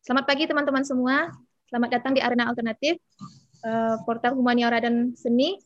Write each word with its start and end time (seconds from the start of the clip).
Selamat 0.00 0.24
pagi 0.32 0.48
teman-teman 0.48 0.80
semua. 0.80 1.28
Selamat 1.68 2.00
datang 2.00 2.16
di 2.16 2.24
Arena 2.24 2.48
Alternatif, 2.48 2.96
uh, 3.60 4.00
Portal 4.08 4.32
Humaniora 4.32 4.80
dan 4.80 5.12
Seni. 5.12 5.60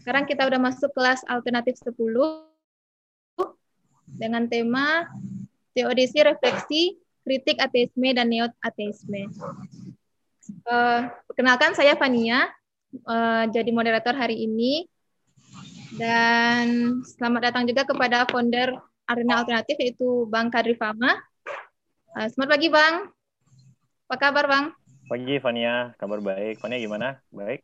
Sekarang 0.00 0.24
kita 0.24 0.48
udah 0.48 0.56
masuk 0.56 0.88
kelas 0.96 1.20
alternatif 1.28 1.76
10 1.84 1.92
dengan 4.16 4.48
tema 4.48 5.04
teodisi 5.76 6.24
refleksi, 6.24 6.96
kritik 7.20 7.60
ateisme 7.60 8.08
dan 8.16 8.32
neo 8.32 8.48
ateisme. 8.64 9.28
Uh, 10.64 11.12
perkenalkan 11.28 11.76
saya 11.76 12.00
Fania, 12.00 12.48
uh, 13.04 13.44
jadi 13.52 13.68
moderator 13.76 14.16
hari 14.16 14.40
ini. 14.40 14.88
Dan 16.00 16.96
selamat 17.04 17.52
datang 17.52 17.68
juga 17.68 17.84
kepada 17.84 18.24
founder 18.24 18.72
Arena 19.04 19.44
Alternatif 19.44 19.76
yaitu 19.84 20.24
Bang 20.32 20.48
Kadri 20.48 20.80
Fama. 20.80 21.12
Uh, 22.16 22.24
selamat 22.32 22.56
pagi 22.56 22.72
Bang. 22.72 23.19
Apa 24.10 24.26
kabar 24.26 24.50
Bang? 24.50 24.74
Pagi 25.06 25.38
Fania, 25.38 25.94
kabar 25.94 26.18
baik. 26.18 26.58
Fania 26.58 26.82
gimana? 26.82 27.22
Baik? 27.30 27.62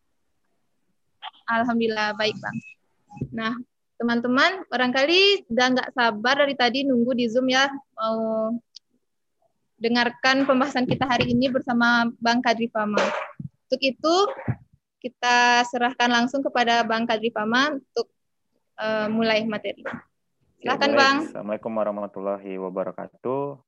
Alhamdulillah 1.51 2.15
baik 2.15 2.39
Bang. 2.39 2.57
Nah, 3.35 3.59
teman-teman 3.99 4.63
barangkali 4.71 5.51
udah 5.51 5.67
nggak 5.75 5.91
sabar 5.91 6.47
dari 6.47 6.55
tadi 6.55 6.87
nunggu 6.87 7.19
di 7.19 7.27
Zoom 7.27 7.51
ya 7.51 7.67
mau 7.99 8.55
dengarkan 9.83 10.47
pembahasan 10.47 10.87
kita 10.87 11.03
hari 11.03 11.35
ini 11.35 11.51
bersama 11.51 12.15
Bang 12.23 12.39
Kadri 12.39 12.71
Fama. 12.71 13.03
Untuk 13.67 13.83
itu 13.83 14.15
kita 15.03 15.67
serahkan 15.67 16.07
langsung 16.07 16.47
kepada 16.47 16.87
Bang 16.87 17.11
Kadri 17.11 17.35
Fama 17.35 17.75
untuk 17.75 18.07
uh, 18.79 19.11
mulai 19.11 19.43
materi. 19.51 19.83
Silahkan 20.63 20.95
ya, 20.95 20.95
Bang. 20.95 21.17
Assalamualaikum 21.27 21.75
warahmatullahi 21.75 22.55
wabarakatuh. 22.55 23.66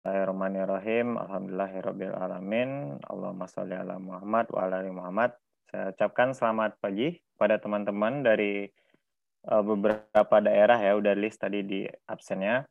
Bismillahirrahmanirrahim. 0.00 1.20
Alhamdulillahirabbil 1.20 2.16
alamin. 2.16 2.96
Allahumma 3.04 3.44
sholli 3.44 3.76
ala 3.76 4.00
Muhammad 4.00 4.48
wa 4.48 4.64
ala 4.64 4.80
ali 4.80 4.88
Muhammad. 4.88 5.36
Saya 5.68 5.92
ucapkan 5.92 6.32
selamat 6.32 6.80
pagi 6.80 7.20
pada 7.36 7.60
teman-teman 7.60 8.24
dari 8.24 8.64
uh, 9.44 9.60
beberapa 9.60 10.40
daerah 10.40 10.80
ya 10.80 10.96
udah 10.96 11.12
list 11.12 11.44
tadi 11.44 11.60
di 11.68 11.84
absennya. 12.08 12.64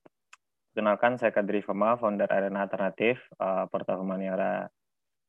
Kenalkan 0.73 1.21
saya 1.21 1.29
Kadri 1.29 1.61
Fema, 1.61 2.01
founder 2.01 2.25
Arena 2.33 2.65
Alternatif 2.65 3.21
uh, 3.37 3.69
Portal 3.69 4.01
Humaniora 4.01 4.65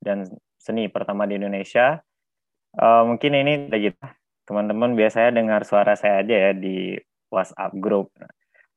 dan 0.01 0.25
Seni 0.57 0.89
pertama 0.89 1.29
di 1.29 1.37
Indonesia. 1.37 2.01
Uh, 2.81 3.13
mungkin 3.13 3.37
ini 3.37 3.69
gitu. 3.77 4.01
Teman-teman 4.49 4.97
biasanya 4.97 5.37
dengar 5.37 5.69
suara 5.69 5.93
saya 6.01 6.25
aja 6.25 6.49
ya 6.49 6.53
di 6.57 6.97
WhatsApp 7.29 7.77
group. 7.77 8.09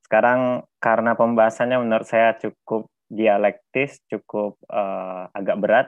Sekarang 0.04 0.68
karena 0.84 1.16
pembahasannya 1.16 1.80
menurut 1.80 2.04
saya 2.04 2.36
cukup 2.36 2.92
dialektis 3.10 4.04
cukup 4.10 4.60
uh, 4.70 5.30
agak 5.34 5.58
berat, 5.60 5.88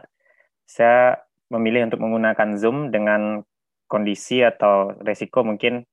saya 0.65 1.21
memilih 1.49 1.85
untuk 1.87 2.01
menggunakan 2.01 2.57
Zoom 2.57 2.89
dengan 2.89 3.45
kondisi 3.85 4.41
atau 4.41 4.97
resiko 4.97 5.45
mungkin 5.45 5.85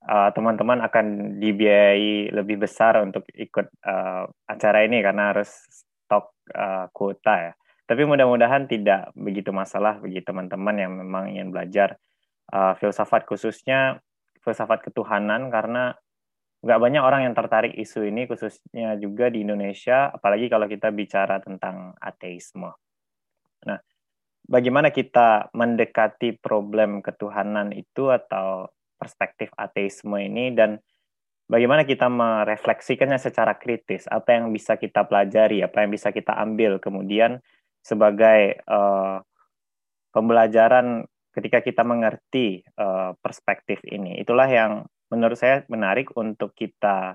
eh, 0.00 0.30
teman-teman 0.32 0.80
uh, 0.80 0.88
akan 0.88 1.36
dibiayai 1.36 2.32
lebih 2.32 2.64
besar 2.64 3.04
untuk 3.04 3.28
ikut 3.36 3.68
uh, 3.84 4.24
acara 4.48 4.88
ini 4.88 5.04
karena 5.04 5.36
harus 5.36 5.52
stok 5.68 6.32
uh, 6.56 6.88
kuota 6.88 7.34
ya. 7.36 7.52
Tapi 7.84 8.08
mudah-mudahan 8.08 8.64
tidak 8.64 9.12
begitu 9.12 9.52
masalah 9.52 10.00
bagi 10.00 10.24
teman-teman 10.24 10.76
yang 10.80 10.92
memang 10.96 11.36
ingin 11.36 11.52
belajar 11.52 12.00
uh, 12.48 12.72
filsafat 12.80 13.28
khususnya 13.28 14.00
filsafat 14.40 14.88
ketuhanan 14.88 15.52
karena 15.52 15.96
nggak 16.64 16.80
banyak 16.80 17.02
orang 17.04 17.28
yang 17.28 17.34
tertarik 17.36 17.76
isu 17.76 18.08
ini 18.08 18.24
khususnya 18.24 18.96
juga 18.96 19.28
di 19.28 19.44
Indonesia 19.44 20.08
apalagi 20.08 20.48
kalau 20.48 20.64
kita 20.64 20.88
bicara 20.88 21.36
tentang 21.44 21.92
ateisme. 22.00 22.72
Nah, 23.68 23.78
bagaimana 24.48 24.88
kita 24.88 25.52
mendekati 25.52 26.40
problem 26.40 27.04
ketuhanan 27.04 27.76
itu 27.76 28.08
atau 28.08 28.72
perspektif 28.96 29.52
ateisme 29.60 30.16
ini 30.16 30.56
dan 30.56 30.80
bagaimana 31.52 31.84
kita 31.84 32.08
merefleksikannya 32.08 33.20
secara 33.20 33.60
kritis 33.60 34.08
apa 34.08 34.40
yang 34.40 34.48
bisa 34.48 34.80
kita 34.80 35.04
pelajari 35.04 35.60
apa 35.60 35.84
yang 35.84 35.92
bisa 35.92 36.08
kita 36.16 36.32
ambil 36.32 36.80
kemudian 36.80 37.44
sebagai 37.84 38.64
uh, 38.64 39.20
pembelajaran 40.16 41.04
ketika 41.36 41.60
kita 41.60 41.84
mengerti 41.84 42.64
uh, 42.80 43.12
perspektif 43.20 43.84
ini 43.84 44.16
itulah 44.16 44.48
yang 44.48 44.88
menurut 45.14 45.38
saya 45.38 45.62
menarik 45.70 46.10
untuk 46.18 46.52
kita 46.58 47.14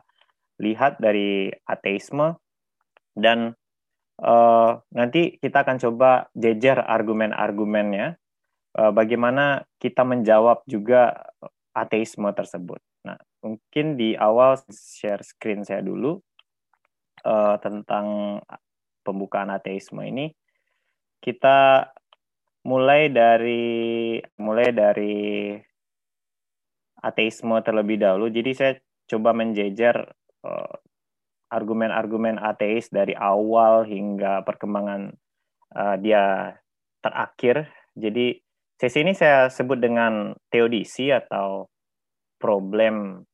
lihat 0.60 1.00
dari 1.04 1.52
ateisme 1.68 2.40
dan 3.16 3.56
uh, 4.24 4.80
nanti 4.96 5.36
kita 5.40 5.68
akan 5.68 5.78
coba 5.80 6.32
jejer 6.36 6.80
argumen-argumennya 6.80 8.16
uh, 8.80 8.92
bagaimana 8.96 9.68
kita 9.80 10.04
menjawab 10.08 10.64
juga 10.68 11.32
ateisme 11.76 12.28
tersebut. 12.36 12.80
Nah, 13.04 13.20
mungkin 13.44 13.96
di 13.96 14.16
awal 14.16 14.60
share 14.72 15.24
screen 15.24 15.64
saya 15.64 15.80
dulu 15.80 16.20
uh, 17.24 17.56
tentang 17.60 18.40
pembukaan 19.04 19.52
ateisme 19.52 20.04
ini 20.04 20.32
kita 21.20 21.88
mulai 22.68 23.08
dari 23.08 24.20
mulai 24.40 24.70
dari 24.76 25.56
ateisme 27.00 27.56
terlebih 27.64 28.00
dahulu. 28.00 28.28
Jadi 28.28 28.52
saya 28.56 28.74
coba 29.10 29.34
menjejer 29.34 29.96
uh, 30.46 30.76
argumen-argumen 31.50 32.38
ateis 32.38 32.94
dari 32.94 33.18
awal 33.18 33.90
hingga 33.90 34.46
perkembangan 34.46 35.16
uh, 35.74 35.96
dia 35.98 36.56
terakhir. 37.02 37.72
Jadi 37.98 38.38
sesi 38.78 39.02
ini 39.02 39.18
saya 39.18 39.50
sebut 39.50 39.82
dengan 39.82 40.38
teodisi 40.54 41.10
atau 41.10 41.68
problem 42.40 43.26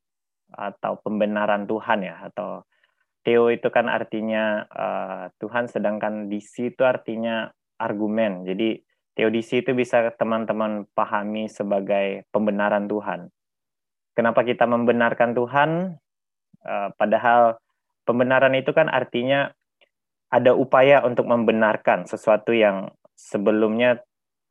atau 0.56 0.98
pembenaran 1.04 1.68
Tuhan 1.68 2.08
ya 2.08 2.31
atau 2.31 2.64
teo 3.25 3.52
itu 3.52 3.68
kan 3.74 3.92
artinya 3.92 4.64
uh, 4.70 5.25
Tuhan 5.42 5.68
sedangkan 5.68 6.31
disi 6.31 6.72
itu 6.72 6.86
artinya 6.88 7.52
argumen. 7.81 8.48
Jadi 8.48 8.80
teodisi 9.18 9.59
itu 9.59 9.75
bisa 9.75 10.14
teman-teman 10.16 10.88
pahami 10.96 11.52
sebagai 11.52 12.24
pembenaran 12.31 12.88
Tuhan 12.88 13.28
kenapa 14.16 14.42
kita 14.48 14.66
membenarkan 14.66 15.36
Tuhan, 15.36 16.00
uh, 16.64 16.90
padahal 16.96 17.59
pembenaran 18.08 18.56
itu 18.56 18.72
kan 18.72 18.88
artinya 18.88 19.52
ada 20.31 20.56
upaya 20.58 21.06
untuk 21.06 21.30
membenarkan 21.30 22.09
sesuatu 22.09 22.56
yang 22.56 22.90
sebelumnya 23.14 24.02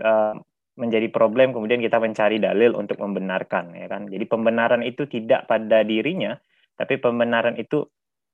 uh, 0.04 0.36
menjadi 0.74 1.06
problem, 1.10 1.54
kemudian 1.54 1.78
kita 1.78 2.02
mencari 2.02 2.42
dalil 2.42 2.74
untuk 2.74 2.98
membenarkan, 2.98 3.78
ya 3.78 3.86
kan? 3.86 4.10
Jadi 4.10 4.24
pembenaran 4.26 4.82
itu 4.82 5.06
tidak 5.06 5.46
pada 5.46 5.86
dirinya, 5.86 6.34
tapi 6.74 6.98
pembenaran 6.98 7.54
itu 7.54 7.86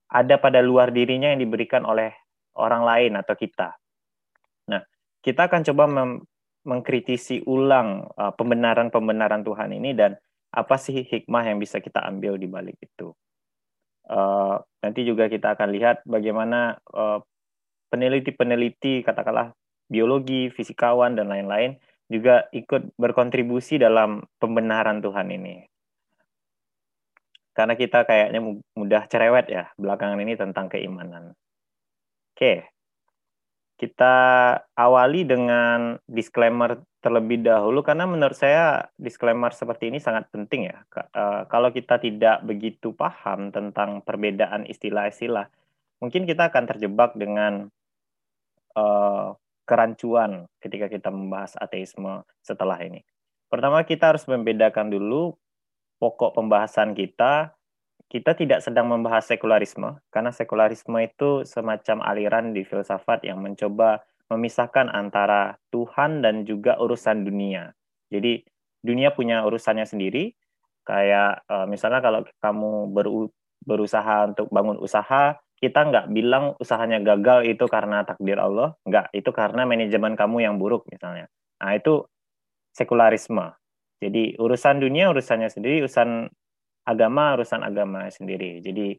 ada 0.09 0.41
pada 0.41 0.59
luar 0.59 0.89
dirinya 0.89 1.29
yang 1.31 1.39
diberikan 1.39 1.85
oleh 1.85 2.11
orang 2.57 2.81
lain 2.83 3.13
atau 3.15 3.37
kita. 3.37 3.77
Nah, 4.73 4.81
kita 5.21 5.47
akan 5.47 5.61
coba 5.71 5.85
mengkritisi 6.65 7.45
ulang 7.45 8.09
uh, 8.17 8.33
pembenaran-pembenaran 8.33 9.45
Tuhan 9.45 9.69
ini 9.77 9.93
dan 9.93 10.17
apa 10.51 10.75
sih 10.75 11.07
hikmah 11.07 11.47
yang 11.47 11.57
bisa 11.57 11.79
kita 11.79 12.03
ambil 12.03 12.35
di 12.35 12.47
balik 12.47 12.75
itu. 12.83 13.15
Uh, 14.11 14.59
nanti 14.83 15.07
juga 15.07 15.31
kita 15.31 15.55
akan 15.55 15.71
lihat 15.71 16.03
bagaimana 16.03 16.75
peneliti 16.91 18.35
peneliti-peneliti, 18.35 18.93
katakanlah 19.07 19.55
biologi, 19.87 20.51
fisikawan, 20.51 21.15
dan 21.15 21.31
lain-lain, 21.31 21.79
juga 22.11 22.47
ikut 22.51 22.95
berkontribusi 22.99 23.79
dalam 23.79 24.23
pembenaran 24.39 24.99
Tuhan 24.99 25.31
ini. 25.31 25.63
Karena 27.51 27.75
kita 27.75 28.07
kayaknya 28.07 28.39
mudah 28.75 29.07
cerewet 29.11 29.51
ya 29.51 29.71
belakangan 29.75 30.19
ini 30.23 30.39
tentang 30.39 30.71
keimanan. 30.71 31.35
Oke, 32.31 32.67
kita 33.75 34.15
awali 34.75 35.27
dengan 35.27 35.99
disclaimer 36.07 36.79
terlebih 37.01 37.41
dahulu 37.41 37.81
karena 37.81 38.05
menurut 38.05 38.37
saya 38.37 38.93
disclaimer 38.93 39.49
seperti 39.49 39.89
ini 39.89 39.97
sangat 39.97 40.29
penting 40.29 40.69
ya. 40.69 40.85
Uh, 40.93 41.49
kalau 41.49 41.73
kita 41.73 41.97
tidak 41.97 42.45
begitu 42.45 42.93
paham 42.93 43.49
tentang 43.49 44.05
perbedaan 44.05 44.69
istilah-istilah, 44.69 45.49
mungkin 45.97 46.29
kita 46.29 46.53
akan 46.53 46.63
terjebak 46.69 47.17
dengan 47.17 47.73
uh, 48.77 49.33
kerancuan 49.65 50.45
ketika 50.61 50.93
kita 50.93 51.09
membahas 51.09 51.57
ateisme 51.57 52.21
setelah 52.45 52.77
ini. 52.85 53.01
Pertama 53.49 53.81
kita 53.81 54.13
harus 54.13 54.29
membedakan 54.29 54.93
dulu 54.93 55.35
pokok 55.97 56.37
pembahasan 56.37 56.93
kita. 56.93 57.57
Kita 58.11 58.35
tidak 58.35 58.59
sedang 58.59 58.91
membahas 58.91 59.23
sekularisme 59.23 59.95
karena 60.11 60.35
sekularisme 60.35 60.99
itu 60.99 61.47
semacam 61.47 62.03
aliran 62.03 62.51
di 62.51 62.67
filsafat 62.67 63.23
yang 63.23 63.39
mencoba 63.39 64.03
memisahkan 64.31 64.87
antara 64.87 65.59
Tuhan 65.75 66.23
dan 66.23 66.47
juga 66.47 66.79
urusan 66.79 67.27
dunia. 67.27 67.75
Jadi 68.07 68.39
dunia 68.79 69.11
punya 69.11 69.43
urusannya 69.43 69.83
sendiri. 69.83 70.31
Kayak 70.87 71.43
uh, 71.51 71.67
misalnya 71.67 71.99
kalau 71.99 72.23
kamu 72.39 72.71
beru 72.95 73.29
berusaha 73.61 74.33
untuk 74.33 74.49
bangun 74.49 74.81
usaha, 74.81 75.37
kita 75.61 75.79
nggak 75.85 76.05
bilang 76.09 76.57
usahanya 76.57 76.97
gagal 77.05 77.45
itu 77.45 77.69
karena 77.69 78.01
takdir 78.01 78.41
Allah, 78.41 78.73
nggak, 78.89 79.13
itu 79.13 79.29
karena 79.29 79.69
manajemen 79.69 80.17
kamu 80.17 80.41
yang 80.41 80.57
buruk 80.57 80.89
misalnya. 80.89 81.29
Nah 81.61 81.77
itu 81.77 82.01
sekularisme. 82.73 83.53
Jadi 84.01 84.33
urusan 84.41 84.81
dunia 84.81 85.13
urusannya 85.13 85.53
sendiri, 85.53 85.85
urusan 85.85 86.25
agama 86.89 87.37
urusan 87.37 87.61
agama 87.61 88.09
sendiri. 88.09 88.57
Jadi 88.65 88.97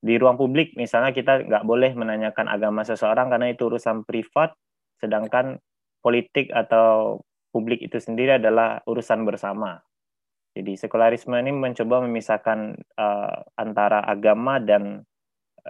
di 0.00 0.14
ruang 0.16 0.34
publik 0.34 0.74
misalnya 0.74 1.14
kita 1.14 1.46
nggak 1.46 1.62
boleh 1.62 1.92
menanyakan 1.94 2.50
agama 2.50 2.82
seseorang 2.82 3.30
karena 3.30 3.54
itu 3.54 3.70
urusan 3.70 4.02
privat, 4.02 4.56
sedangkan 5.00 5.58
politik 6.04 6.52
atau 6.52 7.20
publik 7.50 7.82
itu 7.82 7.98
sendiri 7.98 8.38
adalah 8.38 8.80
urusan 8.86 9.26
bersama. 9.26 9.82
Jadi 10.54 10.74
sekularisme 10.74 11.34
ini 11.38 11.54
mencoba 11.54 12.02
memisahkan 12.02 12.74
uh, 12.98 13.36
antara 13.54 14.02
agama 14.02 14.58
dan 14.58 15.06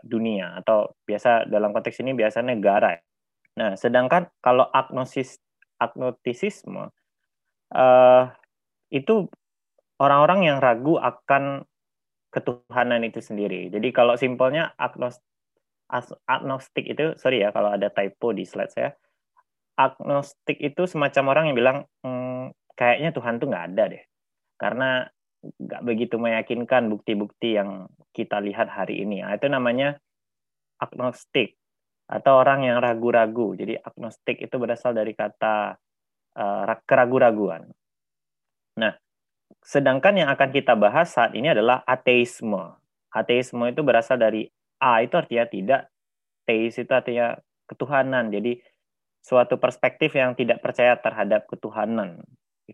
dunia 0.00 0.56
atau 0.62 0.94
biasa 1.04 1.50
dalam 1.50 1.74
konteks 1.74 2.00
ini 2.00 2.16
biasa 2.16 2.40
negara. 2.40 2.96
Nah, 3.58 3.76
sedangkan 3.76 4.30
kalau 4.40 4.64
agnosis 4.70 5.36
agnotisisme 5.80 6.92
uh, 7.74 8.24
itu 8.92 9.28
orang-orang 10.00 10.48
yang 10.48 10.58
ragu 10.62 10.96
akan 10.96 11.68
ketuhanan 12.30 13.02
itu 13.04 13.20
sendiri. 13.20 13.68
Jadi 13.68 13.90
kalau 13.90 14.14
simpelnya 14.14 14.72
agnostik, 14.78 15.26
agnostik 16.24 16.86
itu 16.86 17.18
sorry 17.18 17.42
ya 17.42 17.50
kalau 17.50 17.74
ada 17.74 17.90
typo 17.90 18.30
di 18.30 18.46
slide 18.46 18.72
saya. 18.72 18.90
Agnostik 19.80 20.60
itu 20.60 20.84
semacam 20.84 21.24
orang 21.32 21.44
yang 21.48 21.56
bilang 21.56 21.78
hm, 22.04 22.52
kayaknya 22.76 23.16
Tuhan 23.16 23.40
tuh 23.40 23.48
nggak 23.48 23.66
ada 23.72 23.84
deh 23.96 24.04
karena 24.60 25.08
nggak 25.40 25.82
begitu 25.88 26.20
meyakinkan 26.20 26.92
bukti-bukti 26.92 27.56
yang 27.56 27.88
kita 28.12 28.44
lihat 28.44 28.68
hari 28.68 29.00
ini. 29.00 29.24
Nah, 29.24 29.32
itu 29.32 29.48
namanya 29.48 29.96
agnostik 30.76 31.56
atau 32.04 32.44
orang 32.44 32.68
yang 32.68 32.76
ragu-ragu. 32.76 33.56
Jadi 33.56 33.80
agnostik 33.80 34.36
itu 34.36 34.56
berasal 34.60 34.92
dari 34.92 35.16
kata 35.16 35.80
uh, 36.36 36.76
keragu-raguan. 36.84 37.72
Nah, 38.76 38.92
sedangkan 39.64 40.20
yang 40.20 40.28
akan 40.28 40.50
kita 40.52 40.76
bahas 40.76 41.08
saat 41.08 41.32
ini 41.32 41.56
adalah 41.56 41.80
ateisme. 41.88 42.76
Ateisme 43.08 43.64
itu 43.72 43.80
berasal 43.80 44.20
dari 44.20 44.44
A 44.80 45.04
itu 45.04 45.16
artinya 45.16 45.46
tidak, 45.48 45.82
teis 46.44 46.76
itu 46.76 46.92
artinya 46.92 47.36
ketuhanan. 47.68 48.32
Jadi 48.32 48.60
suatu 49.20 49.60
perspektif 49.60 50.16
yang 50.16 50.32
tidak 50.34 50.64
percaya 50.64 50.96
terhadap 50.96 51.44
ketuhanan 51.46 52.24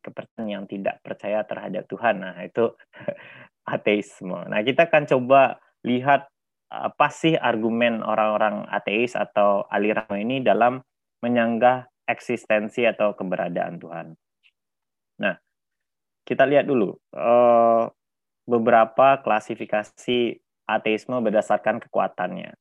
kepercayaan 0.00 0.48
yang 0.48 0.64
tidak 0.68 1.00
percaya 1.00 1.42
terhadap 1.44 1.88
Tuhan. 1.88 2.20
Nah, 2.22 2.36
itu 2.44 2.72
ateisme. 3.74 4.46
Nah, 4.46 4.60
kita 4.62 4.88
akan 4.88 5.04
coba 5.08 5.58
lihat 5.86 6.28
apa 6.66 7.08
sih 7.14 7.38
argumen 7.38 8.02
orang-orang 8.02 8.66
ateis 8.66 9.14
atau 9.14 9.64
aliran 9.70 10.18
ini 10.18 10.42
dalam 10.42 10.82
menyanggah 11.22 11.86
eksistensi 12.06 12.82
atau 12.82 13.14
keberadaan 13.14 13.78
Tuhan. 13.78 14.06
Nah, 15.22 15.34
kita 16.26 16.42
lihat 16.42 16.66
dulu 16.66 16.94
uh, 17.14 17.86
beberapa 18.46 19.22
klasifikasi 19.22 20.18
ateisme 20.66 21.16
berdasarkan 21.22 21.78
kekuatannya. 21.86 22.54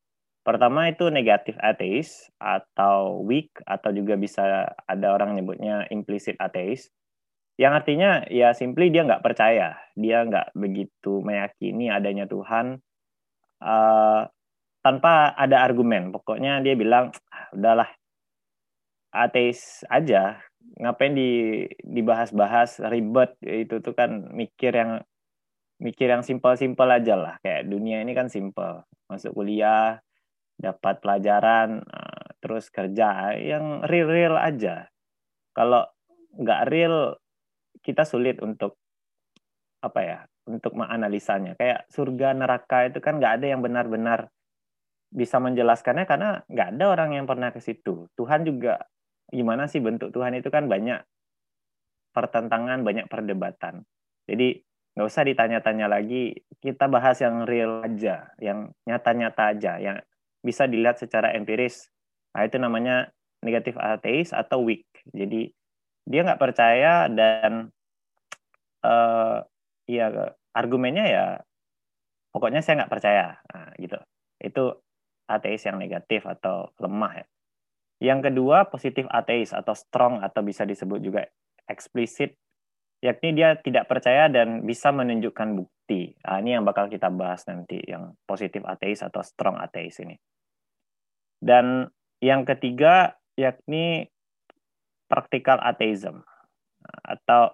Pertama 0.45 0.85
itu 0.93 1.09
negatif 1.09 1.57
ateis 1.57 2.29
atau 2.37 3.25
weak 3.25 3.49
atau 3.65 3.89
juga 3.89 4.13
bisa 4.13 4.69
ada 4.85 5.07
orang 5.17 5.33
nyebutnya 5.33 5.89
implicit 5.89 6.37
ateis. 6.37 6.93
Yang 7.57 7.73
artinya 7.81 8.21
ya 8.29 8.53
simply 8.53 8.93
dia 8.93 9.09
nggak 9.09 9.25
percaya. 9.25 9.73
Dia 9.97 10.21
nggak 10.21 10.53
begitu 10.53 11.25
meyakini 11.25 11.89
adanya 11.89 12.29
Tuhan. 12.29 12.77
Uh, 13.57 14.29
tanpa 14.85 15.33
ada 15.33 15.65
argumen. 15.65 16.13
Pokoknya 16.13 16.61
dia 16.61 16.77
bilang 16.77 17.09
ah, 17.33 17.49
udahlah 17.57 17.89
ateis 19.09 19.81
aja. 19.89 20.45
Ngapain 20.77 21.17
di 21.17 21.65
dibahas-bahas 21.81 22.85
ribet? 22.85 23.33
Itu 23.41 23.81
tuh 23.81 23.97
kan 23.97 24.29
mikir 24.29 24.77
yang 24.77 25.01
mikir 25.81 26.13
yang 26.13 26.21
simpel-simpel 26.21 26.85
aja 26.85 27.17
lah. 27.17 27.35
Kayak 27.41 27.65
dunia 27.65 28.05
ini 28.05 28.13
kan 28.13 28.29
simpel. 28.29 28.85
Masuk 29.09 29.33
kuliah 29.33 30.04
dapat 30.55 31.03
pelajaran 31.03 31.83
uh, 31.83 32.25
terus 32.39 32.71
kerja 32.71 33.35
yang 33.35 33.83
real-real 33.85 34.39
aja. 34.39 34.87
Kalau 35.55 35.87
nggak 36.35 36.61
real 36.67 37.15
kita 37.79 38.03
sulit 38.03 38.39
untuk 38.43 38.79
apa 39.83 39.99
ya 40.01 40.19
untuk 40.49 40.73
menganalisanya. 40.77 41.57
Kayak 41.57 41.85
surga 41.91 42.33
neraka 42.33 42.89
itu 42.89 42.99
kan 43.01 43.21
nggak 43.21 43.41
ada 43.41 43.45
yang 43.49 43.61
benar-benar 43.61 44.29
bisa 45.13 45.39
menjelaskannya 45.39 46.05
karena 46.09 46.43
nggak 46.49 46.69
ada 46.75 46.85
orang 46.91 47.09
yang 47.15 47.25
pernah 47.29 47.49
ke 47.53 47.61
situ. 47.61 48.09
Tuhan 48.17 48.45
juga 48.45 48.81
gimana 49.29 49.65
sih 49.65 49.81
bentuk 49.81 50.13
Tuhan 50.13 50.37
itu 50.37 50.53
kan 50.53 50.69
banyak 50.69 51.01
pertentangan 52.13 52.81
banyak 52.85 53.05
perdebatan. 53.11 53.83
Jadi 54.25 54.61
nggak 54.95 55.07
usah 55.11 55.27
ditanya-tanya 55.27 55.91
lagi 55.91 56.39
kita 56.63 56.87
bahas 56.87 57.19
yang 57.19 57.43
real 57.43 57.83
aja 57.83 58.31
yang 58.39 58.71
nyata-nyata 58.87 59.51
aja 59.51 59.75
yang 59.75 59.99
bisa 60.45 60.69
dilihat 60.69 61.01
secara 61.01 61.33
empiris. 61.33 61.89
Nah 62.37 62.45
itu 62.45 62.61
namanya 62.61 63.09
negatif 63.41 63.73
ateis 63.81 64.29
atau 64.29 64.61
weak. 64.61 64.85
Jadi 65.09 65.49
dia 66.05 66.21
nggak 66.21 66.37
percaya 66.37 67.09
dan 67.09 67.73
uh, 68.85 69.41
ya 69.89 70.13
argumennya 70.53 71.05
ya 71.09 71.25
pokoknya 72.29 72.61
saya 72.61 72.85
nggak 72.85 72.93
percaya. 72.93 73.41
Nah, 73.49 73.73
gitu. 73.81 73.97
Itu 74.37 74.63
ateis 75.25 75.65
yang 75.65 75.81
negatif 75.81 76.29
atau 76.29 76.69
lemah 76.77 77.25
ya. 77.25 77.25
Yang 78.13 78.29
kedua 78.29 78.69
positif 78.69 79.09
ateis 79.09 79.49
atau 79.49 79.73
strong 79.73 80.21
atau 80.21 80.45
bisa 80.45 80.61
disebut 80.61 81.01
juga 81.01 81.25
eksplisit 81.65 82.37
yakni 83.01 83.37
dia 83.37 83.57
tidak 83.59 83.85
percaya 83.85 84.29
dan 84.29 84.65
bisa 84.65 84.89
menunjukkan 84.89 85.57
bukti. 85.57 86.13
Nah, 86.25 86.41
ini 86.41 86.57
yang 86.57 86.65
bakal 86.65 86.89
kita 86.89 87.09
bahas 87.13 87.45
nanti 87.45 87.77
yang 87.85 88.17
positif 88.25 88.65
ateis 88.65 89.05
atau 89.05 89.21
strong 89.21 89.57
ateis 89.61 90.01
ini 90.01 90.17
dan 91.45 91.93
yang 92.25 92.41
ketiga 92.41 93.21
yakni 93.37 94.09
praktikal 95.05 95.61
ateism 95.61 96.25
atau 97.05 97.53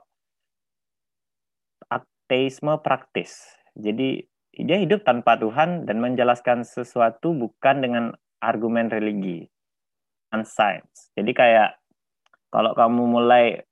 ateisme 1.92 2.80
praktis. 2.80 3.60
Jadi 3.76 4.24
dia 4.56 4.80
hidup 4.80 5.04
tanpa 5.04 5.36
Tuhan 5.36 5.84
dan 5.84 6.00
menjelaskan 6.00 6.64
sesuatu 6.64 7.36
bukan 7.36 7.84
dengan 7.84 8.06
argumen 8.40 8.88
religi 8.88 9.52
dan 10.32 10.48
sains. 10.48 11.12
Jadi 11.20 11.32
kayak 11.36 11.76
kalau 12.52 12.72
kamu 12.76 13.04
mulai 13.08 13.64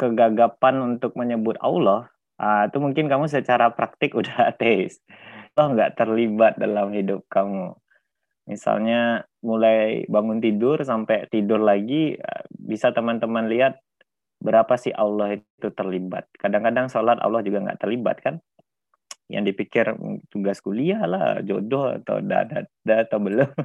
kegagapan 0.00 0.96
untuk 0.96 1.16
menyebut 1.16 1.56
Allah, 1.60 2.12
uh, 2.40 2.68
itu 2.68 2.76
mungkin 2.80 3.08
kamu 3.08 3.28
secara 3.28 3.72
praktik 3.72 4.16
udah 4.20 4.52
ateis. 4.52 5.00
Lo 5.56 5.72
nggak 5.72 6.00
terlibat 6.00 6.56
dalam 6.56 6.92
hidup 6.96 7.24
kamu. 7.28 7.81
Misalnya 8.42 9.22
mulai 9.42 10.02
bangun 10.10 10.42
tidur 10.42 10.82
sampai 10.82 11.30
tidur 11.30 11.62
lagi, 11.62 12.18
bisa 12.50 12.90
teman-teman 12.90 13.46
lihat 13.46 13.78
berapa 14.42 14.74
sih 14.74 14.90
Allah 14.90 15.38
itu 15.38 15.68
terlibat. 15.70 16.26
Kadang-kadang 16.34 16.90
sholat 16.90 17.22
Allah 17.22 17.40
juga 17.46 17.62
nggak 17.62 17.80
terlibat 17.80 18.18
kan. 18.18 18.34
Yang 19.30 19.54
dipikir 19.54 19.94
hmm, 19.94 20.26
tugas 20.28 20.58
kuliah 20.58 21.06
lah, 21.06 21.38
jodoh 21.46 21.94
atau 22.02 22.18
dada 22.18 22.66
atau 22.84 23.18
belum. 23.22 23.48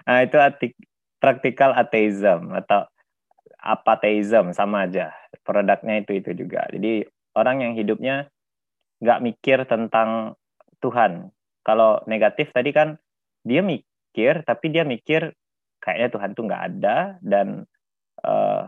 Nah 0.00 0.26
itu 0.26 0.40
atik, 0.40 0.74
praktikal 1.22 1.76
ateism 1.76 2.50
atau 2.56 2.88
apateism 3.60 4.50
sama 4.56 4.88
aja. 4.88 5.12
Produknya 5.44 6.02
itu 6.02 6.18
itu 6.18 6.34
juga. 6.34 6.66
Jadi 6.72 7.04
orang 7.36 7.62
yang 7.62 7.72
hidupnya 7.76 8.26
nggak 9.04 9.22
mikir 9.22 9.58
tentang 9.68 10.34
Tuhan. 10.80 11.30
Kalau 11.62 12.00
negatif 12.08 12.50
tadi 12.50 12.72
kan 12.72 12.96
dia 13.44 13.60
mikir, 14.10 14.42
tapi 14.42 14.66
dia 14.74 14.82
mikir 14.82 15.30
kayaknya 15.78 16.08
Tuhan 16.10 16.30
tuh 16.34 16.44
nggak 16.50 16.62
ada 16.74 17.16
dan 17.22 17.62
uh, 18.26 18.66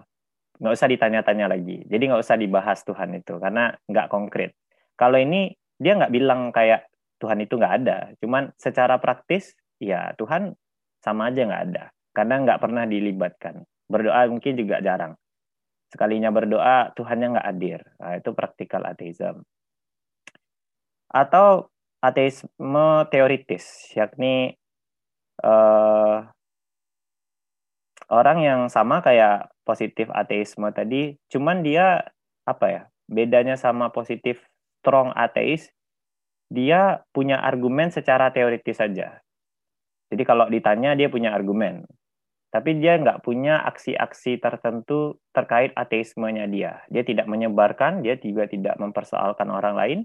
nggak 0.62 0.75
usah 0.78 0.87
ditanya-tanya 0.87 1.50
lagi. 1.50 1.82
Jadi 1.90 2.02
nggak 2.06 2.22
usah 2.22 2.38
dibahas 2.38 2.87
Tuhan 2.87 3.18
itu 3.18 3.42
karena 3.42 3.75
nggak 3.90 4.06
konkret. 4.06 4.54
Kalau 4.94 5.18
ini 5.18 5.50
dia 5.82 5.99
nggak 5.99 6.14
bilang 6.14 6.54
kayak 6.54 6.87
Tuhan 7.18 7.42
itu 7.42 7.58
nggak 7.58 7.75
ada, 7.82 7.99
cuman 8.22 8.54
secara 8.54 9.02
praktis 9.02 9.58
ya 9.82 10.14
Tuhan 10.14 10.54
sama 11.02 11.34
aja 11.34 11.42
nggak 11.42 11.64
ada 11.75 11.84
karena 12.14 12.34
nggak 12.46 12.61
pernah 12.62 12.87
dilibatkan. 12.87 13.66
Berdoa 13.90 14.30
mungkin 14.30 14.54
juga 14.54 14.78
jarang. 14.78 15.18
Sekalinya 15.90 16.30
berdoa 16.30 16.94
Tuhannya 16.94 17.37
nggak 17.37 17.49
hadir. 17.50 17.80
Nah, 18.00 18.16
itu 18.16 18.30
praktikal 18.32 18.80
ateisme. 18.87 19.44
Atau 21.12 21.68
ateisme 22.00 22.87
teoritis, 23.12 23.92
yakni 23.92 24.56
uh, 25.42 26.26
orang 28.08 28.38
yang 28.42 28.61
sama 28.72 29.02
kayak 29.04 29.50
positif 29.62 30.11
ateisme 30.11 30.70
tadi, 30.75 31.18
cuman 31.30 31.62
dia 31.62 32.06
apa 32.46 32.66
ya? 32.70 32.82
Bedanya 33.11 33.58
sama 33.58 33.92
positif 33.92 34.40
strong 34.80 35.12
ateis, 35.14 35.70
dia 36.49 37.04
punya 37.14 37.38
argumen 37.38 37.92
secara 37.92 38.32
teoritis 38.34 38.78
saja. 38.80 39.20
Jadi 40.12 40.22
kalau 40.28 40.49
ditanya 40.49 40.92
dia 40.92 41.08
punya 41.08 41.32
argumen, 41.32 41.88
tapi 42.52 42.76
dia 42.76 43.00
nggak 43.00 43.25
punya 43.25 43.64
aksi-aksi 43.64 44.37
tertentu 44.37 45.16
terkait 45.32 45.72
ateismenya 45.72 46.44
dia. 46.52 46.84
Dia 46.92 47.00
tidak 47.00 47.25
menyebarkan, 47.25 48.04
dia 48.04 48.20
juga 48.20 48.44
tidak 48.44 48.76
mempersoalkan 48.76 49.49
orang 49.49 49.72
lain. 49.72 49.99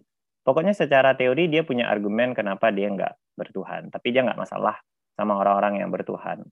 Pokoknya 0.48 0.72
secara 0.72 1.12
teori 1.20 1.51
dia 1.51 1.67
punya 1.67 1.91
argumen 1.91 2.32
kenapa 2.32 2.72
dia 2.72 2.88
nggak 2.88 3.36
bertuhan. 3.36 3.91
Tapi 3.91 4.15
dia 4.15 4.24
nggak 4.24 4.39
masalah 4.39 4.79
sama 5.18 5.42
orang-orang 5.42 5.82
yang 5.82 5.90
bertuhan. 5.90 6.46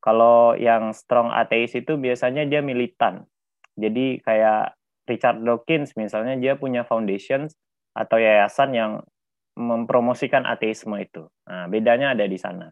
Kalau 0.00 0.54
yang 0.56 0.92
strong 0.92 1.32
ateis 1.32 1.72
itu 1.76 1.96
biasanya 1.96 2.44
dia 2.44 2.60
militan. 2.60 3.24
Jadi 3.76 4.20
kayak 4.20 4.76
Richard 5.08 5.40
Dawkins 5.40 5.96
misalnya 5.96 6.36
dia 6.36 6.56
punya 6.56 6.84
foundation 6.84 7.48
atau 7.96 8.16
yayasan 8.20 8.70
yang 8.76 8.92
mempromosikan 9.58 10.46
ateisme 10.46 10.94
itu. 11.00 11.26
Nah, 11.48 11.66
bedanya 11.66 12.14
ada 12.14 12.24
di 12.24 12.38
sana. 12.38 12.70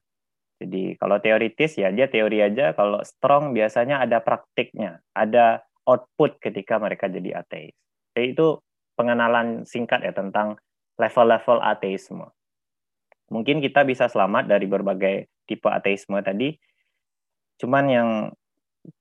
Jadi 0.58 0.98
kalau 0.98 1.22
teoritis 1.22 1.78
ya 1.78 1.92
dia 1.94 2.10
teori 2.10 2.42
aja, 2.42 2.74
kalau 2.74 3.02
strong 3.02 3.54
biasanya 3.54 4.02
ada 4.02 4.22
praktiknya, 4.22 5.02
ada 5.14 5.62
output 5.86 6.38
ketika 6.42 6.80
mereka 6.82 7.06
jadi 7.06 7.42
ateis. 7.44 7.74
Jadi 8.14 8.34
itu 8.34 8.58
pengenalan 8.98 9.62
singkat 9.62 10.02
ya 10.02 10.10
tentang 10.10 10.58
level-level 10.98 11.62
ateisme. 11.62 12.26
Mungkin 13.28 13.60
kita 13.60 13.84
bisa 13.84 14.08
selamat 14.08 14.48
dari 14.48 14.64
berbagai 14.64 15.28
tipe 15.44 15.68
ateisme 15.68 16.16
tadi. 16.24 16.56
Cuman 17.60 17.84
yang 17.88 18.10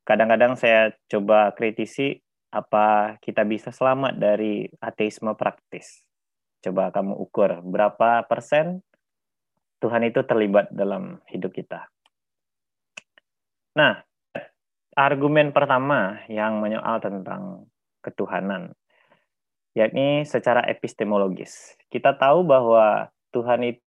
kadang-kadang 0.03 0.59
saya 0.59 0.91
coba 1.07 1.55
kritisi 1.55 2.19
apa 2.51 3.15
kita 3.23 3.43
bisa 3.43 3.71
selamat 3.71 4.19
dari 4.19 4.67
ateisme 4.83 5.31
praktis. 5.35 6.03
Coba 6.63 6.91
kamu 6.91 7.15
ukur 7.15 7.63
berapa 7.63 8.27
persen 8.27 8.83
Tuhan 9.77 10.09
itu 10.09 10.25
terlibat 10.25 10.73
dalam 10.73 11.21
hidup 11.29 11.53
kita. 11.53 11.87
Nah, 13.77 14.01
argumen 14.97 15.53
pertama 15.53 16.25
yang 16.25 16.57
menyoal 16.57 16.97
tentang 16.97 17.69
ketuhanan, 18.01 18.73
yakni 19.77 20.25
secara 20.25 20.65
epistemologis. 20.65 21.77
Kita 21.93 22.17
tahu 22.17 22.41
bahwa 22.41 23.13
Tuhan 23.29 23.61
itu 23.69 23.86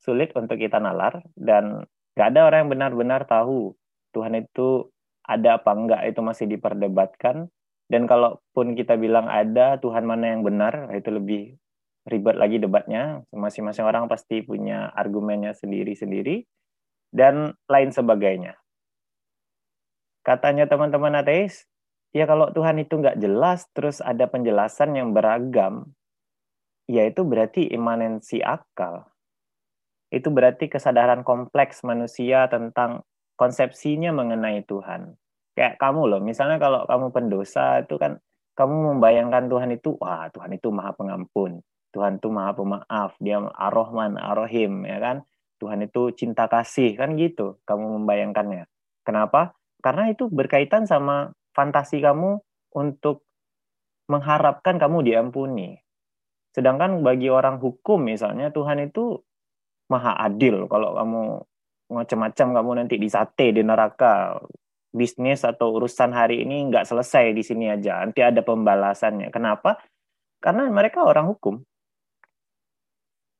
sulit 0.00 0.32
untuk 0.32 0.56
kita 0.56 0.80
nalar 0.80 1.20
dan 1.36 1.84
gak 2.16 2.32
ada 2.34 2.48
orang 2.48 2.66
yang 2.66 2.72
benar-benar 2.72 3.28
tahu 3.28 3.76
Tuhan 4.16 4.34
itu 4.38 4.88
ada 5.26 5.60
apa 5.60 5.70
enggak 5.76 6.02
itu 6.10 6.20
masih 6.24 6.46
diperdebatkan 6.50 7.46
dan 7.90 8.06
kalaupun 8.06 8.78
kita 8.78 8.94
bilang 8.94 9.26
ada 9.26 9.78
Tuhan 9.82 10.06
mana 10.06 10.34
yang 10.34 10.46
benar 10.46 10.94
itu 10.94 11.10
lebih 11.10 11.42
ribet 12.06 12.36
lagi 12.38 12.62
debatnya. 12.62 13.26
Masing-masing 13.34 13.84
orang 13.84 14.06
pasti 14.06 14.40
punya 14.46 14.88
argumennya 14.94 15.52
sendiri-sendiri 15.52 16.46
dan 17.10 17.58
lain 17.66 17.90
sebagainya. 17.90 18.56
Katanya 20.22 20.68
teman-teman 20.68 21.18
ateis, 21.18 21.66
ya 22.14 22.28
kalau 22.28 22.52
Tuhan 22.52 22.78
itu 22.78 22.94
nggak 23.00 23.18
jelas, 23.18 23.66
terus 23.72 23.98
ada 24.04 24.28
penjelasan 24.28 24.94
yang 24.94 25.10
beragam, 25.16 25.90
ya 26.90 27.06
itu 27.06 27.22
berarti 27.22 27.70
imanensi 27.70 28.42
akal. 28.42 29.06
Itu 30.10 30.34
berarti 30.34 30.66
kesadaran 30.66 31.22
kompleks 31.22 31.86
manusia 31.86 32.50
tentang 32.50 33.06
konsepsinya 33.38 34.10
mengenai 34.10 34.66
Tuhan. 34.66 35.14
Kayak 35.54 35.78
kamu 35.78 36.10
loh, 36.10 36.20
misalnya 36.20 36.58
kalau 36.58 36.82
kamu 36.90 37.14
pendosa 37.14 37.86
itu 37.86 37.94
kan 37.94 38.18
kamu 38.58 38.98
membayangkan 38.98 39.46
Tuhan 39.46 39.70
itu, 39.70 39.94
wah 40.02 40.26
Tuhan 40.34 40.50
itu 40.58 40.68
maha 40.74 40.92
pengampun. 40.98 41.62
Tuhan 41.94 42.18
itu 42.18 42.28
maha 42.30 42.52
pemaaf, 42.54 43.14
dia 43.22 43.38
ar-Rahman, 43.38 44.18
ar-Rahim, 44.18 44.82
ya 44.86 44.98
kan? 44.98 45.16
Tuhan 45.62 45.86
itu 45.86 46.10
cinta 46.14 46.50
kasih, 46.50 46.98
kan 46.98 47.14
gitu 47.14 47.62
kamu 47.66 48.02
membayangkannya. 48.02 48.66
Kenapa? 49.06 49.54
Karena 49.80 50.10
itu 50.10 50.26
berkaitan 50.28 50.84
sama 50.84 51.32
fantasi 51.54 52.02
kamu 52.02 52.42
untuk 52.74 53.26
mengharapkan 54.10 54.78
kamu 54.78 55.06
diampuni. 55.06 55.78
Sedangkan 56.50 57.00
bagi 57.06 57.30
orang 57.30 57.62
hukum 57.62 58.02
misalnya, 58.02 58.50
Tuhan 58.50 58.90
itu 58.90 59.22
maha 59.90 60.18
adil. 60.18 60.66
Kalau 60.70 60.94
kamu 60.98 61.22
macam-macam 61.90 62.46
kamu 62.54 62.70
nanti 62.82 62.94
disate 62.98 63.50
di 63.50 63.62
neraka, 63.66 64.38
bisnis 64.90 65.46
atau 65.46 65.78
urusan 65.78 66.10
hari 66.10 66.42
ini 66.42 66.66
nggak 66.70 66.86
selesai 66.86 67.34
di 67.34 67.42
sini 67.46 67.70
aja. 67.70 68.02
Nanti 68.02 68.22
ada 68.22 68.42
pembalasannya. 68.42 69.30
Kenapa? 69.30 69.78
Karena 70.42 70.66
mereka 70.70 71.06
orang 71.06 71.30
hukum. 71.30 71.62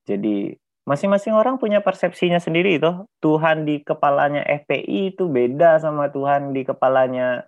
Jadi 0.06 0.54
masing-masing 0.86 1.34
orang 1.34 1.58
punya 1.58 1.82
persepsinya 1.82 2.38
sendiri 2.42 2.78
itu. 2.78 2.90
Tuhan 3.22 3.66
di 3.66 3.82
kepalanya 3.82 4.42
FPI 4.42 5.14
itu 5.14 5.30
beda 5.30 5.78
sama 5.78 6.10
Tuhan 6.10 6.50
di 6.50 6.66
kepalanya 6.66 7.46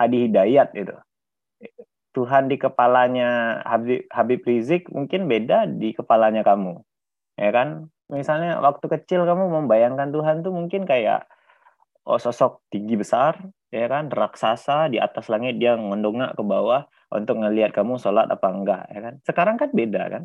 Adi 0.00 0.28
Hidayat 0.28 0.72
itu. 0.76 0.94
Tuhan 2.18 2.50
di 2.50 2.58
kepalanya 2.58 3.62
Habib, 3.62 4.10
Habib 4.10 4.42
Rizik 4.42 4.90
mungkin 4.90 5.30
beda 5.30 5.70
di 5.70 5.94
kepalanya 5.94 6.42
kamu. 6.42 6.82
Ya 7.38 7.54
kan? 7.54 7.86
Misalnya 8.10 8.58
waktu 8.58 8.90
kecil 8.90 9.22
kamu 9.22 9.46
membayangkan 9.62 10.10
Tuhan 10.10 10.42
tuh 10.42 10.50
mungkin 10.50 10.82
kayak 10.82 11.30
oh, 12.02 12.18
sosok 12.18 12.66
tinggi 12.74 12.98
besar, 12.98 13.38
ya 13.70 13.86
kan, 13.86 14.10
raksasa 14.10 14.90
di 14.90 14.98
atas 14.98 15.30
langit 15.30 15.62
dia 15.62 15.78
ngondongak 15.78 16.34
ke 16.34 16.42
bawah 16.42 16.88
untuk 17.14 17.38
ngelihat 17.38 17.70
kamu 17.70 18.00
sholat 18.02 18.26
apa 18.26 18.48
enggak, 18.50 18.82
ya 18.90 19.00
kan. 19.04 19.14
Sekarang 19.22 19.56
kan 19.60 19.70
beda 19.70 20.02
kan 20.10 20.24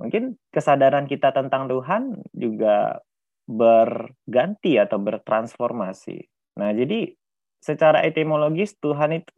mungkin 0.00 0.40
kesadaran 0.48 1.04
kita 1.04 1.28
tentang 1.36 1.68
Tuhan 1.68 2.24
juga 2.32 3.04
berganti 3.44 4.80
atau 4.80 4.96
bertransformasi. 4.96 6.24
Nah, 6.56 6.72
jadi 6.72 7.12
secara 7.60 8.00
etimologis 8.08 8.80
Tuhan 8.80 9.20
itu 9.20 9.30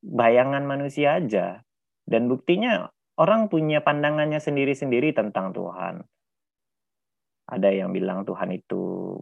bayangan 0.00 0.64
manusia 0.64 1.20
aja. 1.20 1.60
Dan 2.04 2.26
buktinya 2.26 2.90
orang 3.20 3.46
punya 3.52 3.84
pandangannya 3.84 4.40
sendiri-sendiri 4.40 5.12
tentang 5.12 5.52
Tuhan. 5.52 6.02
Ada 7.50 7.68
yang 7.70 7.90
bilang 7.92 8.24
Tuhan 8.24 8.54
itu 8.54 9.14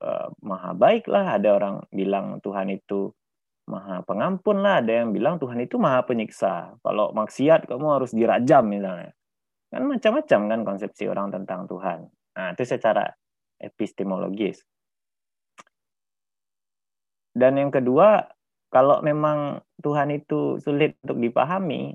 uh, 0.00 0.28
maha 0.42 0.72
baik 0.72 1.10
lah, 1.10 1.36
ada 1.38 1.58
orang 1.58 1.84
bilang 1.90 2.38
Tuhan 2.40 2.70
itu 2.70 3.10
maha 3.68 4.04
pengampun 4.04 4.60
lah, 4.60 4.84
ada 4.84 5.02
yang 5.04 5.10
bilang 5.10 5.40
Tuhan 5.40 5.58
itu 5.64 5.76
maha 5.80 6.04
penyiksa. 6.04 6.78
Kalau 6.80 7.10
maksiat 7.16 7.66
kamu 7.66 7.86
harus 8.00 8.12
dirajam 8.14 8.64
misalnya. 8.68 9.12
Kan 9.74 9.90
macam-macam 9.90 10.40
kan 10.54 10.60
konsepsi 10.62 11.10
orang 11.10 11.34
tentang 11.34 11.66
Tuhan. 11.66 12.06
Nah, 12.38 12.48
itu 12.54 12.62
secara 12.62 13.10
epistemologis. 13.58 14.62
Dan 17.34 17.58
yang 17.58 17.74
kedua, 17.74 18.22
kalau 18.74 18.98
memang 19.06 19.62
Tuhan 19.78 20.10
itu 20.10 20.58
sulit 20.58 20.98
untuk 21.06 21.22
dipahami, 21.22 21.94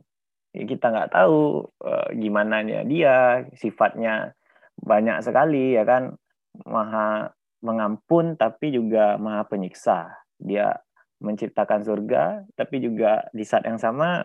ya 0.56 0.64
kita 0.64 0.96
nggak 0.96 1.12
tahu 1.12 1.68
uh, 1.84 2.08
gimana 2.16 2.64
dia, 2.88 3.44
sifatnya 3.52 4.32
banyak 4.80 5.20
sekali 5.20 5.76
ya 5.76 5.84
kan, 5.84 6.16
maha 6.64 7.36
mengampun 7.60 8.40
tapi 8.40 8.72
juga 8.72 9.20
maha 9.20 9.44
penyiksa. 9.44 10.08
Dia 10.40 10.72
menciptakan 11.20 11.84
surga, 11.84 12.48
tapi 12.56 12.80
juga 12.80 13.28
di 13.36 13.44
saat 13.44 13.68
yang 13.68 13.76
sama 13.76 14.24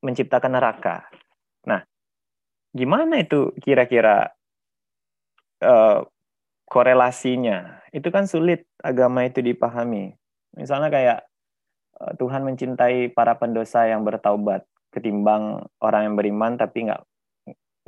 menciptakan 0.00 0.56
neraka. 0.56 1.04
Nah, 1.68 1.84
gimana 2.72 3.20
itu 3.20 3.52
kira-kira 3.60 4.32
uh, 5.60 6.08
korelasinya? 6.64 7.84
Itu 7.92 8.08
kan 8.08 8.24
sulit 8.24 8.64
agama 8.80 9.28
itu 9.28 9.44
dipahami. 9.44 10.16
Misalnya 10.58 10.90
kayak 10.90 11.18
uh, 12.02 12.12
Tuhan 12.18 12.42
mencintai 12.42 13.14
para 13.14 13.38
pendosa 13.38 13.86
yang 13.86 14.02
bertaubat 14.02 14.66
ketimbang 14.90 15.62
orang 15.78 16.10
yang 16.10 16.14
beriman 16.18 16.58
tapi 16.58 16.90
nggak 16.90 17.02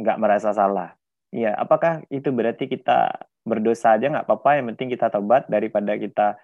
nggak 0.00 0.20
merasa 0.22 0.54
salah. 0.54 0.94
Iya, 1.34 1.54
apakah 1.54 2.06
itu 2.10 2.30
berarti 2.30 2.66
kita 2.66 3.26
berdosa 3.42 3.98
aja 3.98 4.06
nggak 4.10 4.26
apa-apa, 4.26 4.50
yang 4.58 4.66
penting 4.74 4.88
kita 4.94 5.10
tobat 5.10 5.46
daripada 5.50 5.98
kita 5.98 6.38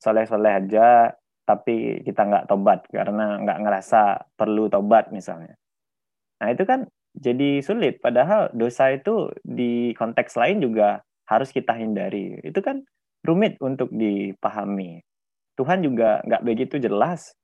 soleh-soleh 0.00 0.52
aja 0.64 1.14
tapi 1.44 2.00
kita 2.06 2.22
nggak 2.30 2.46
tobat 2.46 2.86
karena 2.94 3.42
nggak 3.42 3.58
ngerasa 3.58 4.30
perlu 4.38 4.70
tobat 4.70 5.10
misalnya. 5.10 5.58
Nah 6.38 6.48
itu 6.54 6.62
kan 6.62 6.86
jadi 7.16 7.58
sulit. 7.60 7.98
Padahal 7.98 8.54
dosa 8.54 8.94
itu 8.94 9.34
di 9.42 9.90
konteks 9.98 10.38
lain 10.38 10.62
juga 10.62 11.02
harus 11.26 11.50
kita 11.50 11.74
hindari. 11.74 12.38
Itu 12.46 12.62
kan 12.62 12.86
rumit 13.26 13.58
untuk 13.58 13.90
dipahami. 13.90 15.02
Tuhan 15.60 15.84
juga 15.84 16.24
nggak 16.24 16.40
begitu 16.40 16.80
jelas. 16.80 17.36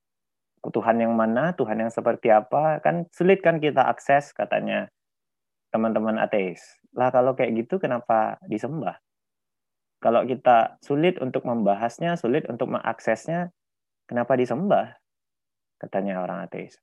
Tuhan 0.64 0.98
yang 0.98 1.12
mana, 1.12 1.52
Tuhan 1.52 1.84
yang 1.84 1.92
seperti 1.92 2.32
apa, 2.32 2.80
kan 2.80 3.04
sulit 3.12 3.44
kan 3.44 3.60
kita 3.60 3.84
akses 3.86 4.32
katanya 4.32 4.88
teman-teman 5.68 6.16
ateis. 6.16 6.58
Lah 6.96 7.12
kalau 7.12 7.36
kayak 7.36 7.52
gitu 7.60 7.76
kenapa 7.76 8.40
disembah? 8.48 8.96
Kalau 10.00 10.24
kita 10.24 10.80
sulit 10.80 11.20
untuk 11.20 11.44
membahasnya, 11.44 12.16
sulit 12.16 12.48
untuk 12.48 12.72
mengaksesnya, 12.72 13.52
kenapa 14.08 14.32
disembah? 14.34 14.96
Katanya 15.76 16.24
orang 16.24 16.48
ateis. 16.48 16.80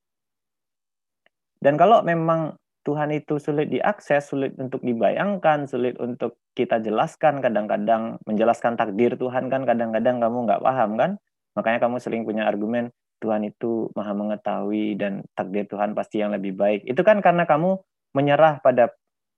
Dan 1.57 1.81
kalau 1.81 2.05
memang 2.05 2.61
Tuhan 2.83 3.15
itu 3.15 3.39
sulit 3.39 3.71
diakses, 3.71 4.27
sulit 4.27 4.59
untuk 4.59 4.83
dibayangkan, 4.83 5.71
sulit 5.71 5.95
untuk 6.03 6.35
kita 6.51 6.83
jelaskan. 6.83 7.39
Kadang-kadang 7.39 8.19
menjelaskan 8.27 8.75
takdir 8.75 9.15
Tuhan 9.15 9.47
kan 9.47 9.63
kadang-kadang 9.63 10.19
kamu 10.19 10.37
nggak 10.47 10.61
paham 10.61 10.99
kan? 10.99 11.11
Makanya 11.55 11.79
kamu 11.79 11.97
sering 12.03 12.21
punya 12.27 12.43
argumen 12.43 12.91
Tuhan 13.23 13.47
itu 13.47 13.87
maha 13.95 14.11
mengetahui 14.11 14.99
dan 14.99 15.23
takdir 15.31 15.63
Tuhan 15.63 15.95
pasti 15.95 16.19
yang 16.19 16.35
lebih 16.35 16.59
baik. 16.59 16.83
Itu 16.83 17.07
kan 17.07 17.23
karena 17.23 17.47
kamu 17.47 17.79
menyerah 18.11 18.59
pada 18.59 18.91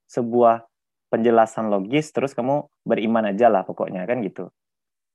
sebuah 0.10 0.66
penjelasan 1.14 1.70
logis 1.70 2.10
terus 2.10 2.34
kamu 2.34 2.66
beriman 2.82 3.30
aja 3.30 3.46
lah 3.54 3.62
pokoknya 3.62 4.10
kan 4.10 4.26
gitu. 4.26 4.50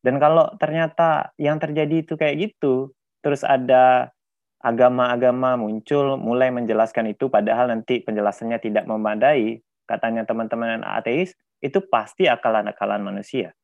Dan 0.07 0.23
kalau 0.23 0.55
ternyata 0.57 1.35
yang 1.37 1.59
terjadi 1.59 2.07
itu 2.07 2.15
kayak 2.15 2.39
gitu 2.39 2.95
terus 3.21 3.45
ada 3.45 4.15
agama-agama 4.61 5.57
muncul 5.57 6.21
mulai 6.21 6.53
menjelaskan 6.53 7.17
itu 7.17 7.33
padahal 7.33 7.73
nanti 7.73 8.05
penjelasannya 8.05 8.61
tidak 8.61 8.85
memadai 8.85 9.65
katanya 9.89 10.29
teman-teman 10.29 10.85
ateis 10.85 11.33
itu 11.65 11.81
pasti 11.89 12.29
akalan-akalan 12.29 13.01
manusia. 13.01 13.57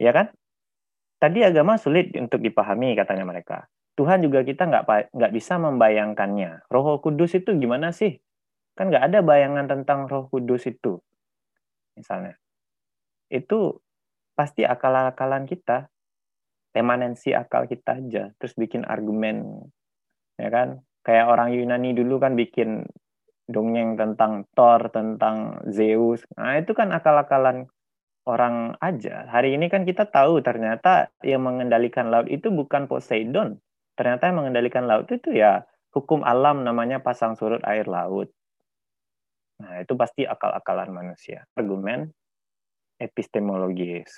Ya 0.00 0.12
kan? 0.16 0.32
Tadi 1.20 1.44
agama 1.44 1.78
sulit 1.78 2.10
untuk 2.18 2.42
dipahami 2.42 2.98
katanya 2.98 3.22
mereka. 3.22 3.70
Tuhan 3.94 4.24
juga 4.24 4.42
kita 4.42 4.66
nggak 4.66 5.12
nggak 5.12 5.32
bisa 5.36 5.60
membayangkannya. 5.60 6.66
Roh 6.72 6.98
Kudus 6.98 7.36
itu 7.36 7.52
gimana 7.54 7.92
sih? 7.92 8.18
Kan 8.74 8.88
nggak 8.88 9.12
ada 9.12 9.18
bayangan 9.20 9.68
tentang 9.68 10.08
Roh 10.08 10.26
Kudus 10.32 10.66
itu 10.66 10.98
misalnya. 11.94 12.40
Itu 13.28 13.84
pasti 14.32 14.64
akal-akalan 14.64 15.44
kita. 15.44 15.92
Emanensi 16.72 17.36
akal 17.36 17.68
kita 17.68 18.00
aja 18.00 18.32
terus 18.40 18.56
bikin 18.56 18.88
argumen 18.88 19.68
ya 20.36 20.48
kan? 20.48 20.84
Kayak 21.02 21.26
orang 21.34 21.50
Yunani 21.50 21.98
dulu 21.98 22.22
kan 22.22 22.38
bikin 22.38 22.86
dongeng 23.50 23.98
tentang 23.98 24.46
Thor 24.54 24.86
tentang 24.94 25.66
Zeus. 25.68 26.22
Nah 26.38 26.62
itu 26.62 26.72
kan 26.72 26.94
akal-akalan 26.94 27.66
orang 28.22 28.78
aja. 28.78 29.26
Hari 29.26 29.58
ini 29.58 29.66
kan 29.66 29.82
kita 29.82 30.06
tahu 30.06 30.40
ternyata 30.46 31.10
yang 31.26 31.42
mengendalikan 31.42 32.08
laut 32.08 32.30
itu 32.30 32.54
bukan 32.54 32.86
Poseidon. 32.86 33.58
Ternyata 33.98 34.30
yang 34.30 34.46
mengendalikan 34.46 34.86
laut 34.86 35.10
itu 35.10 35.34
ya 35.34 35.66
hukum 35.92 36.22
alam 36.22 36.62
namanya 36.62 37.02
pasang 37.02 37.34
surut 37.34 37.60
air 37.66 37.84
laut. 37.90 38.30
Nah 39.60 39.82
itu 39.82 39.94
pasti 39.98 40.22
akal-akalan 40.22 40.90
manusia. 40.94 41.44
Argumen 41.58 42.08
epistemologis. 43.02 44.10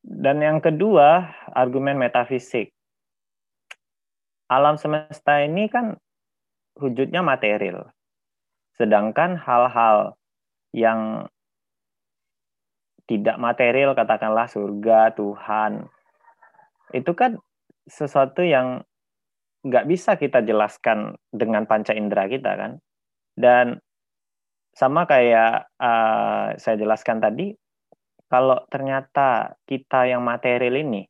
Dan 0.00 0.40
yang 0.40 0.64
kedua 0.64 1.28
argumen 1.52 2.00
metafisik 2.00 2.72
alam 4.48 4.80
semesta 4.80 5.44
ini 5.44 5.68
kan 5.68 6.00
wujudnya 6.80 7.20
material. 7.20 7.92
Sedangkan 8.80 9.36
hal-hal 9.36 10.16
yang 10.72 11.28
tidak 13.08 13.40
material, 13.40 13.96
katakanlah 13.96 14.48
surga, 14.48 15.16
Tuhan, 15.16 15.88
itu 16.92 17.12
kan 17.16 17.40
sesuatu 17.88 18.44
yang 18.44 18.84
nggak 19.64 19.88
bisa 19.88 20.20
kita 20.20 20.44
jelaskan 20.44 21.16
dengan 21.32 21.64
panca 21.64 21.96
indera 21.96 22.28
kita 22.28 22.52
kan. 22.56 22.72
Dan 23.32 23.80
sama 24.76 25.08
kayak 25.08 25.72
uh, 25.80 26.54
saya 26.60 26.76
jelaskan 26.78 27.18
tadi, 27.18 27.56
kalau 28.28 28.60
ternyata 28.68 29.56
kita 29.64 30.04
yang 30.06 30.20
material 30.20 30.76
ini 30.84 31.08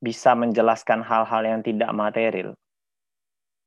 bisa 0.00 0.36
menjelaskan 0.36 1.00
hal-hal 1.00 1.42
yang 1.44 1.60
tidak 1.64 1.90
material, 1.96 2.52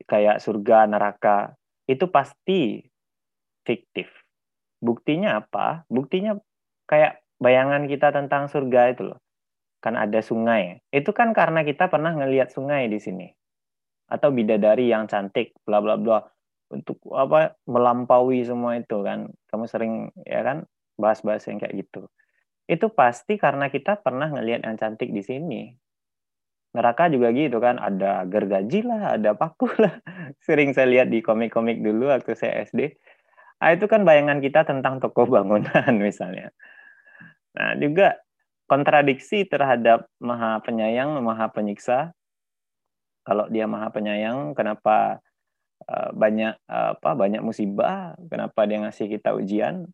kayak 0.05 0.41
surga, 0.41 0.89
neraka, 0.89 1.57
itu 1.89 2.05
pasti 2.09 2.85
fiktif. 3.65 4.09
Buktinya 4.79 5.43
apa? 5.43 5.83
Buktinya 5.89 6.37
kayak 6.85 7.21
bayangan 7.41 7.89
kita 7.89 8.13
tentang 8.13 8.47
surga 8.47 8.81
itu 8.93 9.03
loh. 9.13 9.19
Kan 9.79 9.95
ada 9.95 10.19
sungai. 10.19 10.79
Itu 10.93 11.11
kan 11.11 11.31
karena 11.33 11.65
kita 11.65 11.87
pernah 11.91 12.15
ngelihat 12.15 12.53
sungai 12.53 12.87
di 12.87 12.99
sini. 13.01 13.27
Atau 14.09 14.33
bidadari 14.33 14.89
yang 14.89 15.05
cantik, 15.05 15.53
bla 15.65 15.83
bla 15.83 15.99
bla. 15.99 16.23
Untuk 16.69 17.01
apa 17.11 17.57
melampaui 17.65 18.45
semua 18.45 18.77
itu 18.79 19.01
kan. 19.01 19.29
Kamu 19.49 19.65
sering 19.67 20.13
ya 20.23 20.45
kan 20.45 20.69
bahas-bahas 20.95 21.47
yang 21.47 21.59
kayak 21.59 21.85
gitu. 21.85 22.07
Itu 22.69 22.93
pasti 22.93 23.41
karena 23.41 23.73
kita 23.73 23.99
pernah 23.99 24.29
ngelihat 24.29 24.61
yang 24.63 24.77
cantik 24.77 25.09
di 25.09 25.25
sini 25.25 25.73
neraka 26.79 27.11
juga 27.11 27.35
gitu 27.35 27.59
kan. 27.59 27.75
Ada 27.75 28.23
gergaji 28.23 28.87
lah 28.87 29.19
ada 29.19 29.35
paku 29.35 29.67
lah. 29.83 29.99
Sering 30.39 30.71
saya 30.71 30.87
lihat 30.87 31.11
di 31.11 31.19
komik-komik 31.19 31.83
dulu 31.83 32.07
waktu 32.07 32.31
saya 32.39 32.63
SD 32.63 32.95
nah, 33.59 33.75
itu 33.75 33.85
kan 33.91 34.07
bayangan 34.07 34.39
kita 34.39 34.63
tentang 34.63 35.03
toko 35.03 35.27
bangunan 35.33 35.93
misalnya. 35.99 36.49
Nah 37.55 37.75
juga 37.77 38.17
kontradiksi 38.65 39.45
terhadap 39.45 40.07
maha 40.23 40.63
penyayang 40.63 41.19
maha 41.19 41.51
penyiksa. 41.51 42.15
Kalau 43.27 43.45
dia 43.51 43.69
maha 43.69 43.93
penyayang 43.93 44.57
kenapa 44.57 45.21
uh, 45.85 46.09
banyak 46.15 46.55
apa 46.65 47.11
banyak 47.13 47.43
musibah? 47.43 48.15
Kenapa 48.31 48.65
dia 48.65 48.81
ngasih 48.81 49.11
kita 49.11 49.35
ujian? 49.37 49.85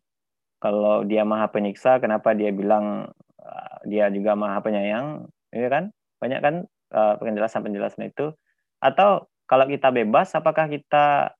Kalau 0.56 1.04
dia 1.04 1.26
maha 1.26 1.52
penyiksa 1.52 2.00
kenapa 2.00 2.32
dia 2.32 2.48
bilang 2.48 3.12
uh, 3.42 3.76
dia 3.84 4.08
juga 4.08 4.38
maha 4.38 4.62
penyayang? 4.64 5.28
Iya 5.52 5.68
kan? 5.68 5.84
Banyak 6.16 6.40
kan 6.40 6.54
uh, 6.92 7.14
penjelasan-penjelasan 7.18 8.10
itu. 8.10 8.34
Atau 8.82 9.30
kalau 9.46 9.66
kita 9.70 9.94
bebas 9.94 10.34
apakah 10.34 10.66
kita 10.66 11.32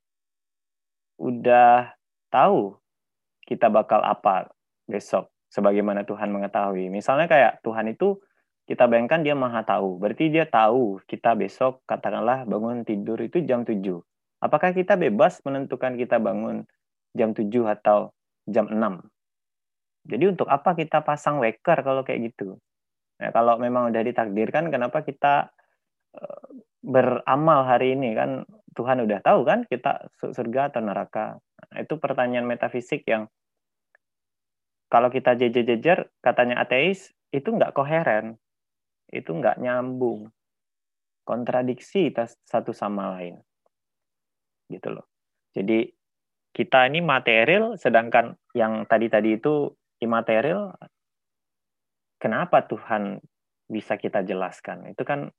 udah 1.16 1.90
tahu 2.28 2.76
kita 3.46 3.70
bakal 3.70 4.02
apa 4.02 4.50
besok 4.86 5.30
sebagaimana 5.50 6.06
Tuhan 6.06 6.30
mengetahui? 6.30 6.90
Misalnya 6.90 7.26
kayak 7.26 7.62
Tuhan 7.62 7.90
itu 7.90 8.18
kita 8.66 8.90
bayangkan 8.90 9.22
dia 9.22 9.34
maha 9.38 9.62
tahu. 9.62 10.02
Berarti 10.02 10.30
dia 10.30 10.46
tahu 10.46 10.98
kita 11.06 11.38
besok 11.38 11.82
katakanlah 11.86 12.42
bangun 12.46 12.82
tidur 12.82 13.18
itu 13.22 13.42
jam 13.46 13.62
7 13.62 13.78
apakah 14.40 14.72
kita 14.76 14.94
bebas 14.94 15.40
menentukan 15.44 15.96
kita 15.96 16.20
bangun 16.20 16.68
jam 17.16 17.32
7 17.32 17.48
atau 17.66 18.12
jam 18.44 18.68
6 18.68 18.78
jadi 20.06 20.24
untuk 20.30 20.46
apa 20.46 20.76
kita 20.76 21.02
pasang 21.02 21.40
waker 21.40 21.78
kalau 21.82 22.04
kayak 22.04 22.32
gitu 22.32 22.60
Ya, 23.16 23.32
kalau 23.32 23.56
memang 23.56 23.88
udah 23.88 24.02
ditakdirkan, 24.04 24.68
kenapa 24.68 25.00
kita 25.00 25.48
uh, 26.16 26.48
beramal 26.84 27.64
hari 27.64 27.96
ini 27.96 28.12
kan 28.12 28.44
Tuhan 28.76 29.02
udah 29.08 29.24
tahu 29.24 29.40
kan 29.48 29.64
kita 29.64 30.12
surga 30.20 30.68
atau 30.68 30.84
neraka. 30.84 31.40
Nah, 31.40 31.78
itu 31.80 31.96
pertanyaan 31.96 32.44
metafisik 32.44 33.08
yang 33.08 33.26
kalau 34.92 35.10
kita 35.10 35.34
jejer-jejer 35.34 36.12
katanya 36.20 36.62
ateis 36.62 37.10
itu 37.34 37.48
nggak 37.50 37.74
koheren, 37.74 38.38
itu 39.10 39.32
nggak 39.32 39.58
nyambung, 39.58 40.30
kontradiksi 41.26 42.12
satu 42.46 42.70
sama 42.70 43.18
lain, 43.18 43.42
gitu 44.70 44.94
loh. 44.94 45.10
Jadi 45.56 45.90
kita 46.54 46.86
ini 46.86 47.02
material, 47.02 47.74
sedangkan 47.74 48.38
yang 48.54 48.86
tadi-tadi 48.86 49.36
itu 49.40 49.74
imaterial 49.98 50.76
kenapa 52.16 52.64
Tuhan 52.64 53.20
bisa 53.66 53.98
kita 53.98 54.22
jelaskan? 54.22 54.90
Itu 54.90 55.02
kan 55.02 55.32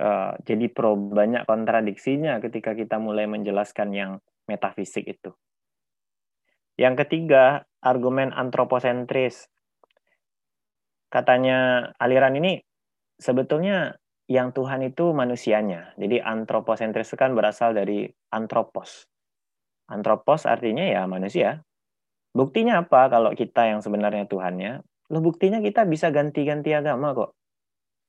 uh, 0.00 0.32
jadi 0.42 0.66
pro 0.70 0.96
banyak 0.96 1.48
kontradiksinya 1.48 2.38
ketika 2.42 2.76
kita 2.76 3.00
mulai 3.00 3.24
menjelaskan 3.30 3.92
yang 3.92 4.12
metafisik 4.46 5.06
itu. 5.06 5.34
Yang 6.76 7.06
ketiga, 7.06 7.64
argumen 7.80 8.36
antroposentris. 8.36 9.48
Katanya 11.08 11.90
aliran 11.96 12.36
ini 12.36 12.60
sebetulnya 13.16 13.96
yang 14.28 14.52
Tuhan 14.52 14.84
itu 14.84 15.14
manusianya. 15.14 15.96
Jadi 15.96 16.20
antroposentris 16.20 17.14
kan 17.16 17.32
berasal 17.32 17.72
dari 17.72 18.10
antropos. 18.34 19.08
Antropos 19.86 20.44
artinya 20.44 20.82
ya 20.82 21.06
manusia. 21.06 21.62
Buktinya 22.36 22.84
apa 22.84 23.08
kalau 23.08 23.32
kita 23.32 23.70
yang 23.70 23.80
sebenarnya 23.80 24.28
Tuhannya? 24.28 24.84
Loh 25.12 25.22
buktinya 25.22 25.62
kita 25.62 25.86
bisa 25.86 26.10
ganti-ganti 26.10 26.74
agama 26.74 27.14
kok. 27.14 27.30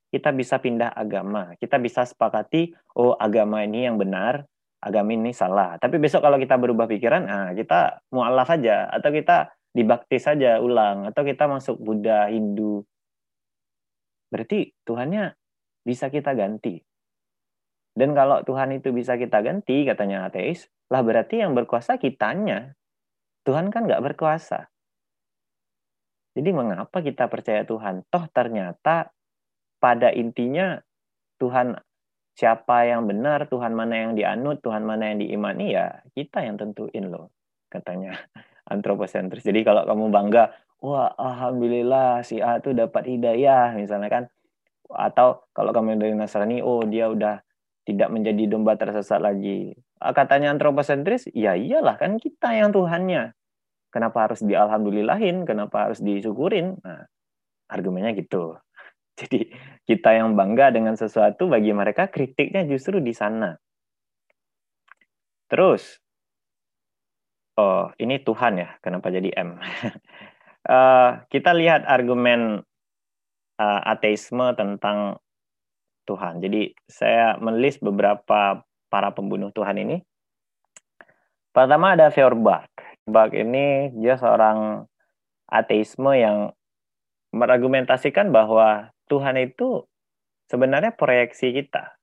Kita 0.09 0.33
bisa 0.33 0.57
pindah 0.57 0.95
agama. 0.95 1.53
Kita 1.59 1.77
bisa 1.77 2.07
sepakati, 2.07 2.73
oh 2.97 3.13
agama 3.13 3.61
ini 3.61 3.85
yang 3.85 3.99
benar, 3.99 4.47
agama 4.81 5.13
ini 5.13 5.35
salah. 5.35 5.77
Tapi 5.77 5.99
besok 6.01 6.25
kalau 6.25 6.39
kita 6.41 6.57
berubah 6.57 6.89
pikiran, 6.89 7.23
ah 7.27 7.49
kita 7.53 8.01
mualaf 8.09 8.49
saja. 8.49 8.89
Atau 8.89 9.13
kita 9.13 9.53
dibakti 9.75 10.17
saja 10.17 10.57
ulang. 10.57 11.05
Atau 11.11 11.21
kita 11.27 11.45
masuk 11.45 11.77
Buddha, 11.77 12.31
Hindu. 12.31 12.81
Berarti 14.33 14.73
Tuhannya 14.87 15.37
bisa 15.85 16.09
kita 16.09 16.33
ganti. 16.33 16.81
Dan 17.97 18.13
kalau 18.13 18.45
Tuhan 18.45 18.77
itu 18.77 18.93
bisa 18.93 19.17
kita 19.17 19.41
ganti, 19.41 19.81
katanya 19.81 20.29
ateis, 20.29 20.69
lah 20.93 21.01
berarti 21.01 21.41
yang 21.41 21.57
berkuasa 21.57 21.97
kitanya. 21.97 22.77
Tuhan 23.41 23.73
kan 23.73 23.89
nggak 23.89 24.03
berkuasa. 24.13 24.69
Jadi 26.37 26.53
mengapa 26.53 27.01
kita 27.01 27.25
percaya 27.25 27.65
Tuhan? 27.65 28.05
Toh 28.13 28.29
ternyata 28.29 29.09
pada 29.81 30.13
intinya 30.13 30.77
Tuhan 31.41 31.73
siapa 32.37 32.85
yang 32.85 33.09
benar, 33.09 33.49
Tuhan 33.49 33.73
mana 33.73 34.05
yang 34.05 34.13
dianut, 34.13 34.61
Tuhan 34.61 34.85
mana 34.85 35.09
yang 35.09 35.25
diimani, 35.25 35.73
ya 35.73 36.05
kita 36.13 36.45
yang 36.45 36.61
tentuin 36.61 37.09
loh, 37.09 37.33
katanya 37.73 38.13
antroposentris. 38.73 39.41
Jadi 39.41 39.65
kalau 39.65 39.81
kamu 39.89 40.13
bangga, 40.13 40.53
wah 40.77 41.09
alhamdulillah 41.17 42.21
si 42.21 42.37
A 42.37 42.61
tuh 42.61 42.77
dapat 42.77 43.09
hidayah, 43.09 43.73
misalnya 43.73 44.09
kan, 44.09 44.23
atau 44.93 45.41
kalau 45.57 45.73
kamu 45.73 45.97
dari 45.97 46.13
Nasrani, 46.13 46.61
oh 46.61 46.85
dia 46.85 47.09
udah 47.09 47.41
tidak 47.89 48.13
menjadi 48.13 48.45
domba 48.45 48.77
tersesat 48.77 49.17
lagi. 49.17 49.73
Ah, 49.97 50.13
katanya 50.13 50.53
antroposentris, 50.53 51.25
ya 51.33 51.57
iyalah 51.57 51.97
kan 51.97 52.21
kita 52.21 52.53
yang 52.53 52.69
Tuhannya. 52.69 53.33
Kenapa 53.97 54.29
harus 54.29 54.45
dialhamdulillahin? 54.45 55.49
Kenapa 55.49 55.89
harus 55.89 55.97
disyukurin? 56.05 56.77
Nah, 56.85 57.09
argumennya 57.65 58.13
gitu. 58.13 58.53
Jadi 59.19 59.49
kita 59.89 60.13
yang 60.13 60.37
bangga 60.37 60.69
dengan 60.69 60.93
sesuatu 60.93 61.49
bagi 61.49 61.73
mereka 61.73 62.05
kritiknya 62.05 62.61
justru 62.69 63.01
di 63.01 63.09
sana. 63.17 63.57
Terus, 65.49 65.97
oh 67.57 67.89
ini 67.97 68.21
Tuhan 68.21 68.61
ya, 68.61 68.69
kenapa 68.83 69.07
jadi 69.09 69.31
M? 69.33 69.57
uh, 70.67 71.23
kita 71.33 71.55
lihat 71.55 71.87
argumen 71.87 72.61
uh, 73.57 73.81
ateisme 73.87 74.53
tentang 74.59 75.17
Tuhan. 76.05 76.43
Jadi 76.43 76.75
saya 76.85 77.39
menulis 77.39 77.79
beberapa 77.81 78.61
para 78.91 79.09
pembunuh 79.15 79.49
Tuhan 79.55 79.81
ini. 79.81 79.97
Pertama 81.55 81.97
ada 81.97 82.11
Feuerbach. 82.11 82.69
Feuerbach 83.07 83.31
ini 83.31 83.87
dia 83.95 84.19
seorang 84.19 84.83
ateisme 85.47 86.11
yang 86.11 86.51
merargumentasikan 87.31 88.35
bahwa 88.35 88.91
Tuhan 89.07 89.39
itu 89.39 89.87
sebenarnya 90.51 90.91
proyeksi 90.91 91.55
kita. 91.55 91.95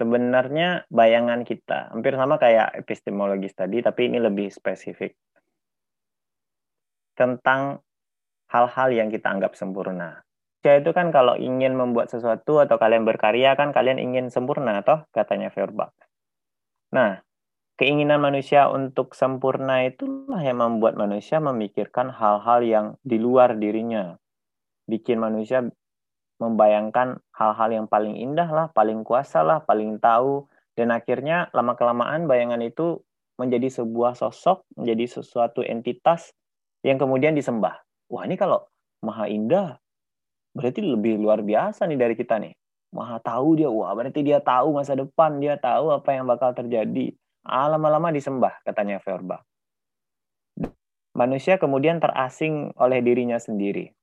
Sebenarnya 0.00 0.88
bayangan 0.88 1.44
kita. 1.44 1.92
Hampir 1.92 2.16
sama 2.16 2.40
kayak 2.40 2.72
epistemologis 2.72 3.52
tadi, 3.52 3.84
tapi 3.84 4.08
ini 4.08 4.16
lebih 4.16 4.48
spesifik. 4.48 5.12
Tentang 7.12 7.84
hal-hal 8.48 8.88
yang 8.96 9.12
kita 9.12 9.28
anggap 9.28 9.60
sempurna. 9.60 10.24
Ya 10.64 10.80
itu 10.80 10.96
kan 10.96 11.12
kalau 11.12 11.36
ingin 11.36 11.76
membuat 11.76 12.08
sesuatu 12.08 12.64
atau 12.64 12.80
kalian 12.80 13.04
berkarya 13.04 13.60
kan 13.60 13.76
kalian 13.76 14.00
ingin 14.00 14.32
sempurna, 14.32 14.80
toh 14.80 15.04
katanya 15.12 15.52
Feuerbach. 15.52 15.92
Nah, 16.96 17.25
keinginan 17.76 18.24
manusia 18.24 18.72
untuk 18.72 19.12
sempurna 19.12 19.84
itulah 19.84 20.40
yang 20.40 20.60
membuat 20.60 20.96
manusia 20.96 21.38
memikirkan 21.38 22.08
hal-hal 22.08 22.60
yang 22.64 22.86
di 23.04 23.20
luar 23.20 23.60
dirinya. 23.60 24.16
Bikin 24.88 25.20
manusia 25.20 25.64
membayangkan 26.40 27.20
hal-hal 27.36 27.70
yang 27.72 27.86
paling 27.88 28.16
indah 28.16 28.48
lah, 28.48 28.66
paling 28.72 29.04
kuasa 29.04 29.44
lah, 29.44 29.64
paling 29.64 30.00
tahu, 30.00 30.48
dan 30.76 30.92
akhirnya 30.92 31.48
lama-kelamaan 31.52 32.28
bayangan 32.28 32.60
itu 32.64 33.00
menjadi 33.36 33.68
sebuah 33.68 34.16
sosok, 34.16 34.64
menjadi 34.76 35.20
sesuatu 35.20 35.60
entitas 35.60 36.32
yang 36.80 36.96
kemudian 36.96 37.36
disembah. 37.36 37.84
Wah 38.08 38.24
ini 38.24 38.36
kalau 38.40 38.64
maha 39.04 39.28
indah, 39.28 39.76
berarti 40.56 40.80
lebih 40.80 41.20
luar 41.20 41.44
biasa 41.44 41.84
nih 41.84 42.00
dari 42.00 42.14
kita 42.16 42.40
nih. 42.40 42.56
Maha 42.96 43.20
tahu 43.20 43.60
dia, 43.60 43.68
wah 43.68 43.92
berarti 43.92 44.24
dia 44.24 44.40
tahu 44.40 44.72
masa 44.76 44.96
depan, 44.96 45.36
dia 45.36 45.60
tahu 45.60 45.92
apa 45.92 46.16
yang 46.16 46.24
bakal 46.24 46.56
terjadi. 46.56 47.12
Ah, 47.46 47.70
lama-lama 47.70 48.10
disembah, 48.10 48.58
katanya 48.66 48.98
Feuerbach. 48.98 49.46
Manusia 51.16 51.56
kemudian 51.56 52.02
terasing 52.02 52.74
oleh 52.76 53.00
dirinya 53.00 53.38
sendiri. 53.38 53.94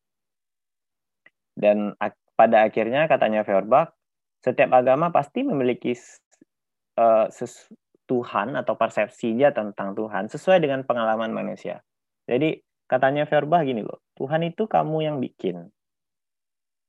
Dan 1.54 1.94
pada 2.34 2.66
akhirnya 2.66 3.06
katanya 3.06 3.46
Feuerbach, 3.46 3.94
setiap 4.42 4.74
agama 4.74 5.14
pasti 5.14 5.46
memiliki 5.46 5.94
uh, 6.98 7.30
Tuhan 8.10 8.48
atau 8.60 8.74
persepsinya 8.76 9.54
tentang 9.56 9.96
Tuhan 9.96 10.28
sesuai 10.28 10.60
dengan 10.64 10.82
pengalaman 10.84 11.32
manusia. 11.32 11.86
Jadi 12.26 12.60
katanya 12.90 13.30
Feuerbach 13.30 13.64
gini 13.64 13.86
loh, 13.86 14.02
Tuhan 14.18 14.44
itu 14.48 14.66
kamu 14.66 14.98
yang 15.06 15.18
bikin. 15.22 15.70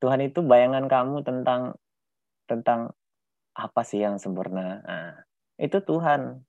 Tuhan 0.03 0.21
itu 0.25 0.41
bayangan 0.45 0.91
kamu 0.91 1.23
tentang 1.25 1.77
tentang 2.45 2.93
apa 3.55 3.83
sih 3.87 4.03
yang 4.03 4.19
sempurna. 4.19 4.83
Nah, 4.85 5.23
itu 5.59 5.79
Tuhan. 5.83 6.43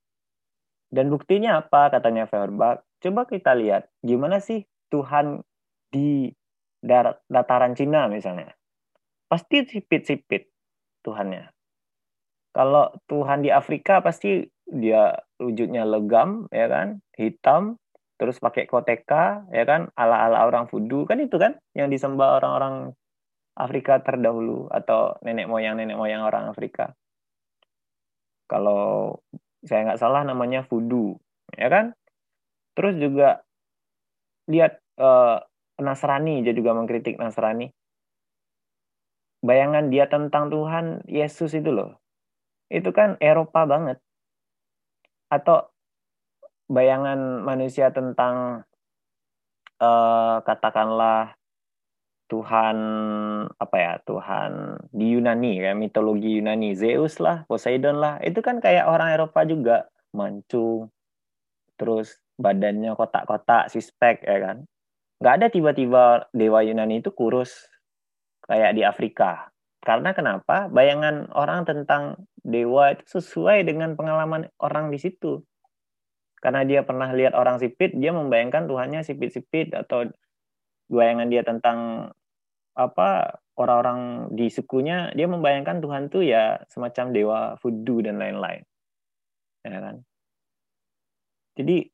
Dan 0.89 1.11
buktinya 1.11 1.59
apa 1.59 1.91
katanya 1.91 2.29
Feuerbach? 2.29 2.85
Coba 3.01 3.27
kita 3.27 3.53
lihat 3.57 3.89
gimana 4.05 4.39
sih 4.39 4.63
Tuhan 4.93 5.43
di 5.91 6.29
dataran 7.29 7.73
Cina 7.73 8.05
misalnya 8.05 8.53
pasti 9.29 9.65
sipit-sipit 9.65 10.49
Tuhannya. 11.03 11.51
Kalau 12.55 12.95
Tuhan 13.11 13.43
di 13.43 13.51
Afrika 13.51 13.99
pasti 13.99 14.47
dia 14.65 15.11
wujudnya 15.37 15.83
legam, 15.83 16.47
ya 16.49 16.71
kan, 16.71 17.03
hitam, 17.19 17.75
terus 18.15 18.39
pakai 18.39 18.65
koteka, 18.65 19.43
ya 19.51 19.67
kan, 19.67 19.91
ala-ala 19.99 20.47
orang 20.47 20.71
fudu 20.71 21.03
kan 21.03 21.19
itu 21.19 21.35
kan 21.35 21.59
yang 21.75 21.91
disembah 21.91 22.39
orang-orang 22.39 22.95
Afrika 23.59 23.99
terdahulu 23.99 24.71
atau 24.71 25.19
nenek 25.19 25.51
moyang 25.51 25.75
nenek 25.75 25.99
moyang 25.99 26.23
orang 26.23 26.47
Afrika. 26.47 26.95
Kalau 28.45 29.19
saya 29.65 29.89
nggak 29.89 30.01
salah 30.01 30.21
namanya 30.21 30.61
fudu, 30.61 31.17
ya 31.57 31.67
kan? 31.69 31.97
Terus 32.77 32.99
juga 33.01 33.41
lihat 34.45 34.77
uh, 35.01 35.41
Nasrani, 35.81 36.45
dia 36.45 36.53
juga 36.53 36.77
mengkritik 36.77 37.17
Nasrani. 37.17 37.73
Bayangan 39.45 39.89
dia 39.93 40.05
tentang 40.09 40.49
Tuhan 40.49 41.05
Yesus 41.09 41.53
itu 41.57 41.69
loh. 41.69 41.97
Itu 42.69 42.93
kan 42.93 43.17
Eropa 43.21 43.65
banget. 43.65 43.97
Atau 45.29 45.69
bayangan 46.65 47.45
manusia 47.45 47.93
tentang 47.93 48.65
uh, 49.81 50.37
katakanlah 50.41 51.37
Tuhan 52.25 52.77
apa 53.53 53.77
ya 53.77 53.93
Tuhan 54.01 54.81
di 54.89 55.13
Yunani 55.13 55.61
kayak 55.61 55.77
mitologi 55.77 56.41
Yunani 56.41 56.73
Zeus 56.73 57.21
lah 57.21 57.45
Poseidon 57.45 58.01
lah 58.01 58.17
itu 58.25 58.41
kan 58.41 58.57
kayak 58.57 58.89
orang 58.89 59.13
Eropa 59.13 59.45
juga 59.45 59.85
mancung 60.09 60.89
terus 61.77 62.17
badannya 62.41 62.97
kotak-kotak 62.97 63.69
sispek 63.69 64.25
ya 64.25 64.37
kan 64.41 64.57
nggak 65.21 65.33
ada 65.37 65.47
tiba-tiba 65.53 66.27
dewa 66.33 66.65
Yunani 66.65 66.99
itu 66.99 67.13
kurus 67.13 67.69
kayak 68.45 68.77
di 68.77 68.85
Afrika. 68.85 69.49
Karena 69.85 70.17
kenapa? 70.17 70.65
Bayangan 70.69 71.29
orang 71.33 71.65
tentang 71.65 72.25
dewa 72.41 72.93
itu 72.93 73.05
sesuai 73.21 73.65
dengan 73.65 73.93
pengalaman 73.93 74.49
orang 74.61 74.89
di 74.89 74.97
situ. 74.97 75.45
Karena 76.41 76.65
dia 76.65 76.85
pernah 76.85 77.09
lihat 77.13 77.33
orang 77.33 77.57
sipit, 77.61 77.93
dia 77.97 78.13
membayangkan 78.13 78.69
Tuhannya 78.69 79.01
sipit-sipit 79.01 79.73
atau 79.73 80.09
bayangan 80.91 81.27
dia 81.29 81.41
tentang 81.41 82.11
apa 82.75 83.39
orang-orang 83.55 84.31
di 84.35 84.51
sukunya, 84.51 85.09
dia 85.15 85.25
membayangkan 85.31 85.79
Tuhan 85.79 86.11
tuh 86.11 86.27
ya 86.27 86.59
semacam 86.67 87.05
dewa 87.15 87.39
voodoo 87.63 88.03
dan 88.03 88.19
lain-lain. 88.19 88.61
Ya 89.63 89.79
kan? 89.79 90.03
Jadi 91.55 91.87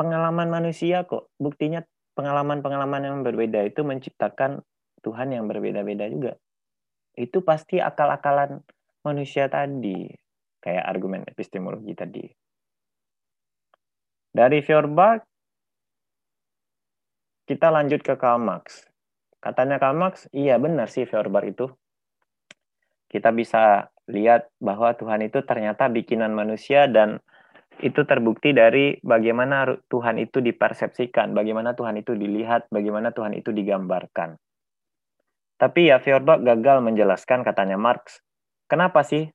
pengalaman 0.00 0.48
manusia 0.48 1.04
kok 1.04 1.28
buktinya 1.36 1.84
pengalaman-pengalaman 2.16 3.04
yang 3.04 3.18
berbeda 3.20 3.68
itu 3.68 3.84
menciptakan 3.84 4.64
Tuhan 5.04 5.36
yang 5.36 5.44
berbeda-beda 5.44 6.08
juga. 6.08 6.32
Itu 7.12 7.44
pasti 7.44 7.80
akal-akalan 7.80 8.64
manusia 9.04 9.48
tadi, 9.52 10.08
kayak 10.64 10.84
argumen 10.88 11.24
epistemologi 11.28 11.92
tadi. 11.92 12.24
Dari 14.30 14.62
Feuerbach, 14.64 15.20
kita 17.50 17.66
lanjut 17.66 18.06
ke 18.06 18.14
Karl 18.14 18.38
Marx. 18.38 18.86
Katanya 19.42 19.82
Karl 19.82 19.98
Marx, 19.98 20.30
iya 20.30 20.54
benar 20.62 20.86
sih 20.86 21.02
Feuerbach 21.02 21.42
itu. 21.42 21.66
Kita 23.10 23.34
bisa 23.34 23.90
lihat 24.06 24.54
bahwa 24.62 24.94
Tuhan 24.94 25.26
itu 25.26 25.42
ternyata 25.42 25.90
bikinan 25.90 26.30
manusia 26.30 26.86
dan 26.86 27.18
itu 27.82 28.06
terbukti 28.06 28.54
dari 28.54 29.02
bagaimana 29.02 29.66
Tuhan 29.90 30.22
itu 30.22 30.38
dipersepsikan, 30.38 31.34
bagaimana 31.34 31.74
Tuhan 31.74 31.98
itu 31.98 32.14
dilihat, 32.14 32.70
bagaimana 32.70 33.10
Tuhan 33.10 33.34
itu 33.34 33.50
digambarkan. 33.50 34.38
Tapi 35.58 35.90
ya 35.90 35.98
Feuerbach 35.98 36.38
gagal 36.46 36.86
menjelaskan 36.86 37.42
katanya 37.42 37.74
Marx, 37.74 38.22
kenapa 38.70 39.02
sih 39.02 39.26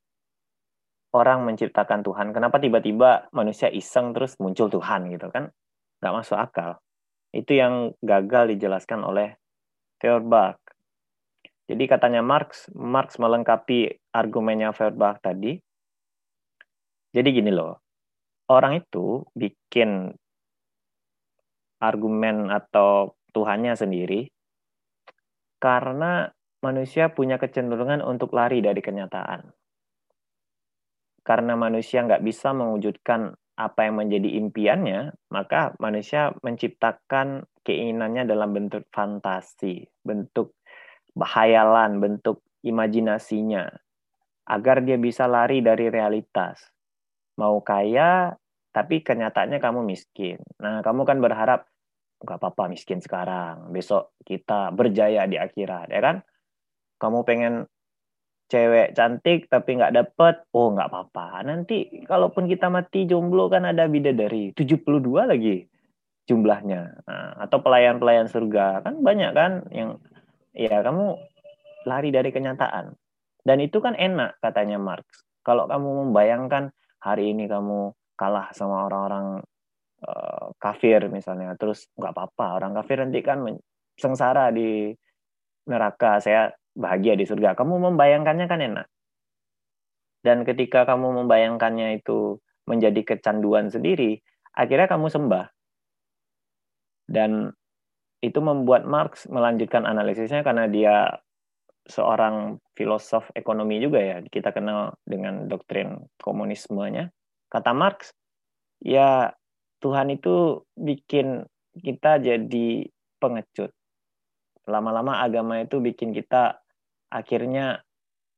orang 1.11 1.43
menciptakan 1.43 1.99
Tuhan? 1.99 2.31
Kenapa 2.31 2.63
tiba-tiba 2.63 3.27
manusia 3.35 3.67
iseng 3.67 4.15
terus 4.15 4.39
muncul 4.39 4.71
Tuhan 4.71 5.11
gitu 5.11 5.27
kan? 5.35 5.51
Gak 5.99 6.15
masuk 6.15 6.39
akal. 6.39 6.79
Itu 7.35 7.51
yang 7.51 7.91
gagal 7.99 8.55
dijelaskan 8.55 9.03
oleh 9.03 9.35
Feuerbach. 9.99 10.55
Jadi 11.67 11.83
katanya 11.83 12.23
Marx, 12.23 12.71
Marx 12.71 13.19
melengkapi 13.19 13.91
argumennya 14.15 14.71
Feuerbach 14.71 15.19
tadi. 15.19 15.59
Jadi 17.11 17.29
gini 17.31 17.51
loh, 17.51 17.75
orang 18.47 18.79
itu 18.79 19.23
bikin 19.35 20.15
argumen 21.83 22.47
atau 22.47 23.19
Tuhannya 23.35 23.75
sendiri 23.75 24.31
karena 25.59 26.31
manusia 26.63 27.11
punya 27.11 27.35
kecenderungan 27.35 27.99
untuk 27.99 28.31
lari 28.31 28.63
dari 28.63 28.79
kenyataan. 28.79 29.51
karena 31.25 31.57
manusia 31.57 32.05
nggak 32.05 32.21
bisa 32.21 32.53
mewujudkan 32.53 33.33
apa 33.55 33.87
yang 33.87 34.03
menjadi 34.03 34.29
impiannya, 34.43 35.15
maka 35.31 35.71
manusia 35.79 36.35
menciptakan 36.43 37.47
keinginannya 37.63 38.27
dalam 38.27 38.51
bentuk 38.51 38.83
fantasi, 38.91 39.87
bentuk 40.03 40.59
bahayalan, 41.15 42.03
bentuk 42.03 42.43
imajinasinya, 42.67 43.71
agar 44.51 44.83
dia 44.83 44.99
bisa 44.99 45.25
lari 45.25 45.63
dari 45.63 45.87
realitas. 45.87 46.67
Mau 47.39 47.63
kaya, 47.63 48.35
tapi 48.75 48.99
kenyataannya 48.99 49.63
kamu 49.63 49.87
miskin. 49.87 50.43
Nah, 50.59 50.83
kamu 50.83 51.07
kan 51.07 51.23
berharap, 51.23 51.71
nggak 52.19 52.37
apa-apa 52.39 52.67
miskin 52.67 52.99
sekarang, 52.99 53.71
besok 53.71 54.11
kita 54.27 54.75
berjaya 54.75 55.23
di 55.31 55.39
akhirat, 55.39 55.95
ya 55.95 56.01
kan? 56.03 56.17
Kamu 56.99 57.23
pengen 57.23 57.71
cewek 58.45 58.93
cantik 58.93 59.49
tapi 59.49 59.77
nggak 59.81 59.95
dapet, 59.95 60.35
oh 60.53 60.73
nggak 60.73 60.89
apa-apa. 60.89 61.41
Nanti 61.45 62.05
kalaupun 62.05 62.45
kita 62.45 62.69
mati 62.69 63.09
jomblo 63.09 63.49
kan 63.49 63.65
ada 63.65 63.89
bidadari, 63.89 64.53
72 64.53 65.25
lagi 65.25 65.65
jumlahnya. 66.29 67.05
Nah, 67.05 67.29
atau 67.41 67.61
pelayan-pelayan 67.61 68.29
surga, 68.29 68.85
kan 68.85 69.01
banyak 69.01 69.31
kan 69.33 69.51
yang 69.73 69.97
ya 70.53 70.81
kamu 70.81 71.17
lari 71.85 72.09
dari 72.09 72.29
kenyataan. 72.33 72.93
Dan 73.45 73.57
itu 73.61 73.77
kan 73.77 73.93
enak 73.93 74.41
katanya 74.41 74.81
Marx. 74.81 75.05
Kalau 75.45 75.69
kamu 75.69 76.09
membayangkan 76.09 76.73
hari 76.97 77.33
ini 77.33 77.45
kamu 77.45 77.93
kalah 78.17 78.49
sama 78.57 78.89
orang-orang 78.89 79.45
uh, 80.01 80.49
kafir 80.57 81.05
misalnya, 81.13 81.53
terus 81.53 81.85
nggak 81.93 82.13
apa-apa, 82.13 82.57
orang 82.57 82.73
kafir 82.73 82.97
nanti 83.05 83.21
kan 83.21 83.45
sengsara 83.97 84.49
di 84.49 84.89
neraka. 85.69 86.17
Saya 86.17 86.49
bahagia 86.75 87.15
di 87.15 87.25
surga. 87.25 87.55
Kamu 87.55 87.79
membayangkannya 87.79 88.45
kan 88.45 88.59
enak. 88.61 88.87
Dan 90.21 90.43
ketika 90.43 90.83
kamu 90.85 91.25
membayangkannya 91.25 92.03
itu 92.03 92.37
menjadi 92.65 93.15
kecanduan 93.15 93.71
sendiri, 93.71 94.19
akhirnya 94.53 94.89
kamu 94.91 95.07
sembah. 95.07 95.47
Dan 97.05 97.53
itu 98.25 98.39
membuat 98.41 98.89
Marx 98.89 99.29
melanjutkan 99.29 99.85
analisisnya 99.85 100.41
karena 100.41 100.65
dia 100.65 101.21
seorang 101.85 102.57
filosof 102.73 103.29
ekonomi 103.37 103.77
juga 103.77 104.01
ya. 104.01 104.17
Kita 104.25 104.49
kenal 104.49 104.97
dengan 105.05 105.45
doktrin 105.45 106.01
komunismenya. 106.17 107.13
Kata 107.45 107.71
Marx, 107.77 108.09
ya 108.81 109.29
Tuhan 109.85 110.09
itu 110.09 110.65
bikin 110.73 111.45
kita 111.77 112.17
jadi 112.17 112.89
pengecut. 113.21 113.69
Lama-lama 114.65 115.21
agama 115.21 115.61
itu 115.61 115.77
bikin 115.77 116.09
kita 116.09 116.64
akhirnya 117.11 117.85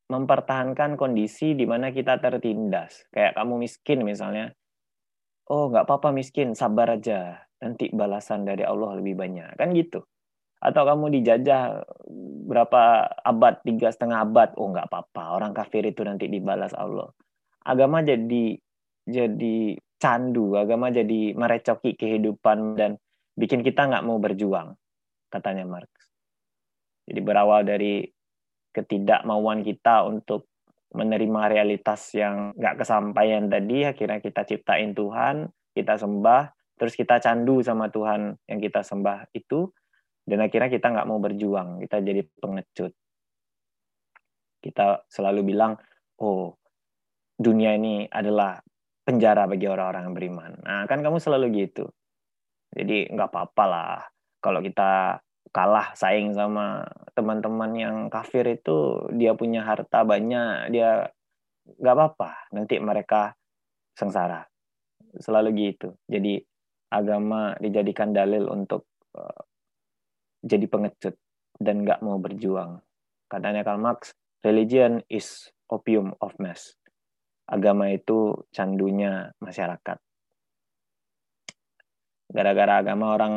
mempertahankan 0.08 0.95
kondisi 0.95 1.51
di 1.53 1.67
mana 1.67 1.91
kita 1.91 2.17
tertindas. 2.23 3.08
Kayak 3.12 3.36
kamu 3.36 3.53
miskin 3.67 4.08
misalnya, 4.08 4.56
oh 5.51 5.67
nggak 5.67 5.84
apa-apa 5.84 6.15
miskin, 6.15 6.56
sabar 6.56 6.95
aja, 6.95 7.43
nanti 7.60 7.91
balasan 7.91 8.47
dari 8.47 8.63
Allah 8.63 8.99
lebih 8.99 9.19
banyak, 9.19 9.60
kan 9.60 9.75
gitu. 9.75 10.08
Atau 10.58 10.88
kamu 10.88 11.13
dijajah 11.21 11.86
berapa 12.47 12.82
abad, 13.21 13.62
tiga 13.67 13.91
setengah 13.91 14.23
abad, 14.23 14.56
oh 14.56 14.71
nggak 14.71 14.88
apa-apa, 14.89 15.23
orang 15.36 15.51
kafir 15.51 15.84
itu 15.86 16.01
nanti 16.08 16.32
dibalas 16.32 16.71
Allah. 16.73 17.12
Agama 17.67 17.99
jadi 17.99 18.56
jadi 19.08 19.75
candu, 19.99 20.56
agama 20.56 20.88
jadi 20.88 21.36
merecoki 21.36 21.99
kehidupan 21.99 22.80
dan 22.80 22.95
bikin 23.36 23.60
kita 23.60 23.91
nggak 23.91 24.03
mau 24.08 24.17
berjuang, 24.23 24.71
katanya 25.27 25.67
Marx. 25.67 25.91
Jadi 27.08 27.19
berawal 27.23 27.63
dari 27.63 28.03
ketidakmauan 28.77 29.65
kita 29.65 30.05
untuk 30.05 30.45
menerima 30.93 31.41
realitas 31.49 32.13
yang 32.13 32.53
nggak 32.53 32.85
kesampaian 32.85 33.49
tadi. 33.49 33.89
Akhirnya 33.89 34.21
kita 34.21 34.45
ciptain 34.45 34.93
Tuhan 34.93 35.49
kita 35.77 35.93
sembah 36.01 36.49
terus 36.77 36.97
kita 36.97 37.21
candu 37.21 37.61
sama 37.61 37.93
Tuhan 37.93 38.33
yang 38.49 38.59
kita 38.61 38.81
sembah 38.81 39.29
itu 39.33 39.69
dan 40.25 40.41
akhirnya 40.41 40.69
kita 40.73 40.89
nggak 40.89 41.07
mau 41.09 41.21
berjuang 41.21 41.81
kita 41.85 42.01
jadi 42.01 42.21
pengecut. 42.41 42.93
Kita 44.57 45.05
selalu 45.05 45.41
bilang 45.45 45.77
oh 46.17 46.57
dunia 47.37 47.77
ini 47.77 48.09
adalah 48.09 48.57
penjara 49.05 49.45
bagi 49.45 49.69
orang-orang 49.69 50.09
yang 50.09 50.15
beriman. 50.17 50.51
Nah 50.65 50.89
kan 50.89 51.05
kamu 51.05 51.21
selalu 51.21 51.65
gitu. 51.69 51.85
Jadi 52.73 53.13
nggak 53.13 53.29
apa-apa 53.29 53.63
lah 53.69 54.01
kalau 54.41 54.59
kita 54.61 55.21
kalah 55.51 55.95
saing 55.95 56.36
sama 56.36 56.83
teman-teman 57.15 57.71
yang 57.75 57.95
kafir 58.12 58.43
itu 58.47 59.07
dia 59.15 59.33
punya 59.33 59.63
harta 59.63 60.03
banyak 60.03 60.71
dia 60.71 61.07
nggak 61.67 61.95
apa-apa 61.95 62.31
nanti 62.55 62.79
mereka 62.79 63.36
sengsara. 63.97 64.47
Selalu 65.17 65.73
gitu. 65.73 65.97
Jadi 66.07 66.39
agama 66.93 67.57
dijadikan 67.60 68.15
dalil 68.15 68.47
untuk 68.47 68.88
uh, 69.17 69.43
jadi 70.45 70.69
pengecut 70.69 71.15
dan 71.60 71.83
nggak 71.83 71.99
mau 72.05 72.21
berjuang. 72.21 72.79
Katanya 73.27 73.65
Karl 73.67 73.81
Marx 73.81 74.15
religion 74.45 75.03
is 75.12 75.51
opium 75.67 76.15
of 76.23 76.31
mass. 76.39 76.77
Agama 77.47 77.91
itu 77.91 78.47
candunya 78.51 79.31
masyarakat. 79.39 79.97
Gara-gara 82.27 82.83
agama 82.83 83.15
orang 83.15 83.33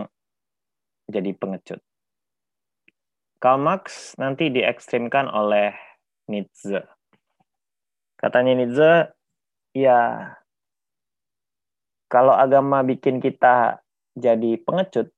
jadi 1.10 1.30
pengecut 1.34 1.82
Karl 3.40 3.56
Marx 3.56 4.12
nanti 4.20 4.52
diekstrimkan 4.52 5.24
oleh 5.24 5.72
Nietzsche. 6.28 6.84
Katanya 8.20 8.52
Nietzsche, 8.52 8.92
ya 9.72 10.28
kalau 12.12 12.36
agama 12.36 12.84
bikin 12.84 13.16
kita 13.16 13.80
jadi 14.12 14.60
pengecut, 14.60 15.08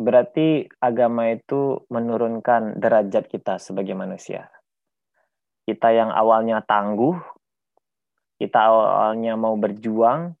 berarti 0.00 0.72
agama 0.80 1.36
itu 1.36 1.84
menurunkan 1.92 2.80
derajat 2.80 3.28
kita 3.28 3.60
sebagai 3.60 3.92
manusia. 3.92 4.48
Kita 5.68 5.92
yang 5.92 6.08
awalnya 6.16 6.64
tangguh, 6.64 7.20
kita 8.40 8.56
awalnya 8.56 9.36
mau 9.36 9.52
berjuang, 9.60 10.32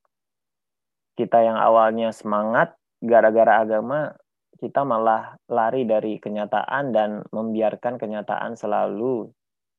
kita 1.20 1.44
yang 1.44 1.60
awalnya 1.60 2.16
semangat, 2.16 2.72
gara-gara 3.04 3.60
agama 3.60 4.16
kita 4.58 4.86
malah 4.86 5.34
lari 5.50 5.82
dari 5.82 6.22
kenyataan 6.22 6.94
dan 6.94 7.10
membiarkan 7.34 7.98
kenyataan 7.98 8.54
selalu 8.54 9.30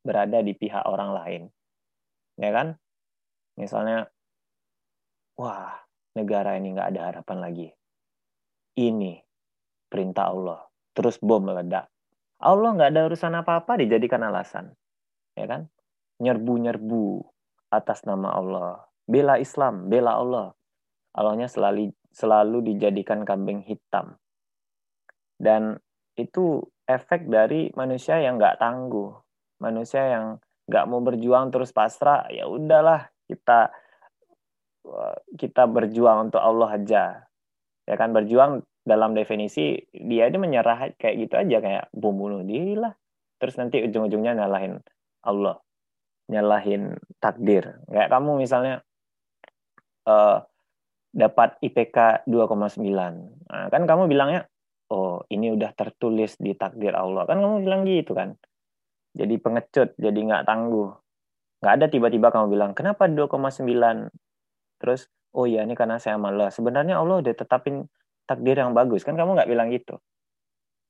berada 0.04 0.44
di 0.44 0.54
pihak 0.54 0.84
orang 0.86 1.12
lain. 1.16 1.44
Ya 2.36 2.52
kan? 2.52 2.68
Misalnya, 3.56 4.12
wah, 5.40 5.80
negara 6.14 6.60
ini 6.60 6.76
nggak 6.76 6.90
ada 6.92 7.02
harapan 7.12 7.38
lagi. 7.40 7.68
Ini 8.76 9.24
perintah 9.88 10.36
Allah. 10.36 10.60
Terus 10.92 11.16
bom 11.24 11.40
meledak. 11.40 11.88
Allah 12.44 12.76
nggak 12.76 12.92
ada 12.92 13.02
urusan 13.08 13.34
apa-apa 13.40 13.80
dijadikan 13.80 14.22
alasan. 14.28 14.76
Ya 15.40 15.48
kan? 15.48 15.72
Nyerbu-nyerbu 16.20 17.24
atas 17.72 18.04
nama 18.04 18.36
Allah. 18.36 18.84
Bela 19.08 19.40
Islam, 19.40 19.88
bela 19.88 20.20
Allah. 20.20 20.52
Allahnya 21.16 21.48
selalu 21.48 21.96
selalu 22.12 22.76
dijadikan 22.76 23.24
kambing 23.24 23.64
hitam 23.64 24.20
dan 25.40 25.80
itu 26.16 26.64
efek 26.88 27.28
dari 27.28 27.74
manusia 27.76 28.22
yang 28.22 28.40
nggak 28.40 28.62
tangguh. 28.62 29.12
Manusia 29.60 30.04
yang 30.06 30.26
nggak 30.66 30.86
mau 30.90 31.02
berjuang 31.04 31.54
terus 31.54 31.70
pasrah 31.70 32.26
ya 32.34 32.50
udahlah 32.50 33.06
kita 33.30 33.70
eh, 34.88 35.18
kita 35.38 35.68
berjuang 35.68 36.32
untuk 36.32 36.42
Allah 36.42 36.70
aja. 36.76 37.04
Ya 37.86 37.96
kan 38.00 38.16
berjuang 38.16 38.66
dalam 38.86 39.18
definisi 39.18 39.82
dia 39.94 40.30
ini 40.30 40.38
menyerah 40.38 40.94
kayak 40.98 41.16
gitu 41.26 41.36
aja 41.42 41.58
kayak 41.58 41.86
bom 41.90 42.14
bunuh 42.14 42.46
diri 42.46 42.78
lah 42.78 42.94
terus 43.42 43.58
nanti 43.58 43.82
ujung-ujungnya 43.82 44.38
nyalahin 44.38 44.78
Allah 45.26 45.58
nyalahin 46.30 46.98
takdir. 47.22 47.82
Kayak 47.90 48.10
kamu 48.14 48.42
misalnya 48.42 48.82
uh, 50.10 50.42
dapat 51.16 51.56
IPK 51.64 52.28
2,9 52.28 52.84
nah, 53.48 53.68
kan 53.72 53.84
kamu 53.88 54.12
bilangnya 54.12 54.52
oh 54.92 55.26
ini 55.34 55.54
udah 55.54 55.72
tertulis 55.74 56.38
di 56.38 56.54
takdir 56.54 56.94
Allah. 56.94 57.26
Kan 57.26 57.42
kamu 57.42 57.66
bilang 57.66 57.82
gitu 57.88 58.14
kan. 58.14 58.38
Jadi 59.16 59.40
pengecut 59.40 59.96
jadi 59.96 60.20
nggak 60.20 60.44
tangguh. 60.46 60.92
Nggak 61.64 61.74
ada 61.82 61.86
tiba-tiba 61.88 62.28
kamu 62.30 62.46
bilang 62.52 62.72
kenapa 62.76 63.08
2,9 63.08 64.12
terus 64.76 65.08
oh 65.32 65.48
ya 65.48 65.64
ini 65.64 65.74
karena 65.74 65.98
saya 65.98 66.20
malas. 66.20 66.60
Sebenarnya 66.60 67.00
Allah 67.00 67.24
udah 67.24 67.34
tetapin 67.34 67.88
takdir 68.28 68.60
yang 68.60 68.76
bagus. 68.76 69.02
Kan 69.08 69.16
kamu 69.18 69.40
nggak 69.40 69.50
bilang 69.50 69.72
gitu. 69.72 69.98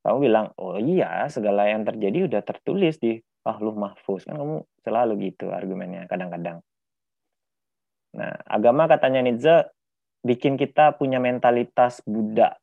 Kamu 0.03 0.17
bilang 0.21 0.51
oh 0.57 0.77
iya 0.81 1.25
segala 1.31 1.69
yang 1.69 1.85
terjadi 1.85 2.27
udah 2.27 2.41
tertulis 2.43 2.97
di 2.99 3.21
ahlul 3.45 3.77
mahfuz. 3.77 4.25
Kan 4.25 4.35
kamu 4.41 4.65
selalu 4.81 5.13
gitu 5.31 5.53
argumennya 5.53 6.09
kadang-kadang. 6.09 6.59
Nah 8.17 8.33
agama 8.49 8.89
katanya 8.89 9.21
Nietzsche 9.21 9.69
bikin 10.25 10.57
kita 10.57 10.97
punya 10.97 11.21
mentalitas 11.21 12.01
budak 12.09 12.57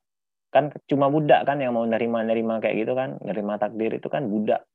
kan 0.52 0.68
cuma 0.84 1.08
budak 1.08 1.48
kan 1.48 1.58
yang 1.58 1.72
mau 1.72 1.88
nerima-nerima 1.88 2.60
kayak 2.60 2.84
gitu 2.84 2.92
kan 2.92 3.16
nerima 3.24 3.56
takdir 3.56 3.96
itu 3.96 4.06
kan 4.12 4.28
budak 4.28 4.68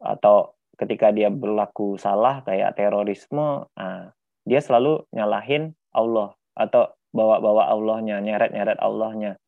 atau 0.00 0.56
ketika 0.76 1.08
dia 1.10 1.32
berlaku 1.32 1.96
salah 1.96 2.44
kayak 2.44 2.76
terorisme, 2.76 3.64
nah, 3.72 4.12
dia 4.44 4.60
selalu 4.60 5.08
nyalahin 5.10 5.72
Allah 5.90 6.36
atau 6.52 6.92
bawa-bawa 7.16 7.72
Allahnya, 7.72 8.20
nyeret-nyeret 8.20 8.76
Allahnya. 8.76 9.40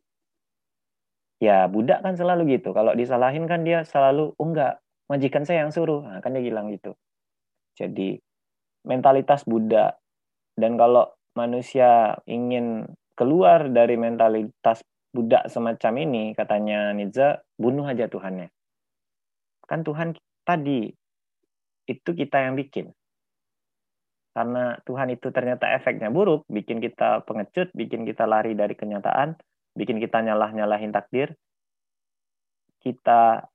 Ya 1.39 1.69
budak 1.71 2.03
kan 2.03 2.19
selalu 2.19 2.59
gitu. 2.59 2.75
Kalau 2.75 2.97
disalahin 2.97 3.47
kan 3.47 3.63
dia 3.63 3.85
selalu, 3.85 4.35
oh 4.35 4.47
enggak, 4.49 4.81
majikan 5.07 5.47
saya 5.47 5.69
yang 5.69 5.71
suruh. 5.71 6.03
Nah, 6.03 6.19
kan 6.25 6.35
dia 6.35 6.43
bilang 6.43 6.73
gitu. 6.73 6.97
Jadi 7.79 8.19
mentalitas 8.89 9.47
budak. 9.47 10.01
Dan 10.59 10.75
kalau 10.75 11.07
manusia 11.39 12.19
ingin 12.27 12.91
keluar 13.15 13.71
dari 13.71 13.95
mentalitas 13.95 14.83
budak 15.13 15.49
semacam 15.49 15.93
ini, 16.05 16.25
katanya 16.37 16.93
Nietzsche, 16.93 17.41
bunuh 17.57 17.85
aja 17.89 18.07
Tuhannya. 18.07 18.53
Kan 19.65 19.85
Tuhan 19.85 20.17
tadi, 20.45 20.93
itu 21.89 22.11
kita 22.13 22.45
yang 22.45 22.55
bikin. 22.57 22.93
Karena 24.37 24.79
Tuhan 24.87 25.11
itu 25.11 25.33
ternyata 25.35 25.67
efeknya 25.75 26.13
buruk, 26.13 26.47
bikin 26.47 26.79
kita 26.79 27.25
pengecut, 27.27 27.73
bikin 27.75 28.07
kita 28.07 28.29
lari 28.29 28.55
dari 28.55 28.77
kenyataan, 28.77 29.35
bikin 29.75 29.99
kita 29.99 30.23
nyalah-nyalahin 30.23 30.95
takdir, 30.95 31.35
kita 32.79 33.51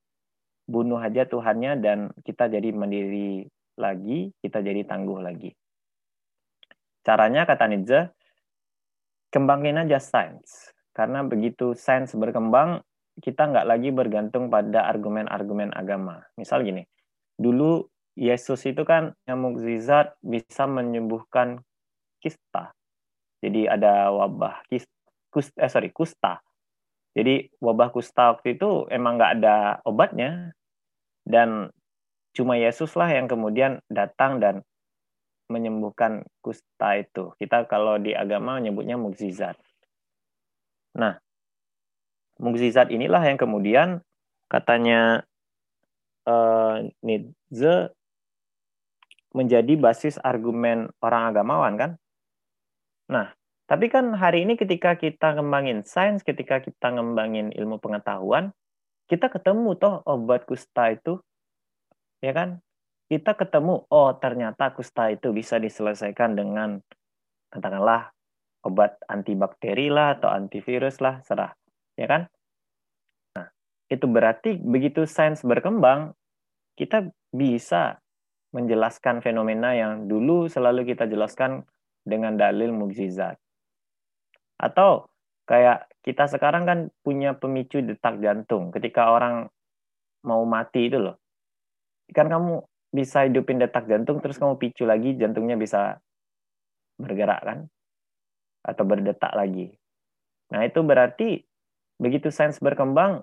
bunuh 0.68 1.00
aja 1.00 1.24
Tuhannya 1.24 1.80
dan 1.80 2.12
kita 2.26 2.52
jadi 2.52 2.68
mandiri 2.74 3.48
lagi, 3.80 4.34
kita 4.42 4.60
jadi 4.60 4.84
tangguh 4.84 5.22
lagi. 5.22 5.54
Caranya 7.04 7.46
kata 7.48 7.64
Nietzsche, 7.70 8.00
kembangin 9.30 9.80
aja 9.80 10.02
sains. 10.02 10.73
Karena 10.94 11.26
begitu 11.26 11.74
sains 11.74 12.14
berkembang, 12.14 12.80
kita 13.18 13.50
nggak 13.50 13.66
lagi 13.66 13.90
bergantung 13.90 14.46
pada 14.46 14.86
argumen-argumen 14.86 15.74
agama. 15.74 16.22
Misal 16.38 16.62
gini, 16.62 16.86
dulu 17.34 17.86
Yesus 18.14 18.62
itu 18.66 18.86
kan 18.86 19.10
yang 19.26 19.42
mukjizat 19.42 20.14
bisa 20.22 20.70
menyembuhkan 20.70 21.58
kista. 22.22 22.70
Jadi 23.42 23.66
ada 23.66 24.14
wabah 24.14 24.62
kista, 24.70 24.94
eh 25.58 25.70
sorry 25.70 25.90
kusta. 25.90 26.38
Jadi 27.14 27.50
wabah 27.58 27.90
kusta 27.90 28.38
waktu 28.38 28.54
itu 28.54 28.86
emang 28.90 29.18
nggak 29.18 29.32
ada 29.42 29.56
obatnya 29.86 30.54
dan 31.26 31.70
cuma 32.34 32.58
Yesus 32.58 32.94
lah 32.98 33.10
yang 33.10 33.30
kemudian 33.30 33.78
datang 33.86 34.42
dan 34.42 34.66
menyembuhkan 35.50 36.26
kusta 36.42 36.98
itu. 36.98 37.34
Kita 37.38 37.66
kalau 37.70 38.00
di 38.00 38.16
agama 38.16 38.58
menyebutnya 38.58 38.98
mukjizat. 38.98 39.54
Nah, 40.94 41.18
mukjizat 42.38 42.90
inilah 42.90 43.22
yang 43.22 43.38
kemudian 43.38 44.02
katanya 44.50 45.26
uh, 46.26 46.86
Nietzsche 47.02 47.90
menjadi 49.34 49.74
basis 49.74 50.16
argumen 50.22 50.94
orang 51.02 51.34
agamawan 51.34 51.74
kan. 51.74 51.90
Nah, 53.10 53.34
tapi 53.66 53.90
kan 53.90 54.14
hari 54.14 54.46
ini 54.46 54.54
ketika 54.54 54.94
kita 54.94 55.34
ngembangin 55.34 55.82
sains, 55.82 56.22
ketika 56.22 56.62
kita 56.62 56.94
ngembangin 56.94 57.50
ilmu 57.50 57.82
pengetahuan, 57.82 58.54
kita 59.10 59.26
ketemu 59.26 59.74
toh 59.74 60.00
obat 60.06 60.46
kusta 60.46 60.94
itu, 60.94 61.18
ya 62.22 62.30
kan? 62.30 62.62
kita 63.08 63.36
ketemu, 63.36 63.84
oh 63.88 64.10
ternyata 64.16 64.72
kusta 64.72 65.12
itu 65.12 65.30
bisa 65.30 65.60
diselesaikan 65.60 66.36
dengan 66.36 66.80
katakanlah 67.52 68.13
obat 68.64 68.96
antibakteri 69.06 69.92
lah 69.92 70.16
atau 70.16 70.32
antivirus 70.32 70.98
lah, 71.04 71.20
serah, 71.20 71.52
ya 71.94 72.06
kan? 72.08 72.22
Nah, 73.36 73.46
itu 73.92 74.08
berarti 74.08 74.56
begitu 74.56 75.04
sains 75.04 75.44
berkembang, 75.44 76.16
kita 76.74 77.12
bisa 77.30 78.00
menjelaskan 78.56 79.20
fenomena 79.20 79.76
yang 79.76 80.08
dulu 80.08 80.48
selalu 80.48 80.88
kita 80.94 81.04
jelaskan 81.04 81.66
dengan 82.02 82.40
dalil 82.40 82.72
mukjizat. 82.72 83.36
Atau 84.56 85.10
kayak 85.44 85.90
kita 86.00 86.30
sekarang 86.30 86.64
kan 86.64 86.78
punya 87.04 87.36
pemicu 87.36 87.84
detak 87.84 88.22
jantung 88.24 88.72
ketika 88.72 89.12
orang 89.12 89.50
mau 90.24 90.40
mati 90.48 90.88
itu 90.88 90.96
loh. 90.96 91.20
Kan 92.14 92.30
kamu 92.32 92.62
bisa 92.94 93.26
hidupin 93.26 93.58
detak 93.58 93.90
jantung 93.90 94.22
terus 94.22 94.38
kamu 94.38 94.54
picu 94.54 94.86
lagi 94.86 95.18
jantungnya 95.18 95.58
bisa 95.58 95.98
bergerak 96.94 97.42
kan 97.42 97.58
atau 98.64 98.82
berdetak 98.88 99.36
lagi. 99.36 99.76
Nah, 100.50 100.64
itu 100.64 100.80
berarti 100.80 101.44
begitu 102.00 102.32
sains 102.32 102.58
berkembang 102.58 103.22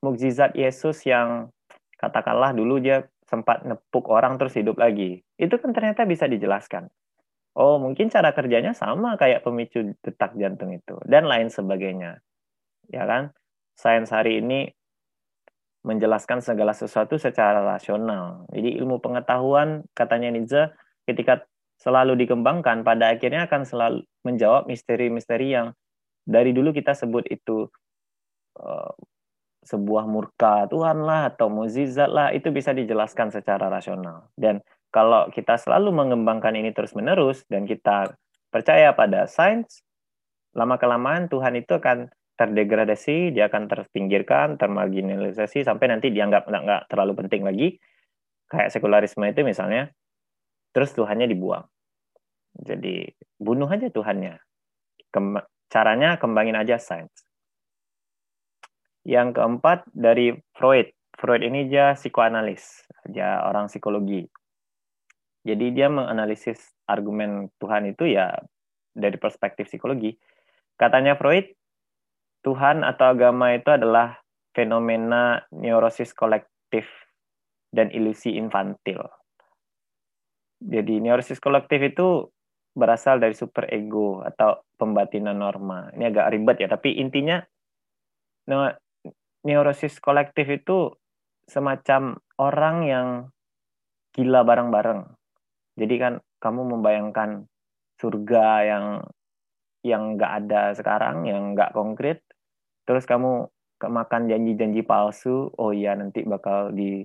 mukjizat 0.00 0.56
Yesus 0.56 1.04
yang 1.04 1.52
katakanlah 1.96 2.52
dulu 2.52 2.80
dia 2.80 3.08
sempat 3.24 3.64
nepuk 3.64 4.08
orang 4.08 4.36
terus 4.36 4.56
hidup 4.56 4.76
lagi. 4.80 5.24
Itu 5.40 5.56
kan 5.56 5.72
ternyata 5.72 6.04
bisa 6.04 6.28
dijelaskan. 6.28 6.88
Oh, 7.54 7.78
mungkin 7.78 8.10
cara 8.10 8.34
kerjanya 8.34 8.74
sama 8.74 9.14
kayak 9.14 9.46
pemicu 9.46 9.94
detak 10.02 10.34
jantung 10.34 10.74
itu 10.74 10.98
dan 11.06 11.24
lain 11.30 11.48
sebagainya. 11.48 12.18
Ya 12.90 13.06
kan? 13.06 13.30
Sains 13.78 14.10
hari 14.10 14.42
ini 14.42 14.74
menjelaskan 15.86 16.40
segala 16.40 16.74
sesuatu 16.74 17.14
secara 17.20 17.62
rasional. 17.62 18.48
Jadi 18.50 18.74
ilmu 18.80 18.98
pengetahuan 18.98 19.86
katanya 19.92 20.32
Nietzsche 20.34 20.72
ketika 21.04 21.46
selalu 21.78 22.16
dikembangkan 22.24 22.86
pada 22.86 23.12
akhirnya 23.12 23.46
akan 23.50 23.62
selalu 23.66 23.98
menjawab 24.24 24.70
misteri-misteri 24.70 25.52
yang 25.52 25.76
dari 26.24 26.56
dulu 26.56 26.72
kita 26.72 26.96
sebut 26.96 27.28
itu 27.28 27.68
uh, 28.56 28.92
sebuah 29.64 30.04
murka 30.04 30.68
Tuhan 30.68 31.04
lah 31.04 31.32
atau 31.32 31.48
mukjizat 31.48 32.08
lah 32.12 32.28
itu 32.36 32.52
bisa 32.52 32.76
dijelaskan 32.76 33.32
secara 33.32 33.72
rasional. 33.72 34.28
Dan 34.36 34.60
kalau 34.92 35.26
kita 35.32 35.56
selalu 35.56 35.90
mengembangkan 35.90 36.54
ini 36.54 36.70
terus-menerus 36.70 37.42
dan 37.48 37.64
kita 37.66 38.14
percaya 38.52 38.94
pada 38.94 39.26
sains, 39.26 39.82
lama 40.54 40.78
kelamaan 40.78 41.26
Tuhan 41.26 41.58
itu 41.58 41.74
akan 41.74 42.12
terdegradasi, 42.38 43.34
dia 43.34 43.50
akan 43.50 43.66
terpinggirkan, 43.66 44.60
termarginalisasi 44.60 45.66
sampai 45.66 45.90
nanti 45.90 46.14
dianggap 46.14 46.46
nggak 46.46 46.86
terlalu 46.86 47.26
penting 47.26 47.42
lagi. 47.42 47.68
Kayak 48.46 48.70
sekularisme 48.70 49.24
itu 49.26 49.42
misalnya, 49.42 49.90
terus 50.74 50.90
Tuhannya 50.92 51.30
dibuang. 51.30 51.64
Jadi 52.58 53.06
bunuh 53.38 53.70
aja 53.70 53.86
Tuhannya. 53.88 54.42
Kem 55.14 55.38
caranya 55.70 56.18
kembangin 56.18 56.58
aja 56.58 56.76
sains. 56.82 57.14
Yang 59.06 59.38
keempat 59.38 59.86
dari 59.94 60.34
Freud. 60.58 60.90
Freud 61.14 61.46
ini 61.46 61.70
dia 61.70 61.94
psikoanalis, 61.94 62.90
dia 63.06 63.46
orang 63.46 63.70
psikologi. 63.70 64.26
Jadi 65.46 65.70
dia 65.70 65.86
menganalisis 65.86 66.74
argumen 66.90 67.52
Tuhan 67.62 67.94
itu 67.94 68.10
ya 68.10 68.34
dari 68.90 69.14
perspektif 69.20 69.70
psikologi. 69.70 70.16
Katanya 70.74 71.14
Freud, 71.14 71.54
Tuhan 72.42 72.82
atau 72.82 73.14
agama 73.14 73.54
itu 73.54 73.70
adalah 73.70 74.18
fenomena 74.56 75.44
neurosis 75.54 76.10
kolektif 76.16 76.88
dan 77.70 77.90
ilusi 77.94 78.34
infantil. 78.34 79.04
Jadi 80.64 81.00
neurosis 81.04 81.38
kolektif 81.40 81.80
itu 81.84 82.32
berasal 82.74 83.20
dari 83.20 83.36
super 83.36 83.68
ego 83.68 84.24
atau 84.24 84.64
pembatinan 84.80 85.36
norma. 85.36 85.92
Ini 85.92 86.10
agak 86.10 86.34
ribet 86.34 86.56
ya, 86.64 86.68
tapi 86.72 86.96
intinya 86.98 87.38
neurosis 89.44 90.00
kolektif 90.00 90.48
itu 90.48 90.90
semacam 91.44 92.16
orang 92.40 92.76
yang 92.88 93.08
gila 94.16 94.42
bareng-bareng. 94.42 95.04
Jadi 95.76 95.94
kan 96.00 96.14
kamu 96.40 96.76
membayangkan 96.76 97.44
surga 98.00 98.46
yang 98.64 98.86
yang 99.84 100.16
nggak 100.16 100.32
ada 100.44 100.72
sekarang, 100.72 101.28
yang 101.28 101.52
nggak 101.52 101.76
konkret, 101.76 102.24
terus 102.88 103.04
kamu 103.04 103.52
makan 103.84 104.32
janji-janji 104.32 104.80
palsu 104.80 105.52
oh 105.60 105.72
iya 105.76 105.92
nanti 105.92 106.24
bakal 106.24 106.72
di 106.72 107.04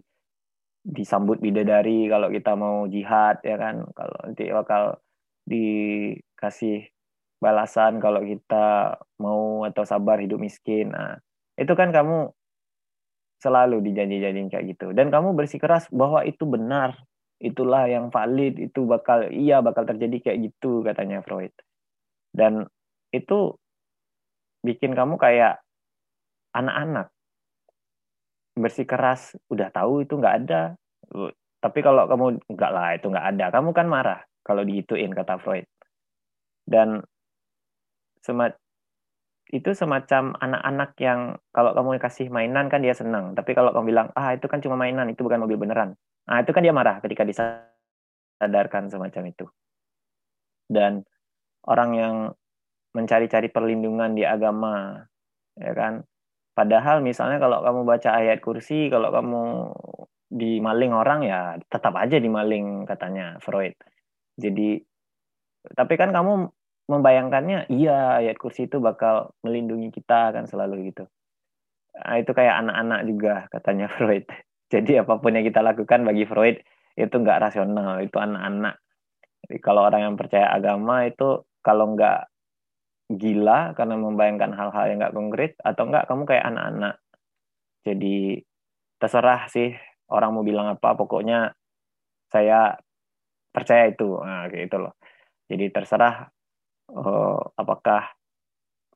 disambut 0.90 1.38
bidadari 1.38 2.10
kalau 2.10 2.34
kita 2.34 2.58
mau 2.58 2.90
jihad 2.90 3.40
ya 3.46 3.56
kan? 3.56 3.86
Kalau 3.94 4.18
nanti 4.26 4.50
bakal 4.50 4.84
dikasih 5.46 6.90
balasan 7.40 8.04
kalau 8.04 8.22
kita 8.22 9.00
mau 9.22 9.64
atau 9.64 9.84
sabar 9.88 10.20
hidup 10.20 10.42
miskin. 10.42 10.92
Nah 10.92 11.18
itu 11.56 11.72
kan 11.78 11.94
kamu 11.94 12.34
selalu 13.40 13.80
dijanji-janjiin 13.86 14.52
kayak 14.52 14.66
gitu. 14.76 14.92
Dan 14.92 15.08
kamu 15.14 15.32
bersikeras 15.38 15.88
bahwa 15.94 16.28
itu 16.28 16.44
benar 16.44 17.00
itulah 17.40 17.88
yang 17.88 18.12
valid 18.12 18.60
itu 18.60 18.84
bakal 18.84 19.32
iya 19.32 19.64
bakal 19.64 19.88
terjadi 19.88 20.20
kayak 20.20 20.52
gitu 20.52 20.84
katanya 20.84 21.24
Freud. 21.24 21.56
Dan 22.36 22.68
itu 23.16 23.56
bikin 24.60 24.92
kamu 24.92 25.16
kayak 25.16 25.64
anak-anak 26.52 27.08
bersikeras 28.60 29.40
udah 29.48 29.72
tahu 29.72 30.04
itu 30.04 30.20
nggak 30.20 30.36
ada 30.46 30.76
tapi 31.60 31.80
kalau 31.80 32.06
kamu 32.06 32.44
nggak 32.46 32.72
lah 32.72 32.90
itu 32.96 33.08
nggak 33.08 33.28
ada 33.36 33.46
kamu 33.56 33.70
kan 33.72 33.88
marah 33.88 34.22
kalau 34.44 34.62
digituin 34.68 35.16
kata 35.16 35.40
Freud 35.40 35.66
dan 36.68 37.02
semat 38.22 38.60
itu 39.50 39.74
semacam 39.74 40.38
anak-anak 40.38 40.92
yang 41.02 41.20
kalau 41.50 41.74
kamu 41.74 41.98
kasih 41.98 42.30
mainan 42.30 42.70
kan 42.70 42.86
dia 42.86 42.94
senang. 42.94 43.34
Tapi 43.34 43.58
kalau 43.58 43.74
kamu 43.74 43.90
bilang, 43.90 44.08
ah 44.14 44.38
itu 44.38 44.46
kan 44.46 44.62
cuma 44.62 44.78
mainan, 44.78 45.10
itu 45.10 45.26
bukan 45.26 45.42
mobil 45.42 45.58
beneran. 45.58 45.98
Nah 46.30 46.38
itu 46.46 46.54
kan 46.54 46.62
dia 46.62 46.70
marah 46.70 47.02
ketika 47.02 47.26
disadarkan 47.26 48.94
semacam 48.94 49.24
itu. 49.26 49.50
Dan 50.70 51.02
orang 51.66 51.92
yang 51.98 52.16
mencari-cari 52.94 53.50
perlindungan 53.50 54.14
di 54.14 54.22
agama, 54.22 55.02
ya 55.58 55.74
kan. 55.74 56.06
Padahal 56.60 57.00
misalnya 57.00 57.40
kalau 57.40 57.64
kamu 57.64 57.88
baca 57.88 58.20
ayat 58.20 58.44
kursi, 58.44 58.92
kalau 58.92 59.16
kamu 59.16 59.72
dimaling 60.28 60.92
orang 60.92 61.24
ya 61.24 61.56
tetap 61.72 61.96
aja 61.96 62.20
dimaling 62.20 62.84
katanya 62.84 63.40
Freud. 63.40 63.80
Jadi 64.36 64.76
tapi 65.72 65.96
kan 65.96 66.12
kamu 66.12 66.52
membayangkannya 66.92 67.72
iya 67.72 68.20
ayat 68.20 68.36
kursi 68.36 68.68
itu 68.68 68.84
bakal 68.84 69.32
melindungi 69.40 69.88
kita 69.88 70.36
kan 70.36 70.52
selalu 70.52 70.92
gitu. 70.92 71.08
Nah, 71.96 72.20
itu 72.20 72.32
kayak 72.36 72.56
anak-anak 72.68 73.00
juga 73.08 73.34
katanya 73.56 73.88
Freud. 73.96 74.28
Jadi 74.68 75.00
apa 75.00 75.16
pun 75.16 75.32
yang 75.32 75.48
kita 75.48 75.64
lakukan 75.64 76.04
bagi 76.04 76.28
Freud 76.28 76.60
itu 77.00 77.16
nggak 77.16 77.40
rasional, 77.40 78.04
itu 78.04 78.20
anak-anak. 78.20 78.84
Jadi 79.48 79.58
kalau 79.64 79.88
orang 79.88 80.12
yang 80.12 80.16
percaya 80.20 80.52
agama 80.52 81.08
itu 81.08 81.42
kalau 81.64 81.96
nggak 81.96 82.29
gila 83.10 83.74
karena 83.74 83.98
membayangkan 83.98 84.54
hal-hal 84.54 84.86
yang 84.86 84.98
nggak 85.02 85.16
konkret 85.18 85.52
atau 85.66 85.90
nggak 85.90 86.06
kamu 86.06 86.24
kayak 86.30 86.46
anak-anak. 86.46 86.96
Jadi 87.82 88.38
terserah 89.02 89.50
sih 89.50 89.74
orang 90.14 90.38
mau 90.38 90.46
bilang 90.46 90.70
apa, 90.70 90.94
pokoknya 90.94 91.50
saya 92.30 92.78
percaya 93.50 93.90
itu, 93.90 94.22
nah, 94.22 94.46
kayak 94.46 94.70
gitu 94.70 94.78
loh. 94.78 94.94
Jadi 95.50 95.66
terserah 95.74 96.30
uh, 96.94 97.42
apakah 97.58 98.14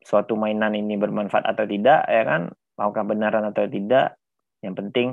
suatu 0.06 0.38
mainan 0.38 0.78
ini 0.78 0.94
bermanfaat 0.94 1.50
atau 1.50 1.66
tidak 1.66 2.06
ya 2.06 2.22
kan? 2.22 2.54
Apakah 2.78 3.04
benaran 3.06 3.50
atau 3.50 3.66
tidak? 3.66 4.18
Yang 4.62 4.76
penting 4.78 5.08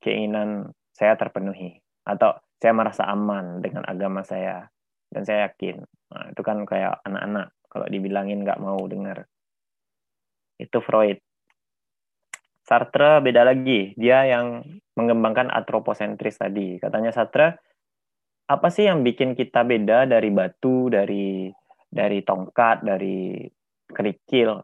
keinginan 0.00 0.72
saya 0.96 1.20
terpenuhi. 1.20 1.80
Atau 2.08 2.32
saya 2.56 2.72
merasa 2.72 3.04
aman 3.08 3.60
dengan 3.60 3.84
agama 3.84 4.24
saya. 4.24 4.72
Dan 5.12 5.28
saya 5.28 5.52
yakin. 5.52 5.84
Nah, 5.84 6.32
itu 6.32 6.40
kan 6.40 6.64
kayak 6.64 7.04
anak-anak 7.04 7.52
kalau 7.72 7.88
dibilangin 7.88 8.44
nggak 8.44 8.60
mau 8.60 8.76
dengar 8.84 9.24
itu 10.60 10.78
Freud 10.84 11.16
Sartre 12.62 13.24
beda 13.24 13.48
lagi 13.48 13.96
dia 13.96 14.28
yang 14.28 14.60
mengembangkan 14.92 15.48
antroposentris 15.48 16.36
tadi 16.36 16.76
katanya 16.76 17.16
Sartre 17.16 17.56
apa 18.52 18.68
sih 18.68 18.84
yang 18.84 19.00
bikin 19.00 19.32
kita 19.32 19.64
beda 19.64 20.04
dari 20.04 20.28
batu 20.28 20.92
dari 20.92 21.48
dari 21.92 22.24
tongkat, 22.24 22.80
dari 22.88 23.44
kerikil. 23.92 24.56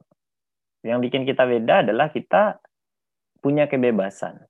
Yang 0.80 0.98
bikin 1.04 1.22
kita 1.28 1.44
beda 1.44 1.84
adalah 1.84 2.08
kita 2.08 2.56
punya 3.44 3.68
kebebasan. 3.68 4.48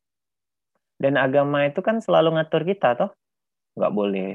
Dan 0.99 1.19
agama 1.19 1.67
itu 1.67 1.83
kan 1.83 1.99
selalu 1.99 2.39
ngatur 2.39 2.63
kita, 2.63 2.95
toh. 2.95 3.11
Nggak 3.75 3.95
boleh 3.95 4.31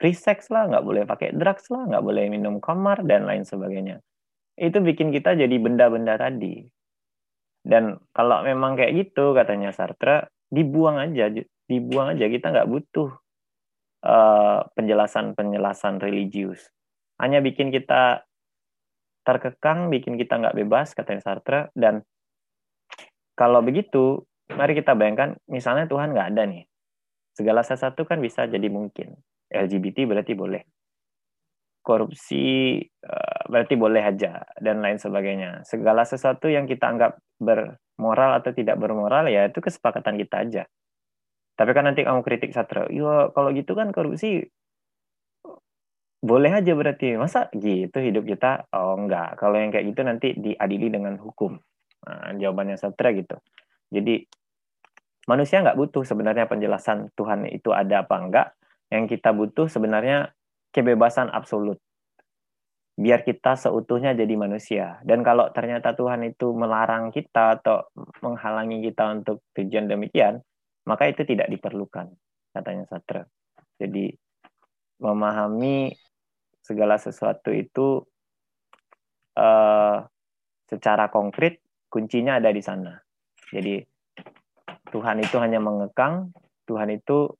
free 0.00 0.16
sex 0.16 0.48
lah, 0.48 0.66
nggak 0.66 0.84
boleh 0.84 1.02
pakai 1.04 1.36
drugs 1.36 1.68
lah, 1.68 1.84
nggak 1.84 2.00
boleh 2.00 2.32
minum 2.32 2.56
kamar, 2.58 3.04
dan 3.04 3.28
lain 3.28 3.44
sebagainya. 3.44 4.00
Itu 4.56 4.80
bikin 4.80 5.12
kita 5.12 5.36
jadi 5.36 5.52
benda-benda 5.60 6.16
tadi. 6.16 6.64
Dan 7.60 8.00
kalau 8.16 8.40
memang 8.40 8.80
kayak 8.80 8.96
gitu, 8.96 9.36
katanya 9.36 9.76
Sartre, 9.76 10.32
dibuang 10.48 10.96
aja, 10.96 11.28
dibuang 11.68 12.16
aja. 12.16 12.24
Kita 12.24 12.48
nggak 12.48 12.68
butuh 12.72 13.12
eh, 14.08 14.58
penjelasan-penjelasan 14.72 16.00
uh, 16.00 16.02
religius 16.02 16.64
hanya 17.20 17.44
bikin 17.44 17.68
kita 17.68 18.24
terkekang, 19.28 19.92
bikin 19.92 20.16
kita 20.16 20.40
nggak 20.40 20.56
bebas, 20.56 20.96
katanya 20.96 21.20
Sartre. 21.20 21.68
Dan 21.76 22.00
kalau 23.36 23.60
begitu, 23.60 24.24
mari 24.56 24.72
kita 24.72 24.96
bayangkan, 24.96 25.36
misalnya 25.44 25.84
Tuhan 25.84 26.16
nggak 26.16 26.28
ada 26.32 26.42
nih. 26.48 26.64
Segala 27.36 27.60
sesuatu 27.60 28.08
kan 28.08 28.24
bisa 28.24 28.48
jadi 28.48 28.72
mungkin. 28.72 29.20
LGBT 29.50 30.06
berarti 30.06 30.32
boleh. 30.38 30.62
Korupsi 31.80 32.78
uh, 32.80 33.42
berarti 33.50 33.74
boleh 33.74 34.02
aja, 34.04 34.46
dan 34.62 34.78
lain 34.80 35.02
sebagainya. 35.02 35.66
Segala 35.66 36.06
sesuatu 36.06 36.46
yang 36.46 36.70
kita 36.70 36.86
anggap 36.86 37.18
bermoral 37.40 38.38
atau 38.38 38.54
tidak 38.54 38.78
bermoral, 38.78 39.26
ya 39.26 39.50
itu 39.50 39.58
kesepakatan 39.58 40.16
kita 40.20 40.36
aja. 40.46 40.62
Tapi 41.58 41.70
kan 41.76 41.84
nanti 41.84 42.06
kamu 42.06 42.22
kritik 42.22 42.54
Sartre, 42.54 42.88
iya 42.88 43.28
kalau 43.34 43.52
gitu 43.52 43.74
kan 43.76 43.92
korupsi 43.92 44.48
boleh 46.20 46.52
aja 46.52 46.76
berarti 46.76 47.16
masa 47.16 47.48
gitu 47.56 47.96
hidup 47.96 48.28
kita 48.28 48.68
oh 48.76 48.92
enggak 49.00 49.40
kalau 49.40 49.56
yang 49.56 49.72
kayak 49.72 49.88
gitu 49.88 50.04
nanti 50.04 50.36
diadili 50.36 50.92
dengan 50.92 51.16
hukum 51.16 51.56
nah, 52.04 52.36
jawabannya 52.36 52.76
satra 52.76 53.16
gitu 53.16 53.40
jadi 53.88 54.28
manusia 55.24 55.64
nggak 55.64 55.80
butuh 55.80 56.04
sebenarnya 56.04 56.44
penjelasan 56.44 57.08
Tuhan 57.16 57.48
itu 57.48 57.72
ada 57.72 58.04
apa 58.04 58.16
enggak 58.20 58.48
yang 58.90 59.06
kita 59.06 59.30
butuh 59.30 59.70
sebenarnya 59.70 60.34
kebebasan 60.74 61.30
absolut. 61.30 61.78
Biar 63.00 63.24
kita 63.24 63.56
seutuhnya 63.56 64.12
jadi 64.12 64.34
manusia. 64.36 65.00
Dan 65.06 65.24
kalau 65.24 65.48
ternyata 65.54 65.96
Tuhan 65.96 66.20
itu 66.26 66.52
melarang 66.52 67.08
kita 67.14 67.62
atau 67.62 67.88
menghalangi 68.20 68.84
kita 68.90 69.16
untuk 69.16 69.46
tujuan 69.56 69.88
demikian 69.88 70.42
maka 70.88 71.06
itu 71.06 71.22
tidak 71.22 71.46
diperlukan 71.52 72.10
katanya 72.50 72.84
Satra 72.88 73.22
jadi 73.80 74.12
memahami 75.00 75.96
segala 76.60 77.00
sesuatu 77.00 77.48
itu 77.48 78.04
uh, 79.40 79.96
secara 80.68 81.08
konkret 81.08 81.64
kuncinya 81.88 82.36
ada 82.36 82.52
di 82.52 82.60
sana. 82.60 83.00
Jadi 83.48 83.80
Tuhan 84.92 85.24
itu 85.24 85.40
hanya 85.40 85.58
mengekang, 85.58 86.30
Tuhan 86.68 86.92
itu 86.92 87.32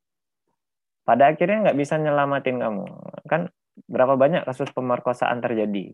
pada 1.10 1.34
akhirnya 1.34 1.66
nggak 1.66 1.78
bisa 1.82 1.98
nyelamatin 1.98 2.62
kamu. 2.62 2.86
Kan 3.26 3.50
berapa 3.90 4.14
banyak 4.14 4.46
kasus 4.46 4.70
pemerkosaan 4.70 5.42
terjadi. 5.42 5.90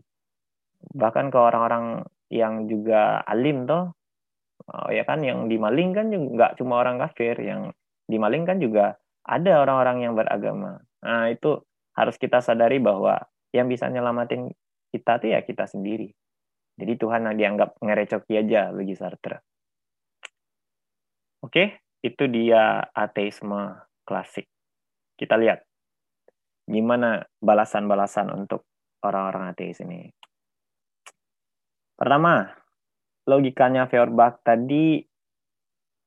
Bahkan 0.93 1.33
ke 1.33 1.39
orang-orang 1.41 2.05
yang 2.29 2.69
juga 2.69 3.25
alim 3.25 3.65
toh, 3.65 3.97
oh, 4.69 4.89
ya 4.93 5.01
kan 5.09 5.25
yang 5.25 5.49
dimaling 5.49 5.97
kan 5.97 6.13
juga 6.13 6.29
nggak 6.37 6.51
cuma 6.61 6.77
orang 6.77 7.01
kafir, 7.01 7.33
yang 7.41 7.73
dimaling 8.05 8.45
kan 8.45 8.61
juga 8.61 9.01
ada 9.25 9.65
orang-orang 9.65 10.05
yang 10.05 10.13
beragama. 10.13 10.85
Nah 11.01 11.33
itu 11.33 11.65
harus 11.97 12.21
kita 12.21 12.37
sadari 12.37 12.77
bahwa 12.77 13.17
yang 13.57 13.65
bisa 13.65 13.89
nyelamatin 13.89 14.53
kita 14.93 15.17
tuh 15.17 15.33
ya 15.33 15.41
kita 15.41 15.65
sendiri. 15.65 16.13
Jadi 16.77 16.93
Tuhan 16.93 17.25
dianggap 17.33 17.81
ngerecoki 17.81 18.37
aja 18.37 18.69
bagi 18.69 18.93
Sartre. 18.93 19.41
Oke, 21.41 21.81
itu 22.05 22.23
dia 22.29 22.85
ateisme 22.93 23.81
klasik. 24.05 24.45
Kita 25.17 25.35
lihat 25.35 25.65
gimana 26.69 27.25
balasan-balasan 27.41 28.29
untuk 28.29 28.69
orang-orang 29.01 29.51
ateis 29.51 29.81
ini. 29.81 30.13
Pertama, 31.97 32.53
logikanya 33.25 33.89
Feuerbach 33.89 34.37
tadi 34.45 35.01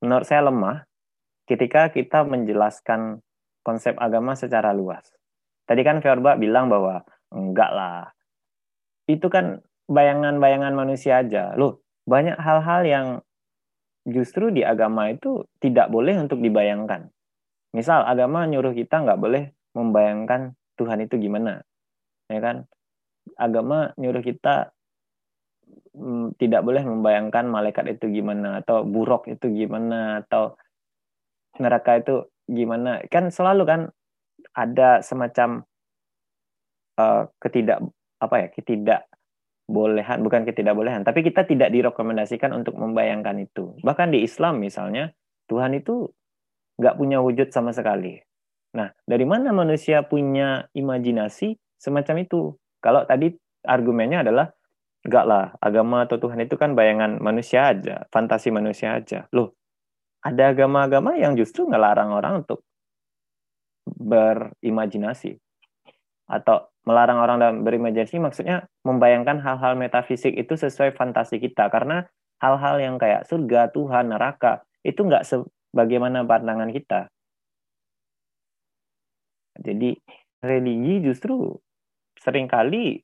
menurut 0.00 0.24
saya 0.24 0.46
lemah 0.46 0.86
ketika 1.50 1.90
kita 1.90 2.22
menjelaskan 2.22 3.18
konsep 3.66 3.98
agama 3.98 4.38
secara 4.38 4.70
luas. 4.70 5.10
Tadi 5.66 5.82
kan 5.82 5.98
Feuerbach 5.98 6.38
bilang 6.38 6.70
bahwa 6.70 7.02
enggak 7.34 7.70
lah. 7.74 8.14
Itu 9.10 9.26
kan 9.26 9.58
bayangan-bayangan 9.90 10.74
manusia 10.78 11.18
aja. 11.18 11.50
Loh, 11.58 11.82
banyak 12.06 12.38
hal-hal 12.38 12.82
yang 12.86 13.06
justru 14.06 14.54
di 14.54 14.62
agama 14.62 15.10
itu 15.10 15.44
tidak 15.58 15.90
boleh 15.90 16.14
untuk 16.22 16.38
dibayangkan. 16.38 17.10
Misal 17.70 18.02
agama 18.02 18.44
nyuruh 18.46 18.74
kita 18.74 19.02
nggak 19.02 19.20
boleh 19.20 19.54
membayangkan 19.76 20.58
Tuhan 20.74 21.06
itu 21.06 21.20
gimana, 21.20 21.62
ya 22.26 22.40
kan? 22.42 22.66
Agama 23.38 23.94
nyuruh 24.00 24.24
kita 24.24 24.74
mm, 25.94 26.40
tidak 26.40 26.66
boleh 26.66 26.82
membayangkan 26.82 27.46
malaikat 27.46 28.00
itu 28.00 28.10
gimana 28.10 28.64
atau 28.64 28.82
buruk 28.82 29.30
itu 29.30 29.46
gimana 29.54 30.24
atau 30.26 30.58
neraka 31.62 32.02
itu 32.02 32.26
gimana. 32.50 33.04
Kan 33.06 33.30
selalu 33.30 33.62
kan 33.68 33.80
ada 34.56 35.04
semacam 35.04 35.62
uh, 36.98 37.30
ketidak 37.38 37.78
apa 38.20 38.34
ya 38.36 38.48
ketidak 38.52 39.00
bolehan 39.70 40.26
bukan 40.26 40.42
ketidakbolehan 40.42 41.06
tapi 41.06 41.22
kita 41.22 41.46
tidak 41.46 41.70
direkomendasikan 41.70 42.50
untuk 42.50 42.74
membayangkan 42.74 43.38
itu 43.38 43.78
bahkan 43.86 44.10
di 44.10 44.26
Islam 44.26 44.58
misalnya 44.58 45.14
Tuhan 45.46 45.78
itu 45.78 46.10
nggak 46.80 46.96
punya 46.96 47.20
wujud 47.20 47.52
sama 47.52 47.76
sekali. 47.76 48.16
Nah 48.72 48.88
dari 49.04 49.28
mana 49.28 49.52
manusia 49.52 50.00
punya 50.00 50.64
imajinasi? 50.72 51.60
Semacam 51.76 52.24
itu. 52.24 52.40
Kalau 52.80 53.04
tadi 53.04 53.32
argumennya 53.64 54.24
adalah 54.24 54.48
enggak 55.04 55.24
lah 55.24 55.44
agama 55.60 56.04
atau 56.04 56.16
Tuhan 56.20 56.44
itu 56.44 56.56
kan 56.60 56.76
bayangan 56.76 57.20
manusia 57.20 57.72
aja 57.72 58.08
fantasi 58.08 58.48
manusia 58.52 58.96
aja. 58.96 59.28
Loh 59.32 59.56
ada 60.20 60.52
agama-agama 60.52 61.16
yang 61.16 61.32
justru 61.36 61.64
ngelarang 61.64 62.12
orang 62.12 62.44
untuk 62.44 62.64
berimajinasi? 63.88 65.40
Atau 66.28 66.68
melarang 66.84 67.18
orang 67.20 67.64
berimajinasi 67.64 68.20
maksudnya 68.20 68.68
membayangkan 68.84 69.40
hal-hal 69.40 69.74
metafisik 69.80 70.36
itu 70.36 70.54
sesuai 70.60 70.92
fantasi 70.92 71.40
kita. 71.40 71.72
Karena 71.72 72.04
hal-hal 72.40 72.76
yang 72.80 72.96
kayak 73.00 73.24
surga, 73.26 73.72
Tuhan, 73.72 74.12
neraka 74.12 74.64
itu 74.84 75.00
nggak 75.04 75.24
sebagaimana 75.70 76.26
pandangan 76.26 76.70
kita. 76.74 77.10
Jadi 79.60 79.92
religi 80.40 81.04
justru 81.04 81.52
sering 82.16 82.48
kali 82.48 83.00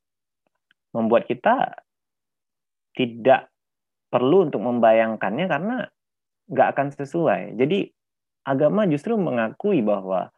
membuat 0.96 1.28
kita 1.28 1.84
tidak 2.96 3.52
perlu 4.08 4.48
untuk 4.48 4.64
membayangkannya 4.64 5.46
karena 5.46 5.76
nggak 6.48 6.68
akan 6.72 6.88
sesuai. 6.96 7.60
Jadi 7.60 7.90
agama 8.46 8.88
justru 8.88 9.18
mengakui 9.18 9.84
bahwa 9.84 10.32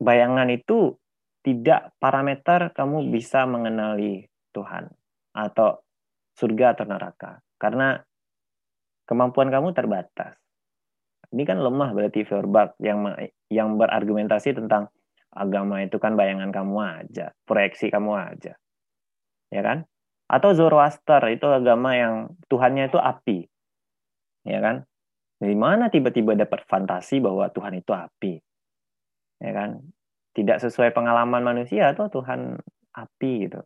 bayangan 0.00 0.48
itu 0.48 0.96
tidak 1.44 1.92
parameter 2.00 2.72
kamu 2.72 3.12
bisa 3.12 3.44
mengenali 3.44 4.24
Tuhan 4.56 4.88
atau 5.36 5.84
surga 6.38 6.72
atau 6.78 6.84
neraka 6.88 7.30
karena 7.60 8.00
kemampuan 9.04 9.52
kamu 9.52 9.76
terbatas. 9.76 10.43
Ini 11.34 11.42
kan 11.42 11.58
lemah 11.58 11.90
berarti 11.90 12.22
verbal 12.22 12.78
yang 12.78 13.10
yang 13.50 13.74
berargumentasi 13.74 14.54
tentang 14.54 14.86
agama 15.34 15.82
itu 15.82 15.98
kan 15.98 16.14
bayangan 16.14 16.54
kamu 16.54 16.78
aja, 16.78 17.34
proyeksi 17.42 17.90
kamu 17.90 18.14
aja. 18.14 18.54
Ya 19.50 19.62
kan? 19.66 19.90
Atau 20.30 20.54
Zoroaster 20.54 21.20
itu 21.34 21.50
agama 21.50 21.98
yang 21.98 22.38
Tuhannya 22.46 22.86
itu 22.86 22.98
api. 23.02 23.50
Ya 24.46 24.62
kan? 24.62 24.86
Dari 25.42 25.58
mana 25.58 25.90
tiba-tiba 25.90 26.38
dapat 26.38 26.62
fantasi 26.70 27.18
bahwa 27.18 27.50
Tuhan 27.50 27.82
itu 27.82 27.90
api? 27.90 28.38
Ya 29.42 29.52
kan? 29.52 29.82
tidak 30.34 30.58
sesuai 30.60 30.90
pengalaman 30.92 31.40
manusia 31.40 31.94
atau 31.94 32.10
Tuhan 32.10 32.58
api 32.92 33.32
gitu. 33.48 33.62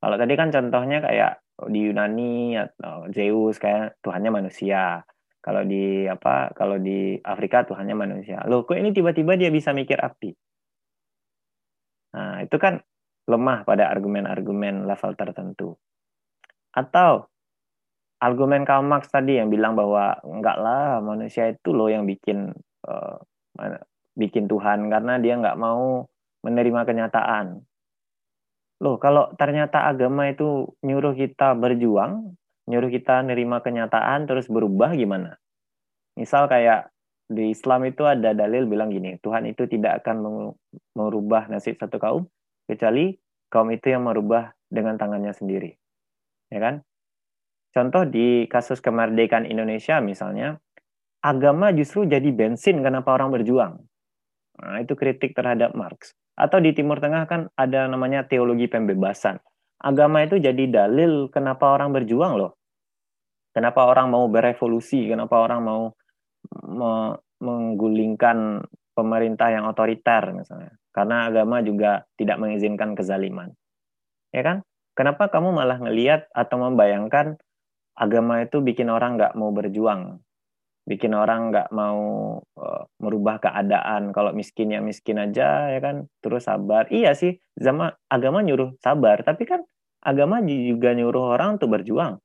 Kalau 0.00 0.16
tadi 0.16 0.34
kan 0.38 0.48
contohnya 0.48 1.02
kayak 1.02 1.44
di 1.68 1.90
Yunani 1.90 2.56
atau 2.56 3.10
Zeus 3.12 3.60
kayak 3.60 4.00
Tuhannya 4.00 4.30
manusia. 4.32 5.04
Kalau 5.40 5.64
di 5.64 6.04
apa? 6.04 6.52
Kalau 6.52 6.76
di 6.76 7.16
Afrika 7.24 7.64
Tuhannya 7.64 7.96
manusia. 7.96 8.44
Loh, 8.44 8.68
kok 8.68 8.76
ini 8.76 8.92
tiba-tiba 8.92 9.40
dia 9.40 9.48
bisa 9.48 9.72
mikir 9.72 9.96
api? 9.96 10.30
Nah, 12.16 12.44
itu 12.44 12.56
kan 12.60 12.80
lemah 13.24 13.64
pada 13.64 13.88
argumen-argumen 13.88 14.84
level 14.84 15.12
tertentu. 15.16 15.78
Atau 16.76 17.30
argumen 18.20 18.68
Karl 18.68 18.84
Marx 18.84 19.08
tadi 19.08 19.40
yang 19.40 19.48
bilang 19.48 19.72
bahwa 19.74 20.20
enggak 20.20 20.56
lah 20.60 21.00
manusia 21.00 21.48
itu 21.48 21.72
loh 21.72 21.88
yang 21.88 22.04
bikin 22.04 22.52
uh, 22.84 23.16
bikin 24.14 24.44
Tuhan 24.44 24.92
karena 24.92 25.16
dia 25.16 25.40
nggak 25.40 25.56
mau 25.56 26.04
menerima 26.44 26.84
kenyataan. 26.84 27.64
Loh, 28.80 28.96
kalau 28.96 29.32
ternyata 29.36 29.84
agama 29.88 30.32
itu 30.32 30.72
nyuruh 30.80 31.12
kita 31.12 31.52
berjuang, 31.52 32.32
nyuruh 32.70 32.88
kita 32.88 33.26
nerima 33.26 33.58
kenyataan 33.58 34.30
terus 34.30 34.46
berubah 34.46 34.94
gimana? 34.94 35.36
Misal 36.14 36.46
kayak 36.46 36.94
di 37.30 37.50
Islam 37.50 37.86
itu 37.86 38.06
ada 38.06 38.34
dalil 38.34 38.66
bilang 38.66 38.90
gini, 38.90 39.18
Tuhan 39.18 39.46
itu 39.50 39.66
tidak 39.66 40.02
akan 40.02 40.50
merubah 40.94 41.46
nasib 41.50 41.78
satu 41.78 41.98
kaum 41.98 42.26
kecuali 42.66 43.14
kaum 43.50 43.70
itu 43.74 43.90
yang 43.90 44.06
merubah 44.06 44.54
dengan 44.70 44.94
tangannya 44.94 45.34
sendiri. 45.34 45.74
Ya 46.50 46.58
kan? 46.62 46.74
Contoh 47.70 48.02
di 48.06 48.50
kasus 48.50 48.82
kemerdekaan 48.82 49.46
Indonesia 49.46 50.02
misalnya, 50.02 50.58
agama 51.22 51.70
justru 51.70 52.06
jadi 52.06 52.30
bensin 52.34 52.82
kenapa 52.82 53.14
orang 53.14 53.30
berjuang. 53.30 53.78
Nah, 54.60 54.82
itu 54.82 54.98
kritik 54.98 55.32
terhadap 55.32 55.78
Marx. 55.78 56.12
Atau 56.34 56.58
di 56.58 56.74
Timur 56.74 56.98
Tengah 56.98 57.30
kan 57.30 57.46
ada 57.54 57.86
namanya 57.86 58.26
teologi 58.26 58.66
pembebasan. 58.66 59.38
Agama 59.80 60.20
itu 60.26 60.36
jadi 60.36 60.68
dalil 60.68 61.32
kenapa 61.32 61.72
orang 61.72 61.94
berjuang 61.94 62.36
loh. 62.36 62.59
Kenapa 63.50 63.86
orang 63.86 64.10
mau 64.14 64.30
berevolusi, 64.30 65.10
kenapa 65.10 65.42
orang 65.42 65.60
mau 65.62 65.82
me 66.66 67.18
menggulingkan 67.40 68.60
pemerintah 68.92 69.48
yang 69.48 69.64
otoriter 69.64 70.36
misalnya. 70.36 70.76
Karena 70.92 71.32
agama 71.32 71.64
juga 71.64 72.04
tidak 72.20 72.36
mengizinkan 72.36 72.92
kezaliman. 72.92 73.48
Ya 74.28 74.44
kan? 74.44 74.56
Kenapa 74.92 75.32
kamu 75.32 75.56
malah 75.56 75.80
ngeliat 75.80 76.28
atau 76.36 76.60
membayangkan 76.60 77.40
agama 77.96 78.44
itu 78.44 78.60
bikin 78.60 78.92
orang 78.92 79.16
nggak 79.16 79.32
mau 79.40 79.48
berjuang? 79.56 80.20
bikin 80.90 81.14
orang 81.14 81.54
nggak 81.54 81.70
mau 81.70 82.02
uh, 82.42 82.82
merubah 82.98 83.38
keadaan 83.38 84.10
kalau 84.10 84.34
miskin 84.34 84.74
ya 84.74 84.82
miskin 84.82 85.22
aja 85.22 85.70
ya 85.70 85.78
kan 85.78 86.10
terus 86.18 86.50
sabar 86.50 86.90
iya 86.90 87.14
sih 87.14 87.38
zaman 87.54 87.94
agama 88.10 88.42
nyuruh 88.42 88.74
sabar 88.82 89.22
tapi 89.22 89.46
kan 89.46 89.62
agama 90.02 90.40
juga 90.42 90.90
nyuruh 90.96 91.38
orang 91.38 91.60
untuk 91.62 91.76
berjuang 91.78 92.18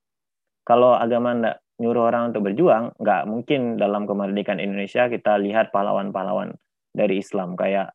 kalau 0.68 0.98
agama 0.98 1.38
nggak 1.38 1.58
nyuruh 1.80 2.10
orang 2.12 2.34
untuk 2.34 2.52
berjuang 2.52 2.92
nggak 3.00 3.22
mungkin 3.30 3.78
dalam 3.80 4.10
kemerdekaan 4.10 4.60
Indonesia 4.60 5.08
kita 5.08 5.38
lihat 5.40 5.70
pahlawan-pahlawan 5.72 6.56
dari 6.96 7.20
Islam 7.22 7.54
kayak 7.54 7.94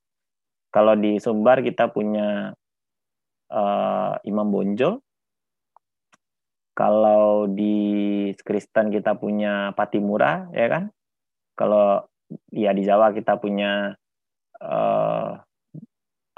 kalau 0.70 0.94
di 0.94 1.18
Sumbar 1.18 1.60
kita 1.66 1.90
punya 1.90 2.54
uh, 3.50 4.14
Imam 4.22 4.48
Bonjol 4.48 5.02
kalau 6.80 7.44
di 7.44 7.76
Kristen 8.40 8.88
kita 8.88 9.12
punya 9.12 9.76
Patimura, 9.76 10.48
ya 10.56 10.64
kan? 10.72 10.88
Kalau 11.52 12.08
ya 12.48 12.72
di 12.72 12.88
Jawa 12.88 13.12
kita 13.12 13.36
punya 13.36 13.92
uh, 14.64 15.30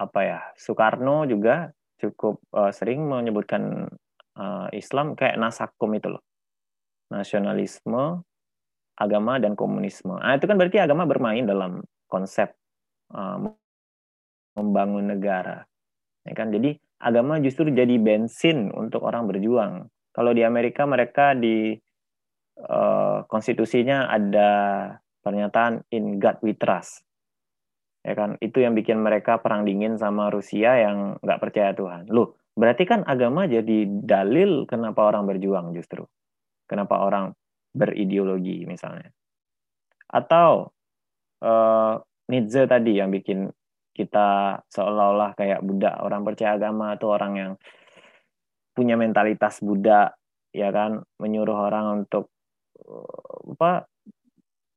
apa 0.02 0.20
ya 0.26 0.40
Soekarno 0.58 1.30
juga 1.30 1.70
cukup 2.00 2.42
uh, 2.58 2.74
sering 2.74 3.06
menyebutkan 3.06 3.86
uh, 4.36 4.68
Islam 4.72 5.18
kayak 5.18 5.36
nasakum 5.40 5.92
itu 5.96 6.12
loh, 6.12 6.22
nasionalisme, 7.12 8.22
agama 8.96 9.40
dan 9.40 9.56
komunisme. 9.56 10.16
Nah, 10.16 10.36
itu 10.36 10.46
kan 10.46 10.56
berarti 10.60 10.78
agama 10.80 11.08
bermain 11.08 11.44
dalam 11.44 11.82
konsep 12.06 12.52
uh, 13.12 13.36
membangun 14.56 15.12
negara, 15.12 15.64
ya 16.28 16.34
kan? 16.36 16.52
Jadi 16.52 16.76
agama 17.02 17.40
justru 17.42 17.72
jadi 17.72 17.98
bensin 17.98 18.70
untuk 18.70 19.02
orang 19.02 19.26
berjuang 19.26 19.90
kalau 20.12 20.36
di 20.36 20.44
Amerika 20.44 20.84
mereka 20.84 21.32
di 21.32 21.72
uh, 22.60 23.24
konstitusinya 23.26 24.12
ada 24.12 24.50
pernyataan 25.24 25.88
in 25.88 26.20
God 26.20 26.38
we 26.44 26.52
trust. 26.52 27.00
Ya 28.02 28.18
kan, 28.18 28.34
itu 28.42 28.58
yang 28.58 28.74
bikin 28.74 28.98
mereka 28.98 29.38
perang 29.38 29.62
dingin 29.62 29.94
sama 29.94 30.26
Rusia 30.28 30.74
yang 30.74 31.22
nggak 31.22 31.38
percaya 31.38 31.70
Tuhan. 31.70 32.10
Loh, 32.10 32.34
berarti 32.52 32.84
kan 32.84 33.00
agama 33.08 33.48
jadi 33.48 33.88
dalil 33.88 34.68
kenapa 34.68 35.08
orang 35.08 35.24
berjuang 35.28 35.72
justru. 35.72 36.04
Kenapa 36.68 37.00
orang 37.04 37.32
berideologi 37.72 38.64
misalnya. 38.68 39.08
Atau 40.12 40.72
uh, 41.40 41.94
Nietzsche 42.28 42.64
tadi 42.68 43.00
yang 43.00 43.12
bikin 43.12 43.48
kita 43.92 44.60
seolah-olah 44.72 45.36
kayak 45.36 45.60
budak 45.60 46.00
orang 46.00 46.24
percaya 46.24 46.56
agama 46.56 46.96
atau 46.96 47.12
orang 47.12 47.32
yang 47.36 47.52
punya 48.72 48.96
mentalitas 48.96 49.60
Buddha 49.60 50.08
ya 50.52 50.72
kan 50.72 51.04
menyuruh 51.20 51.68
orang 51.68 52.04
untuk 52.04 52.32
uh, 52.80 53.52
apa 53.52 53.84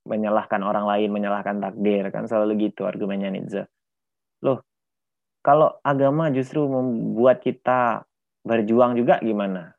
menyalahkan 0.04 0.62
orang 0.68 0.84
lain 0.84 1.10
menyalahkan 1.16 1.64
takdir 1.64 2.12
kan 2.12 2.28
selalu 2.28 2.72
gitu 2.72 2.84
argumennya 2.84 3.32
Nietzsche 3.32 3.64
loh 4.44 4.68
kalau 5.46 5.78
agama 5.86 6.34
justru 6.34 6.66
membuat 6.66 7.46
kita 7.46 8.10
berjuang 8.42 8.98
juga 8.98 9.22
gimana? 9.22 9.78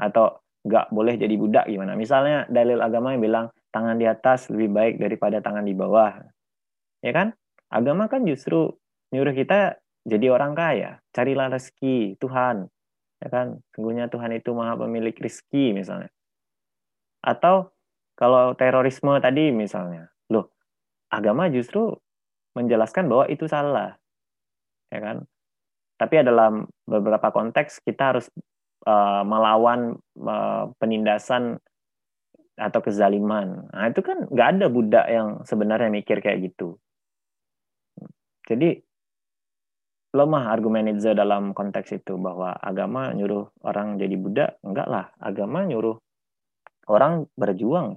Atau 0.00 0.40
nggak 0.64 0.88
boleh 0.88 1.20
jadi 1.20 1.36
budak 1.36 1.68
gimana? 1.68 1.92
Misalnya 1.92 2.48
dalil 2.48 2.80
agama 2.80 3.12
yang 3.12 3.20
bilang 3.20 3.46
tangan 3.68 4.00
di 4.00 4.08
atas 4.08 4.48
lebih 4.48 4.72
baik 4.72 4.94
daripada 4.96 5.44
tangan 5.44 5.68
di 5.68 5.76
bawah. 5.76 6.16
Ya 7.04 7.12
kan? 7.12 7.36
Agama 7.68 8.08
kan 8.08 8.24
justru 8.24 8.72
nyuruh 9.12 9.36
kita 9.36 9.76
jadi 10.08 10.32
orang 10.32 10.56
kaya. 10.56 11.04
Carilah 11.12 11.52
rezeki 11.52 12.16
Tuhan. 12.16 12.72
Ya 13.20 13.28
kan? 13.28 13.60
Sungguhnya 13.76 14.08
Tuhan 14.08 14.32
itu 14.32 14.56
maha 14.56 14.80
pemilik 14.80 15.12
rizki 15.20 15.76
misalnya. 15.76 16.08
Atau 17.20 17.68
kalau 18.16 18.56
terorisme 18.56 19.12
tadi 19.20 19.52
misalnya. 19.52 20.08
Loh 20.32 20.48
agama 21.12 21.52
justru 21.52 22.00
menjelaskan 22.56 23.12
bahwa 23.12 23.28
itu 23.28 23.44
salah 23.44 24.00
ya 24.92 25.00
kan? 25.00 25.24
Tapi 25.96 26.20
dalam 26.20 26.68
beberapa 26.84 27.32
konteks 27.32 27.80
kita 27.80 28.12
harus 28.12 28.26
uh, 28.84 29.24
melawan 29.24 29.96
uh, 30.20 30.68
penindasan 30.76 31.56
atau 32.58 32.80
kezaliman. 32.84 33.64
Nah 33.72 33.88
itu 33.88 34.04
kan 34.04 34.28
nggak 34.28 34.48
ada 34.58 34.66
budak 34.68 35.06
yang 35.08 35.28
sebenarnya 35.48 35.88
mikir 35.88 36.20
kayak 36.20 36.52
gitu. 36.52 36.76
Jadi 38.44 38.76
lemah 40.12 40.52
argumen 40.52 40.92
Nietzsche 40.92 41.16
dalam 41.16 41.56
konteks 41.56 41.96
itu 41.96 42.20
bahwa 42.20 42.52
agama 42.60 43.16
nyuruh 43.16 43.48
orang 43.64 43.96
jadi 43.96 44.12
budak 44.20 44.50
enggak 44.60 44.90
lah. 44.90 45.06
Agama 45.16 45.64
nyuruh 45.64 45.96
orang 46.92 47.24
berjuang. 47.38 47.96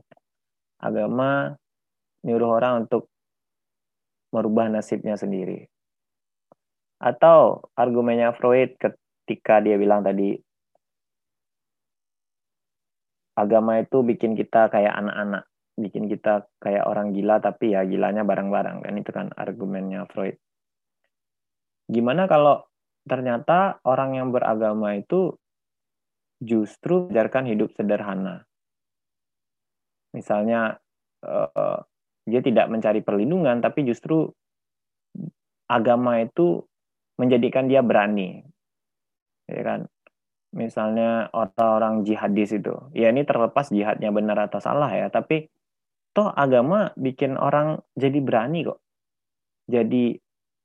Agama 0.80 1.58
nyuruh 2.24 2.50
orang 2.56 2.88
untuk 2.88 3.12
merubah 4.32 4.72
nasibnya 4.72 5.20
sendiri 5.20 5.68
Atau 7.06 7.70
argumennya 7.78 8.34
Freud 8.34 8.82
ketika 8.82 9.62
dia 9.62 9.78
bilang 9.78 10.02
tadi 10.02 10.34
agama 13.38 13.78
itu 13.78 14.02
bikin 14.02 14.34
kita 14.34 14.74
kayak 14.74 14.90
anak-anak, 14.90 15.46
bikin 15.78 16.10
kita 16.10 16.50
kayak 16.58 16.88
orang 16.90 17.14
gila 17.14 17.38
tapi 17.38 17.78
ya 17.78 17.86
gilanya 17.86 18.26
bareng-bareng 18.26 18.82
kan 18.82 18.96
itu 18.98 19.12
kan 19.14 19.30
argumennya 19.38 20.10
Freud. 20.10 20.42
Gimana 21.86 22.26
kalau 22.26 22.66
ternyata 23.06 23.78
orang 23.86 24.18
yang 24.18 24.34
beragama 24.34 24.98
itu 24.98 25.38
justru 26.42 27.06
mengajarkan 27.06 27.46
hidup 27.54 27.70
sederhana. 27.78 28.50
Misalnya 30.10 30.82
uh, 31.22 31.80
dia 32.26 32.42
tidak 32.42 32.66
mencari 32.74 33.06
perlindungan 33.06 33.62
tapi 33.62 33.86
justru 33.86 34.34
agama 35.70 36.26
itu 36.26 36.66
menjadikan 37.16 37.68
dia 37.72 37.80
berani. 37.86 38.44
Ya 39.46 39.62
kan? 39.62 39.82
misalnya 40.56 41.28
orang-orang 41.36 42.08
jihadis 42.08 42.56
itu, 42.56 42.74
ya 42.96 43.12
ini 43.12 43.28
terlepas 43.28 43.68
jihadnya 43.70 44.10
benar 44.16 44.48
atau 44.48 44.64
salah 44.64 44.88
ya, 44.88 45.12
tapi 45.12 45.52
toh 46.16 46.32
agama 46.32 46.96
bikin 46.96 47.36
orang 47.36 47.84
jadi 48.00 48.24
berani 48.24 48.64
kok. 48.64 48.80
Jadi 49.68 50.16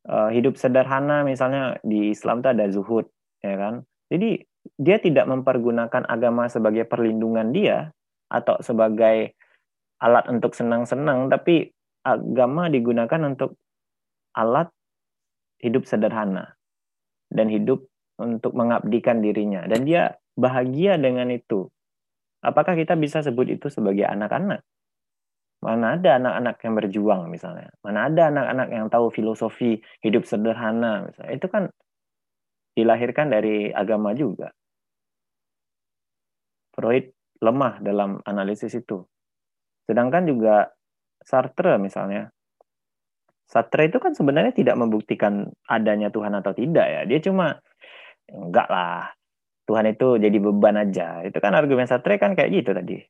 uh, 0.06 0.30
hidup 0.30 0.54
sederhana 0.54 1.26
misalnya 1.26 1.82
di 1.82 2.14
Islam 2.14 2.38
tuh 2.38 2.54
ada 2.54 2.70
zuhud, 2.70 3.10
ya 3.42 3.58
kan? 3.58 3.82
Jadi 4.14 4.46
dia 4.78 5.02
tidak 5.02 5.26
mempergunakan 5.26 6.06
agama 6.06 6.46
sebagai 6.46 6.86
perlindungan 6.86 7.50
dia 7.50 7.90
atau 8.30 8.62
sebagai 8.62 9.34
alat 9.98 10.30
untuk 10.30 10.54
senang-senang, 10.54 11.26
tapi 11.26 11.74
agama 12.06 12.70
digunakan 12.70 13.20
untuk 13.26 13.58
alat 14.38 14.70
hidup 15.60 15.84
sederhana 15.84 16.56
dan 17.30 17.48
hidup 17.52 17.84
untuk 18.20 18.52
mengabdikan 18.52 19.24
dirinya 19.24 19.64
dan 19.64 19.84
dia 19.84 20.16
bahagia 20.36 20.96
dengan 21.00 21.28
itu. 21.32 21.68
Apakah 22.40 22.72
kita 22.72 22.96
bisa 22.96 23.20
sebut 23.20 23.52
itu 23.52 23.68
sebagai 23.68 24.08
anak-anak? 24.08 24.64
Mana 25.60 26.00
ada 26.00 26.16
anak-anak 26.16 26.56
yang 26.64 26.74
berjuang 26.80 27.22
misalnya? 27.28 27.68
Mana 27.84 28.08
ada 28.08 28.32
anak-anak 28.32 28.68
yang 28.72 28.86
tahu 28.88 29.12
filosofi 29.12 29.76
hidup 30.00 30.24
sederhana 30.24 31.04
misalnya? 31.04 31.32
Itu 31.36 31.52
kan 31.52 31.68
dilahirkan 32.72 33.28
dari 33.28 33.68
agama 33.68 34.16
juga. 34.16 34.48
Freud 36.72 37.12
lemah 37.44 37.84
dalam 37.84 38.24
analisis 38.24 38.72
itu. 38.72 39.04
Sedangkan 39.84 40.24
juga 40.24 40.72
Sartre 41.20 41.76
misalnya. 41.76 42.32
Sartre 43.50 43.90
itu 43.90 43.98
kan 43.98 44.14
sebenarnya 44.14 44.54
tidak 44.54 44.78
membuktikan 44.78 45.50
adanya 45.66 46.06
Tuhan 46.14 46.38
atau 46.38 46.54
tidak 46.54 46.86
ya. 46.86 47.02
Dia 47.02 47.18
cuma 47.18 47.58
enggak 48.30 48.70
lah 48.70 49.10
Tuhan 49.66 49.90
itu 49.90 50.22
jadi 50.22 50.38
beban 50.38 50.78
aja. 50.78 51.26
Itu 51.26 51.42
kan 51.42 51.58
argumen 51.58 51.90
Sartre 51.90 52.14
kan 52.22 52.38
kayak 52.38 52.50
gitu 52.54 52.70
tadi. 52.70 53.02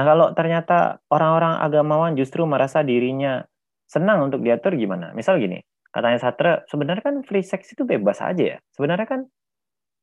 Nah 0.00 0.04
kalau 0.08 0.32
ternyata 0.32 1.04
orang-orang 1.12 1.60
agamawan 1.60 2.16
justru 2.16 2.48
merasa 2.48 2.80
dirinya 2.80 3.44
senang 3.84 4.32
untuk 4.32 4.40
diatur 4.40 4.80
gimana? 4.80 5.12
Misal 5.12 5.36
gini 5.36 5.60
katanya 5.92 6.16
Sartre 6.22 6.64
sebenarnya 6.64 7.04
kan 7.04 7.20
free 7.20 7.44
sex 7.44 7.76
itu 7.76 7.84
bebas 7.84 8.24
aja 8.24 8.56
ya. 8.56 8.58
Sebenarnya 8.72 9.04
kan 9.04 9.28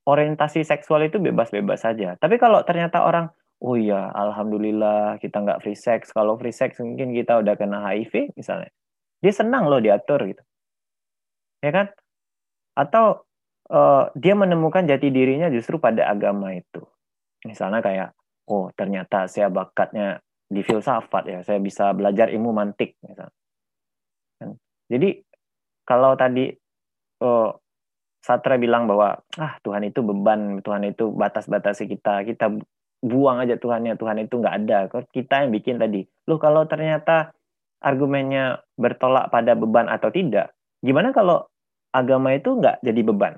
orientasi 0.05 0.70
seksual 0.70 1.10
itu 1.10 1.18
bebas-bebas 1.18 1.84
saja 1.84 2.16
tapi 2.22 2.38
kalau 2.38 2.64
ternyata 2.64 3.03
orang 3.03 3.28
oh 3.60 3.76
iya 3.76 4.08
alhamdulillah 4.14 5.18
kita 5.18 5.41
nggak 5.41 5.66
free 5.66 5.74
sex. 5.74 6.14
Kalau 6.14 6.38
free 6.38 6.53
sex 6.53 6.78
mungkin 6.78 7.10
kita 7.10 7.41
udah 7.41 7.58
kena 7.58 7.82
HIV 7.82 8.38
misalnya 8.38 8.70
dia 9.24 9.34
senang 9.34 9.70
loh 9.70 9.82
diatur 9.82 10.26
gitu 10.30 10.43
ya 11.61 11.72
kan 11.74 11.88
atau 12.78 13.26
uh, 13.72 14.13
dia 14.15 14.34
menemukan 14.38 14.86
jati 14.88 15.11
dirinya 15.11 15.49
justru 15.51 15.82
pada 15.82 16.07
agama 16.07 16.55
itu. 16.55 16.84
Misalnya 17.43 17.82
kayak, 17.84 18.09
oh 18.49 18.72
ternyata 18.74 19.26
saya 19.26 19.49
bakatnya 19.51 20.22
di 20.47 20.63
filsafat 20.63 21.24
ya, 21.28 21.39
saya 21.43 21.59
bisa 21.59 21.91
belajar 21.91 22.32
ilmu 22.32 22.55
mantik 22.55 22.95
misalnya. 23.03 23.36
Kan? 24.39 24.49
Jadi 24.88 25.09
kalau 25.84 26.15
tadi 26.15 26.51
uh, 27.24 27.51
Satra 28.18 28.59
bilang 28.59 28.91
bahwa 28.91 29.24
ah 29.39 29.55
Tuhan 29.63 29.88
itu 29.88 30.03
beban, 30.03 30.59
Tuhan 30.59 30.84
itu 30.84 31.15
batas-batasi 31.15 31.88
kita, 31.88 32.28
kita 32.28 32.51
buang 32.99 33.39
aja 33.39 33.55
Tuhannya, 33.55 33.95
Tuhan 33.95 34.18
itu 34.28 34.36
nggak 34.41 34.55
ada. 34.65 34.78
Kita 35.07 35.47
yang 35.47 35.51
bikin 35.55 35.80
tadi. 35.80 36.03
Loh 36.28 36.36
kalau 36.36 36.68
ternyata 36.68 37.32
argumennya 37.82 38.61
bertolak 38.78 39.30
pada 39.30 39.53
beban 39.53 39.89
atau 39.89 40.09
tidak, 40.09 40.53
gimana 40.82 41.13
kalau 41.13 41.45
agama 41.93 42.34
itu 42.34 42.57
nggak 42.57 42.82
jadi 42.82 43.01
beban? 43.05 43.34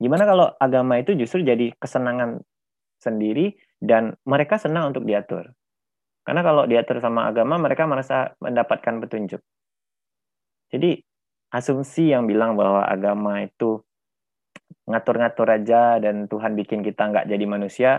Gimana 0.00 0.24
kalau 0.24 0.46
agama 0.56 0.96
itu 0.96 1.12
justru 1.12 1.44
jadi 1.44 1.76
kesenangan 1.76 2.40
sendiri 3.00 3.52
dan 3.80 4.16
mereka 4.24 4.56
senang 4.56 4.96
untuk 4.96 5.04
diatur? 5.04 5.52
Karena 6.24 6.40
kalau 6.44 6.64
diatur 6.68 7.00
sama 7.00 7.28
agama, 7.28 7.56
mereka 7.56 7.88
merasa 7.88 8.32
mendapatkan 8.40 9.00
petunjuk. 9.02 9.40
Jadi 10.70 11.00
asumsi 11.50 12.14
yang 12.14 12.30
bilang 12.30 12.54
bahwa 12.54 12.86
agama 12.86 13.42
itu 13.42 13.82
ngatur-ngatur 14.86 15.48
aja 15.50 15.98
dan 15.98 16.30
Tuhan 16.30 16.54
bikin 16.54 16.86
kita 16.86 17.10
nggak 17.10 17.26
jadi 17.26 17.44
manusia, 17.46 17.90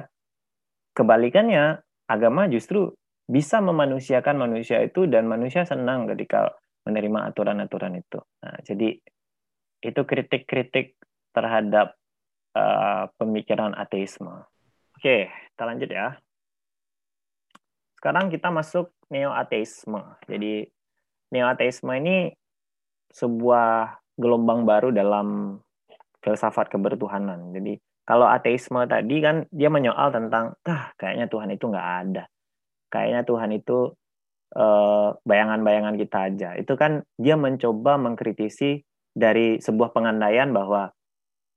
kebalikannya 0.96 1.84
agama 2.08 2.48
justru 2.48 2.96
bisa 3.32 3.64
memanusiakan 3.64 4.36
manusia 4.36 4.84
itu 4.84 5.08
dan 5.08 5.24
manusia 5.24 5.64
senang 5.64 6.04
ketika 6.12 6.52
menerima 6.84 7.32
aturan-aturan 7.32 7.96
itu. 7.96 8.20
Nah, 8.44 8.60
jadi 8.60 9.00
itu 9.82 10.02
kritik-kritik 10.04 11.00
terhadap 11.32 11.96
uh, 12.60 13.08
pemikiran 13.16 13.72
ateisme. 13.72 14.44
Oke, 15.00 15.32
kita 15.32 15.64
lanjut 15.64 15.88
ya. 15.88 16.20
Sekarang 17.96 18.28
kita 18.28 18.52
masuk 18.52 18.92
neo-ateisme. 19.08 20.20
Jadi 20.28 20.68
neo-ateisme 21.32 21.94
ini 22.04 22.36
sebuah 23.16 23.96
gelombang 24.20 24.68
baru 24.68 24.92
dalam 24.92 25.56
filsafat 26.20 26.68
kebertuhanan. 26.68 27.56
Jadi 27.56 27.80
kalau 28.04 28.28
ateisme 28.28 28.84
tadi 28.92 29.24
kan 29.24 29.48
dia 29.48 29.72
menyoal 29.72 30.12
tentang, 30.12 30.58
ah 30.68 30.92
kayaknya 31.00 31.32
Tuhan 31.32 31.50
itu 31.56 31.66
nggak 31.72 31.90
ada. 32.06 32.24
Kayaknya 32.92 33.22
Tuhan 33.24 33.52
itu 33.56 33.96
eh, 34.54 35.10
bayangan-bayangan 35.24 35.96
kita 35.96 36.18
aja. 36.28 36.50
Itu 36.60 36.76
kan 36.76 37.08
dia 37.16 37.40
mencoba 37.40 37.96
mengkritisi 37.96 38.84
dari 39.12 39.60
sebuah 39.64 39.96
pengandaian 39.96 40.52
bahwa 40.52 40.92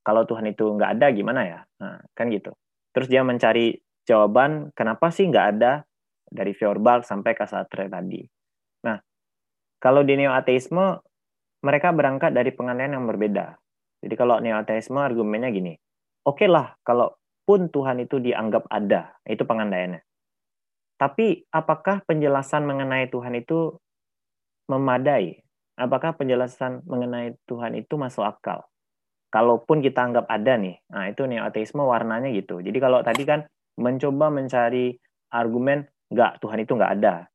kalau 0.05 0.23
Tuhan 0.23 0.47
itu 0.47 0.63
nggak 0.69 1.01
ada 1.01 1.07
gimana 1.11 1.41
ya? 1.43 1.59
Nah, 1.81 1.99
kan 2.15 2.31
gitu. 2.31 2.53
Terus 2.95 3.11
dia 3.11 3.25
mencari 3.25 3.75
jawaban 4.05 4.69
kenapa 4.77 5.09
sih 5.09 5.27
nggak 5.27 5.47
ada 5.57 5.83
dari 6.29 6.53
Feuerbach 6.53 7.03
sampai 7.03 7.33
ke 7.33 7.45
Sartre 7.49 7.89
tadi. 7.89 8.21
Nah, 8.85 9.01
kalau 9.81 10.05
di 10.05 10.13
neo-ateisme 10.15 11.01
mereka 11.65 11.89
berangkat 11.89 12.31
dari 12.37 12.53
pengandaian 12.53 12.93
yang 13.01 13.09
berbeda. 13.09 13.57
Jadi 14.05 14.13
kalau 14.13 14.37
neo-ateisme 14.37 15.01
argumennya 15.01 15.49
gini, 15.49 15.73
oke 16.29 16.45
okay 16.45 16.47
lah 16.47 16.77
kalau 16.85 17.17
pun 17.45 17.73
Tuhan 17.73 18.05
itu 18.05 18.21
dianggap 18.21 18.69
ada, 18.69 19.17
itu 19.25 19.41
pengandaiannya. 19.41 20.01
Tapi 20.95 21.43
apakah 21.51 22.03
penjelasan 22.07 22.63
mengenai 22.63 23.11
Tuhan 23.11 23.35
itu 23.35 23.75
memadai? 24.71 25.43
Apakah 25.75 26.15
penjelasan 26.15 26.87
mengenai 26.87 27.35
Tuhan 27.45 27.75
itu 27.75 27.99
masuk 27.99 28.23
akal? 28.23 28.63
kalaupun 29.35 29.83
kita 29.83 29.99
anggap 29.99 30.31
ada 30.31 30.55
nih, 30.55 30.79
nah 30.87 31.11
itu 31.11 31.27
neo-ateisme 31.27 31.83
warnanya 31.83 32.31
gitu. 32.31 32.63
Jadi 32.63 32.77
kalau 32.79 33.03
tadi 33.03 33.27
kan 33.27 33.43
mencoba 33.75 34.31
mencari 34.31 34.95
argumen 35.27 35.83
nggak 36.07 36.39
Tuhan 36.39 36.63
itu 36.63 36.71
nggak 36.79 36.93
ada, 37.01 37.27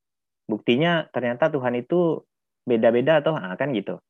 buktinya 0.49 1.05
ternyata 1.13 1.53
Tuhan 1.53 1.77
itu 1.77 2.25
beda-beda 2.65 3.21
atau 3.21 3.37
ah, 3.37 3.53
kan 3.53 3.77
gitu. 3.77 4.01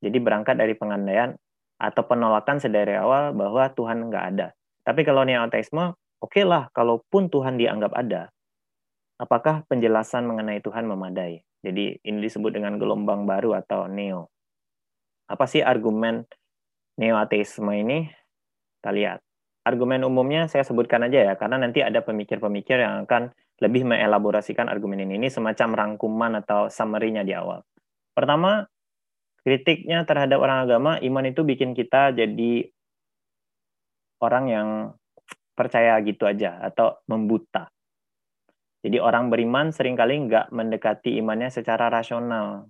Jadi 0.00 0.16
berangkat 0.24 0.56
dari 0.56 0.72
pengandaian 0.72 1.36
atau 1.76 2.02
penolakan 2.08 2.64
sedari 2.64 2.96
awal 2.96 3.36
bahwa 3.36 3.68
Tuhan 3.76 4.08
nggak 4.08 4.24
ada. 4.32 4.56
Tapi 4.80 5.04
kalau 5.04 5.28
neo-ateisme, 5.28 5.92
oke 6.24 6.32
okay 6.32 6.48
lah, 6.48 6.72
kalaupun 6.72 7.28
Tuhan 7.28 7.60
dianggap 7.60 7.92
ada, 7.92 8.32
apakah 9.18 9.66
penjelasan 9.70 10.26
mengenai 10.26 10.60
Tuhan 10.60 10.86
memadai? 10.86 11.42
Jadi 11.64 11.98
ini 12.04 12.18
disebut 12.20 12.52
dengan 12.52 12.76
gelombang 12.76 13.24
baru 13.24 13.56
atau 13.56 13.88
neo. 13.88 14.28
Apa 15.24 15.48
sih 15.48 15.64
argumen 15.64 16.28
neo-ateisme 17.00 17.72
ini, 17.72 18.06
kita 18.78 18.90
lihat. 18.92 19.18
Argumen 19.64 20.04
umumnya 20.04 20.44
saya 20.44 20.60
sebutkan 20.60 21.08
aja 21.08 21.32
ya, 21.32 21.34
karena 21.40 21.56
nanti 21.56 21.80
ada 21.80 22.04
pemikir-pemikir 22.04 22.84
yang 22.84 23.08
akan 23.08 23.32
lebih 23.64 23.88
mengelaborasikan 23.88 24.68
argumen 24.68 25.08
ini. 25.08 25.16
Ini 25.16 25.32
semacam 25.32 25.72
rangkuman 25.72 26.44
atau 26.44 26.68
summary-nya 26.68 27.24
di 27.24 27.32
awal. 27.32 27.64
Pertama, 28.12 28.68
kritiknya 29.40 30.04
terhadap 30.04 30.36
orang 30.36 30.68
agama, 30.68 31.00
iman 31.00 31.24
itu 31.24 31.40
bikin 31.48 31.72
kita 31.72 32.12
jadi 32.12 32.68
orang 34.20 34.44
yang 34.52 34.68
percaya 35.56 35.96
gitu 36.04 36.28
aja, 36.28 36.60
atau 36.60 37.00
membuta. 37.08 37.73
Jadi 38.84 39.00
orang 39.00 39.32
beriman 39.32 39.72
sering 39.72 39.96
kali 39.96 40.28
nggak 40.28 40.52
mendekati 40.52 41.16
imannya 41.16 41.48
secara 41.48 41.88
rasional. 41.88 42.68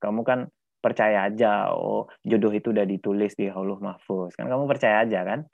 Kamu 0.00 0.24
kan 0.24 0.48
percaya 0.80 1.28
aja, 1.28 1.68
oh 1.76 2.08
jodoh 2.24 2.48
itu 2.56 2.72
udah 2.72 2.88
ditulis 2.88 3.36
di 3.36 3.52
Allah 3.52 3.76
Mahfuz. 3.76 4.32
Kan 4.32 4.48
kamu 4.48 4.64
percaya 4.64 5.04
aja 5.04 5.20
kan? 5.28 5.44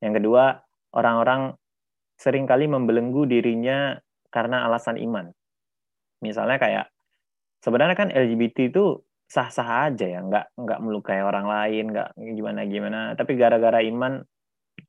Yang 0.00 0.24
kedua, 0.24 0.64
orang-orang 0.96 1.52
sering 2.16 2.48
kali 2.48 2.64
membelenggu 2.64 3.28
dirinya 3.28 4.00
karena 4.32 4.64
alasan 4.64 4.96
iman. 4.96 5.28
Misalnya 6.24 6.56
kayak 6.56 6.86
sebenarnya 7.60 7.96
kan 8.00 8.08
LGBT 8.08 8.72
itu 8.72 9.04
sah-sah 9.28 9.92
aja 9.92 10.08
ya, 10.08 10.24
nggak 10.24 10.56
nggak 10.56 10.80
melukai 10.80 11.20
orang 11.20 11.44
lain, 11.44 11.92
nggak 11.92 12.16
gimana 12.16 12.60
gimana. 12.64 12.98
Tapi 13.12 13.36
gara-gara 13.36 13.84
iman 13.84 14.24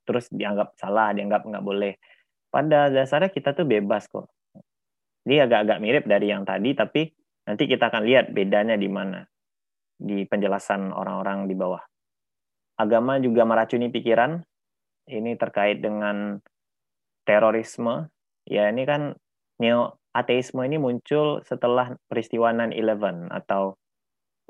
terus 0.07 0.31
dianggap 0.31 0.79
salah, 0.79 1.11
dianggap 1.11 1.43
nggak 1.43 1.65
boleh. 1.65 1.99
Pada 2.47 2.87
dasarnya 2.87 3.27
kita 3.35 3.51
tuh 3.51 3.67
bebas 3.67 4.07
kok. 4.07 4.34
Dia 5.25 5.49
agak-agak 5.49 5.81
mirip 5.81 6.03
dari 6.05 6.29
yang 6.29 6.45
tadi, 6.45 6.77
tapi 6.77 7.09
nanti 7.49 7.63
kita 7.65 7.89
akan 7.89 8.03
lihat 8.05 8.29
bedanya 8.31 8.77
di 8.77 8.89
mana 8.89 9.25
di 9.97 10.23
penjelasan 10.27 10.93
orang-orang 10.93 11.49
di 11.49 11.55
bawah. 11.57 11.81
Agama 12.77 13.17
juga 13.17 13.47
meracuni 13.47 13.89
pikiran. 13.89 14.43
Ini 15.05 15.37
terkait 15.37 15.81
dengan 15.81 16.37
terorisme. 17.25 18.09
Ya 18.45 18.69
ini 18.69 18.85
kan 18.85 19.17
neo 19.61 19.97
ateisme 20.13 20.61
ini 20.65 20.77
muncul 20.77 21.41
setelah 21.43 21.97
peristiwa 22.07 22.51
9/11 22.53 23.31
atau 23.31 23.75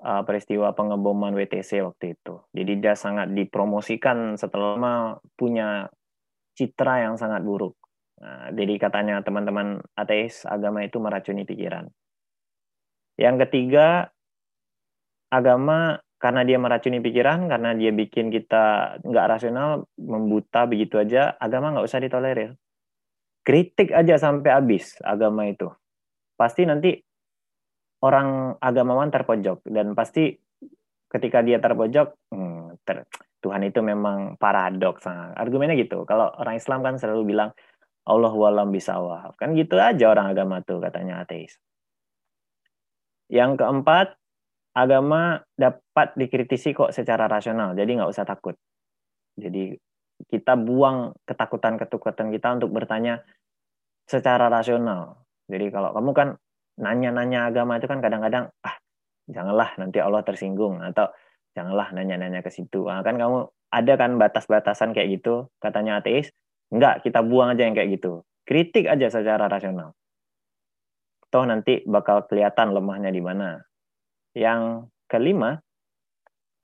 uh, 0.01 0.23
peristiwa 0.27 0.73
pengeboman 0.75 1.31
WTC 1.37 1.85
waktu 1.85 2.17
itu. 2.17 2.43
Jadi 2.51 2.73
dia 2.81 2.95
sangat 2.97 3.31
dipromosikan 3.31 4.35
setelah 4.35 5.17
punya 5.37 5.87
citra 6.55 7.07
yang 7.07 7.15
sangat 7.19 7.43
buruk. 7.45 7.75
Nah, 8.15 8.47
jadi 8.55 8.79
katanya 8.79 9.19
teman-teman 9.19 9.83
ateis 9.95 10.47
agama 10.47 10.87
itu 10.87 10.97
meracuni 11.03 11.43
pikiran. 11.43 11.91
Yang 13.19 13.47
ketiga, 13.47 14.11
agama 15.31 15.99
karena 16.15 16.41
dia 16.47 16.57
meracuni 16.59 17.03
pikiran, 17.03 17.51
karena 17.51 17.75
dia 17.75 17.91
bikin 17.91 18.31
kita 18.31 18.97
nggak 19.03 19.27
rasional, 19.27 19.87
membuta 19.99 20.63
begitu 20.63 20.95
aja, 20.95 21.35
agama 21.35 21.75
nggak 21.75 21.87
usah 21.87 21.99
ditolerir. 21.99 22.55
Kritik 23.45 23.91
aja 23.93 24.15
sampai 24.17 24.51
habis 24.55 24.97
agama 25.03 25.45
itu. 25.45 25.69
Pasti 26.39 26.65
nanti 26.65 26.97
orang 28.03 28.57
agamawan 28.61 29.09
terpojok 29.09 29.65
dan 29.69 29.97
pasti 29.97 30.35
ketika 31.09 31.41
dia 31.45 31.57
terpojok 31.57 32.33
hmm, 32.33 32.83
ter, 32.83 33.07
Tuhan 33.39 33.61
itu 33.65 33.79
memang 33.79 34.35
paradoks 34.41 35.05
nah, 35.05 35.31
argumennya 35.37 35.77
gitu 35.79 36.03
kalau 36.03 36.29
orang 36.37 36.57
Islam 36.57 36.81
kan 36.81 36.97
selalu 36.97 37.33
bilang 37.33 37.49
Allah 38.05 38.33
walam 38.33 38.69
bisawab 38.69 39.33
kan 39.37 39.53
gitu 39.57 39.77
aja 39.77 40.13
orang 40.13 40.31
agama 40.31 40.61
tuh 40.61 40.81
katanya 40.81 41.25
ateis 41.25 41.57
yang 43.29 43.57
keempat 43.57 44.15
agama 44.77 45.41
dapat 45.57 46.13
dikritisi 46.13 46.75
kok 46.77 46.93
secara 46.93 47.25
rasional 47.25 47.73
jadi 47.73 48.01
nggak 48.01 48.11
usah 48.11 48.25
takut 48.27 48.53
jadi 49.35 49.75
kita 50.31 50.55
buang 50.55 51.11
ketakutan-ketakutan 51.27 52.31
kita 52.31 52.47
untuk 52.55 52.71
bertanya 52.71 53.25
secara 54.05 54.47
rasional 54.47 55.25
jadi 55.49 55.73
kalau 55.73 55.91
kamu 55.93 56.11
kan 56.13 56.29
nanya-nanya 56.75 57.49
agama 57.49 57.79
itu 57.79 57.87
kan 57.87 58.03
kadang-kadang 58.03 58.51
ah 58.61 58.75
janganlah 59.25 59.73
nanti 59.79 59.97
Allah 60.03 60.21
tersinggung 60.21 60.83
atau 60.83 61.09
janganlah 61.55 61.89
nanya-nanya 61.95 62.43
ke 62.43 62.51
situ. 62.51 62.85
Nah, 62.85 63.01
kan 63.01 63.15
kamu 63.15 63.47
ada 63.71 63.93
kan 63.95 64.11
batas-batasan 64.19 64.91
kayak 64.91 65.19
gitu 65.19 65.49
katanya 65.63 66.03
ateis. 66.03 66.29
Enggak, 66.73 67.05
kita 67.05 67.21
buang 67.21 67.53
aja 67.53 67.65
yang 67.65 67.75
kayak 67.77 68.01
gitu. 68.01 68.25
Kritik 68.45 68.85
aja 68.89 69.09
secara 69.09 69.49
rasional. 69.49 69.93
Toh 71.29 71.45
nanti 71.45 71.81
bakal 71.85 72.25
kelihatan 72.29 72.73
lemahnya 72.73 73.09
di 73.09 73.21
mana. 73.21 73.61
Yang 74.37 74.89
kelima, 75.09 75.61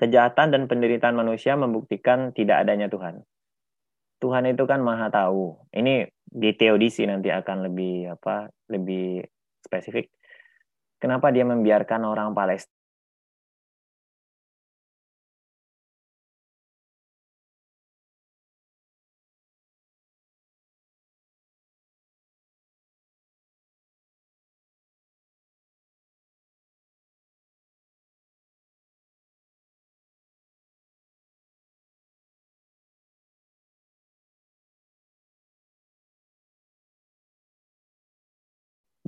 kejahatan 0.01 0.53
dan 0.53 0.63
penderitaan 0.65 1.13
manusia 1.17 1.53
membuktikan 1.53 2.33
tidak 2.33 2.65
adanya 2.65 2.89
Tuhan. 2.89 3.21
Tuhan 4.21 4.45
itu 4.49 4.63
kan 4.69 4.81
maha 4.85 5.09
tahu. 5.09 5.57
Ini 5.73 6.05
di 6.31 6.49
teodisi 6.53 7.03
nanti 7.09 7.33
akan 7.33 7.69
lebih 7.69 8.13
apa 8.13 8.49
lebih 8.69 9.25
spesifik. 9.65 10.09
Kenapa 11.01 11.33
dia 11.33 11.41
membiarkan 11.45 12.05
orang 12.05 12.37
Palestina 12.37 12.80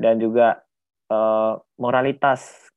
dan 0.03 0.19
juga 0.19 0.59
uh, 1.07 1.55
moralitas 1.79 2.67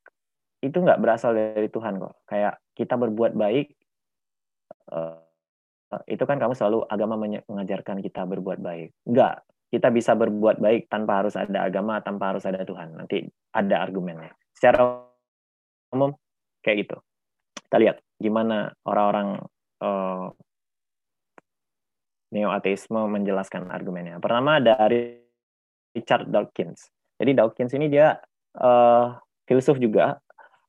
itu 0.63 0.79
nggak 0.79 1.03
berasal 1.03 1.35
dari 1.35 1.67
Tuhan 1.67 1.99
kok. 1.99 2.23
Kayak 2.31 2.63
kita 2.79 2.95
berbuat 2.95 3.35
baik, 3.35 3.75
uh, 4.95 5.19
itu 6.07 6.23
kan 6.23 6.39
kamu 6.39 6.55
selalu 6.55 6.87
agama 6.87 7.19
mengajarkan 7.19 7.99
kita 7.99 8.23
berbuat 8.23 8.63
baik. 8.63 8.95
Enggak, 9.11 9.43
kita 9.75 9.91
bisa 9.91 10.15
berbuat 10.15 10.63
baik 10.63 10.87
tanpa 10.87 11.27
harus 11.27 11.35
ada 11.35 11.67
agama, 11.67 11.99
tanpa 11.99 12.35
harus 12.35 12.47
ada 12.47 12.63
Tuhan. 12.63 12.95
Nanti 12.95 13.27
ada 13.51 13.83
argumennya. 13.83 14.31
Secara 14.55 15.03
umum 15.91 16.15
kayak 16.63 16.87
gitu. 16.87 16.97
Kita 17.67 17.77
lihat 17.83 17.97
gimana 18.23 18.71
orang-orang 18.87 19.43
uh, 19.83 20.31
neo-ateisme 22.31 22.99
menjelaskan 23.11 23.71
argumennya. 23.71 24.19
Pertama 24.19 24.59
dari 24.63 25.19
Richard 25.95 26.31
Dawkins. 26.31 26.96
Jadi 27.17 27.31
Dawkins 27.33 27.73
ini 27.73 27.89
dia 27.89 28.17
uh, 28.61 29.17
filsuf 29.49 29.81
juga. 29.81 30.21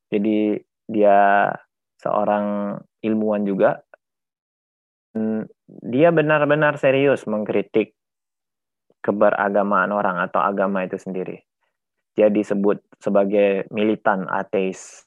Jadi 0.08 0.56
dia 0.88 1.52
seorang 2.00 2.78
ilmuwan 3.04 3.44
juga. 3.44 3.84
Dia 5.68 6.14
benar-benar 6.14 6.78
serius 6.78 7.26
mengkritik 7.26 7.98
keberagamaan 9.02 9.92
orang 9.92 10.22
atau 10.24 10.40
agama 10.40 10.86
itu 10.86 10.96
sendiri. 10.96 11.44
Dia 12.14 12.32
disebut 12.32 12.82
sebagai 13.02 13.66
militan 13.74 14.26
ateis 14.30 15.06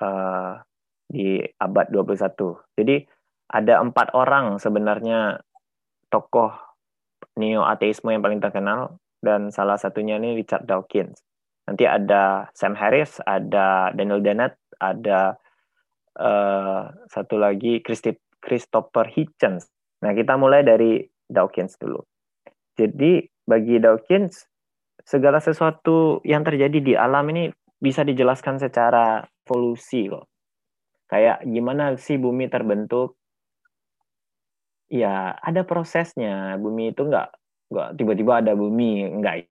uh, 0.00 0.60
di 1.08 1.40
abad 1.60 1.86
21. 1.92 2.78
Jadi 2.78 2.96
ada 3.52 3.84
empat 3.84 4.16
orang 4.16 4.56
sebenarnya 4.56 5.44
tokoh 6.08 6.52
neo-ateisme 7.36 8.12
yang 8.12 8.24
paling 8.24 8.40
terkenal 8.40 8.96
dan 9.22 9.54
salah 9.54 9.78
satunya 9.78 10.18
ini 10.18 10.34
Richard 10.34 10.66
Dawkins. 10.66 11.22
Nanti 11.64 11.86
ada 11.86 12.50
Sam 12.52 12.74
Harris, 12.74 13.22
ada 13.22 13.94
Daniel 13.94 14.18
Dennett, 14.18 14.58
ada 14.82 15.38
uh, 16.18 16.90
satu 17.06 17.38
lagi 17.38 17.78
Christopher 18.42 19.06
Hitchens. 19.06 19.70
Nah, 20.02 20.10
kita 20.10 20.34
mulai 20.34 20.66
dari 20.66 21.06
Dawkins 21.30 21.78
dulu. 21.78 22.02
Jadi, 22.74 23.22
bagi 23.46 23.78
Dawkins, 23.78 24.42
segala 25.06 25.38
sesuatu 25.38 26.18
yang 26.26 26.42
terjadi 26.42 26.78
di 26.82 26.92
alam 26.98 27.30
ini 27.30 27.46
bisa 27.78 28.02
dijelaskan 28.02 28.58
secara 28.58 29.22
evolusi 29.46 30.10
kok. 30.10 30.26
Kayak 31.06 31.46
gimana 31.46 31.94
sih 31.94 32.18
bumi 32.18 32.50
terbentuk? 32.50 33.14
Ya, 34.90 35.38
ada 35.38 35.62
prosesnya. 35.62 36.58
Bumi 36.58 36.90
itu 36.90 37.06
nggak 37.06 37.41
nggak 37.72 37.96
tiba-tiba 37.96 38.44
ada 38.44 38.52
bumi 38.52 39.08
enggak. 39.08 39.48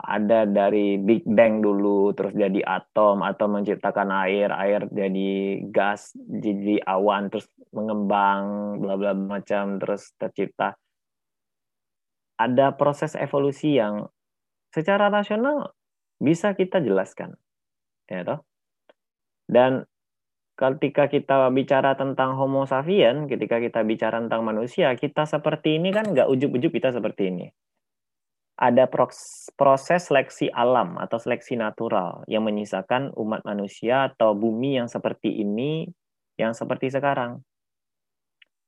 Ada 0.00 0.48
dari 0.48 0.96
Big 0.96 1.28
Bang 1.28 1.60
dulu 1.60 2.16
terus 2.16 2.32
jadi 2.32 2.64
atom 2.64 3.20
atau 3.20 3.52
menciptakan 3.52 4.08
air 4.24 4.48
air 4.48 4.88
jadi 4.88 5.60
gas 5.68 6.16
jadi 6.16 6.80
awan 6.88 7.28
terus 7.28 7.44
mengembang 7.76 8.78
bla 8.80 8.96
bla 8.96 9.12
macam 9.12 9.76
terus 9.76 10.16
tercipta. 10.16 10.78
Ada 12.40 12.72
proses 12.80 13.12
evolusi 13.12 13.76
yang 13.76 14.08
secara 14.72 15.12
rasional 15.12 15.76
bisa 16.16 16.56
kita 16.56 16.80
jelaskan 16.80 17.36
ya 18.08 18.24
toh? 18.24 18.40
Dan 19.44 19.84
ketika 20.60 21.08
kita 21.08 21.48
bicara 21.48 21.96
tentang 21.96 22.36
Homo 22.36 22.68
sapien, 22.68 23.24
ketika 23.24 23.56
kita 23.56 23.80
bicara 23.80 24.20
tentang 24.20 24.44
manusia, 24.44 24.92
kita 24.92 25.24
seperti 25.24 25.80
ini 25.80 25.88
kan 25.88 26.12
nggak 26.12 26.28
ujuk-ujuk 26.28 26.76
kita 26.76 26.92
seperti 26.92 27.32
ini. 27.32 27.48
Ada 28.60 28.92
proses 29.56 30.04
seleksi 30.04 30.52
alam 30.52 31.00
atau 31.00 31.16
seleksi 31.16 31.56
natural 31.56 32.28
yang 32.28 32.44
menyisakan 32.44 33.08
umat 33.16 33.40
manusia 33.48 34.12
atau 34.12 34.36
bumi 34.36 34.76
yang 34.76 34.84
seperti 34.84 35.40
ini, 35.40 35.88
yang 36.36 36.52
seperti 36.52 36.92
sekarang. 36.92 37.40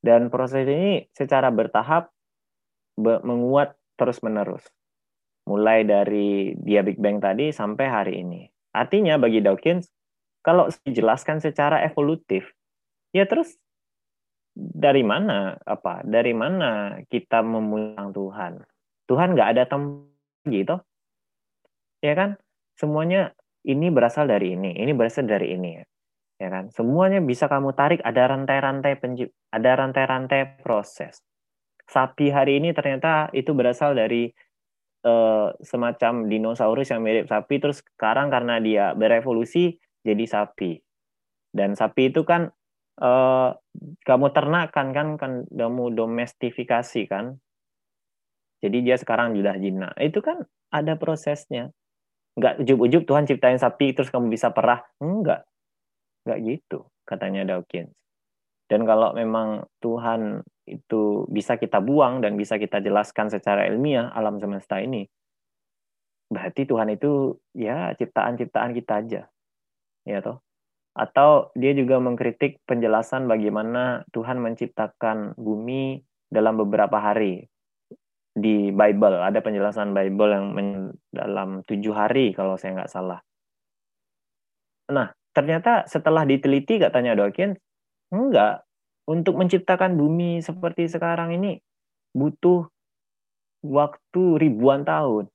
Dan 0.01 0.33
proses 0.33 0.65
ini 0.65 1.05
secara 1.13 1.53
bertahap 1.53 2.09
menguat 2.97 3.77
terus-menerus. 3.93 4.65
Mulai 5.45 5.85
dari 5.85 6.57
dia 6.57 6.81
Big 6.81 6.97
Bang 6.97 7.21
tadi 7.21 7.53
sampai 7.53 7.85
hari 7.85 8.13
ini. 8.25 8.49
Artinya 8.73 9.21
bagi 9.21 9.45
Dawkins, 9.45 9.93
kalau 10.43 10.67
dijelaskan 10.83 11.39
secara 11.39 11.81
evolutif, 11.87 12.51
ya 13.15 13.23
terus 13.23 13.55
dari 14.53 15.01
mana 15.01 15.57
apa? 15.63 16.03
Dari 16.05 16.35
mana 16.35 17.01
kita 17.09 17.41
memuliakan 17.41 18.11
Tuhan? 18.13 18.53
Tuhan 19.09 19.33
nggak 19.33 19.49
ada 19.55 19.63
tempat 19.65 20.45
gitu, 20.51 20.75
ya 22.03 22.13
kan? 22.13 22.35
Semuanya 22.75 23.31
ini 23.63 23.87
berasal 23.87 24.27
dari 24.27 24.59
ini, 24.59 24.75
ini 24.75 24.91
berasal 24.91 25.25
dari 25.25 25.55
ini, 25.55 25.79
ya 26.37 26.49
kan? 26.51 26.67
Semuanya 26.69 27.23
bisa 27.23 27.47
kamu 27.47 27.71
tarik 27.73 28.03
ada 28.03 28.27
rantai-rantai 28.27 28.99
pencip, 28.99 29.31
ada 29.49 29.79
rantai-rantai 29.79 30.59
proses. 30.59 31.23
Sapi 31.87 32.31
hari 32.31 32.59
ini 32.59 32.75
ternyata 32.75 33.31
itu 33.31 33.55
berasal 33.55 33.95
dari 33.95 34.31
uh, 35.07 35.51
semacam 35.63 36.27
dinosaurus 36.27 36.91
yang 36.91 37.03
mirip 37.03 37.31
sapi, 37.31 37.59
terus 37.59 37.83
sekarang 37.95 38.27
karena 38.27 38.59
dia 38.59 38.91
berevolusi 38.95 39.79
jadi 40.03 40.23
sapi. 40.27 40.79
Dan 41.49 41.73
sapi 41.79 42.11
itu 42.11 42.27
kan 42.27 42.51
uh, 42.99 43.49
kamu 44.03 44.27
ternakan 44.35 44.87
kan 44.91 45.07
kan 45.15 45.31
kamu 45.47 45.95
domestifikasi 45.95 47.01
kan. 47.07 47.39
Jadi 48.63 48.77
dia 48.83 48.95
sekarang 48.95 49.35
sudah 49.35 49.55
jinak. 49.59 49.91
Itu 49.99 50.23
kan 50.23 50.43
ada 50.71 50.95
prosesnya. 50.95 51.71
Enggak 52.35 52.63
ujub-ujub 52.63 53.03
Tuhan 53.03 53.27
ciptain 53.27 53.59
sapi 53.59 53.91
terus 53.95 54.11
kamu 54.11 54.31
bisa 54.31 54.51
perah. 54.51 54.83
Enggak. 54.99 55.47
Enggak 56.23 56.39
gitu 56.47 56.79
katanya 57.03 57.43
Dawkins. 57.43 57.91
Dan 58.71 58.87
kalau 58.87 59.11
memang 59.13 59.67
Tuhan 59.83 60.41
itu 60.63 61.27
bisa 61.27 61.59
kita 61.59 61.83
buang 61.83 62.23
dan 62.23 62.39
bisa 62.39 62.55
kita 62.55 62.79
jelaskan 62.79 63.27
secara 63.27 63.67
ilmiah 63.67 64.07
alam 64.15 64.39
semesta 64.39 64.79
ini, 64.79 65.03
berarti 66.31 66.63
Tuhan 66.63 66.95
itu 66.95 67.35
ya 67.51 67.91
ciptaan-ciptaan 67.99 68.71
kita 68.71 68.93
aja 69.03 69.21
ya 70.07 70.19
toh. 70.23 70.39
Atau 70.93 71.49
dia 71.57 71.73
juga 71.73 71.97
mengkritik 71.97 72.61
penjelasan 72.69 73.25
bagaimana 73.25 74.05
Tuhan 74.13 74.37
menciptakan 74.37 75.33
bumi 75.41 76.05
dalam 76.29 76.53
beberapa 76.61 77.01
hari. 77.01 77.49
Di 78.33 78.69
Bible 78.73 79.21
ada 79.21 79.41
penjelasan 79.41 79.93
Bible 79.93 80.31
yang 80.33 80.45
men, 80.53 80.69
dalam 81.09 81.65
tujuh 81.65 81.93
hari 81.93 82.33
kalau 82.33 82.57
saya 82.57 82.77
nggak 82.77 82.93
salah. 82.93 83.21
Nah 84.93 85.13
ternyata 85.33 85.89
setelah 85.89 86.25
diteliti 86.29 86.77
katanya 86.77 87.17
Dawkins 87.17 87.57
enggak. 88.13 88.61
Untuk 89.03 89.35
menciptakan 89.35 89.99
bumi 89.99 90.39
seperti 90.39 90.87
sekarang 90.87 91.35
ini 91.35 91.59
butuh 92.15 92.71
waktu 93.59 94.23
ribuan 94.39 94.87
tahun. 94.87 95.27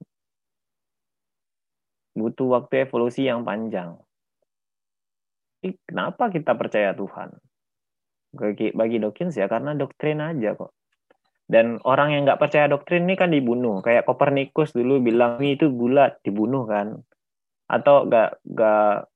Butuh 2.17 2.49
waktu 2.49 2.89
evolusi 2.89 3.29
yang 3.29 3.45
panjang 3.45 4.01
kenapa 5.61 6.31
kita 6.31 6.55
percaya 6.55 6.95
Tuhan? 6.95 7.35
Bagi, 8.29 8.77
bagi 8.77 9.01
Dawkins 9.01 9.35
ya 9.41 9.49
karena 9.49 9.73
doktrin 9.75 10.21
aja 10.21 10.55
kok. 10.55 10.77
Dan 11.49 11.81
orang 11.89 12.13
yang 12.13 12.23
nggak 12.29 12.41
percaya 12.45 12.69
doktrin 12.69 13.09
ini 13.09 13.17
kan 13.17 13.33
dibunuh. 13.33 13.81
Kayak 13.81 14.05
Kopernikus 14.05 14.77
dulu 14.77 15.01
bilang 15.01 15.41
itu 15.41 15.73
bulat, 15.73 16.21
dibunuh 16.21 16.69
kan. 16.69 17.01
Atau 17.69 18.09
gak, 18.09 18.41
gak 18.45 19.09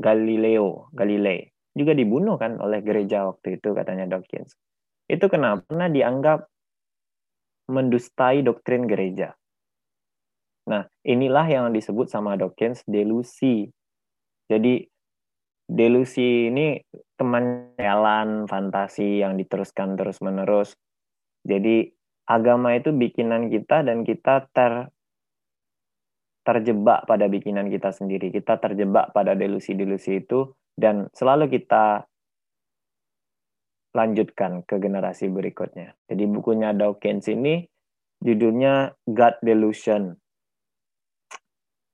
Galileo, 0.00 0.88
Galilei 0.92 1.56
juga 1.76 1.92
dibunuh 1.92 2.40
kan 2.40 2.56
oleh 2.56 2.80
gereja 2.80 3.28
waktu 3.28 3.60
itu 3.60 3.76
katanya 3.76 4.16
Dawkins. 4.16 4.56
Itu 5.04 5.28
kenapa? 5.28 5.68
Karena 5.68 5.92
dianggap 5.92 6.48
mendustai 7.68 8.40
doktrin 8.40 8.88
gereja. 8.88 9.36
Nah, 10.72 10.88
inilah 11.04 11.46
yang 11.46 11.68
disebut 11.70 12.08
sama 12.08 12.34
Dawkins 12.40 12.80
delusi. 12.88 13.68
Jadi 14.48 14.88
delusi 15.66 16.48
ini 16.50 16.78
teman 17.18 17.74
jalan 17.78 18.46
fantasi 18.46 19.20
yang 19.20 19.34
diteruskan 19.34 19.98
terus-menerus. 19.98 20.78
Jadi 21.46 21.90
agama 22.26 22.74
itu 22.74 22.94
bikinan 22.94 23.50
kita 23.50 23.86
dan 23.86 24.02
kita 24.02 24.46
ter 24.50 24.90
terjebak 26.46 27.10
pada 27.10 27.26
bikinan 27.26 27.66
kita 27.66 27.90
sendiri. 27.90 28.30
Kita 28.30 28.62
terjebak 28.62 29.10
pada 29.10 29.34
delusi-delusi 29.34 30.22
itu 30.22 30.54
dan 30.78 31.10
selalu 31.10 31.50
kita 31.50 32.06
lanjutkan 33.96 34.62
ke 34.62 34.78
generasi 34.78 35.26
berikutnya. 35.26 35.98
Jadi 36.06 36.24
bukunya 36.30 36.70
Dawkins 36.76 37.26
ini 37.32 37.66
judulnya 38.22 38.94
God 39.08 39.42
Delusion 39.42 40.14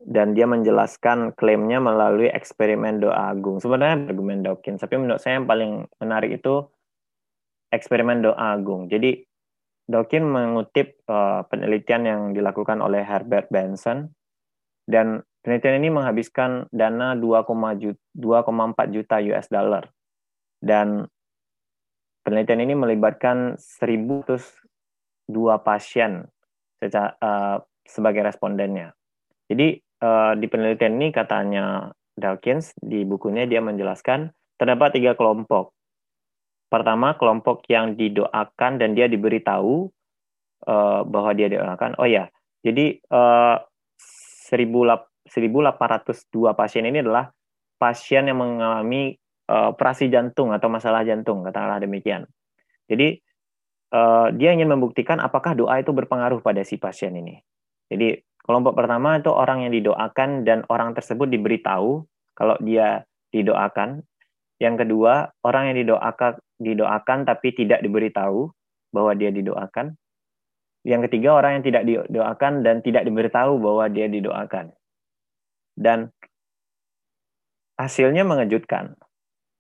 dan 0.03 0.35
dia 0.35 0.51
menjelaskan 0.51 1.35
klaimnya 1.39 1.79
melalui 1.79 2.27
eksperimen 2.31 2.99
doa 3.03 3.31
agung. 3.31 3.63
Sebenarnya 3.63 4.11
argumen 4.11 4.43
Dawkins, 4.43 4.83
tapi 4.83 4.99
menurut 4.99 5.23
saya 5.23 5.39
yang 5.39 5.47
paling 5.47 5.87
menarik 6.03 6.43
itu 6.43 6.67
eksperimen 7.71 8.27
doa 8.27 8.59
agung. 8.59 8.91
Jadi 8.91 9.23
Dawkins 9.87 10.27
mengutip 10.27 11.03
uh, 11.07 11.47
penelitian 11.47 12.03
yang 12.07 12.21
dilakukan 12.35 12.79
oleh 12.83 13.03
Herbert 13.03 13.51
Benson 13.51 14.11
dan 14.87 15.23
penelitian 15.43 15.83
ini 15.83 15.89
menghabiskan 15.91 16.71
dana 16.71 17.15
2,4 17.19 18.07
juta 18.95 19.17
US 19.23 19.47
dollar 19.51 19.91
dan 20.63 21.07
penelitian 22.23 22.63
ini 22.63 22.75
melibatkan 22.79 23.59
1.002 23.59 25.35
pasien 25.67 26.31
secara, 26.79 27.19
uh, 27.19 27.59
sebagai 27.83 28.23
respondennya. 28.23 28.95
Jadi 29.51 29.83
uh, 30.03 30.33
di 30.35 30.47
penelitian 30.51 30.99
ini 30.99 31.15
katanya 31.15 31.95
Dawkins 32.19 32.75
di 32.77 33.07
bukunya 33.07 33.47
dia 33.49 33.63
menjelaskan 33.63 34.35
terdapat 34.59 34.99
tiga 34.99 35.15
kelompok. 35.15 35.73
Pertama 36.69 37.15
kelompok 37.17 37.65
yang 37.71 37.95
didoakan 37.97 38.81
dan 38.81 38.99
dia 38.99 39.07
diberitahu 39.07 39.89
uh, 40.67 41.01
bahwa 41.07 41.31
dia 41.33 41.49
didoakan. 41.49 41.97
Oh 42.03 42.09
ya, 42.09 42.29
jadi 42.61 43.01
uh, 43.13 43.61
1802 44.51 45.29
pasien 46.53 46.85
ini 46.85 47.01
adalah 47.01 47.33
pasien 47.81 48.29
yang 48.29 48.41
mengalami 48.41 49.17
uh, 49.49 49.73
operasi 49.73 50.09
jantung 50.13 50.53
atau 50.53 50.69
masalah 50.69 51.05
jantung, 51.05 51.45
katakanlah 51.45 51.81
demikian. 51.81 52.29
Jadi 52.89 53.21
uh, 53.93 54.29
dia 54.33 54.53
ingin 54.53 54.69
membuktikan 54.69 55.21
apakah 55.21 55.57
doa 55.57 55.81
itu 55.81 55.93
berpengaruh 55.93 56.41
pada 56.45 56.65
si 56.65 56.77
pasien 56.77 57.17
ini. 57.17 57.41
Jadi 57.93 58.17
Kelompok 58.43 58.75
pertama 58.75 59.23
itu 59.23 59.31
orang 59.31 59.63
yang 59.63 59.73
didoakan 59.73 60.43
dan 60.43 60.67
orang 60.67 60.99
tersebut 60.99 61.31
diberitahu 61.31 62.03
kalau 62.35 62.57
dia 62.59 63.07
didoakan. 63.31 64.03
Yang 64.59 64.87
kedua, 64.87 65.31
orang 65.47 65.71
yang 65.71 65.87
didoakan 65.87 66.43
didoakan 66.59 67.19
tapi 67.27 67.55
tidak 67.55 67.83
diberitahu 67.83 68.51
bahwa 68.91 69.13
dia 69.15 69.31
didoakan. 69.31 69.95
Yang 70.83 71.01
ketiga, 71.11 71.39
orang 71.39 71.59
yang 71.59 71.65
tidak 71.67 71.83
didoakan 71.87 72.53
dan 72.67 72.83
tidak 72.83 73.07
diberitahu 73.07 73.63
bahwa 73.63 73.87
dia 73.87 74.11
didoakan. 74.11 74.75
Dan 75.79 76.11
hasilnya 77.79 78.27
mengejutkan. 78.27 78.99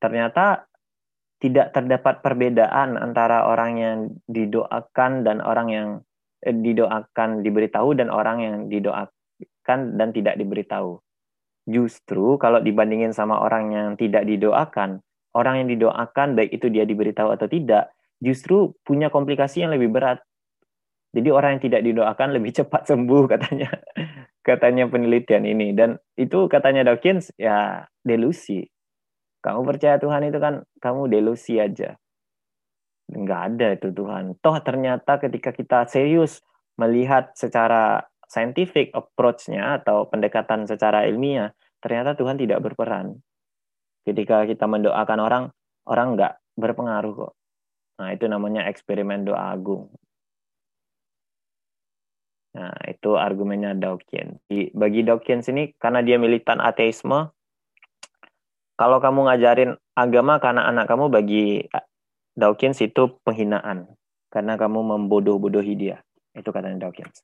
Ternyata 0.02 0.66
tidak 1.38 1.74
terdapat 1.74 2.22
perbedaan 2.22 2.94
antara 2.94 3.46
orang 3.46 3.72
yang 3.78 3.98
didoakan 4.30 5.26
dan 5.26 5.42
orang 5.42 5.68
yang 5.70 5.88
didoakan 6.42 7.46
diberitahu 7.46 7.94
dan 7.94 8.10
orang 8.10 8.38
yang 8.42 8.56
didoakan 8.66 9.78
dan 9.94 10.10
tidak 10.10 10.34
diberitahu. 10.34 10.98
Justru 11.70 12.36
kalau 12.42 12.58
dibandingin 12.58 13.14
sama 13.14 13.38
orang 13.38 13.70
yang 13.70 13.88
tidak 13.94 14.26
didoakan, 14.26 14.98
orang 15.38 15.62
yang 15.62 15.68
didoakan 15.78 16.34
baik 16.34 16.50
itu 16.50 16.66
dia 16.74 16.82
diberitahu 16.82 17.30
atau 17.30 17.46
tidak, 17.46 17.94
justru 18.18 18.74
punya 18.82 19.06
komplikasi 19.14 19.62
yang 19.62 19.70
lebih 19.70 19.94
berat. 19.94 20.18
Jadi 21.14 21.28
orang 21.30 21.58
yang 21.58 21.62
tidak 21.62 21.82
didoakan 21.86 22.28
lebih 22.34 22.50
cepat 22.58 22.90
sembuh 22.90 23.24
katanya. 23.30 23.70
katanya 24.42 24.90
penelitian 24.90 25.46
ini 25.46 25.70
dan 25.70 26.02
itu 26.18 26.50
katanya 26.50 26.82
Dawkins 26.82 27.30
ya 27.38 27.86
delusi. 28.02 28.66
Kamu 29.38 29.62
percaya 29.62 30.02
Tuhan 30.02 30.26
itu 30.26 30.38
kan 30.42 30.66
kamu 30.82 31.06
delusi 31.06 31.62
aja 31.62 31.94
nggak 33.12 33.40
ada 33.54 33.66
itu 33.76 33.88
Tuhan. 33.92 34.36
Toh 34.40 34.56
ternyata 34.64 35.20
ketika 35.20 35.52
kita 35.52 35.84
serius 35.86 36.40
melihat 36.80 37.30
secara 37.36 38.00
scientific 38.24 38.90
approach-nya 38.96 39.84
atau 39.84 40.08
pendekatan 40.08 40.64
secara 40.64 41.04
ilmiah, 41.04 41.52
ternyata 41.84 42.16
Tuhan 42.16 42.40
tidak 42.40 42.64
berperan. 42.64 43.20
Ketika 44.08 44.48
kita 44.48 44.64
mendoakan 44.64 45.18
orang, 45.20 45.44
orang 45.84 46.16
nggak 46.16 46.32
berpengaruh 46.56 47.12
kok. 47.12 47.32
Nah, 48.00 48.08
itu 48.10 48.24
namanya 48.26 48.66
eksperimen 48.66 49.28
doa 49.28 49.52
agung. 49.52 49.92
Nah, 52.56 52.72
itu 52.88 53.16
argumennya 53.16 53.76
Dawkins. 53.76 54.42
Bagi 54.72 55.00
Dawkins 55.04 55.48
ini, 55.52 55.72
karena 55.76 56.04
dia 56.04 56.16
militan 56.20 56.60
ateisme, 56.60 57.32
kalau 58.76 58.98
kamu 58.98 59.28
ngajarin 59.28 59.72
agama 59.94 60.40
karena 60.40 60.66
anak 60.66 60.88
kamu 60.88 61.12
bagi 61.12 61.68
Dawkins 62.32 62.80
itu 62.80 63.20
penghinaan 63.22 63.92
karena 64.32 64.56
kamu 64.56 64.80
membodoh-bodohi 64.80 65.74
dia. 65.76 66.00
Itu 66.32 66.48
katanya 66.50 66.88
Dawkins. 66.88 67.20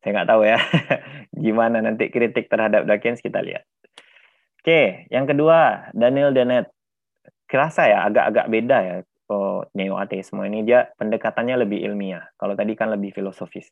Saya 0.00 0.22
nggak 0.22 0.28
tahu 0.30 0.42
ya 0.46 0.58
gimana 1.44 1.82
nanti 1.82 2.08
kritik 2.08 2.48
terhadap 2.48 2.88
Dawkins 2.88 3.20
kita 3.20 3.42
lihat. 3.44 3.68
Oke, 4.62 5.10
yang 5.12 5.28
kedua 5.28 5.90
Daniel 5.92 6.32
Dennett. 6.32 6.72
Kerasa 7.48 7.88
ya 7.88 8.04
agak-agak 8.04 8.46
beda 8.52 8.78
ya 8.84 8.96
oh, 9.32 9.64
neo 9.72 9.96
ateisme 9.96 10.44
ini 10.44 10.64
dia 10.64 10.88
pendekatannya 10.96 11.64
lebih 11.64 11.80
ilmiah. 11.84 12.28
Kalau 12.36 12.52
tadi 12.56 12.76
kan 12.76 12.92
lebih 12.92 13.12
filosofis. 13.12 13.68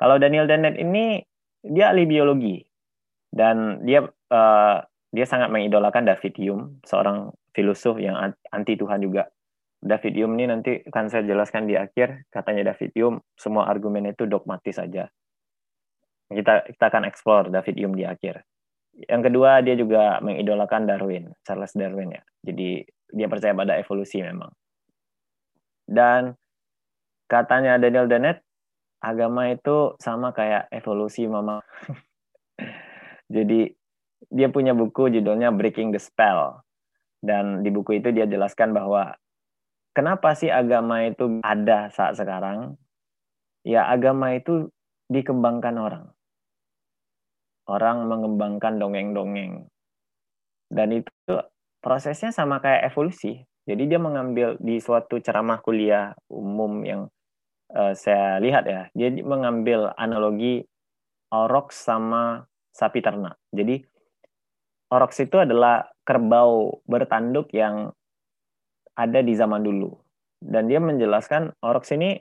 Kalau 0.00 0.16
Daniel 0.16 0.48
Dennett 0.48 0.80
ini 0.80 1.20
dia 1.60 1.92
ahli 1.92 2.08
biologi 2.08 2.56
dan 3.28 3.84
dia 3.84 4.04
uh, 4.32 4.78
dia 5.10 5.26
sangat 5.26 5.50
mengidolakan 5.50 6.06
David 6.06 6.34
Hume, 6.38 6.64
seorang 6.86 7.34
filosof 7.50 7.98
yang 7.98 8.14
anti 8.54 8.78
Tuhan 8.78 9.02
juga. 9.02 9.26
David 9.82 10.14
Hume 10.22 10.38
ini 10.38 10.44
nanti 10.46 10.72
akan 10.86 11.10
saya 11.10 11.26
jelaskan 11.26 11.66
di 11.66 11.74
akhir. 11.74 12.30
Katanya 12.30 12.70
David 12.70 12.94
Hume, 12.94 13.18
semua 13.34 13.66
argumen 13.66 14.06
itu 14.14 14.28
dogmatis 14.30 14.78
saja. 14.78 15.10
Kita 16.30 16.62
kita 16.70 16.84
akan 16.86 17.02
explore 17.10 17.50
David 17.50 17.74
Hume 17.82 17.96
di 17.98 18.06
akhir. 18.06 18.46
Yang 19.10 19.22
kedua, 19.32 19.64
dia 19.66 19.74
juga 19.74 20.20
mengidolakan 20.22 20.86
Darwin, 20.86 21.32
Charles 21.42 21.74
Darwin 21.74 22.14
ya. 22.14 22.22
Jadi 22.46 22.84
dia 23.10 23.26
percaya 23.26 23.56
pada 23.56 23.74
evolusi 23.80 24.22
memang. 24.22 24.52
Dan 25.90 26.38
katanya 27.26 27.80
Daniel 27.82 28.06
Dennett, 28.06 28.46
agama 29.02 29.50
itu 29.50 29.98
sama 29.98 30.30
kayak 30.30 30.70
evolusi 30.70 31.26
mama. 31.26 31.64
Jadi 33.34 33.79
dia 34.28 34.52
punya 34.52 34.76
buku 34.76 35.08
judulnya 35.08 35.48
Breaking 35.54 35.96
the 35.96 36.00
Spell. 36.02 36.60
Dan 37.20 37.64
di 37.64 37.72
buku 37.72 38.00
itu 38.00 38.12
dia 38.12 38.28
jelaskan 38.28 38.72
bahwa 38.76 39.16
kenapa 39.96 40.36
sih 40.36 40.52
agama 40.52 41.04
itu 41.08 41.40
ada 41.40 41.88
saat 41.92 42.16
sekarang? 42.16 42.76
Ya 43.64 43.88
agama 43.88 44.36
itu 44.36 44.68
dikembangkan 45.08 45.76
orang. 45.76 46.04
Orang 47.68 48.08
mengembangkan 48.08 48.80
dongeng-dongeng. 48.80 49.68
Dan 50.70 50.88
itu 51.04 51.12
prosesnya 51.84 52.32
sama 52.32 52.60
kayak 52.60 52.88
evolusi. 52.88 53.44
Jadi 53.68 53.86
dia 53.86 54.00
mengambil 54.00 54.56
di 54.58 54.80
suatu 54.80 55.20
ceramah 55.20 55.60
kuliah 55.60 56.16
umum 56.32 56.82
yang 56.82 57.12
uh, 57.76 57.92
saya 57.92 58.40
lihat 58.40 58.64
ya, 58.66 58.88
dia 58.96 59.12
mengambil 59.22 59.92
analogi 59.94 60.64
oroks 61.30 61.84
sama 61.84 62.48
sapi 62.74 63.04
ternak. 63.04 63.38
Jadi 63.54 63.86
oroks 64.90 65.22
itu 65.22 65.38
adalah 65.38 65.86
kerbau 66.02 66.82
bertanduk 66.90 67.54
yang 67.54 67.94
ada 68.98 69.22
di 69.22 69.32
zaman 69.38 69.62
dulu. 69.62 69.94
Dan 70.40 70.66
dia 70.66 70.82
menjelaskan 70.82 71.54
Orox 71.62 71.94
ini 71.94 72.18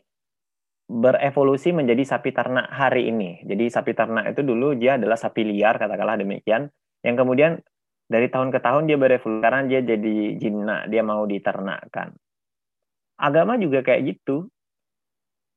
berevolusi 0.89 1.73
menjadi 1.73 2.15
sapi 2.15 2.29
ternak 2.35 2.69
hari 2.69 3.09
ini. 3.09 3.41
Jadi 3.47 3.71
sapi 3.71 3.97
ternak 3.97 4.31
itu 4.35 4.45
dulu 4.45 4.77
dia 4.77 4.95
adalah 4.99 5.17
sapi 5.17 5.41
liar, 5.47 5.81
katakanlah 5.81 6.19
demikian. 6.19 6.69
Yang 7.01 7.15
kemudian 7.23 7.51
dari 8.09 8.27
tahun 8.27 8.49
ke 8.53 8.59
tahun 8.59 8.89
dia 8.89 8.97
berevolusi 8.99 9.41
karena 9.41 9.61
dia 9.65 9.81
jadi 9.81 10.15
jinak, 10.35 10.91
dia 10.91 11.01
mau 11.01 11.23
diternakkan. 11.25 12.13
Agama 13.19 13.55
juga 13.59 13.83
kayak 13.83 14.01
gitu. 14.15 14.47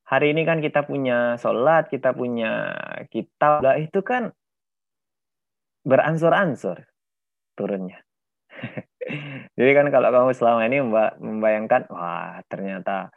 Hari 0.07 0.35
ini 0.37 0.45
kan 0.45 0.61
kita 0.61 0.85
punya 0.85 1.41
sholat, 1.41 1.89
kita 1.89 2.13
punya 2.13 2.75
kitab, 3.09 3.65
itu 3.81 4.05
kan 4.05 4.35
beransur-ansur 5.83 6.92
turunnya. 7.59 8.01
Jadi 9.59 9.71
kan 9.75 9.87
kalau 9.91 10.09
kamu 10.13 10.31
selama 10.37 10.63
ini 10.69 10.79
membayangkan, 11.19 11.91
wah 11.91 12.41
ternyata 12.47 13.11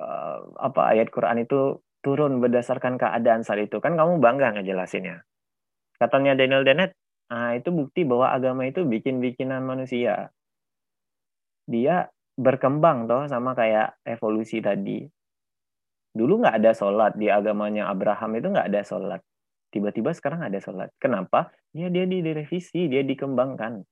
uh, 0.00 0.38
apa 0.58 0.80
ayat 0.92 1.08
Quran 1.08 1.46
itu 1.46 1.80
turun 2.02 2.42
berdasarkan 2.42 2.98
keadaan 2.98 3.46
saat 3.46 3.62
itu, 3.62 3.78
kan 3.78 3.94
kamu 3.94 4.18
bangga 4.18 4.58
ngejelasinnya. 4.58 5.22
Katanya 5.96 6.34
Daniel 6.34 6.66
Dennett, 6.66 6.98
ah 7.30 7.54
itu 7.54 7.70
bukti 7.70 8.02
bahwa 8.02 8.34
agama 8.34 8.66
itu 8.66 8.82
bikin-bikinan 8.82 9.62
manusia. 9.62 10.34
Dia 11.70 12.10
berkembang 12.34 13.06
toh 13.06 13.30
sama 13.30 13.54
kayak 13.54 14.02
evolusi 14.02 14.58
tadi. 14.58 15.06
Dulu 16.12 16.42
nggak 16.44 16.58
ada 16.60 16.72
sholat 16.74 17.16
di 17.16 17.30
agamanya 17.30 17.88
Abraham 17.88 18.36
itu 18.36 18.46
nggak 18.50 18.68
ada 18.68 18.82
sholat. 18.82 19.22
Tiba-tiba 19.72 20.12
sekarang 20.12 20.44
ada 20.44 20.60
sholat. 20.60 20.92
Kenapa? 21.00 21.50
Ya 21.72 21.88
dia 21.88 22.04
direvisi, 22.04 22.92
dia 22.92 23.00
dikembangkan 23.00 23.88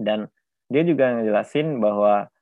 dan 0.00 0.32
dia 0.72 0.82
juga 0.88 1.12
ngejelasin 1.12 1.76
bahwa 1.76 2.32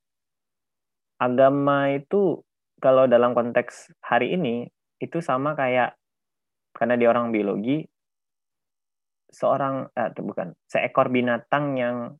agama 1.18 1.90
itu 1.90 2.46
kalau 2.78 3.10
dalam 3.10 3.34
konteks 3.34 3.90
hari 3.98 4.38
ini 4.38 4.70
itu 5.02 5.18
sama 5.18 5.58
kayak 5.58 5.98
karena 6.78 6.94
dia 6.94 7.10
orang 7.10 7.34
biologi 7.34 7.82
seorang 9.34 9.90
eh, 9.98 10.14
bukan 10.14 10.54
seekor 10.70 11.10
binatang 11.10 11.74
yang 11.74 12.14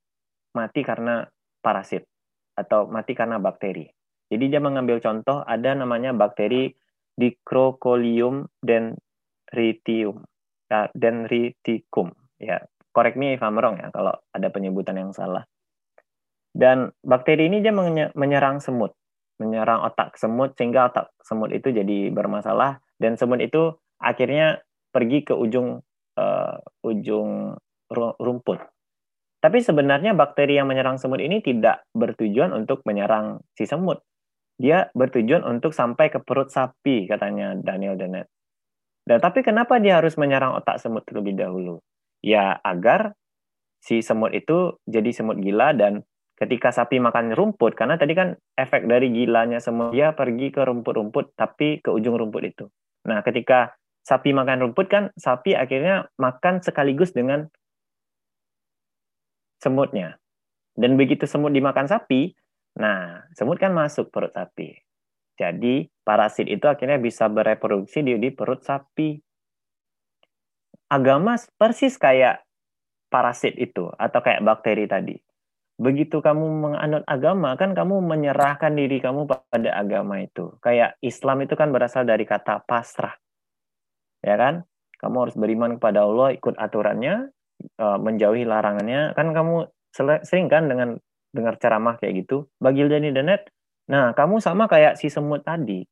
mati 0.59 0.83
karena 0.83 1.23
parasit 1.63 2.03
atau 2.59 2.91
mati 2.91 3.15
karena 3.15 3.39
bakteri. 3.39 3.87
Jadi 4.29 4.45
dia 4.51 4.59
mengambil 4.59 4.99
contoh 4.99 5.47
ada 5.47 5.79
namanya 5.79 6.11
bakteri 6.13 6.75
Dicrocolium 7.19 8.47
dendritium 9.49 10.25
ya, 10.69 10.93
dendriticum 10.93 12.13
ya 12.39 12.61
correct 12.93 13.17
me 13.17 13.37
if 13.37 13.43
ya 13.43 13.89
kalau 13.95 14.15
ada 14.35 14.49
penyebutan 14.51 14.99
yang 14.99 15.15
salah. 15.15 15.47
Dan 16.51 16.91
bakteri 17.05 17.47
ini 17.47 17.63
dia 17.63 17.71
menyerang 18.17 18.59
semut, 18.59 18.97
menyerang 19.39 19.87
otak 19.87 20.19
semut 20.19 20.59
sehingga 20.59 20.91
otak 20.91 21.15
semut 21.23 21.55
itu 21.55 21.71
jadi 21.71 22.11
bermasalah 22.11 22.83
dan 22.99 23.15
semut 23.15 23.39
itu 23.39 23.79
akhirnya 24.03 24.59
pergi 24.91 25.23
ke 25.23 25.37
ujung 25.37 25.79
uh, 26.19 26.57
ujung 26.83 27.55
rumput. 28.19 28.59
Tapi 29.39 29.63
sebenarnya 29.63 30.19
bakteri 30.19 30.59
yang 30.59 30.67
menyerang 30.67 30.99
semut 30.99 31.23
ini 31.23 31.39
tidak 31.39 31.87
bertujuan 31.95 32.51
untuk 32.51 32.83
menyerang 32.83 33.39
si 33.55 33.71
semut. 33.71 34.03
Dia 34.59 34.91
bertujuan 34.91 35.47
untuk 35.47 35.71
sampai 35.71 36.11
ke 36.11 36.19
perut 36.19 36.51
sapi, 36.51 37.07
katanya 37.07 37.55
Daniel 37.55 37.95
Dennett. 37.95 38.27
Dan 39.09 39.25
tapi 39.25 39.41
kenapa 39.41 39.81
dia 39.81 40.05
harus 40.05 40.21
menyerang 40.21 40.53
otak 40.61 40.77
semut 40.77 41.01
terlebih 41.09 41.33
dahulu? 41.33 41.81
ya 42.25 42.59
agar 42.63 43.15
si 43.79 44.03
semut 44.03 44.35
itu 44.35 44.79
jadi 44.87 45.11
semut 45.15 45.39
gila 45.39 45.75
dan 45.75 46.03
ketika 46.39 46.71
sapi 46.71 47.03
makan 47.03 47.35
rumput 47.35 47.75
karena 47.75 47.99
tadi 47.99 48.15
kan 48.15 48.39
efek 48.55 48.87
dari 48.87 49.11
gilanya 49.11 49.59
semut 49.59 49.95
dia 49.95 50.15
pergi 50.15 50.55
ke 50.55 50.63
rumput-rumput 50.63 51.35
tapi 51.35 51.83
ke 51.83 51.91
ujung 51.91 52.15
rumput 52.15 52.43
itu. 52.47 52.65
Nah, 53.07 53.23
ketika 53.27 53.75
sapi 54.07 54.31
makan 54.31 54.71
rumput 54.71 54.87
kan 54.87 55.11
sapi 55.19 55.59
akhirnya 55.59 56.11
makan 56.19 56.63
sekaligus 56.63 57.11
dengan 57.11 57.51
semutnya. 59.59 60.23
Dan 60.79 60.95
begitu 60.95 61.27
semut 61.27 61.51
dimakan 61.51 61.91
sapi, 61.91 62.39
nah 62.79 63.27
semut 63.35 63.59
kan 63.59 63.75
masuk 63.75 64.15
perut 64.15 64.31
sapi. 64.31 64.79
Jadi 65.39 65.87
parasit 66.03 66.51
itu 66.51 66.67
akhirnya 66.67 66.99
bisa 66.99 67.31
bereproduksi 67.31 68.03
di, 68.03 68.19
di 68.19 68.35
perut 68.35 68.67
sapi 68.67 69.15
agama 70.91 71.39
persis 71.61 71.95
kayak 72.01 72.43
parasit 73.13 73.55
itu 73.57 73.89
atau 73.95 74.21
kayak 74.21 74.43
bakteri 74.43 74.89
tadi. 74.89 75.17
Begitu 75.79 76.19
kamu 76.19 76.43
menganut 76.59 77.07
agama, 77.07 77.55
kan 77.55 77.71
kamu 77.71 78.03
menyerahkan 78.03 78.75
diri 78.75 78.99
kamu 78.99 79.31
pada 79.31 79.79
agama 79.79 80.19
itu. 80.19 80.59
Kayak 80.59 80.99
Islam 80.99 81.47
itu 81.47 81.55
kan 81.55 81.71
berasal 81.71 82.03
dari 82.03 82.27
kata 82.27 82.67
pasrah. 82.67 83.15
Ya 84.27 84.35
kan? 84.35 84.67
Kamu 84.99 85.17
harus 85.23 85.39
beriman 85.39 85.79
kepada 85.79 86.03
Allah, 86.03 86.35
ikut 86.35 86.59
aturannya, 86.59 87.31
eh, 87.63 87.99
menjauhi 88.03 88.43
larangannya. 88.43 89.15
Kan 89.15 89.31
kamu 89.31 89.71
sering 90.27 90.51
kan 90.51 90.67
dengan 90.67 90.99
dengar 91.31 91.55
ceramah 91.63 91.95
kayak 92.03 92.27
gitu. 92.27 92.51
Bagi 92.59 92.83
Dani 92.91 93.15
Danet, 93.15 93.47
nah 93.89 94.13
kamu 94.13 94.39
sama 94.45 94.69
kayak 94.69 95.01
si 95.01 95.09
semut 95.09 95.43
tadi. 95.43 95.89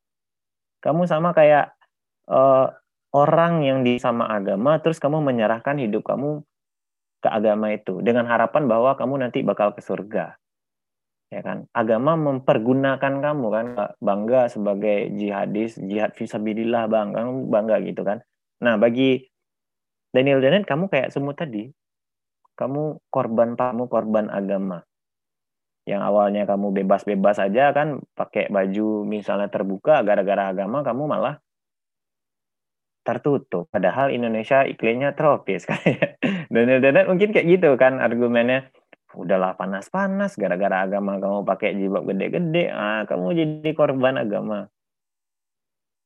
Kamu 0.84 1.08
sama 1.08 1.32
kayak 1.32 1.72
uh, 2.28 2.68
orang 3.16 3.64
yang 3.64 3.80
di 3.80 3.96
sama 3.96 4.28
agama 4.28 4.76
terus 4.78 5.00
kamu 5.00 5.24
menyerahkan 5.24 5.80
hidup 5.80 6.04
kamu 6.04 6.44
ke 7.24 7.28
agama 7.32 7.72
itu 7.72 8.04
dengan 8.04 8.28
harapan 8.28 8.68
bahwa 8.68 8.92
kamu 8.94 9.26
nanti 9.26 9.40
bakal 9.40 9.72
ke 9.72 9.80
surga. 9.80 10.36
Ya 11.32 11.40
kan? 11.42 11.66
Agama 11.74 12.14
mempergunakan 12.14 13.14
kamu 13.18 13.46
kan 13.50 13.66
bangga 13.98 14.46
sebagai 14.46 15.10
jihadis 15.16 15.74
jihad 15.80 16.14
visabilillah 16.14 16.86
bang 16.86 17.16
kamu 17.16 17.50
bangga 17.50 17.76
gitu 17.82 18.06
kan. 18.06 18.22
Nah 18.62 18.78
bagi 18.78 19.26
Daniel 20.12 20.38
Dennett 20.38 20.68
kamu 20.68 20.86
kayak 20.92 21.10
semut 21.10 21.34
tadi. 21.34 21.72
Kamu 22.56 23.10
korban 23.10 23.58
kamu 23.58 23.88
korban 23.90 24.30
agama 24.30 24.86
yang 25.86 26.02
awalnya 26.02 26.50
kamu 26.50 26.82
bebas-bebas 26.82 27.38
aja 27.38 27.70
kan 27.70 28.02
pakai 28.18 28.50
baju 28.50 29.06
misalnya 29.06 29.46
terbuka 29.46 30.02
gara-gara 30.02 30.50
agama 30.50 30.82
kamu 30.82 31.06
malah 31.06 31.38
tertutup. 33.06 33.70
Padahal 33.70 34.10
Indonesia 34.10 34.66
iklimnya 34.66 35.14
tropis 35.14 35.62
kayak. 35.70 36.18
Dan 36.50 36.82
dan 36.82 37.06
mungkin 37.06 37.30
kayak 37.30 37.46
gitu 37.46 37.78
kan 37.78 38.02
argumennya. 38.02 38.66
Udahlah 39.16 39.56
panas-panas 39.56 40.36
gara-gara 40.36 40.84
agama 40.84 41.16
kamu 41.16 41.46
pakai 41.48 41.72
jilbab 41.78 42.04
gede-gede, 42.04 42.68
ah 42.68 43.06
kamu 43.08 43.32
jadi 43.32 43.70
korban 43.72 44.20
agama. 44.20 44.68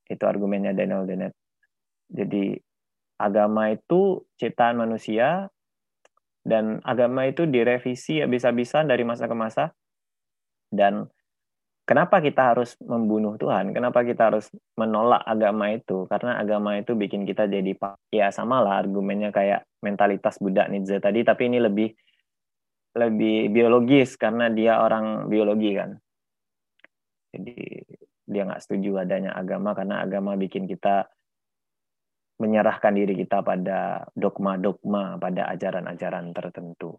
Itu 0.06 0.30
argumennya 0.30 0.76
Daniel 0.76 1.08
Dennett. 1.08 1.34
Jadi 2.06 2.54
agama 3.18 3.74
itu 3.74 4.22
ciptaan 4.38 4.78
manusia 4.78 5.50
dan 6.40 6.80
agama 6.82 7.28
itu 7.28 7.44
direvisi 7.44 8.24
habis-habisan 8.24 8.88
dari 8.88 9.04
masa 9.04 9.28
ke 9.28 9.36
masa. 9.36 9.64
Dan 10.70 11.04
kenapa 11.84 12.22
kita 12.24 12.54
harus 12.54 12.78
membunuh 12.80 13.36
Tuhan? 13.36 13.76
Kenapa 13.76 14.00
kita 14.06 14.32
harus 14.32 14.48
menolak 14.78 15.20
agama 15.26 15.74
itu? 15.74 16.08
Karena 16.08 16.40
agama 16.40 16.80
itu 16.80 16.96
bikin 16.96 17.28
kita 17.28 17.44
jadi 17.50 17.76
ya 18.08 18.32
sama 18.32 18.64
lah 18.64 18.80
argumennya 18.80 19.34
kayak 19.34 19.66
mentalitas 19.84 20.40
budak 20.40 20.70
Nietzsche 20.72 20.96
tadi 21.02 21.26
tapi 21.26 21.50
ini 21.50 21.58
lebih 21.60 21.90
lebih 22.90 23.50
biologis 23.54 24.18
karena 24.18 24.50
dia 24.50 24.80
orang 24.82 25.28
biologi 25.30 25.70
kan. 25.76 25.94
Jadi 27.30 27.54
dia 28.30 28.42
nggak 28.46 28.62
setuju 28.62 29.02
adanya 29.02 29.34
agama 29.34 29.74
karena 29.74 30.02
agama 30.02 30.38
bikin 30.38 30.66
kita 30.70 31.10
menyerahkan 32.40 32.96
diri 32.96 33.14
kita 33.20 33.44
pada 33.44 34.08
dogma-dogma, 34.16 35.20
pada 35.20 35.52
ajaran-ajaran 35.52 36.32
tertentu 36.32 36.96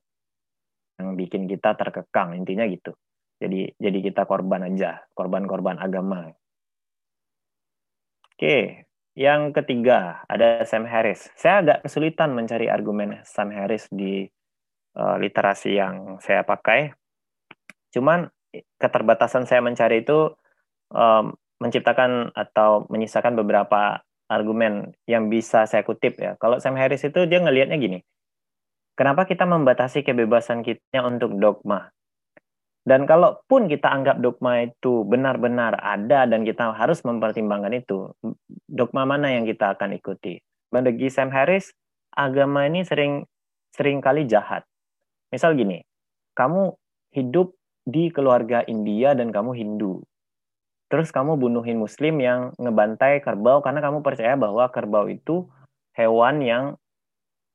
yang 1.01 1.17
bikin 1.17 1.49
kita 1.49 1.73
terkekang 1.73 2.37
intinya 2.37 2.69
gitu. 2.69 2.93
Jadi 3.41 3.73
jadi 3.81 3.99
kita 4.05 4.29
korban 4.29 4.69
aja, 4.69 5.01
korban-korban 5.17 5.81
agama. 5.81 6.29
Oke, 8.37 8.85
yang 9.17 9.49
ketiga 9.49 10.21
ada 10.29 10.61
Sam 10.69 10.85
Harris. 10.85 11.33
Saya 11.33 11.65
agak 11.65 11.89
kesulitan 11.89 12.37
mencari 12.37 12.69
argumen 12.69 13.17
Sam 13.25 13.49
Harris 13.49 13.89
di 13.89 14.29
uh, 14.93 15.17
literasi 15.17 15.73
yang 15.73 16.21
saya 16.21 16.45
pakai. 16.45 16.93
Cuman 17.89 18.29
keterbatasan 18.77 19.49
saya 19.49 19.65
mencari 19.65 20.05
itu 20.05 20.37
um, 20.93 21.33
menciptakan 21.57 22.33
atau 22.33 22.85
menyisakan 22.89 23.37
beberapa 23.37 24.05
argumen 24.31 24.95
yang 25.03 25.27
bisa 25.27 25.67
saya 25.67 25.83
kutip 25.83 26.15
ya. 26.15 26.39
Kalau 26.39 26.63
Sam 26.63 26.79
Harris 26.79 27.03
itu 27.03 27.27
dia 27.27 27.43
ngelihatnya 27.43 27.75
gini. 27.75 27.99
Kenapa 28.95 29.27
kita 29.27 29.43
membatasi 29.43 30.07
kebebasan 30.07 30.63
kita 30.63 31.03
untuk 31.03 31.35
dogma? 31.35 31.91
Dan 32.81 33.05
kalaupun 33.05 33.69
kita 33.69 33.91
anggap 33.91 34.23
dogma 34.23 34.65
itu 34.65 35.05
benar-benar 35.05 35.77
ada 35.77 36.25
dan 36.25 36.47
kita 36.47 36.73
harus 36.73 37.03
mempertimbangkan 37.05 37.77
itu, 37.77 38.09
dogma 38.65 39.05
mana 39.05 39.35
yang 39.35 39.45
kita 39.45 39.77
akan 39.77 39.99
ikuti? 39.99 40.41
Bagi 40.71 41.11
Sam 41.11 41.29
Harris, 41.29 41.75
agama 42.15 42.65
ini 42.65 42.81
sering 42.81 43.27
sering 43.75 44.01
kali 44.01 44.25
jahat. 44.25 44.65
Misal 45.29 45.53
gini, 45.53 45.83
kamu 46.33 46.73
hidup 47.13 47.53
di 47.85 48.09
keluarga 48.09 48.65
India 48.65 49.13
dan 49.13 49.29
kamu 49.29 49.53
Hindu 49.57 50.01
terus 50.91 51.07
kamu 51.15 51.39
bunuhin 51.39 51.79
muslim 51.79 52.19
yang 52.19 52.51
ngebantai 52.59 53.23
kerbau 53.23 53.63
karena 53.63 53.79
kamu 53.79 54.03
percaya 54.03 54.35
bahwa 54.35 54.67
kerbau 54.67 55.07
itu 55.07 55.47
hewan 55.95 56.43
yang 56.43 56.63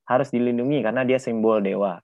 harus 0.09 0.33
dilindungi 0.33 0.81
karena 0.81 1.05
dia 1.05 1.21
simbol 1.21 1.61
dewa. 1.61 2.01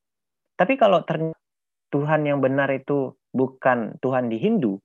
Tapi 0.61 0.77
kalau 0.77 1.01
ternyata 1.09 1.41
Tuhan 1.89 2.29
yang 2.29 2.45
benar 2.45 2.69
itu 2.69 3.17
bukan 3.33 3.97
Tuhan 4.05 4.29
di 4.29 4.37
Hindu, 4.37 4.77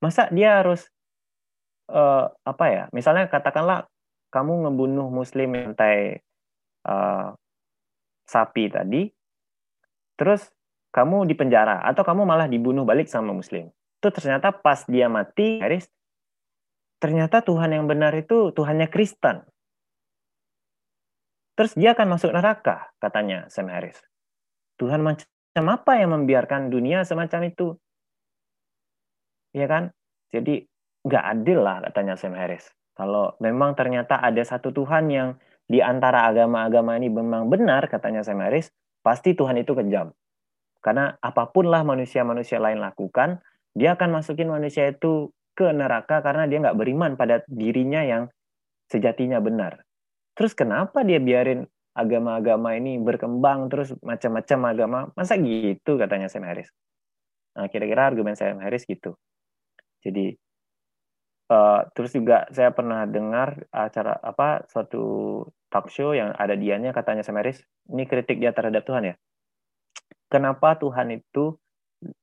masa 0.00 0.32
dia 0.32 0.64
harus 0.64 0.88
uh, 1.92 2.32
apa 2.32 2.64
ya? 2.72 2.84
Misalnya 2.96 3.28
katakanlah 3.28 3.84
kamu 4.32 4.64
ngebunuh 4.64 5.12
muslim 5.12 5.52
yang 5.52 5.76
bantai 5.76 6.24
uh, 6.88 7.36
sapi 8.24 8.72
tadi, 8.72 9.12
terus 10.16 10.48
kamu 10.96 11.28
dipenjara 11.28 11.84
atau 11.84 12.00
kamu 12.00 12.24
malah 12.24 12.48
dibunuh 12.48 12.88
balik 12.88 13.04
sama 13.04 13.36
muslim 13.36 13.68
itu 14.04 14.20
ternyata 14.20 14.52
pas 14.52 14.84
dia 14.84 15.08
mati, 15.08 15.64
Haris, 15.64 15.88
ternyata 17.00 17.40
Tuhan 17.40 17.72
yang 17.72 17.88
benar 17.88 18.12
itu 18.12 18.52
Tuhannya 18.52 18.92
Kristen. 18.92 19.40
Terus 21.56 21.72
dia 21.72 21.96
akan 21.96 22.18
masuk 22.20 22.36
neraka, 22.36 22.92
katanya 23.00 23.48
Sam 23.48 23.72
Harris. 23.72 23.96
Tuhan 24.76 25.00
macam 25.00 25.64
apa 25.72 25.96
yang 25.96 26.12
membiarkan 26.12 26.68
dunia 26.68 27.06
semacam 27.08 27.48
itu? 27.48 27.78
Ya 29.56 29.64
kan? 29.70 29.94
Jadi 30.34 30.66
nggak 31.06 31.24
adil 31.24 31.64
lah, 31.64 31.80
katanya 31.88 32.20
Sam 32.20 32.36
Harris. 32.36 32.68
Kalau 32.92 33.38
memang 33.40 33.72
ternyata 33.72 34.20
ada 34.20 34.42
satu 34.44 34.74
Tuhan 34.74 35.08
yang 35.08 35.28
di 35.64 35.80
antara 35.80 36.28
agama-agama 36.28 36.98
ini 37.00 37.08
memang 37.08 37.48
benar, 37.48 37.88
katanya 37.88 38.20
Sam 38.20 38.42
Harris, 38.42 38.68
pasti 39.00 39.32
Tuhan 39.32 39.56
itu 39.62 39.72
kejam. 39.78 40.10
Karena 40.82 41.16
apa 41.22 41.48
pun 41.48 41.70
lah 41.70 41.86
manusia-manusia 41.86 42.58
lain 42.58 42.82
lakukan, 42.82 43.40
dia 43.74 43.98
akan 43.98 44.22
masukin 44.22 44.48
manusia 44.48 44.88
itu 44.90 45.34
ke 45.54 45.70
neraka 45.70 46.22
karena 46.22 46.46
dia 46.46 46.62
nggak 46.62 46.78
beriman 46.78 47.12
pada 47.18 47.42
dirinya 47.50 48.02
yang 48.02 48.30
sejatinya 48.90 49.38
benar. 49.42 49.82
Terus 50.34 50.54
kenapa 50.54 51.06
dia 51.06 51.22
biarin 51.22 51.66
agama-agama 51.94 52.74
ini 52.74 52.98
berkembang 52.98 53.70
terus 53.70 53.94
macam-macam 54.02 54.58
agama? 54.66 54.98
Masa 55.14 55.38
gitu 55.38 55.94
katanya 55.94 56.26
Sam 56.26 56.46
Harris. 56.46 56.70
Nah, 57.54 57.70
kira-kira 57.70 58.10
argumen 58.10 58.34
Sam 58.34 58.58
Harris 58.58 58.82
gitu. 58.82 59.14
Jadi 60.02 60.34
uh, 61.54 61.86
terus 61.94 62.10
juga 62.14 62.50
saya 62.50 62.74
pernah 62.74 63.06
dengar 63.06 63.62
acara 63.70 64.18
apa 64.18 64.66
suatu 64.66 65.02
talk 65.70 65.90
show 65.90 66.14
yang 66.14 66.34
ada 66.34 66.58
dianya 66.58 66.90
katanya 66.90 67.22
Sam 67.22 67.38
Harris, 67.38 67.62
ini 67.90 68.06
kritik 68.10 68.42
dia 68.42 68.50
terhadap 68.50 68.82
Tuhan 68.86 69.14
ya. 69.14 69.14
Kenapa 70.30 70.74
Tuhan 70.78 71.14
itu 71.14 71.54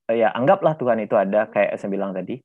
ya 0.10 0.34
anggaplah 0.34 0.76
Tuhan 0.76 1.02
itu 1.04 1.16
ada 1.18 1.48
kayak 1.50 1.78
saya 1.78 1.90
bilang 1.92 2.12
tadi. 2.16 2.40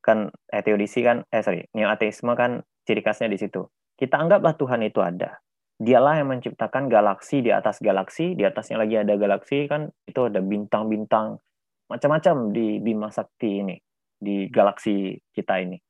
Kan 0.00 0.32
eh, 0.52 0.62
teodisi 0.64 1.04
kan 1.04 1.24
eh 1.28 1.44
sorry 1.44 1.68
neo 1.76 1.88
ateisme 1.92 2.32
kan 2.36 2.64
ciri 2.88 3.04
khasnya 3.04 3.28
di 3.28 3.38
situ. 3.38 3.66
Kita 3.96 4.16
anggaplah 4.16 4.56
Tuhan 4.56 4.80
itu 4.84 5.00
ada. 5.04 5.40
Dialah 5.80 6.20
yang 6.20 6.28
menciptakan 6.28 6.92
galaksi 6.92 7.40
di 7.40 7.48
atas 7.52 7.80
galaksi 7.80 8.36
di 8.36 8.44
atasnya 8.44 8.80
lagi 8.80 9.00
ada 9.00 9.16
galaksi 9.16 9.64
kan 9.64 9.88
itu 10.04 10.20
ada 10.28 10.44
bintang-bintang 10.44 11.40
macam-macam 11.88 12.52
di 12.52 12.78
Bima 12.78 13.08
Sakti 13.08 13.64
ini 13.64 13.76
di 14.20 14.46
galaksi 14.52 15.16
kita 15.32 15.56
ini. 15.64 15.80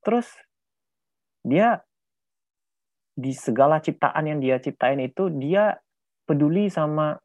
Terus 0.00 0.26
dia 1.44 1.78
di 3.16 3.32
segala 3.32 3.80
ciptaan 3.80 4.24
yang 4.28 4.40
dia 4.40 4.60
ciptain 4.60 5.00
itu 5.00 5.32
dia 5.32 5.76
peduli 6.28 6.68
sama 6.68 7.16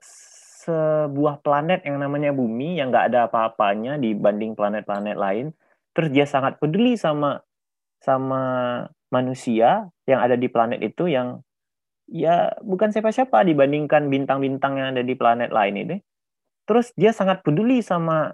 sebuah 0.61 1.41
planet 1.41 1.81
yang 1.89 1.97
namanya 1.97 2.29
bumi 2.29 2.77
yang 2.77 2.93
nggak 2.93 3.09
ada 3.13 3.25
apa-apanya 3.25 3.97
dibanding 3.97 4.53
planet-planet 4.53 5.17
lain 5.17 5.57
terus 5.97 6.13
dia 6.13 6.29
sangat 6.29 6.61
peduli 6.61 6.93
sama 6.95 7.41
sama 8.01 8.43
manusia 9.11 9.91
yang 10.07 10.23
ada 10.23 10.39
di 10.39 10.47
planet 10.47 10.81
itu 10.81 11.11
yang 11.11 11.43
ya 12.11 12.55
bukan 12.63 12.89
siapa-siapa 12.89 13.45
dibandingkan 13.45 14.11
bintang-bintang 14.11 14.79
yang 14.79 14.87
ada 14.97 15.03
di 15.05 15.13
planet 15.13 15.51
lain 15.51 15.75
ini. 15.77 15.97
Terus 16.65 16.95
dia 16.95 17.11
sangat 17.11 17.43
peduli 17.43 17.83
sama 17.83 18.33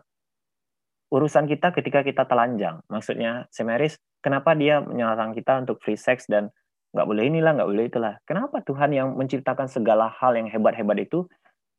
urusan 1.10 1.50
kita 1.50 1.72
ketika 1.74 2.06
kita 2.06 2.24
telanjang. 2.30 2.80
Maksudnya 2.88 3.50
Semeris 3.50 3.98
kenapa 4.22 4.54
dia 4.54 4.80
menyalahkan 4.80 5.34
kita 5.34 5.66
untuk 5.66 5.82
free 5.82 5.98
sex 5.98 6.30
dan 6.30 6.54
nggak 6.92 7.08
boleh 7.08 7.28
inilah 7.28 7.52
nggak 7.58 7.70
boleh 7.70 7.86
itulah. 7.88 8.14
Kenapa 8.24 8.62
Tuhan 8.66 8.94
yang 8.94 9.18
menciptakan 9.18 9.68
segala 9.68 10.12
hal 10.22 10.38
yang 10.38 10.48
hebat-hebat 10.48 11.04
itu 11.04 11.26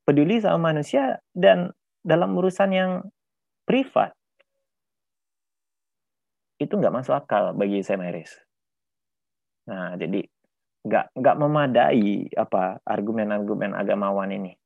peduli 0.08 0.40
sama 0.40 0.72
manusia 0.72 1.20
dan 1.36 1.68
dalam 2.00 2.32
urusan 2.32 2.72
yang 2.72 3.04
privat 3.68 4.16
itu 6.56 6.72
nggak 6.72 6.96
masuk 6.96 7.12
akal 7.12 7.52
bagi 7.52 7.84
saya 7.84 8.00
Maris. 8.00 8.32
Nah, 9.68 10.00
jadi 10.00 10.24
nggak 10.88 11.12
nggak 11.12 11.36
memadai 11.36 12.32
apa 12.32 12.80
argumen-argumen 12.88 13.76
agamawan 13.76 14.32
ini, 14.32 14.56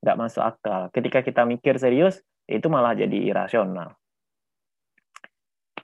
nggak 0.00 0.16
masuk 0.16 0.40
akal. 0.40 0.88
Ketika 0.88 1.20
kita 1.20 1.44
mikir 1.44 1.76
serius, 1.76 2.24
itu 2.48 2.64
malah 2.72 2.96
jadi 2.96 3.28
irasional. 3.28 3.92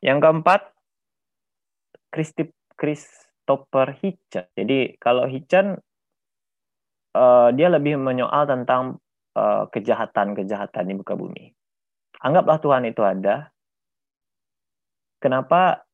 Yang 0.01 0.19
keempat, 0.25 0.61
Christopher 2.75 3.89
Hitchens. 4.01 4.49
Jadi 4.57 4.97
kalau 4.97 5.29
Hitchens 5.29 5.77
uh, 7.15 7.49
dia 7.55 7.71
lebih 7.71 7.97
menyoal 7.97 8.45
tentang 8.45 8.99
uh, 9.39 9.65
kejahatan-kejahatan 9.71 10.85
di 10.91 10.95
muka 10.99 11.15
bumi. 11.15 11.55
Anggaplah 12.21 12.59
Tuhan 12.61 12.85
itu 12.85 13.01
ada. 13.01 13.55
Kenapa 15.23 15.87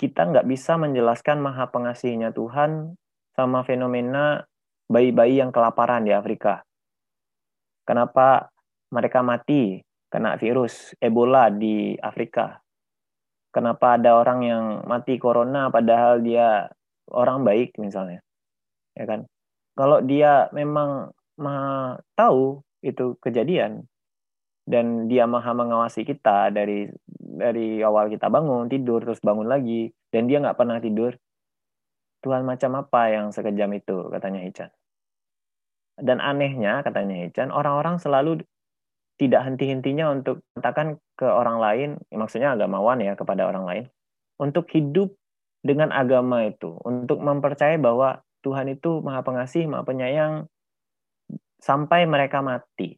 kita 0.00 0.32
nggak 0.32 0.48
bisa 0.48 0.80
menjelaskan 0.80 1.44
maha 1.44 1.68
pengasihnya 1.68 2.32
Tuhan 2.32 2.96
sama 3.36 3.60
fenomena 3.68 4.48
bayi-bayi 4.88 5.44
yang 5.44 5.52
kelaparan 5.52 6.08
di 6.08 6.12
Afrika? 6.16 6.64
Kenapa 7.84 8.48
mereka 8.88 9.20
mati 9.20 9.84
kena 10.08 10.40
virus 10.40 10.96
Ebola 10.96 11.52
di 11.52 11.94
Afrika? 12.00 12.58
Kenapa 13.50 13.98
ada 13.98 14.14
orang 14.14 14.40
yang 14.46 14.64
mati 14.86 15.18
corona 15.18 15.68
padahal 15.68 16.22
dia 16.22 16.70
orang 17.10 17.42
baik 17.42 17.76
misalnya? 17.82 18.22
Ya 18.94 19.04
kan? 19.04 19.26
Kalau 19.74 20.02
dia 20.04 20.50
memang 20.52 21.14
maha 21.40 21.98
tahu 22.14 22.60
itu 22.84 23.16
kejadian 23.20 23.86
dan 24.68 25.08
dia 25.08 25.24
maha 25.24 25.56
mengawasi 25.56 26.04
kita 26.04 26.52
dari 26.52 26.90
dari 27.16 27.80
awal 27.80 28.12
kita 28.12 28.28
bangun 28.28 28.68
tidur 28.68 29.00
terus 29.00 29.20
bangun 29.24 29.48
lagi 29.48 29.88
dan 30.12 30.28
dia 30.28 30.42
nggak 30.42 30.58
pernah 30.58 30.78
tidur 30.78 31.16
Tuhan 32.20 32.44
macam 32.44 32.84
apa 32.84 33.00
yang 33.10 33.32
sekejam 33.32 33.72
itu? 33.72 34.12
Katanya 34.12 34.40
Hichan. 34.44 34.70
Dan 36.00 36.20
anehnya 36.20 36.84
katanya 36.84 37.28
Hichan, 37.28 37.48
orang-orang 37.52 37.96
selalu 38.00 38.44
tidak 39.20 39.44
henti-hentinya 39.44 40.08
untuk 40.16 40.40
katakan 40.56 40.96
ke 41.16 41.28
orang 41.28 41.60
lain, 41.60 41.90
maksudnya 42.12 42.56
agamawan 42.56 43.04
ya 43.04 43.12
kepada 43.16 43.48
orang 43.48 43.64
lain, 43.68 43.84
untuk 44.40 44.68
hidup 44.72 45.12
dengan 45.60 45.92
agama 45.92 46.48
itu, 46.48 46.72
untuk 46.88 47.20
mempercayai 47.20 47.76
bahwa 47.76 48.24
Tuhan 48.40 48.72
itu 48.72 49.04
maha 49.04 49.20
pengasih, 49.20 49.68
maha 49.68 49.84
penyayang, 49.84 50.48
sampai 51.60 52.08
mereka 52.08 52.40
mati. 52.40 52.96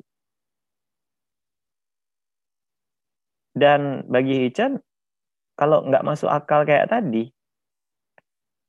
Dan 3.52 4.08
bagi 4.08 4.48
Hichan, 4.48 4.80
kalau 5.58 5.84
nggak 5.84 6.06
masuk 6.06 6.32
akal 6.32 6.64
kayak 6.64 6.88
tadi, 6.88 7.28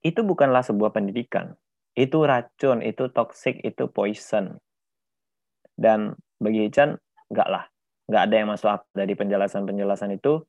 itu 0.03 0.19
bukanlah 0.25 0.59
sebuah 0.65 0.91
pendidikan. 0.91 1.55
Itu 1.95 2.27
racun, 2.27 2.83
itu 2.83 3.07
toxic, 3.13 3.63
itu 3.63 3.87
poison. 3.87 4.59
Dan 5.77 6.19
bagi 6.41 6.67
Hichan, 6.67 6.99
enggak 7.31 7.47
lah. 7.47 7.63
Enggak 8.11 8.23
ada 8.27 8.35
yang 8.35 8.49
masuk 8.51 8.69
akal 8.69 8.91
dari 8.91 9.13
penjelasan-penjelasan 9.15 10.19
itu. 10.19 10.43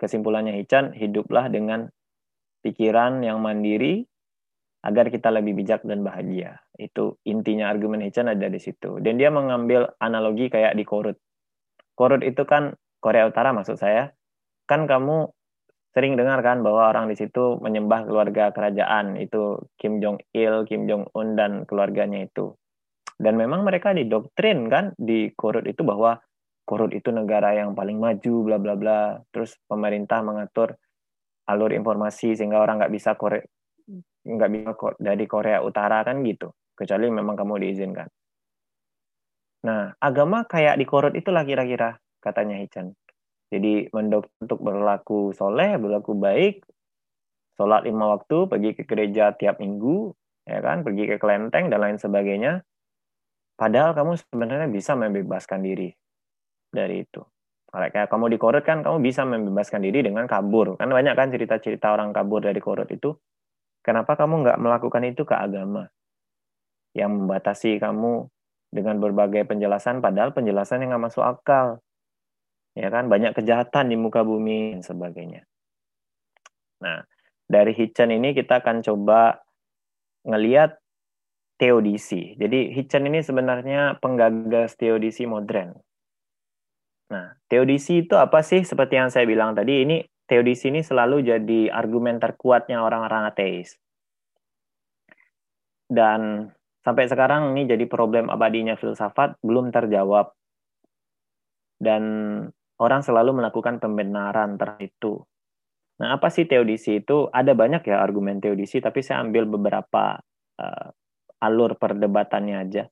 Kesimpulannya 0.00 0.58
Hichan, 0.58 0.96
hiduplah 0.96 1.46
dengan 1.46 1.86
pikiran 2.66 3.22
yang 3.22 3.38
mandiri 3.38 4.10
agar 4.80 5.12
kita 5.12 5.28
lebih 5.28 5.52
bijak 5.60 5.84
dan 5.84 6.00
bahagia. 6.00 6.64
Itu 6.76 7.20
intinya 7.28 7.68
argumen 7.68 8.00
Hichan 8.00 8.32
ada 8.32 8.48
di 8.48 8.56
situ. 8.56 8.96
Dan 9.00 9.20
dia 9.20 9.28
mengambil 9.28 9.92
analogi 10.00 10.48
kayak 10.48 10.72
di 10.72 10.84
Korut. 10.88 11.20
Korut 11.92 12.24
itu 12.24 12.48
kan 12.48 12.72
Korea 13.00 13.28
Utara 13.28 13.52
maksud 13.52 13.76
saya. 13.76 14.12
Kan 14.64 14.88
kamu 14.88 15.28
sering 15.92 16.16
dengar 16.16 16.40
kan 16.40 16.64
bahwa 16.64 16.88
orang 16.88 17.10
di 17.10 17.18
situ 17.18 17.58
menyembah 17.60 18.06
keluarga 18.06 18.54
kerajaan 18.54 19.18
itu 19.20 19.58
Kim 19.76 20.00
Jong 20.00 20.22
Il, 20.32 20.64
Kim 20.64 20.88
Jong 20.88 21.12
Un 21.12 21.36
dan 21.36 21.68
keluarganya 21.68 22.24
itu. 22.24 22.56
Dan 23.20 23.36
memang 23.36 23.68
mereka 23.68 23.92
didoktrin 23.92 24.72
kan 24.72 24.96
di 24.96 25.28
Korut 25.36 25.68
itu 25.68 25.84
bahwa 25.84 26.16
Korut 26.64 26.96
itu 26.96 27.12
negara 27.12 27.52
yang 27.52 27.76
paling 27.76 28.00
maju 28.00 28.34
bla 28.48 28.56
bla 28.56 28.74
bla. 28.80 29.00
Terus 29.28 29.60
pemerintah 29.68 30.24
mengatur 30.24 30.72
alur 31.50 31.74
informasi 31.74 32.32
sehingga 32.38 32.62
orang 32.62 32.80
nggak 32.80 32.94
bisa 32.94 33.18
nggak 34.24 34.50
bisa 34.52 34.72
dari 35.00 35.24
Korea 35.24 35.64
Utara 35.64 36.04
kan 36.04 36.20
gitu. 36.24 36.52
Kecuali 36.76 37.12
memang 37.12 37.36
kamu 37.36 37.60
diizinkan. 37.60 38.08
Nah, 39.60 39.92
agama 40.00 40.48
kayak 40.48 40.80
di 40.80 40.88
Korut 40.88 41.12
itulah 41.12 41.44
kira-kira 41.44 42.00
katanya 42.24 42.56
Hichan. 42.56 42.96
Jadi 43.52 43.92
mendok 43.92 44.30
untuk 44.40 44.62
berlaku 44.64 45.36
soleh, 45.36 45.76
berlaku 45.76 46.16
baik, 46.16 46.64
sholat 47.60 47.84
lima 47.84 48.16
waktu, 48.16 48.48
pergi 48.48 48.70
ke 48.78 48.88
gereja 48.88 49.36
tiap 49.36 49.60
minggu, 49.60 50.14
ya 50.48 50.64
kan, 50.64 50.80
pergi 50.80 51.04
ke 51.10 51.16
kelenteng 51.20 51.68
dan 51.68 51.82
lain 51.82 51.98
sebagainya. 52.00 52.64
Padahal 53.60 53.92
kamu 53.92 54.16
sebenarnya 54.16 54.68
bisa 54.72 54.96
membebaskan 54.96 55.60
diri 55.60 55.92
dari 56.72 57.04
itu. 57.04 57.20
Kayak 57.70 58.08
kamu 58.08 58.32
di 58.32 58.38
korut 58.40 58.64
kan, 58.64 58.80
kamu 58.80 59.04
bisa 59.04 59.28
membebaskan 59.28 59.84
diri 59.84 60.00
dengan 60.00 60.24
kabur. 60.24 60.80
Kan 60.80 60.88
banyak 60.88 61.12
kan 61.12 61.28
cerita-cerita 61.28 61.92
orang 61.92 62.16
kabur 62.16 62.40
dari 62.40 62.58
korut 62.58 62.88
itu. 62.88 63.12
Kenapa 63.80 64.16
kamu 64.16 64.44
nggak 64.44 64.58
melakukan 64.60 65.02
itu 65.08 65.22
ke 65.24 65.34
agama? 65.36 65.88
Yang 66.92 67.10
membatasi 67.16 67.80
kamu 67.80 68.28
dengan 68.70 69.02
berbagai 69.02 69.46
penjelasan, 69.48 70.04
padahal 70.04 70.30
penjelasan 70.36 70.84
yang 70.84 70.94
nggak 70.94 71.10
masuk 71.10 71.24
akal 71.24 71.82
ya 72.78 72.88
kan 72.88 73.10
banyak 73.10 73.34
kejahatan 73.34 73.90
di 73.90 73.96
muka 73.98 74.22
bumi 74.22 74.78
dan 74.78 74.82
sebagainya. 74.82 75.42
Nah, 76.80 77.02
dari 77.50 77.74
Hitchen 77.74 78.14
ini 78.14 78.32
kita 78.32 78.62
akan 78.62 78.80
coba 78.80 79.42
ngeliat 80.24 80.78
teodisi. 81.60 82.38
Jadi 82.38 82.72
Hitchen 82.72 83.04
ini 83.10 83.20
sebenarnya 83.20 84.00
penggagas 84.00 84.78
teodisi 84.80 85.28
modern. 85.28 85.76
Nah, 87.10 87.36
teodisi 87.50 88.06
itu 88.06 88.14
apa 88.14 88.40
sih? 88.40 88.62
Seperti 88.62 88.96
yang 88.96 89.10
saya 89.10 89.26
bilang 89.26 89.52
tadi, 89.52 89.82
ini 89.82 90.00
teodisi 90.30 90.70
ini 90.70 90.86
selalu 90.86 91.26
jadi 91.26 91.74
argumen 91.74 92.22
terkuatnya 92.22 92.78
orang-orang 92.78 93.26
ateis. 93.26 93.74
Dan 95.90 96.46
sampai 96.86 97.10
sekarang 97.10 97.58
ini 97.58 97.66
jadi 97.66 97.82
problem 97.90 98.30
abadinya 98.30 98.78
filsafat 98.78 99.42
belum 99.42 99.74
terjawab. 99.74 100.30
Dan 101.82 102.02
orang 102.78 103.02
selalu 103.02 103.42
melakukan 103.42 103.82
pembenaran 103.82 104.54
terhadap 104.54 104.78
itu. 104.86 105.18
Nah, 106.00 106.16
apa 106.16 106.32
sih 106.32 106.48
teodisi 106.48 107.04
itu? 107.04 107.28
Ada 107.28 107.52
banyak 107.52 107.84
ya 107.84 108.00
argumen 108.00 108.40
teodisi, 108.40 108.80
tapi 108.80 109.04
saya 109.04 109.20
ambil 109.20 109.44
beberapa 109.44 110.16
uh, 110.56 110.88
alur 111.44 111.76
perdebatannya 111.76 112.56
aja. 112.56 112.88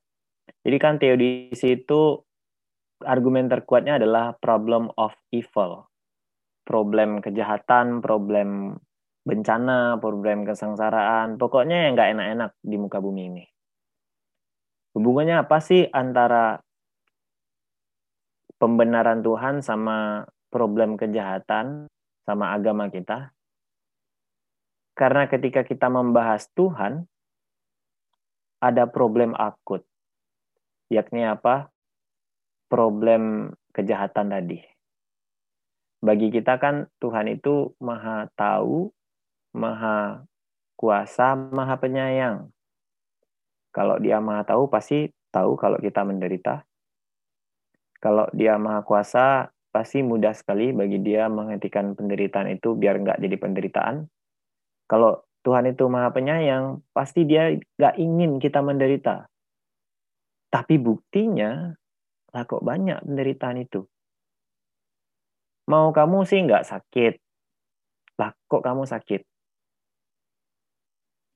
Jadi 0.61 0.77
kan 0.77 1.01
teodisi 1.01 1.81
itu 1.81 2.21
argumen 3.01 3.49
terkuatnya 3.49 3.97
adalah 3.97 4.37
problem 4.37 4.93
of 4.93 5.17
evil. 5.33 5.88
Problem 6.69 7.17
kejahatan, 7.25 8.05
problem 8.05 8.77
bencana, 9.25 9.97
problem 9.97 10.45
kesengsaraan, 10.45 11.41
pokoknya 11.41 11.89
yang 11.89 11.97
nggak 11.97 12.11
enak-enak 12.13 12.51
di 12.61 12.77
muka 12.77 13.01
bumi 13.01 13.23
ini. 13.33 13.45
Hubungannya 14.93 15.41
apa 15.41 15.57
sih 15.57 15.89
antara 15.89 16.61
pembenaran 18.61 19.25
Tuhan 19.25 19.65
sama 19.65 20.29
problem 20.53 20.93
kejahatan 20.93 21.89
sama 22.29 22.53
agama 22.53 22.93
kita. 22.93 23.33
Karena 24.93 25.25
ketika 25.31 25.65
kita 25.65 25.87
membahas 25.87 26.51
Tuhan, 26.53 27.07
ada 28.59 28.83
problem 28.85 29.31
akut. 29.33 29.87
Yakni 30.91 31.23
apa? 31.23 31.71
Problem 32.67 33.55
kejahatan 33.71 34.35
tadi. 34.35 34.68
Bagi 35.99 36.31
kita 36.31 36.55
kan 36.55 36.87
Tuhan 37.03 37.27
itu 37.27 37.75
maha 37.83 38.31
tahu, 38.39 38.87
maha 39.51 40.23
kuasa, 40.79 41.35
maha 41.35 41.75
penyayang. 41.75 42.47
Kalau 43.75 43.99
dia 43.99 44.23
maha 44.23 44.47
tahu, 44.47 44.71
pasti 44.71 45.11
tahu 45.29 45.59
kalau 45.59 45.75
kita 45.77 46.07
menderita. 46.07 46.63
Kalau 47.99 48.31
dia 48.31 48.55
maha 48.55 48.79
kuasa, 48.87 49.51
pasti 49.75 49.99
mudah 50.01 50.31
sekali 50.31 50.71
bagi 50.71 51.03
dia 51.03 51.27
menghentikan 51.27 51.93
penderitaan 51.93 52.47
itu 52.47 52.79
biar 52.79 52.95
nggak 53.03 53.19
jadi 53.19 53.35
penderitaan. 53.35 53.95
Kalau 54.87 55.27
Tuhan 55.43 55.67
itu 55.67 55.85
maha 55.91 56.15
penyayang, 56.15 56.79
pasti 56.95 57.27
dia 57.27 57.51
nggak 57.51 57.95
ingin 57.99 58.39
kita 58.39 58.63
menderita. 58.63 59.27
Tapi 60.49 60.81
buktinya, 60.81 61.75
lah 62.33 62.43
kok 62.47 62.65
banyak 62.65 63.05
penderitaan 63.05 63.61
itu. 63.61 63.85
Mau 65.69 65.93
kamu 65.93 66.25
sih 66.25 66.41
nggak 66.41 66.65
sakit. 66.65 67.13
Lah 68.17 68.33
kok 68.49 68.65
kamu 68.65 68.83
sakit? 68.89 69.21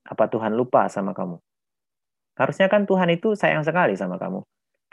Apa 0.10 0.28
Tuhan 0.28 0.58
lupa 0.58 0.90
sama 0.90 1.14
kamu? 1.14 1.38
Harusnya 2.34 2.68
kan 2.68 2.90
Tuhan 2.90 3.14
itu 3.14 3.38
sayang 3.38 3.62
sekali 3.62 3.94
sama 3.94 4.18
kamu 4.18 4.42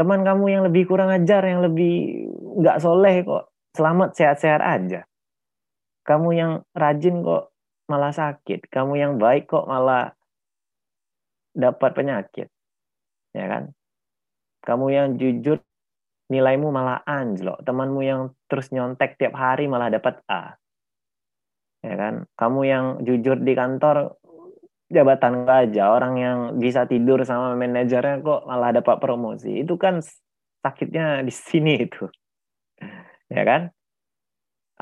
teman 0.00 0.24
kamu 0.24 0.44
yang 0.48 0.62
lebih 0.64 0.88
kurang 0.88 1.12
ajar, 1.12 1.44
yang 1.44 1.60
lebih 1.60 2.24
nggak 2.64 2.80
soleh 2.80 3.20
kok 3.20 3.52
selamat 3.76 4.16
sehat-sehat 4.16 4.64
aja. 4.64 5.04
Kamu 6.08 6.28
yang 6.32 6.52
rajin 6.72 7.20
kok 7.20 7.52
malah 7.84 8.08
sakit. 8.08 8.64
Kamu 8.72 8.96
yang 8.96 9.12
baik 9.20 9.52
kok 9.52 9.68
malah 9.68 10.16
dapat 11.52 11.92
penyakit. 11.92 12.48
Ya 13.36 13.44
kan? 13.44 13.76
Kamu 14.64 14.88
yang 14.88 15.20
jujur 15.20 15.60
nilaimu 16.30 16.70
malah 16.70 17.02
anjlok. 17.02 17.60
Temanmu 17.66 18.00
yang 18.06 18.32
terus 18.46 18.70
nyontek 18.70 19.18
tiap 19.18 19.34
hari 19.34 19.66
malah 19.66 19.90
dapat 19.90 20.22
A. 20.30 20.56
Ya 21.82 21.94
kan? 21.98 22.30
Kamu 22.38 22.60
yang 22.64 22.84
jujur 23.02 23.42
di 23.42 23.52
kantor 23.52 24.20
jabatan 24.90 25.46
aja 25.46 25.94
orang 25.94 26.14
yang 26.18 26.38
bisa 26.58 26.84
tidur 26.84 27.22
sama 27.22 27.54
manajernya 27.54 28.26
kok 28.26 28.42
malah 28.42 28.74
dapat 28.74 28.98
promosi 28.98 29.62
itu 29.62 29.78
kan 29.78 30.02
sakitnya 30.60 31.22
di 31.22 31.30
sini 31.30 31.86
itu 31.86 32.10
ya 33.34 33.42
kan 33.46 33.70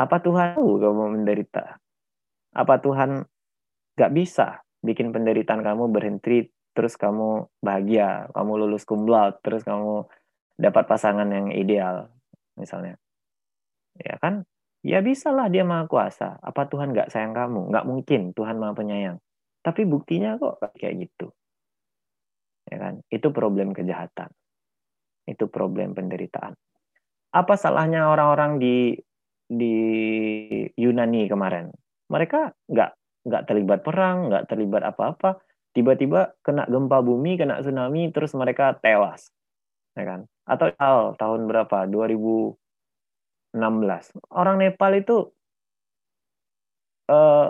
apa 0.00 0.16
Tuhan 0.24 0.56
tahu 0.56 0.80
kamu 0.80 1.04
menderita 1.20 1.76
apa 2.56 2.74
Tuhan 2.80 3.28
gak 4.00 4.12
bisa 4.16 4.64
bikin 4.80 5.12
penderitaan 5.12 5.60
kamu 5.60 5.92
berhenti 5.92 6.48
terus 6.72 6.96
kamu 6.96 7.44
bahagia 7.60 8.32
kamu 8.32 8.64
lulus 8.64 8.88
cum 8.88 9.04
terus 9.44 9.60
kamu 9.60 10.08
dapat 10.58 10.84
pasangan 10.90 11.30
yang 11.30 11.54
ideal 11.54 12.10
misalnya 12.58 12.98
ya 13.94 14.18
kan 14.18 14.42
ya 14.82 14.98
bisa 15.00 15.30
lah 15.30 15.46
dia 15.46 15.62
maha 15.62 15.86
kuasa 15.86 16.38
apa 16.42 16.66
Tuhan 16.66 16.90
gak 16.92 17.14
sayang 17.14 17.34
kamu 17.34 17.70
nggak 17.70 17.86
mungkin 17.86 18.34
Tuhan 18.34 18.58
maha 18.58 18.74
penyayang 18.74 19.18
tapi 19.68 19.84
buktinya 19.84 20.38
kok 20.38 20.62
kayak 20.78 21.08
gitu. 21.08 21.28
Ya 22.72 22.76
kan? 22.80 23.04
Itu 23.12 23.36
problem 23.36 23.74
kejahatan. 23.74 24.32
Itu 25.28 25.52
problem 25.52 25.92
penderitaan. 25.92 26.56
Apa 27.36 27.60
salahnya 27.60 28.08
orang-orang 28.08 28.56
di 28.56 28.96
di 29.44 29.74
Yunani 30.72 31.28
kemarin? 31.28 31.68
Mereka 32.08 32.56
nggak 32.64 32.90
nggak 33.28 33.42
terlibat 33.44 33.84
perang, 33.84 34.32
nggak 34.32 34.48
terlibat 34.48 34.82
apa-apa, 34.88 35.36
tiba-tiba 35.76 36.32
kena 36.40 36.64
gempa 36.64 37.04
bumi, 37.04 37.36
kena 37.36 37.60
tsunami, 37.60 38.08
terus 38.08 38.32
mereka 38.32 38.72
tewas, 38.80 39.28
ya 39.92 40.08
kan? 40.08 40.20
Atau 40.48 40.72
tahun 41.20 41.44
berapa? 41.44 41.84
2016. 41.84 42.56
Orang 44.32 44.56
Nepal 44.64 44.96
itu 44.96 45.28
eh, 47.12 47.48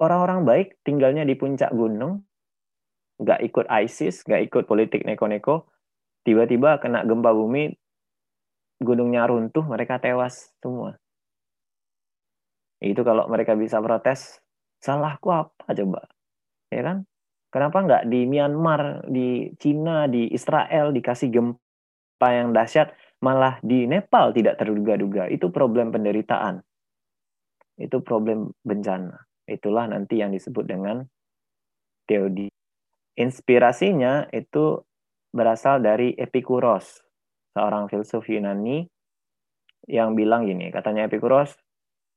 orang-orang 0.00 0.48
baik 0.48 0.68
tinggalnya 0.80 1.28
di 1.28 1.36
puncak 1.36 1.70
gunung, 1.76 2.24
nggak 3.20 3.40
ikut 3.52 3.66
ISIS, 3.68 4.24
nggak 4.24 4.42
ikut 4.48 4.64
politik 4.64 5.04
neko-neko, 5.04 5.68
tiba-tiba 6.24 6.80
kena 6.80 7.04
gempa 7.04 7.30
bumi, 7.36 7.72
gunungnya 8.80 9.28
runtuh, 9.28 9.64
mereka 9.64 10.00
tewas 10.00 10.52
semua. 10.60 10.96
Itu 12.80 13.04
kalau 13.04 13.28
mereka 13.28 13.56
bisa 13.56 13.80
protes, 13.80 14.40
salahku 14.84 15.32
apa 15.32 15.72
coba? 15.72 16.08
Ya 16.68 16.84
kan? 16.84 17.08
Kenapa 17.48 17.78
nggak 17.80 18.02
di 18.12 18.28
Myanmar, 18.28 19.08
di 19.08 19.48
Cina, 19.56 20.04
di 20.10 20.28
Israel 20.28 20.92
dikasih 20.92 21.28
gempa 21.32 21.65
yang 22.24 22.56
dahsyat, 22.56 22.96
malah 23.20 23.60
di 23.60 23.84
Nepal 23.84 24.32
tidak 24.32 24.56
terduga-duga? 24.60 25.28
Itu 25.28 25.52
problem 25.52 25.92
penderitaan. 25.92 26.64
Itu 27.76 28.00
problem 28.00 28.56
bencana. 28.64 29.28
Itulah 29.46 29.86
nanti 29.92 30.24
yang 30.24 30.32
disebut 30.32 30.64
dengan 30.64 31.04
teodi. 32.08 32.48
Inspirasinya 33.16 34.28
itu 34.32 34.80
berasal 35.32 35.84
dari 35.84 36.16
Epikuros, 36.16 37.04
seorang 37.52 37.88
filsuf 37.92 38.24
Yunani 38.28 38.88
yang 39.86 40.16
bilang 40.16 40.48
gini, 40.48 40.72
katanya 40.72 41.06
Epikuros, 41.06 41.52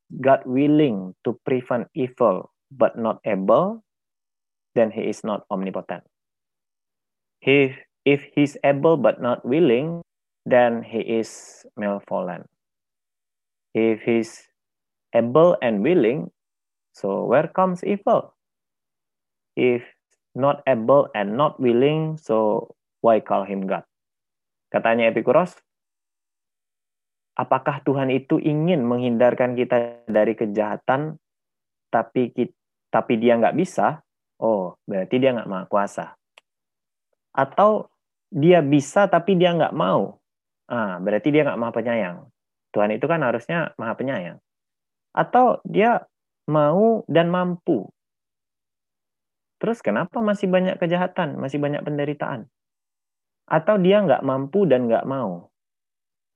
God 0.10 0.48
willing 0.48 1.14
to 1.22 1.38
prevent 1.46 1.92
evil 1.94 2.50
but 2.72 2.98
not 2.98 3.22
able 3.28 3.86
then 4.80 4.92
he 4.92 5.10
is 5.10 5.24
not 5.24 5.46
omnipotent. 5.50 6.04
If, 7.42 7.76
if 8.10 8.26
he's 8.34 8.58
able 8.66 8.98
but 8.98 9.22
not 9.22 9.46
willing, 9.46 10.02
then 10.50 10.82
he 10.82 11.06
is 11.22 11.62
malevolent. 11.78 12.50
If 13.78 14.02
he's 14.02 14.50
able 15.14 15.54
and 15.62 15.86
willing, 15.86 16.34
so 16.98 17.30
where 17.30 17.46
comes 17.46 17.86
evil? 17.86 18.34
If 19.54 19.86
not 20.34 20.66
able 20.66 21.14
and 21.14 21.38
not 21.38 21.62
willing, 21.62 22.18
so 22.18 22.74
why 23.06 23.22
call 23.22 23.46
him 23.46 23.70
God? 23.70 23.86
Katanya 24.74 25.14
Epikuros, 25.14 25.54
apakah 27.38 27.86
Tuhan 27.86 28.10
itu 28.10 28.42
ingin 28.42 28.90
menghindarkan 28.90 29.54
kita 29.54 30.02
dari 30.10 30.34
kejahatan, 30.34 31.22
tapi 31.94 32.34
tapi 32.90 33.14
dia 33.22 33.38
nggak 33.38 33.58
bisa? 33.58 34.02
Oh, 34.42 34.78
berarti 34.90 35.22
dia 35.22 35.34
nggak 35.38 35.50
maha 35.50 35.66
kuasa. 35.70 36.06
Atau 37.34 37.90
dia 38.30 38.62
bisa 38.62 39.10
tapi 39.10 39.36
dia 39.36 39.54
nggak 39.54 39.74
mau. 39.74 40.22
Ah, 40.70 41.02
berarti 41.02 41.34
dia 41.34 41.46
nggak 41.46 41.60
maha 41.60 41.74
penyayang. 41.74 42.18
Tuhan 42.70 42.94
itu 42.94 43.06
kan 43.10 43.22
harusnya 43.26 43.74
maha 43.82 43.94
penyayang. 43.98 44.38
Atau 45.14 45.62
dia 45.66 46.06
mau 46.46 47.02
dan 47.10 47.34
mampu. 47.34 47.90
Terus 49.60 49.82
kenapa 49.84 50.22
masih 50.24 50.48
banyak 50.48 50.80
kejahatan, 50.80 51.36
masih 51.42 51.60
banyak 51.60 51.84
penderitaan? 51.84 52.48
Atau 53.50 53.82
dia 53.82 54.00
nggak 54.06 54.22
mampu 54.22 54.70
dan 54.70 54.86
nggak 54.86 55.10
mau? 55.10 55.50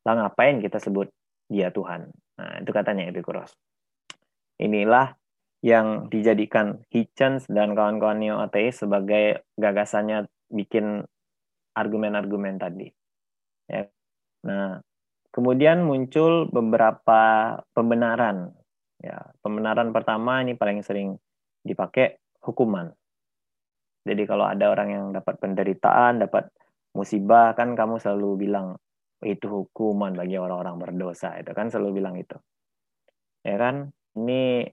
Lah 0.03 0.13
ngapain 0.17 0.59
kita 0.59 0.81
sebut 0.81 1.07
dia 1.47 1.69
Tuhan? 1.69 2.09
Nah, 2.41 2.53
itu 2.59 2.71
katanya 2.73 3.07
Epikuros. 3.07 3.53
Inilah 4.57 5.15
yang 5.63 6.11
dijadikan 6.11 6.83
Hitchens 6.91 7.47
dan 7.47 7.71
kawan-kawan 7.77 8.19
neo 8.19 8.43
ateis 8.43 8.83
sebagai 8.83 9.47
gagasannya 9.55 10.27
bikin 10.51 11.07
argumen-argumen 11.73 12.55
tadi. 12.61 12.87
Ya. 13.69 13.89
Nah, 14.45 14.79
kemudian 15.33 15.85
muncul 15.85 16.49
beberapa 16.49 17.21
pembenaran. 17.73 18.53
Ya, 19.03 19.33
pembenaran 19.43 19.91
pertama 19.91 20.39
ini 20.39 20.55
paling 20.55 20.79
sering 20.85 21.19
dipakai 21.65 22.21
hukuman. 22.39 22.93
Jadi 24.03 24.23
kalau 24.27 24.47
ada 24.47 24.71
orang 24.71 24.89
yang 24.91 25.05
dapat 25.15 25.39
penderitaan, 25.39 26.23
dapat 26.23 26.51
musibah, 26.95 27.55
kan 27.55 27.75
kamu 27.75 27.99
selalu 27.99 28.47
bilang 28.47 28.75
itu 29.23 29.47
hukuman 29.47 30.11
bagi 30.11 30.35
orang-orang 30.35 30.75
berdosa. 30.79 31.39
Itu 31.39 31.55
kan 31.55 31.71
selalu 31.71 32.03
bilang 32.03 32.15
itu. 32.19 32.35
Ya 33.43 33.55
kan? 33.55 33.91
Ini 34.13 34.67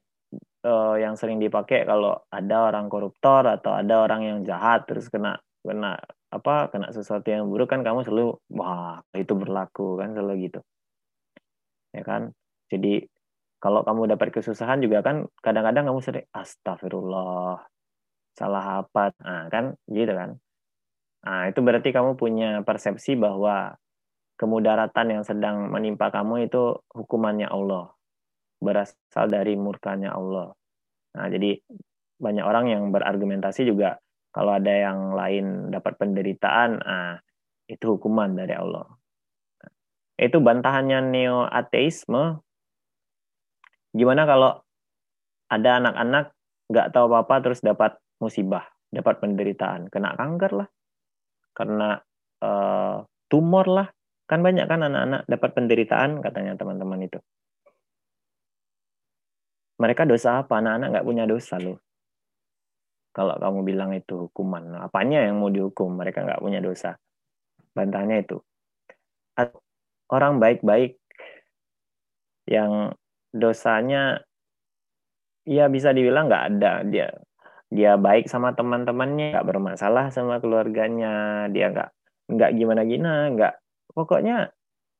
uh, 0.66 0.97
yang 0.98 1.14
sering 1.16 1.40
dipakai 1.40 1.86
kalau 1.86 2.27
ada 2.28 2.70
orang 2.70 2.90
koruptor 2.90 3.47
atau 3.47 3.72
ada 3.72 4.05
orang 4.05 4.20
yang 4.27 4.39
jahat 4.44 4.85
terus 4.85 5.09
kena 5.09 5.39
kena 5.64 5.97
apa 6.31 6.70
kena 6.70 6.94
sesuatu 6.94 7.27
yang 7.27 7.51
buruk 7.51 7.70
kan 7.70 7.82
kamu 7.82 8.07
selalu 8.07 8.39
wah 8.55 9.02
itu 9.15 9.35
berlaku 9.35 9.98
kan 9.98 10.15
selalu 10.15 10.51
gitu. 10.51 10.61
Ya 11.90 12.02
kan? 12.07 12.31
Jadi 12.70 13.02
kalau 13.59 13.82
kamu 13.82 14.15
dapat 14.15 14.31
kesusahan 14.31 14.78
juga 14.81 15.02
kan 15.02 15.27
kadang-kadang 15.43 15.90
kamu 15.90 16.01
sering 16.01 16.27
astagfirullah 16.31 17.66
salah 18.39 18.86
apa? 18.86 19.11
Nah 19.27 19.51
kan 19.51 19.74
gitu 19.90 20.12
kan? 20.15 20.39
Nah 21.27 21.51
itu 21.51 21.61
berarti 21.61 21.90
kamu 21.90 22.15
punya 22.15 22.62
persepsi 22.62 23.19
bahwa 23.19 23.74
kemudaratan 24.40 25.20
yang 25.20 25.23
sedang 25.27 25.69
menimpa 25.69 26.09
kamu 26.09 26.48
itu 26.48 26.81
hukumannya 26.94 27.51
Allah 27.51 27.93
berasal 28.61 29.27
dari 29.27 29.57
murkanya 29.57 30.12
Allah. 30.15 30.52
Nah, 31.16 31.27
jadi 31.27 31.59
banyak 32.20 32.44
orang 32.44 32.65
yang 32.69 32.82
berargumentasi 32.93 33.65
juga 33.66 33.97
kalau 34.31 34.55
ada 34.55 34.70
yang 34.70 35.15
lain 35.15 35.70
dapat 35.74 35.98
penderitaan, 35.98 36.78
ah 36.82 37.19
itu 37.66 37.98
hukuman 37.98 38.35
dari 38.35 38.55
Allah. 38.55 38.86
Itu 40.15 40.39
bantahannya 40.39 41.02
neo 41.11 41.47
ateisme. 41.47 42.39
Gimana 43.90 44.23
kalau 44.27 44.62
ada 45.51 45.70
anak-anak 45.82 46.24
nggak 46.70 46.89
tahu 46.94 47.05
apa-apa 47.11 47.35
terus 47.43 47.61
dapat 47.62 47.98
musibah, 48.23 48.70
dapat 48.90 49.19
penderitaan, 49.19 49.90
kena 49.90 50.15
kanker 50.15 50.62
lah, 50.62 50.69
kena 51.51 51.98
uh, 52.43 53.02
tumor 53.27 53.66
lah, 53.66 53.89
kan 54.31 54.47
banyak 54.47 54.70
kan 54.70 54.86
anak-anak 54.86 55.27
dapat 55.27 55.51
penderitaan 55.59 56.23
katanya 56.23 56.55
teman-teman 56.55 57.02
itu 57.02 57.19
mereka 59.81 60.05
dosa 60.05 60.44
apa? 60.44 60.61
Anak-anak 60.61 60.89
nggak 60.93 61.07
punya 61.09 61.24
dosa 61.24 61.57
loh. 61.57 61.81
Kalau 63.11 63.35
kamu 63.37 63.66
bilang 63.66 63.91
itu 63.91 64.31
hukuman, 64.31 64.78
apanya 64.78 65.27
yang 65.27 65.43
mau 65.43 65.51
dihukum? 65.51 65.99
Mereka 65.99 66.23
nggak 66.23 66.43
punya 66.43 66.62
dosa. 66.62 66.95
Bantahnya 67.74 68.23
itu. 68.23 68.39
Orang 70.11 70.39
baik-baik 70.43 70.99
yang 72.51 72.95
dosanya 73.31 74.23
ya 75.47 75.70
bisa 75.70 75.95
dibilang 75.95 76.27
nggak 76.27 76.47
ada 76.51 76.73
dia 76.82 77.09
dia 77.70 77.95
baik 77.95 78.27
sama 78.27 78.51
teman-temannya 78.59 79.39
nggak 79.39 79.47
bermasalah 79.47 80.11
sama 80.11 80.43
keluarganya 80.43 81.47
dia 81.55 81.70
nggak 81.70 81.91
nggak 82.35 82.51
gimana 82.59 82.82
gimana 82.82 83.31
nggak 83.31 83.55
pokoknya 83.95 84.51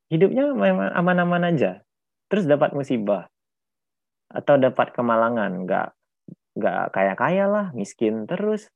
hidupnya 0.07 0.55
memang 0.55 0.95
aman-aman 0.95 1.51
aja 1.51 1.83
terus 2.31 2.47
dapat 2.47 2.71
musibah 2.71 3.27
atau 4.31 4.55
dapat 4.55 4.95
kemalangan 4.95 5.67
nggak 5.67 5.91
nggak 6.57 6.91
kaya 6.91 7.13
kaya 7.15 7.45
lah 7.47 7.65
miskin 7.75 8.27
terus. 8.27 8.67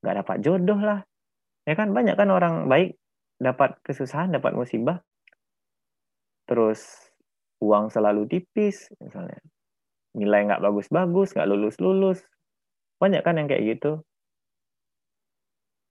Nggak 0.00 0.24
dapat 0.24 0.36
jodoh 0.40 0.80
lah. 0.80 1.00
Ya 1.68 1.76
kan 1.76 1.92
banyak 1.92 2.16
kan 2.16 2.28
orang 2.32 2.66
baik 2.66 2.96
dapat 3.36 3.76
kesusahan 3.84 4.32
dapat 4.32 4.56
musibah. 4.56 5.04
Terus 6.48 6.80
uang 7.60 7.92
selalu 7.92 8.26
tipis 8.26 8.88
misalnya. 8.98 9.40
Nilai 10.16 10.48
nggak 10.48 10.64
bagus-bagus 10.64 11.36
nggak 11.36 11.48
lulus-lulus. 11.48 12.24
Banyak 13.00 13.22
kan 13.22 13.36
yang 13.36 13.48
kayak 13.48 13.78
gitu. 13.78 14.02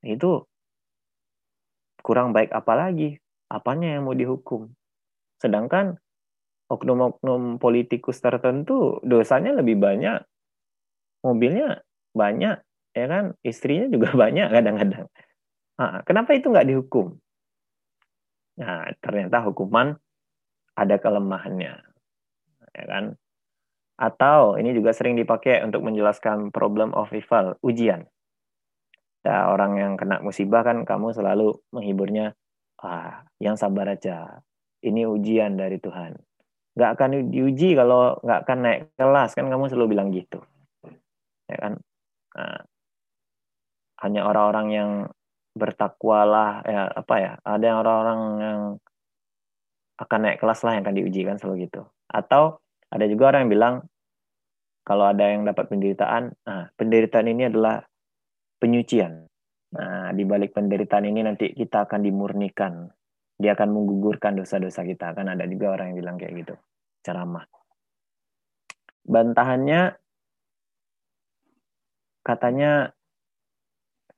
Itu 0.03 0.49
kurang 2.01 2.31
baik 2.34 2.49
apalagi 2.56 3.19
apanya 3.51 3.97
yang 3.97 4.07
mau 4.07 4.15
dihukum? 4.15 4.72
Sedangkan 5.39 5.99
oknum-oknum 6.69 7.57
politikus 7.57 8.22
tertentu 8.22 9.01
dosanya 9.01 9.57
lebih 9.57 9.81
banyak, 9.81 10.22
mobilnya 11.24 11.84
banyak, 12.16 12.58
ya 12.96 13.06
kan, 13.06 13.36
istrinya 13.46 13.88
juga 13.88 14.12
banyak 14.24 14.48
kadang-kadang. 14.50 15.06
Nah, 15.80 16.04
kenapa 16.04 16.36
itu 16.36 16.52
nggak 16.52 16.68
dihukum? 16.68 17.16
Nah, 18.60 18.91
ternyata 19.00 19.40
hukuman 19.48 19.96
ada 20.76 20.96
kelemahannya, 21.00 21.74
ya 22.76 22.86
kan? 22.88 23.16
Atau 24.00 24.56
ini 24.60 24.72
juga 24.72 24.96
sering 24.96 25.20
dipakai 25.20 25.64
untuk 25.64 25.84
menjelaskan 25.84 26.52
problem 26.52 26.91
of 26.96 27.12
evil, 27.12 27.56
ujian. 27.64 28.08
Ya, 29.24 29.52
orang 29.52 29.76
yang 29.76 29.94
kena 30.00 30.24
musibah 30.24 30.64
kan 30.64 30.88
kamu 30.88 31.12
selalu 31.12 31.60
menghiburnya, 31.76 32.36
ah, 32.80 33.28
yang 33.40 33.60
sabar 33.60 33.91
aja. 33.91 34.40
Ini 34.80 35.04
ujian 35.04 35.60
dari 35.60 35.76
Tuhan 35.76 36.16
nggak 36.80 36.91
akan 36.96 37.10
diuji 37.28 37.76
kalau 37.76 38.16
nggak 38.24 38.40
akan 38.48 38.58
naik 38.64 38.82
kelas 38.96 39.36
kan 39.36 39.52
kamu 39.52 39.68
selalu 39.68 39.88
bilang 39.91 40.16
gitu 40.16 40.40
ya 41.49 41.57
kan? 41.59 41.73
Nah, 42.38 42.61
hanya 43.99 44.21
orang-orang 44.23 44.67
yang 44.71 44.91
bertakwalah 45.57 46.63
ya 46.63 46.88
apa 46.88 47.15
ya 47.19 47.31
ada 47.43 47.63
yang 47.65 47.77
orang-orang 47.84 48.19
yang 48.39 48.59
akan 49.99 50.19
naik 50.23 50.39
kelas 50.39 50.63
lah 50.63 50.77
yang 50.77 50.84
akan 50.88 50.95
diuji 50.95 51.21
kan 51.27 51.35
selalu 51.35 51.67
gitu. 51.67 51.84
Atau 52.07 52.63
ada 52.88 53.05
juga 53.09 53.35
orang 53.35 53.45
yang 53.45 53.51
bilang 53.51 53.76
kalau 54.88 55.05
ada 55.09 55.26
yang 55.27 55.43
dapat 55.43 55.67
penderitaan 55.67 56.31
nah 56.47 56.71
penderitaan 56.80 57.27
ini 57.27 57.51
adalah 57.51 57.84
penyucian. 58.61 59.27
Nah 59.76 60.15
di 60.15 60.23
balik 60.23 60.55
penderitaan 60.55 61.05
ini 61.09 61.26
nanti 61.26 61.51
kita 61.51 61.84
akan 61.89 61.99
dimurnikan. 62.05 62.88
Dia 63.39 63.55
akan 63.55 63.71
menggugurkan 63.71 64.39
dosa-dosa 64.39 64.84
kita. 64.88 65.11
Kan 65.15 65.27
ada 65.27 65.43
juga 65.47 65.76
orang 65.76 65.91
yang 65.91 65.97
bilang 65.99 66.15
kayak 66.15 66.34
gitu 66.47 66.55
ceramah 67.03 67.47
bantahannya 69.09 69.95
katanya 72.30 72.93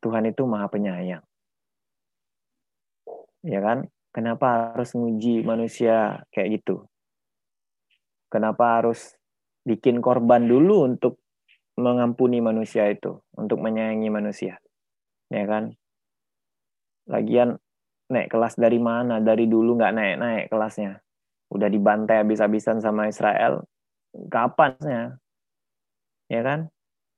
Tuhan 0.04 0.28
itu 0.28 0.44
maha 0.44 0.68
penyayang. 0.68 1.24
Ya 3.48 3.64
kan? 3.64 3.88
Kenapa 4.12 4.76
harus 4.76 4.92
nguji 4.92 5.48
manusia 5.48 6.28
kayak 6.36 6.60
gitu? 6.60 6.84
Kenapa 8.28 8.82
harus 8.82 9.16
bikin 9.64 10.04
korban 10.04 10.44
dulu 10.44 10.84
untuk 10.84 11.24
mengampuni 11.80 12.44
manusia 12.44 12.92
itu 12.92 13.24
untuk 13.40 13.64
menyayangi 13.64 14.10
manusia? 14.12 14.60
Ya 15.32 15.48
kan? 15.48 15.80
Lagian 17.08 17.56
naik 18.12 18.28
kelas 18.28 18.60
dari 18.60 18.84
mana? 18.84 19.24
Dari 19.24 19.48
dulu 19.48 19.80
nggak 19.80 19.96
naik 19.96 20.16
naik 20.20 20.46
kelasnya. 20.52 21.00
Udah 21.48 21.72
dibantai 21.72 22.20
habis-habisan 22.20 22.84
sama 22.84 23.08
Israel 23.08 23.64
kapannya 24.12 25.16
ya 26.28 26.42
kan 26.44 26.68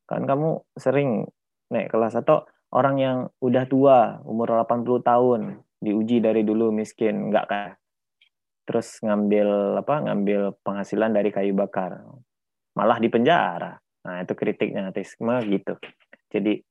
kan 0.07 0.27
kamu 0.27 0.61
sering 0.75 1.27
naik 1.71 1.89
kelas 1.89 2.19
atau 2.19 2.43
orang 2.75 2.95
yang 2.99 3.17
udah 3.39 3.65
tua 3.69 4.19
umur 4.27 4.61
80 4.61 5.01
tahun 5.01 5.41
diuji 5.79 6.19
dari 6.23 6.41
dulu 6.43 6.73
miskin 6.73 7.33
nggak 7.33 7.45
kan? 7.47 7.69
Terus 8.63 9.03
ngambil 9.03 9.79
apa 9.83 9.95
ngambil 10.07 10.55
penghasilan 10.63 11.11
dari 11.11 11.29
kayu 11.29 11.51
bakar. 11.51 11.99
Malah 12.73 12.97
di 12.97 13.09
penjara. 13.11 13.75
Nah 14.07 14.23
itu 14.23 14.33
kritiknya 14.33 14.89
ateisme 14.89 15.35
gitu. 15.51 15.75
Jadi 16.31 16.63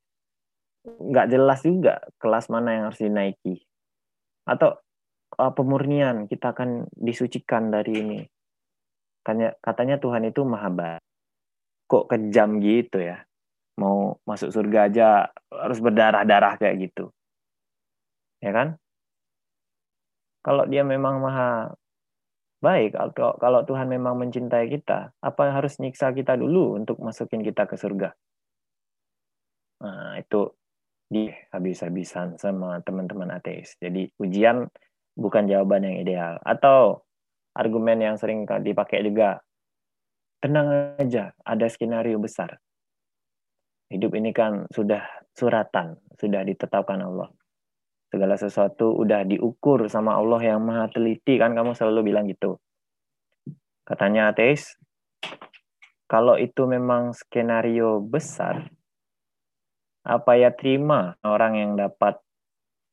nggak 0.83 1.27
jelas 1.29 1.61
juga 1.63 2.03
kelas 2.17 2.49
mana 2.49 2.69
yang 2.75 2.83
harus 2.89 3.01
dinaiki. 3.01 3.61
Atau 4.49 4.81
uh, 5.37 5.53
pemurnian. 5.53 6.25
Kita 6.25 6.51
akan 6.57 6.89
disucikan 6.91 7.69
dari 7.69 7.93
ini. 8.01 8.19
Katanya 9.23 9.55
katanya 9.61 9.95
Tuhan 10.01 10.27
itu 10.27 10.41
maha 10.43 10.67
baik 10.73 11.12
kok 11.93 12.09
kejam 12.09 12.57
gitu 12.57 12.97
ya 12.97 13.21
mau 13.77 14.17
masuk 14.25 14.49
surga 14.49 14.89
aja 14.89 15.07
harus 15.53 15.77
berdarah-darah 15.77 16.57
kayak 16.57 16.89
gitu 16.89 17.13
ya 18.41 18.49
kan 18.49 18.81
kalau 20.41 20.65
dia 20.65 20.81
memang 20.83 21.21
maha 21.21 21.77
baik, 22.63 22.95
kalau, 22.95 23.35
kalau 23.35 23.59
Tuhan 23.67 23.91
memang 23.91 24.15
mencintai 24.15 24.71
kita, 24.71 25.11
apa 25.19 25.51
harus 25.51 25.75
nyiksa 25.83 26.15
kita 26.15 26.39
dulu 26.39 26.79
untuk 26.79 26.95
masukin 27.03 27.43
kita 27.43 27.67
ke 27.67 27.75
surga? 27.75 28.15
Nah, 29.83 30.15
itu 30.15 30.47
di 31.11 31.27
habis-habisan 31.51 32.39
sama 32.39 32.79
teman-teman 32.87 33.35
ateis. 33.35 33.75
Jadi 33.83 34.07
ujian 34.15 34.71
bukan 35.19 35.43
jawaban 35.51 35.83
yang 35.83 35.99
ideal. 35.99 36.39
Atau 36.47 37.03
argumen 37.51 37.99
yang 37.99 38.15
sering 38.15 38.47
dipakai 38.47 39.03
juga, 39.03 39.43
tenang 40.43 40.99
aja, 40.99 41.31
ada 41.47 41.71
skenario 41.71 42.19
besar. 42.19 42.59
Hidup 43.87 44.11
ini 44.11 44.35
kan 44.35 44.67
sudah 44.67 44.99
suratan, 45.31 45.95
sudah 46.19 46.43
ditetapkan 46.43 46.99
Allah. 46.99 47.31
Segala 48.11 48.35
sesuatu 48.35 48.91
udah 48.91 49.23
diukur 49.23 49.87
sama 49.87 50.19
Allah 50.19 50.43
yang 50.43 50.59
maha 50.59 50.91
teliti 50.91 51.39
kan 51.39 51.55
kamu 51.55 51.71
selalu 51.71 52.11
bilang 52.11 52.27
gitu. 52.27 52.59
Katanya 53.87 54.35
ateis 54.35 54.75
kalau 56.11 56.35
itu 56.35 56.67
memang 56.67 57.15
skenario 57.15 58.03
besar 58.03 58.67
apa 60.03 60.35
ya 60.35 60.51
terima 60.51 61.15
orang 61.23 61.55
yang 61.55 61.71
dapat 61.79 62.19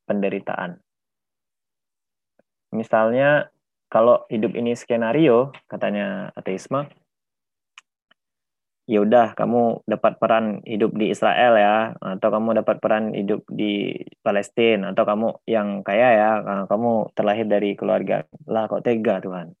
penderitaan? 0.07 0.79
Misalnya 2.71 3.51
kalau 3.91 4.23
hidup 4.31 4.55
ini 4.55 4.71
skenario 4.71 5.51
katanya 5.67 6.31
ateisme 6.39 6.87
ya 8.91 8.99
udah 9.07 9.31
kamu 9.39 9.87
dapat 9.87 10.19
peran 10.19 10.59
hidup 10.67 10.91
di 10.99 11.15
Israel 11.15 11.55
ya 11.55 11.95
atau 11.95 12.27
kamu 12.27 12.59
dapat 12.59 12.83
peran 12.83 13.15
hidup 13.15 13.47
di 13.47 13.95
Palestina 14.19 14.91
atau 14.91 15.07
kamu 15.07 15.27
yang 15.47 15.79
kaya 15.87 16.09
ya 16.11 16.31
kamu 16.67 17.15
terlahir 17.15 17.47
dari 17.47 17.79
keluarga. 17.79 18.27
Lah 18.51 18.67
kok 18.67 18.83
tega 18.83 19.23
Tuhan? 19.23 19.55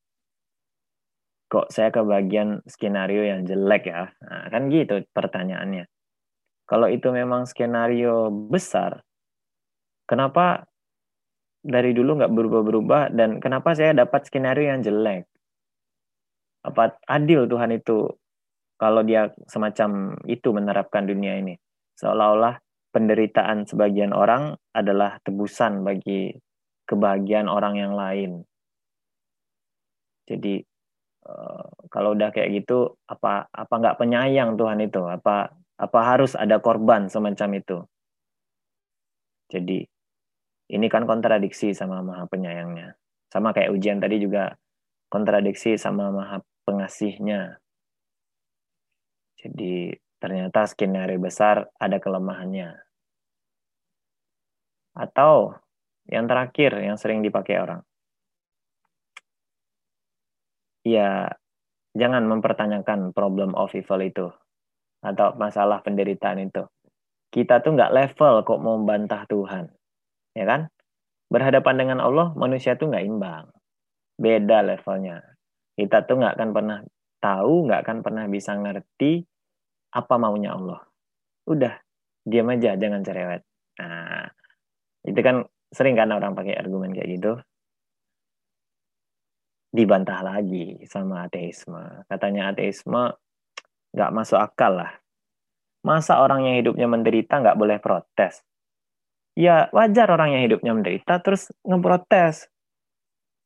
Kok 1.47 1.71
saya 1.71 1.95
kebagian 1.95 2.59
skenario 2.67 3.23
yang 3.23 3.47
jelek 3.47 3.87
ya? 3.87 4.11
Nah, 4.19 4.51
kan 4.51 4.67
gitu 4.67 4.99
pertanyaannya. 5.15 5.87
Kalau 6.67 6.87
itu 6.91 7.07
memang 7.11 7.47
skenario 7.47 8.27
besar 8.31 9.03
kenapa 10.11 10.67
dari 11.63 11.95
dulu 11.95 12.19
nggak 12.19 12.35
berubah-berubah 12.35 13.15
dan 13.15 13.39
kenapa 13.39 13.71
saya 13.79 13.95
dapat 13.95 14.27
skenario 14.27 14.67
yang 14.67 14.83
jelek? 14.83 15.23
Apa 16.67 16.99
adil 17.07 17.47
Tuhan 17.47 17.79
itu 17.79 18.11
kalau 18.81 19.05
dia 19.05 19.29
semacam 19.45 20.17
itu 20.25 20.49
menerapkan 20.49 21.05
dunia 21.05 21.37
ini. 21.37 21.53
Seolah-olah 22.01 22.57
penderitaan 22.89 23.69
sebagian 23.69 24.09
orang 24.09 24.57
adalah 24.73 25.21
tebusan 25.21 25.85
bagi 25.85 26.33
kebahagiaan 26.89 27.45
orang 27.45 27.77
yang 27.77 27.93
lain. 27.93 28.41
Jadi 30.25 30.65
uh, 31.29 31.69
kalau 31.93 32.17
udah 32.17 32.33
kayak 32.33 32.65
gitu 32.65 32.97
apa 33.05 33.45
apa 33.53 33.73
nggak 33.77 34.01
penyayang 34.01 34.57
Tuhan 34.57 34.81
itu? 34.81 35.05
Apa 35.05 35.53
apa 35.77 35.99
harus 36.01 36.33
ada 36.33 36.57
korban 36.57 37.05
semacam 37.05 37.61
itu? 37.61 37.77
Jadi 39.53 39.85
ini 40.73 40.87
kan 40.89 41.05
kontradiksi 41.05 41.77
sama 41.77 42.01
Maha 42.01 42.25
Penyayangnya. 42.25 42.97
Sama 43.29 43.53
kayak 43.53 43.75
ujian 43.77 44.01
tadi 44.01 44.17
juga 44.17 44.57
kontradiksi 45.11 45.77
sama 45.77 46.09
Maha 46.09 46.41
Pengasihnya. 46.65 47.61
Jadi 49.41 49.97
ternyata 50.21 50.69
skenario 50.69 51.17
besar 51.17 51.65
ada 51.81 51.97
kelemahannya. 51.97 52.77
Atau 54.93 55.57
yang 56.05 56.29
terakhir 56.29 56.77
yang 56.77 56.97
sering 57.01 57.25
dipakai 57.25 57.57
orang. 57.57 57.81
Ya, 60.81 61.37
jangan 61.93 62.25
mempertanyakan 62.25 63.13
problem 63.13 63.53
of 63.57 63.73
evil 63.73 64.01
itu 64.01 64.27
atau 65.01 65.33
masalah 65.37 65.81
penderitaan 65.81 66.41
itu. 66.41 66.65
Kita 67.31 67.61
tuh 67.61 67.77
nggak 67.77 67.93
level 67.93 68.33
kok 68.45 68.61
mau 68.61 68.77
membantah 68.77 69.25
Tuhan, 69.25 69.71
ya 70.37 70.45
kan? 70.45 70.61
Berhadapan 71.31 71.75
dengan 71.79 71.99
Allah, 72.03 72.35
manusia 72.35 72.75
tuh 72.75 72.91
nggak 72.91 73.05
imbang, 73.07 73.45
beda 74.19 74.61
levelnya. 74.67 75.23
Kita 75.79 76.03
tuh 76.03 76.19
nggak 76.19 76.35
akan 76.37 76.49
pernah 76.51 76.79
tahu, 77.23 77.69
nggak 77.69 77.81
akan 77.87 77.97
pernah 78.03 78.25
bisa 78.27 78.51
ngerti 78.57 79.30
apa 79.91 80.15
maunya 80.15 80.55
Allah. 80.55 80.81
Udah, 81.47 81.75
diam 82.23 82.47
aja, 82.51 82.79
jangan 82.79 83.03
cerewet. 83.03 83.43
Nah, 83.79 84.27
itu 85.03 85.19
kan 85.19 85.43
sering 85.71 85.95
kan 85.95 86.11
orang 86.11 86.35
pakai 86.35 86.55
argumen 86.55 86.95
kayak 86.95 87.09
gitu. 87.19 87.33
Dibantah 89.71 90.19
lagi 90.23 90.83
sama 90.87 91.27
ateisme. 91.27 92.03
Katanya 92.11 92.51
ateisme 92.51 93.15
nggak 93.91 94.11
masuk 94.11 94.39
akal 94.39 94.79
lah. 94.79 94.91
Masa 95.81 96.19
orang 96.21 96.45
yang 96.45 96.55
hidupnya 96.61 96.87
menderita 96.91 97.39
nggak 97.39 97.57
boleh 97.57 97.77
protes? 97.79 98.43
Ya 99.35 99.71
wajar 99.71 100.11
orang 100.11 100.35
yang 100.35 100.43
hidupnya 100.43 100.75
menderita 100.75 101.23
terus 101.23 101.49
ngeprotes. 101.63 102.51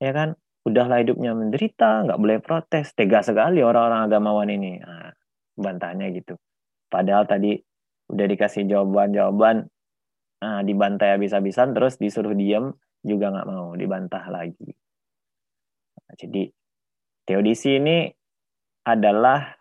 Ya 0.02 0.12
kan? 0.12 0.34
Udahlah 0.66 1.06
hidupnya 1.06 1.38
menderita, 1.38 2.10
nggak 2.10 2.18
boleh 2.18 2.38
protes. 2.42 2.90
Tega 2.98 3.22
sekali 3.22 3.62
orang-orang 3.62 4.10
agamawan 4.10 4.50
ini. 4.50 4.82
Nah, 4.82 5.05
bantahnya 5.56 6.12
gitu. 6.12 6.36
Padahal 6.92 7.26
tadi 7.26 7.58
udah 8.12 8.26
dikasih 8.30 8.70
jawaban-jawaban, 8.70 9.66
nah, 10.40 10.62
dibantai 10.62 11.18
habis-habisan, 11.18 11.74
terus 11.74 11.98
disuruh 11.98 12.38
diem 12.38 12.72
juga 13.02 13.34
nggak 13.34 13.50
mau, 13.50 13.74
dibantah 13.74 14.24
lagi. 14.30 14.70
Nah, 16.06 16.14
jadi 16.20 16.44
teodisi 17.26 17.82
ini 17.82 18.08
adalah 18.86 19.58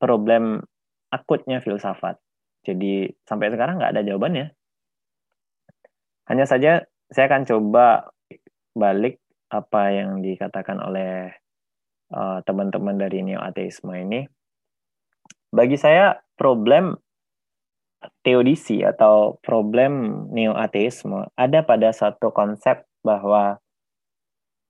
problem 0.00 0.64
akutnya 1.12 1.60
filsafat. 1.60 2.16
Jadi 2.64 3.12
sampai 3.22 3.52
sekarang 3.52 3.78
nggak 3.78 3.92
ada 3.92 4.02
jawabannya. 4.02 4.46
Hanya 6.26 6.44
saja 6.48 6.82
saya 7.06 7.30
akan 7.30 7.46
coba 7.46 8.10
balik 8.74 9.22
apa 9.46 9.94
yang 9.94 10.18
dikatakan 10.20 10.82
oleh 10.82 11.30
uh, 12.10 12.42
teman-teman 12.42 12.98
dari 12.98 13.22
neo 13.22 13.38
ateisme 13.38 13.94
ini 13.94 14.26
bagi 15.52 15.78
saya 15.78 16.18
problem 16.38 16.96
teodisi 18.22 18.84
atau 18.84 19.40
problem 19.42 20.26
neo-ateisme 20.30 21.32
ada 21.34 21.64
pada 21.64 21.90
satu 21.90 22.30
konsep 22.30 22.84
bahwa 23.02 23.58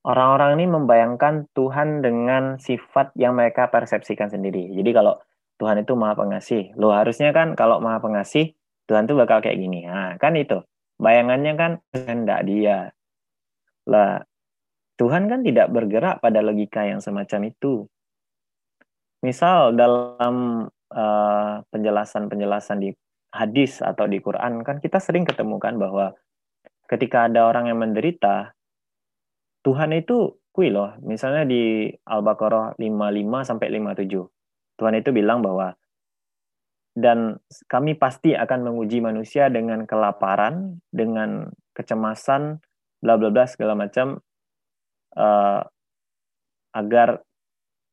orang-orang 0.06 0.62
ini 0.62 0.66
membayangkan 0.70 1.50
Tuhan 1.52 2.00
dengan 2.00 2.56
sifat 2.62 3.12
yang 3.18 3.34
mereka 3.34 3.66
persepsikan 3.66 4.30
sendiri. 4.30 4.70
Jadi 4.72 4.90
kalau 4.94 5.18
Tuhan 5.58 5.82
itu 5.82 5.96
maha 5.98 6.14
pengasih, 6.14 6.76
lo 6.78 6.92
harusnya 6.94 7.32
kan 7.34 7.58
kalau 7.58 7.82
maha 7.82 7.98
pengasih 7.98 8.54
Tuhan 8.86 9.10
tuh 9.10 9.18
bakal 9.18 9.42
kayak 9.42 9.58
gini. 9.58 9.88
Nah, 9.90 10.14
kan 10.16 10.38
itu. 10.38 10.62
Bayangannya 10.96 11.52
kan 11.58 11.72
kehendak 11.90 12.40
dia. 12.46 12.94
Lah, 13.90 14.22
Tuhan 14.96 15.28
kan 15.28 15.44
tidak 15.44 15.68
bergerak 15.74 16.22
pada 16.22 16.40
logika 16.40 16.86
yang 16.86 17.02
semacam 17.02 17.50
itu. 17.50 17.90
Misal 19.26 19.74
dalam 19.74 20.62
uh, 20.70 21.54
penjelasan-penjelasan 21.66 22.78
di 22.78 22.94
hadis 23.34 23.82
atau 23.82 24.06
di 24.06 24.22
Quran 24.22 24.62
kan 24.62 24.78
kita 24.78 25.02
sering 25.02 25.26
ketemukan 25.26 25.74
bahwa 25.74 26.14
ketika 26.86 27.26
ada 27.26 27.50
orang 27.50 27.66
yang 27.66 27.82
menderita, 27.82 28.54
Tuhan 29.66 29.90
itu 29.98 30.38
kui 30.54 30.70
loh. 30.70 30.94
Misalnya 31.02 31.42
di 31.42 31.90
Al-Baqarah 32.06 32.78
55 32.78 33.50
sampai 33.50 33.66
57. 33.74 34.78
Tuhan 34.78 34.94
itu 34.94 35.10
bilang 35.10 35.42
bahwa 35.42 35.74
dan 36.96 37.36
kami 37.68 37.92
pasti 37.98 38.32
akan 38.32 38.72
menguji 38.72 39.04
manusia 39.04 39.52
dengan 39.52 39.84
kelaparan, 39.84 40.80
dengan 40.88 41.52
kecemasan, 41.76 42.62
bla 43.04 43.20
bla 43.20 43.28
bla 43.28 43.44
segala 43.44 43.76
macam 43.76 44.16
uh, 45.18 45.60
agar 46.72 47.20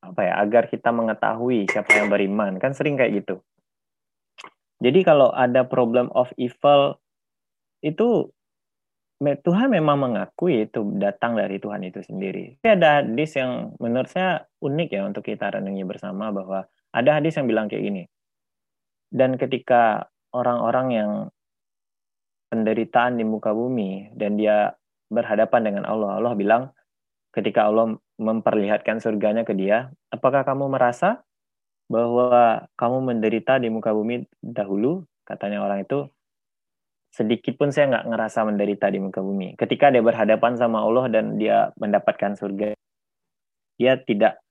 apa 0.03 0.21
ya 0.27 0.33
agar 0.43 0.67
kita 0.67 0.91
mengetahui 0.91 1.71
siapa 1.71 1.95
yang 1.95 2.11
beriman 2.11 2.59
kan 2.59 2.75
sering 2.75 2.99
kayak 2.99 3.23
gitu 3.23 3.39
jadi 4.83 4.99
kalau 5.07 5.31
ada 5.31 5.63
problem 5.63 6.11
of 6.11 6.27
evil 6.35 6.99
itu 7.79 8.27
Tuhan 9.23 9.71
memang 9.71 9.95
mengakui 10.03 10.67
itu 10.67 10.83
datang 10.99 11.39
dari 11.39 11.55
Tuhan 11.55 11.79
itu 11.87 12.03
sendiri. 12.03 12.59
Tapi 12.59 12.75
ada 12.75 12.99
hadis 12.99 13.39
yang 13.39 13.71
menurut 13.79 14.11
saya 14.11 14.43
unik 14.59 14.89
ya 14.91 15.07
untuk 15.07 15.23
kita 15.23 15.47
renungi 15.47 15.87
bersama 15.87 16.27
bahwa 16.35 16.67
ada 16.91 17.11
hadis 17.15 17.39
yang 17.39 17.47
bilang 17.47 17.71
kayak 17.71 17.87
gini. 17.87 18.03
Dan 19.07 19.39
ketika 19.39 20.11
orang-orang 20.35 20.87
yang 20.91 21.11
penderitaan 22.51 23.15
di 23.15 23.23
muka 23.23 23.55
bumi 23.55 24.11
dan 24.11 24.35
dia 24.35 24.75
berhadapan 25.07 25.71
dengan 25.71 25.83
Allah, 25.87 26.19
Allah 26.19 26.33
bilang 26.35 26.63
ketika 27.31 27.71
Allah 27.71 27.95
memperlihatkan 28.23 29.03
surganya 29.03 29.43
ke 29.43 29.51
dia, 29.51 29.91
apakah 30.07 30.47
kamu 30.47 30.71
merasa 30.71 31.21
bahwa 31.91 32.65
kamu 32.79 33.13
menderita 33.13 33.59
di 33.59 33.67
muka 33.67 33.91
bumi 33.91 34.23
dahulu? 34.39 35.03
Katanya 35.27 35.63
orang 35.63 35.83
itu, 35.83 36.07
sedikit 37.11 37.59
pun 37.59 37.69
saya 37.69 37.91
nggak 37.93 38.07
ngerasa 38.09 38.39
menderita 38.47 38.87
di 38.89 38.99
muka 39.03 39.21
bumi. 39.21 39.53
Ketika 39.59 39.93
dia 39.93 40.01
berhadapan 40.01 40.57
sama 40.57 40.81
Allah 40.81 41.05
dan 41.11 41.37
dia 41.37 41.69
mendapatkan 41.77 42.33
surga, 42.33 42.73
dia 43.77 43.93
tidak 44.01 44.41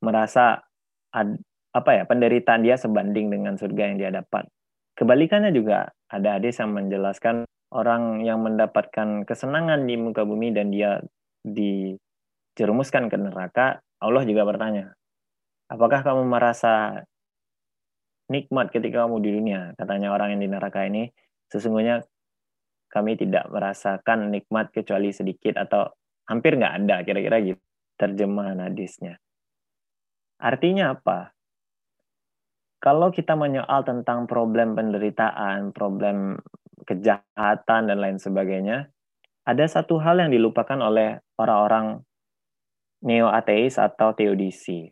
merasa 0.00 0.64
ad, 1.12 1.36
apa 1.74 1.90
ya 1.92 2.02
penderitaan 2.08 2.64
dia 2.64 2.80
sebanding 2.80 3.28
dengan 3.28 3.58
surga 3.60 3.82
yang 3.92 3.96
dia 4.00 4.10
dapat. 4.14 4.48
Kebalikannya 4.96 5.52
juga 5.52 5.92
ada 6.10 6.40
hadis 6.40 6.58
yang 6.58 6.74
menjelaskan 6.74 7.46
orang 7.70 8.24
yang 8.24 8.40
mendapatkan 8.40 9.28
kesenangan 9.28 9.84
di 9.84 9.94
muka 10.00 10.24
bumi 10.24 10.50
dan 10.56 10.72
dia 10.72 11.04
dijerumuskan 12.58 13.06
ke 13.06 13.14
neraka, 13.14 13.78
Allah 14.02 14.26
juga 14.26 14.42
bertanya, 14.42 14.98
apakah 15.70 16.02
kamu 16.02 16.26
merasa 16.26 17.06
nikmat 18.26 18.74
ketika 18.74 19.06
kamu 19.06 19.22
di 19.22 19.30
dunia? 19.30 19.78
Katanya 19.78 20.10
orang 20.10 20.34
yang 20.34 20.42
di 20.42 20.50
neraka 20.50 20.82
ini, 20.82 21.06
sesungguhnya 21.54 22.02
kami 22.90 23.14
tidak 23.14 23.46
merasakan 23.46 24.34
nikmat 24.34 24.74
kecuali 24.74 25.14
sedikit 25.14 25.54
atau 25.54 25.86
hampir 26.26 26.58
nggak 26.58 26.74
ada, 26.82 27.06
kira-kira 27.06 27.38
gitu 27.46 27.62
terjemahan 27.94 28.58
hadisnya. 28.58 29.22
Artinya 30.42 30.98
apa? 30.98 31.38
kalau 32.78 33.10
kita 33.10 33.34
menyoal 33.34 33.82
tentang 33.82 34.30
problem 34.30 34.78
penderitaan, 34.78 35.74
problem 35.74 36.38
kejahatan 36.86 37.90
dan 37.90 37.98
lain 37.98 38.18
sebagainya, 38.22 38.88
ada 39.44 39.64
satu 39.66 39.98
hal 39.98 40.22
yang 40.22 40.30
dilupakan 40.30 40.78
oleh 40.78 41.18
orang-orang 41.36 42.06
neo-ateis 43.04 43.78
atau 43.78 44.14
teodisi. 44.14 44.90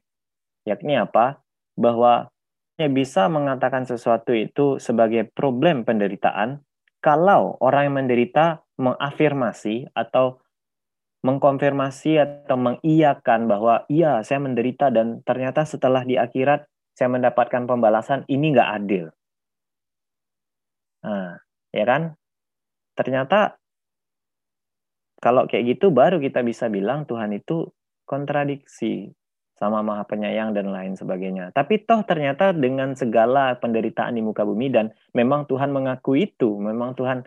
Yakni 0.66 0.98
apa? 0.98 1.42
Bahwa 1.78 2.30
bisa 2.76 3.26
mengatakan 3.32 3.88
sesuatu 3.88 4.36
itu 4.36 4.76
sebagai 4.76 5.32
problem 5.32 5.88
penderitaan 5.88 6.60
kalau 7.00 7.56
orang 7.64 7.88
yang 7.88 7.96
menderita 8.04 8.66
mengafirmasi 8.76 9.88
atau 9.96 10.44
mengkonfirmasi 11.24 12.20
atau 12.20 12.56
mengiyakan 12.60 13.48
bahwa 13.48 13.88
iya 13.88 14.20
saya 14.22 14.38
menderita 14.44 14.92
dan 14.92 15.24
ternyata 15.24 15.64
setelah 15.64 16.04
di 16.04 16.20
akhirat 16.20 16.68
saya 16.92 17.08
mendapatkan 17.10 17.64
pembalasan 17.64 18.22
ini 18.28 18.52
nggak 18.52 18.70
adil. 18.82 19.04
Nah, 21.02 21.38
ya 21.72 21.84
kan? 21.84 22.02
Ternyata 22.96 23.56
kalau 25.20 25.48
kayak 25.48 25.76
gitu 25.76 25.92
baru 25.92 26.20
kita 26.20 26.44
bisa 26.44 26.68
bilang 26.68 27.08
Tuhan 27.08 27.32
itu 27.36 27.72
kontradiksi 28.06 29.10
sama 29.56 29.80
Maha 29.80 30.04
Penyayang 30.04 30.52
dan 30.52 30.70
lain 30.70 30.94
sebagainya. 30.94 31.50
Tapi 31.50 31.84
toh 31.84 32.04
ternyata 32.04 32.52
dengan 32.52 32.92
segala 32.94 33.56
penderitaan 33.56 34.14
di 34.14 34.22
muka 34.22 34.44
bumi 34.44 34.68
dan 34.68 34.92
memang 35.16 35.48
Tuhan 35.48 35.72
mengaku 35.72 36.16
itu, 36.16 36.60
memang 36.60 36.94
Tuhan 36.94 37.24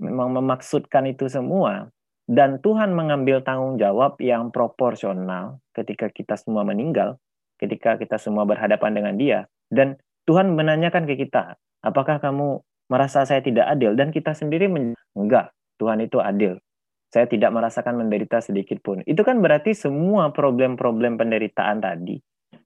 memang 0.00 0.38
memaksudkan 0.38 1.10
itu 1.10 1.26
semua 1.26 1.90
dan 2.30 2.62
Tuhan 2.62 2.94
mengambil 2.94 3.42
tanggung 3.42 3.76
jawab 3.76 4.20
yang 4.22 4.54
proporsional 4.54 5.60
ketika 5.74 6.08
kita 6.08 6.38
semua 6.38 6.62
meninggal 6.62 7.18
ketika 7.62 7.94
kita 7.94 8.18
semua 8.18 8.42
berhadapan 8.42 8.90
dengan 8.98 9.14
dia 9.14 9.38
dan 9.70 9.94
Tuhan 10.26 10.54
menanyakan 10.54 11.06
ke 11.06 11.14
kita, 11.14 11.54
apakah 11.82 12.18
kamu 12.18 12.62
merasa 12.90 13.22
saya 13.22 13.38
tidak 13.38 13.70
adil 13.70 13.94
dan 13.94 14.10
kita 14.10 14.34
sendiri 14.34 14.66
enggak, 15.14 15.54
Tuhan 15.78 16.02
itu 16.02 16.18
adil. 16.18 16.58
Saya 17.12 17.28
tidak 17.28 17.52
merasakan 17.52 18.00
menderita 18.00 18.40
sedikit 18.40 18.80
pun. 18.80 19.04
Itu 19.04 19.20
kan 19.20 19.44
berarti 19.44 19.76
semua 19.76 20.32
problem-problem 20.32 21.20
penderitaan 21.20 21.84
tadi, 21.84 22.16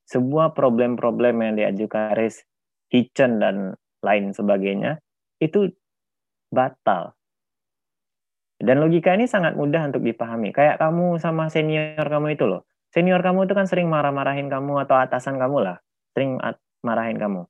semua 0.06 0.54
problem-problem 0.54 1.34
yang 1.42 1.54
diajukan 1.58 2.14
Aris, 2.14 2.46
Hitchen 2.94 3.42
dan 3.42 3.74
lain 4.06 4.30
sebagainya 4.30 5.02
itu 5.42 5.74
batal. 6.54 7.18
Dan 8.56 8.78
logika 8.80 9.12
ini 9.18 9.26
sangat 9.26 9.58
mudah 9.58 9.90
untuk 9.90 10.06
dipahami. 10.06 10.54
Kayak 10.54 10.78
kamu 10.78 11.18
sama 11.18 11.50
senior 11.50 12.06
kamu 12.06 12.38
itu 12.38 12.46
loh 12.46 12.62
senior 12.96 13.20
kamu 13.20 13.44
itu 13.44 13.52
kan 13.52 13.68
sering 13.68 13.92
marah-marahin 13.92 14.48
kamu 14.48 14.88
atau 14.88 14.96
atasan 14.96 15.36
kamu 15.36 15.60
lah, 15.60 15.76
sering 16.16 16.40
marahin 16.80 17.20
kamu. 17.20 17.44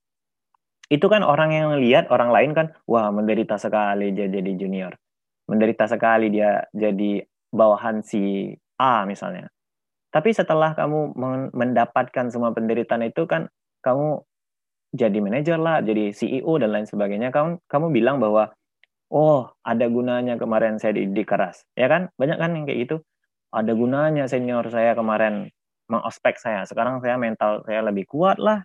Itu 0.91 1.07
kan 1.07 1.23
orang 1.23 1.55
yang 1.55 1.79
lihat 1.79 2.11
orang 2.11 2.35
lain 2.35 2.51
kan, 2.51 2.67
wah 2.91 3.15
menderita 3.15 3.55
sekali 3.55 4.11
jadi 4.11 4.43
junior. 4.59 4.99
Menderita 5.47 5.87
sekali 5.87 6.31
dia 6.31 6.67
jadi 6.75 7.23
bawahan 7.55 8.03
si 8.03 8.53
A 8.79 9.07
misalnya. 9.07 9.47
Tapi 10.11 10.33
setelah 10.33 10.73
kamu 10.75 11.17
mendapatkan 11.53 12.33
semua 12.33 12.51
penderitaan 12.51 13.05
itu 13.07 13.29
kan 13.29 13.51
kamu 13.85 14.23
jadi 14.97 15.19
manajer 15.21 15.59
lah, 15.61 15.85
jadi 15.85 16.15
CEO 16.15 16.57
dan 16.57 16.73
lain 16.73 16.89
sebagainya. 16.89 17.29
Kamu 17.31 17.69
kamu 17.69 17.87
bilang 17.93 18.17
bahwa 18.19 18.51
oh 19.13 19.53
ada 19.63 19.87
gunanya 19.87 20.41
kemarin 20.41 20.81
saya 20.83 20.97
dididik 20.97 21.31
keras, 21.31 21.63
ya 21.79 21.87
kan? 21.87 22.09
Banyak 22.17 22.39
kan 22.41 22.51
yang 22.57 22.65
kayak 22.65 22.81
gitu 22.89 22.97
ada 23.57 23.73
gunanya 23.73 24.29
senior 24.29 24.69
saya 24.69 24.93
kemarin 24.93 25.49
mengospek 25.89 26.37
saya. 26.37 26.69
Sekarang 26.69 26.99
saya 27.01 27.17
mental 27.17 27.63
saya 27.65 27.81
lebih 27.81 28.05
kuat 28.05 28.37
lah. 28.37 28.61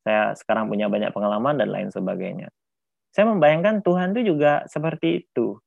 Saya 0.00 0.32
sekarang 0.32 0.72
punya 0.72 0.88
banyak 0.88 1.12
pengalaman 1.12 1.60
dan 1.60 1.68
lain 1.68 1.92
sebagainya. 1.92 2.48
Saya 3.12 3.28
membayangkan 3.28 3.84
Tuhan 3.84 4.16
itu 4.16 4.32
juga 4.32 4.64
seperti 4.70 5.26
itu. 5.28 5.60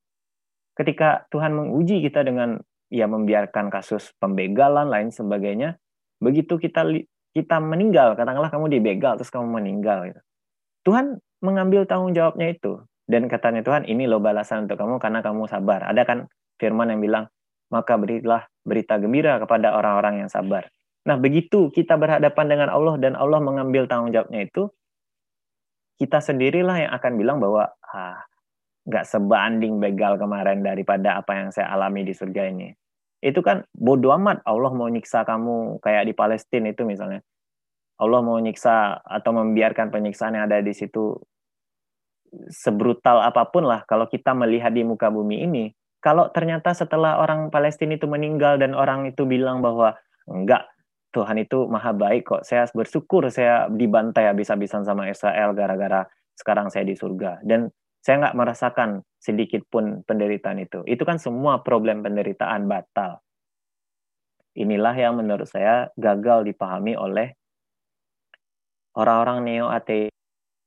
Ketika 0.74 1.30
Tuhan 1.30 1.54
menguji 1.54 2.02
kita 2.02 2.26
dengan 2.26 2.58
ya 2.90 3.06
membiarkan 3.06 3.70
kasus 3.70 4.10
pembegalan 4.18 4.90
lain 4.90 5.14
sebagainya, 5.14 5.78
begitu 6.18 6.58
kita 6.58 6.86
kita 7.34 7.56
meninggal, 7.58 8.14
katakanlah 8.14 8.50
kamu 8.50 8.78
dibegal 8.78 9.18
terus 9.18 9.30
kamu 9.30 9.50
meninggal 9.50 10.06
gitu. 10.10 10.20
Tuhan 10.86 11.18
mengambil 11.42 11.86
tanggung 11.86 12.14
jawabnya 12.14 12.54
itu 12.54 12.82
dan 13.10 13.26
katanya 13.26 13.60
Tuhan 13.66 13.84
ini 13.84 14.06
loh 14.06 14.22
balasan 14.22 14.66
untuk 14.66 14.78
kamu 14.78 15.02
karena 15.02 15.20
kamu 15.20 15.50
sabar. 15.50 15.86
Ada 15.90 16.02
kan 16.06 16.18
firman 16.58 16.94
yang 16.94 17.00
bilang 17.02 17.24
maka 17.74 17.98
berilah 17.98 18.46
berita 18.62 18.96
gembira 19.02 19.42
kepada 19.42 19.74
orang-orang 19.74 20.24
yang 20.24 20.30
sabar. 20.30 20.70
Nah, 21.04 21.20
begitu 21.20 21.68
kita 21.68 22.00
berhadapan 22.00 22.46
dengan 22.48 22.68
Allah 22.72 22.94
dan 22.96 23.12
Allah 23.18 23.42
mengambil 23.42 23.84
tanggung 23.84 24.14
jawabnya 24.14 24.46
itu, 24.48 24.72
kita 26.00 26.22
sendirilah 26.22 26.88
yang 26.88 26.92
akan 26.96 27.12
bilang 27.20 27.38
bahwa 27.42 27.68
ah, 27.92 28.24
nggak 28.84 29.04
sebanding 29.08 29.80
begal 29.80 30.20
kemarin 30.20 30.60
daripada 30.60 31.20
apa 31.20 31.32
yang 31.36 31.48
saya 31.48 31.72
alami 31.72 32.04
di 32.04 32.12
surga 32.12 32.52
ini. 32.52 32.68
Itu 33.24 33.40
kan 33.40 33.64
bodoh 33.72 34.12
amat 34.20 34.44
Allah 34.44 34.72
mau 34.76 34.88
nyiksa 34.92 35.24
kamu 35.24 35.80
kayak 35.80 36.04
di 36.04 36.12
Palestina 36.12 36.68
itu 36.68 36.84
misalnya. 36.84 37.24
Allah 37.96 38.20
mau 38.20 38.36
nyiksa 38.36 39.00
atau 39.06 39.30
membiarkan 39.32 39.88
penyiksaan 39.88 40.34
yang 40.36 40.50
ada 40.50 40.58
di 40.60 40.74
situ 40.74 41.14
sebrutal 42.50 43.22
apa 43.22 43.46
pun 43.46 43.62
lah 43.62 43.86
kalau 43.86 44.10
kita 44.10 44.34
melihat 44.34 44.74
di 44.74 44.82
muka 44.82 45.08
bumi 45.08 45.46
ini, 45.46 45.64
kalau 46.02 46.28
ternyata 46.34 46.74
setelah 46.74 47.22
orang 47.22 47.48
Palestina 47.48 47.94
itu 47.94 48.10
meninggal 48.10 48.58
dan 48.58 48.74
orang 48.74 49.06
itu 49.06 49.24
bilang 49.24 49.62
bahwa 49.62 49.94
enggak, 50.26 50.66
Tuhan 51.14 51.38
itu 51.38 51.70
maha 51.70 51.94
baik 51.94 52.26
kok, 52.26 52.42
saya 52.42 52.66
bersyukur 52.74 53.30
saya 53.30 53.70
dibantai 53.70 54.26
habis-habisan 54.26 54.82
sama 54.82 55.06
Israel 55.06 55.54
gara-gara 55.54 56.04
sekarang 56.34 56.68
saya 56.74 56.82
di 56.82 56.98
surga. 56.98 57.38
Dan 57.46 57.70
saya 58.04 58.20
nggak 58.20 58.36
merasakan 58.36 59.00
sedikit 59.16 59.64
pun 59.72 60.04
penderitaan 60.04 60.60
itu. 60.60 60.84
Itu 60.84 61.08
kan 61.08 61.16
semua 61.16 61.64
problem 61.64 62.04
penderitaan 62.04 62.68
batal. 62.68 63.24
Inilah 64.54 64.92
yang 64.92 65.16
menurut 65.16 65.48
saya 65.48 65.88
gagal 65.96 66.44
dipahami 66.44 66.94
oleh 67.00 67.32
orang-orang 68.92 69.48
neo 69.48 69.66
ateis 69.72 70.12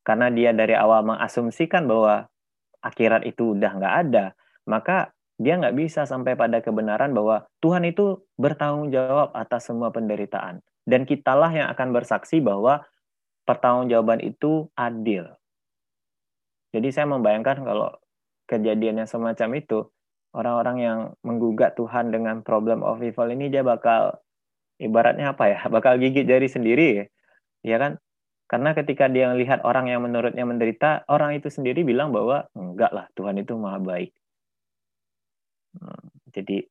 karena 0.01 0.33
dia 0.33 0.49
dari 0.49 0.73
awal 0.73 1.05
mengasumsikan 1.05 1.85
bahwa 1.85 2.25
akhirat 2.81 3.23
itu 3.29 3.53
udah 3.53 3.71
nggak 3.75 3.95
ada, 4.07 4.25
maka 4.65 5.13
dia 5.37 5.61
nggak 5.61 5.77
bisa 5.77 6.09
sampai 6.09 6.33
pada 6.33 6.65
kebenaran 6.65 7.13
bahwa 7.13 7.45
Tuhan 7.61 7.85
itu 7.85 8.25
bertanggung 8.41 8.89
jawab 8.89 9.29
atas 9.37 9.69
semua 9.69 9.93
penderitaan. 9.93 10.65
Dan 10.87 11.05
kitalah 11.05 11.53
yang 11.53 11.67
akan 11.69 11.93
bersaksi 11.93 12.41
bahwa 12.41 12.81
pertanggungjawaban 13.45 14.23
itu 14.23 14.71
adil. 14.73 15.27
Jadi 16.75 16.87
saya 16.91 17.07
membayangkan 17.07 17.63
kalau 17.63 17.89
kejadiannya 18.47 19.07
semacam 19.07 19.49
itu, 19.59 19.87
orang-orang 20.37 20.77
yang 20.77 20.99
menggugat 21.25 21.73
Tuhan 21.73 22.13
dengan 22.13 22.45
problem 22.45 22.85
of 22.85 23.01
evil 23.01 23.29
ini 23.31 23.49
dia 23.49 23.65
bakal 23.65 24.19
ibaratnya 24.77 25.33
apa 25.33 25.43
ya 25.49 25.59
bakal 25.75 25.97
gigit 25.97 26.29
jari 26.29 26.45
sendiri 26.45 27.09
ya 27.65 27.77
kan 27.81 27.97
karena 28.47 28.71
ketika 28.71 29.11
dia 29.11 29.27
melihat 29.33 29.59
orang 29.67 29.91
yang 29.91 30.05
menurutnya 30.05 30.47
menderita 30.47 31.03
orang 31.11 31.35
itu 31.35 31.51
sendiri 31.51 31.83
bilang 31.83 32.15
bahwa 32.15 32.47
enggak 32.55 32.93
lah 32.93 33.05
Tuhan 33.17 33.41
itu 33.41 33.57
maha 33.59 33.81
baik 33.81 34.11
hmm, 35.81 36.31
jadi 36.31 36.63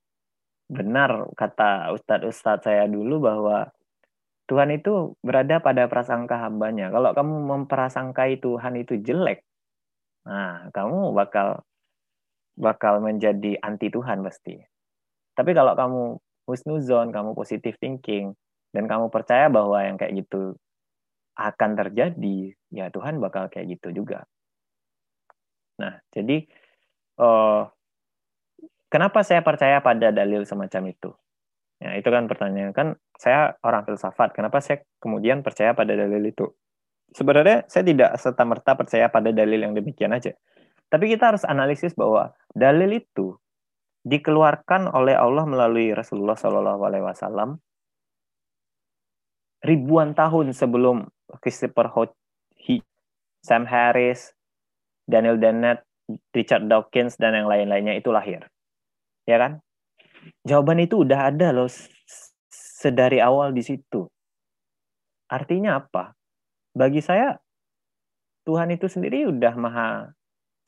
benar 0.67 1.31
kata 1.37 1.95
ustadz-ustadz 1.95 2.67
saya 2.67 2.89
dulu 2.91 3.23
bahwa 3.23 3.71
Tuhan 4.47 4.71
itu 4.79 5.19
berada 5.27 5.59
pada 5.59 5.91
prasangka 5.91 6.39
hambanya. 6.39 6.95
Kalau 6.95 7.11
kamu 7.19 7.35
memprasangkai 7.51 8.39
Tuhan 8.39 8.79
itu 8.79 8.95
jelek, 9.03 9.43
nah 10.27 10.67
kamu 10.75 11.15
bakal 11.15 11.63
bakal 12.57 12.99
menjadi 13.05 13.61
anti 13.61 13.93
Tuhan 13.93 14.25
pasti. 14.25 14.57
Tapi 15.37 15.51
kalau 15.53 15.77
kamu 15.77 16.03
husnuzon, 16.49 17.13
kamu 17.13 17.37
positive 17.37 17.77
thinking, 17.77 18.33
dan 18.73 18.89
kamu 18.89 19.13
percaya 19.13 19.53
bahwa 19.53 19.77
yang 19.85 20.01
kayak 20.01 20.25
gitu 20.25 20.57
akan 21.37 21.77
terjadi, 21.77 22.57
ya 22.73 22.89
Tuhan 22.89 23.21
bakal 23.21 23.53
kayak 23.53 23.77
gitu 23.77 23.93
juga. 23.93 24.25
Nah, 25.77 26.01
jadi 26.09 26.49
uh, 27.21 27.69
kenapa 28.89 29.21
saya 29.21 29.45
percaya 29.45 29.85
pada 29.85 30.09
dalil 30.09 30.49
semacam 30.49 30.97
itu? 30.97 31.13
Ya, 31.77 31.93
itu 32.01 32.09
kan 32.09 32.25
pertanyaan. 32.25 32.73
Kan 32.73 32.97
saya 33.21 33.61
orang 33.61 33.85
filsafat, 33.85 34.33
kenapa 34.33 34.65
saya 34.65 34.81
kemudian 34.97 35.45
percaya 35.45 35.77
pada 35.77 35.93
dalil 35.93 36.25
itu? 36.25 36.49
Sebenarnya 37.15 37.65
saya 37.71 37.85
tidak 37.87 38.11
serta-merta 38.19 38.75
percaya 38.75 39.07
pada 39.07 39.31
dalil 39.31 39.63
yang 39.63 39.75
demikian 39.77 40.13
aja. 40.13 40.35
Tapi 40.87 41.11
kita 41.11 41.35
harus 41.35 41.43
analisis 41.47 41.95
bahwa 41.95 42.35
dalil 42.55 43.03
itu 43.03 43.35
dikeluarkan 44.07 44.95
oleh 44.95 45.19
Allah 45.19 45.43
melalui 45.43 45.91
Rasulullah 45.91 46.39
Shallallahu 46.39 46.81
Alaihi 46.87 47.05
Wasallam 47.05 47.59
ribuan 49.67 50.15
tahun 50.15 50.55
sebelum 50.55 51.11
Christopher 51.43 51.91
Hodge, 51.91 52.15
Sam 53.43 53.67
Harris, 53.67 54.35
Daniel 55.07 55.39
Dennett, 55.39 55.87
Richard 56.35 56.71
Dawkins 56.71 57.19
dan 57.19 57.35
yang 57.35 57.51
lain-lainnya 57.51 57.99
itu 57.99 58.11
lahir, 58.15 58.47
ya 59.27 59.39
kan? 59.39 59.63
Jawaban 60.43 60.83
itu 60.83 61.07
udah 61.07 61.31
ada 61.31 61.55
loh 61.55 61.71
sedari 62.51 63.23
awal 63.23 63.55
di 63.55 63.63
situ. 63.63 64.07
Artinya 65.31 65.79
apa? 65.79 66.16
Bagi 66.77 67.01
saya 67.01 67.41
Tuhan 68.45 68.69
itu 68.69 68.85
sendiri 68.85 69.25
udah 69.33 69.55
maha 69.57 70.13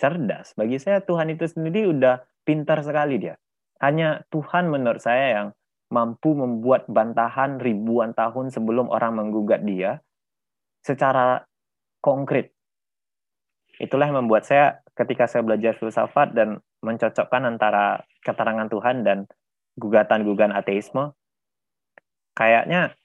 cerdas. 0.00 0.56
Bagi 0.56 0.80
saya 0.80 1.04
Tuhan 1.04 1.36
itu 1.36 1.44
sendiri 1.44 1.92
udah 1.92 2.24
pintar 2.48 2.80
sekali 2.80 3.20
dia. 3.20 3.36
Hanya 3.78 4.24
Tuhan 4.32 4.72
menurut 4.72 5.04
saya 5.04 5.36
yang 5.36 5.46
mampu 5.92 6.32
membuat 6.32 6.88
bantahan 6.88 7.60
ribuan 7.60 8.16
tahun 8.16 8.48
sebelum 8.48 8.88
orang 8.88 9.20
menggugat 9.20 9.62
dia 9.68 10.00
secara 10.80 11.44
konkret. 12.00 12.56
Itulah 13.78 14.10
yang 14.10 14.26
membuat 14.26 14.48
saya 14.48 14.80
ketika 14.96 15.30
saya 15.30 15.46
belajar 15.46 15.78
filsafat 15.78 16.34
dan 16.34 16.58
mencocokkan 16.82 17.46
antara 17.46 18.02
keterangan 18.24 18.66
Tuhan 18.66 19.06
dan 19.06 19.30
gugatan-gugatan 19.78 20.50
ateisme, 20.56 21.14
kayaknya 22.34 22.98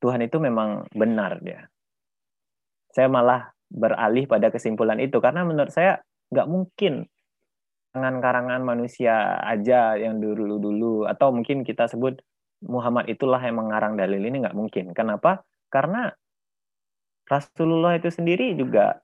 Tuhan 0.00 0.20
itu 0.24 0.36
memang 0.38 0.84
benar 0.92 1.40
dia. 1.40 1.66
Saya 2.92 3.08
malah 3.08 3.52
beralih 3.66 4.30
pada 4.30 4.48
kesimpulan 4.52 5.00
itu 5.02 5.18
karena 5.18 5.42
menurut 5.42 5.74
saya 5.74 6.00
nggak 6.30 6.48
mungkin 6.48 7.06
karangan-karangan 7.96 8.60
manusia 8.60 9.40
aja 9.40 9.96
yang 9.96 10.20
dulu-dulu 10.20 11.08
atau 11.08 11.32
mungkin 11.32 11.64
kita 11.64 11.88
sebut 11.88 12.20
Muhammad 12.60 13.08
itulah 13.08 13.40
yang 13.40 13.56
mengarang 13.56 13.96
dalil 13.96 14.20
ini 14.20 14.44
nggak 14.44 14.56
mungkin. 14.56 14.92
Kenapa? 14.92 15.44
Karena 15.72 16.12
Rasulullah 17.26 17.96
itu 17.96 18.12
sendiri 18.12 18.54
juga 18.54 19.00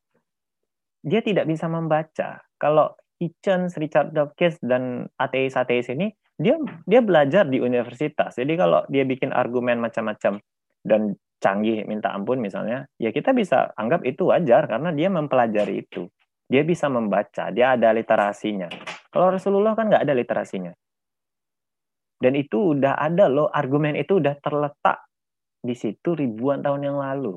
dia 1.02 1.24
tidak 1.24 1.50
bisa 1.50 1.66
membaca. 1.66 2.44
Kalau 2.60 2.94
Hitchens, 3.18 3.74
Richard 3.78 4.14
Dawkins 4.14 4.58
dan 4.62 5.10
ateis-ateis 5.18 5.90
ini 5.90 6.14
dia 6.38 6.58
dia 6.86 7.00
belajar 7.00 7.48
di 7.48 7.58
universitas. 7.58 8.38
Jadi 8.38 8.54
kalau 8.60 8.86
dia 8.92 9.02
bikin 9.08 9.34
argumen 9.34 9.82
macam-macam 9.82 10.42
dan 10.82 11.14
canggih 11.42 11.82
minta 11.86 12.14
ampun 12.14 12.38
misalnya, 12.38 12.86
ya 12.98 13.10
kita 13.10 13.34
bisa 13.34 13.74
anggap 13.74 14.06
itu 14.06 14.30
wajar 14.30 14.70
karena 14.70 14.94
dia 14.94 15.10
mempelajari 15.10 15.82
itu. 15.82 16.06
Dia 16.46 16.62
bisa 16.62 16.86
membaca, 16.86 17.50
dia 17.50 17.74
ada 17.74 17.90
literasinya. 17.90 18.68
Kalau 19.10 19.34
Rasulullah 19.34 19.74
kan 19.74 19.88
nggak 19.90 20.04
ada 20.04 20.14
literasinya. 20.14 20.72
Dan 22.22 22.38
itu 22.38 22.78
udah 22.78 22.94
ada 22.94 23.26
loh, 23.26 23.50
argumen 23.50 23.98
itu 23.98 24.22
udah 24.22 24.38
terletak 24.38 25.02
di 25.58 25.74
situ 25.74 26.14
ribuan 26.14 26.62
tahun 26.62 26.86
yang 26.86 26.98
lalu. 27.02 27.34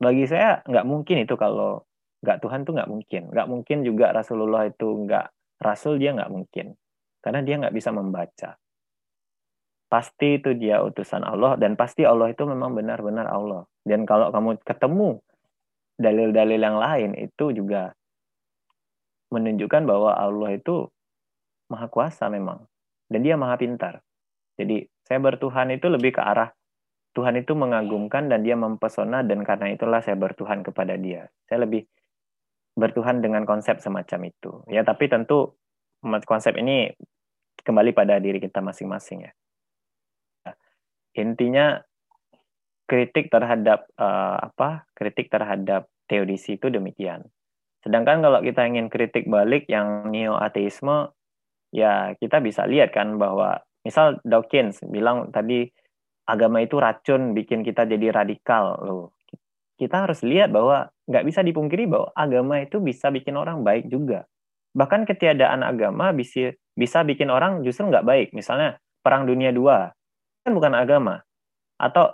Bagi 0.00 0.26
saya 0.26 0.58
nggak 0.66 0.86
mungkin 0.88 1.22
itu 1.22 1.38
kalau 1.38 1.86
nggak 2.24 2.38
Tuhan 2.42 2.66
tuh 2.66 2.72
nggak 2.74 2.90
mungkin. 2.90 3.22
Nggak 3.30 3.46
mungkin 3.46 3.78
juga 3.86 4.10
Rasulullah 4.10 4.66
itu 4.66 5.06
nggak 5.06 5.26
Rasul 5.62 6.02
dia 6.02 6.10
nggak 6.16 6.32
mungkin. 6.32 6.74
Karena 7.20 7.40
dia 7.44 7.54
nggak 7.60 7.74
bisa 7.76 7.92
membaca 7.92 8.56
pasti 9.90 10.38
itu 10.38 10.54
dia 10.54 10.78
utusan 10.86 11.26
Allah 11.26 11.58
dan 11.58 11.74
pasti 11.74 12.06
Allah 12.06 12.30
itu 12.30 12.46
memang 12.46 12.78
benar-benar 12.78 13.26
Allah. 13.26 13.66
Dan 13.82 14.06
kalau 14.06 14.30
kamu 14.30 14.62
ketemu 14.62 15.18
dalil-dalil 15.98 16.60
yang 16.62 16.78
lain 16.78 17.10
itu 17.18 17.50
juga 17.50 17.90
menunjukkan 19.34 19.82
bahwa 19.84 20.14
Allah 20.14 20.54
itu 20.54 20.86
maha 21.66 21.90
kuasa 21.90 22.30
memang 22.30 22.62
dan 23.10 23.20
dia 23.26 23.34
maha 23.34 23.58
pintar. 23.58 23.98
Jadi 24.54 24.86
saya 25.02 25.18
bertuhan 25.18 25.74
itu 25.74 25.90
lebih 25.90 26.14
ke 26.14 26.22
arah 26.22 26.54
Tuhan 27.10 27.42
itu 27.42 27.58
mengagumkan 27.58 28.30
dan 28.30 28.46
dia 28.46 28.54
mempesona 28.54 29.26
dan 29.26 29.42
karena 29.42 29.74
itulah 29.74 29.98
saya 29.98 30.14
bertuhan 30.14 30.62
kepada 30.62 30.94
dia. 30.94 31.26
Saya 31.50 31.66
lebih 31.66 31.82
bertuhan 32.78 33.18
dengan 33.18 33.42
konsep 33.42 33.82
semacam 33.82 34.30
itu. 34.30 34.62
Ya 34.70 34.86
tapi 34.86 35.10
tentu 35.10 35.58
konsep 36.22 36.54
ini 36.54 36.94
kembali 37.66 37.90
pada 37.90 38.22
diri 38.22 38.38
kita 38.38 38.62
masing-masing 38.62 39.26
ya 39.26 39.34
intinya 41.14 41.82
kritik 42.90 43.30
terhadap 43.30 43.86
uh, 43.94 44.50
apa 44.50 44.86
kritik 44.98 45.30
terhadap 45.30 45.86
teodisi 46.10 46.58
itu 46.58 46.66
demikian. 46.74 47.22
Sedangkan 47.86 48.18
kalau 48.18 48.42
kita 48.42 48.66
ingin 48.66 48.90
kritik 48.90 49.30
balik 49.30 49.70
yang 49.70 50.10
neo 50.10 50.34
ateisme 50.34 51.14
ya 51.70 52.18
kita 52.18 52.42
bisa 52.42 52.66
lihat 52.66 52.90
kan 52.90 53.14
bahwa 53.14 53.62
misal 53.86 54.18
Dawkins 54.26 54.82
bilang 54.90 55.30
tadi 55.30 55.70
agama 56.26 56.60
itu 56.66 56.82
racun 56.82 57.32
bikin 57.32 57.62
kita 57.62 57.86
jadi 57.86 58.10
radikal 58.10 58.74
loh. 58.82 59.14
Kita 59.78 60.04
harus 60.04 60.20
lihat 60.26 60.52
bahwa 60.52 60.92
nggak 61.08 61.24
bisa 61.24 61.40
dipungkiri 61.40 61.88
bahwa 61.88 62.12
agama 62.12 62.60
itu 62.60 62.82
bisa 62.82 63.08
bikin 63.08 63.38
orang 63.38 63.64
baik 63.64 63.88
juga. 63.88 64.28
Bahkan 64.76 65.08
ketiadaan 65.08 65.64
agama 65.64 66.10
bisa 66.12 66.52
bisa 66.74 67.06
bikin 67.06 67.32
orang 67.32 67.62
justru 67.64 67.88
nggak 67.88 68.04
baik. 68.04 68.28
Misalnya 68.36 68.76
perang 69.00 69.24
dunia 69.24 69.54
dua 69.54 69.94
kan 70.44 70.52
bukan 70.52 70.72
agama. 70.76 71.24
Atau 71.80 72.12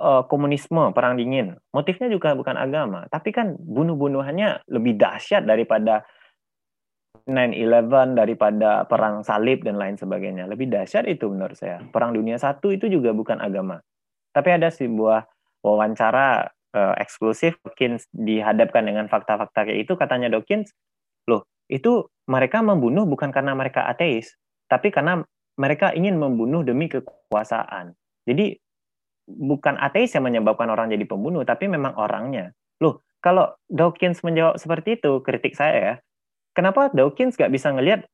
uh, 0.00 0.22
komunisme 0.28 0.92
perang 0.96 1.16
dingin. 1.16 1.56
Motifnya 1.72 2.08
juga 2.08 2.36
bukan 2.36 2.56
agama. 2.56 3.06
Tapi 3.08 3.30
kan 3.30 3.56
bunuh-bunuhannya 3.56 4.68
lebih 4.68 4.96
dahsyat 5.00 5.44
daripada 5.44 6.04
9/11 7.28 8.16
daripada 8.16 8.84
perang 8.88 9.22
salib 9.22 9.62
dan 9.62 9.76
lain 9.76 9.96
sebagainya. 10.00 10.48
Lebih 10.48 10.72
dahsyat 10.72 11.06
itu 11.06 11.28
menurut 11.28 11.56
saya. 11.56 11.82
Perang 11.90 12.16
dunia 12.16 12.40
satu 12.40 12.72
itu 12.72 12.88
juga 12.88 13.12
bukan 13.12 13.38
agama. 13.40 13.80
Tapi 14.30 14.48
ada 14.54 14.70
sebuah 14.70 15.26
wawancara 15.60 16.48
uh, 16.74 16.94
eksklusif 16.98 17.58
Dawkins 17.62 18.06
dihadapkan 18.14 18.86
dengan 18.86 19.06
fakta-fakta 19.10 19.68
kayak 19.68 19.78
itu 19.86 19.92
katanya 19.98 20.32
Dawkins 20.32 20.72
loh 21.28 21.46
itu 21.70 22.08
mereka 22.26 22.62
membunuh 22.64 23.06
bukan 23.06 23.30
karena 23.34 23.52
mereka 23.54 23.86
ateis 23.86 24.34
tapi 24.70 24.94
karena 24.94 25.22
mereka 25.60 25.92
ingin 25.92 26.16
membunuh 26.16 26.64
demi 26.64 26.88
kekuasaan 26.88 27.92
jadi 28.24 28.56
bukan 29.28 29.76
ateis 29.76 30.16
yang 30.16 30.24
menyebabkan 30.24 30.72
orang 30.72 30.88
jadi 30.88 31.04
pembunuh 31.04 31.44
tapi 31.44 31.68
memang 31.68 31.92
orangnya 32.00 32.56
loh 32.80 33.04
kalau 33.20 33.52
Dawkins 33.68 34.24
menjawab 34.24 34.56
seperti 34.56 34.96
itu 34.96 35.20
kritik 35.20 35.52
saya 35.52 35.76
ya 35.76 35.94
kenapa 36.56 36.88
Dawkins 36.96 37.36
gak 37.36 37.52
bisa 37.52 37.68
ngelihat 37.76 38.08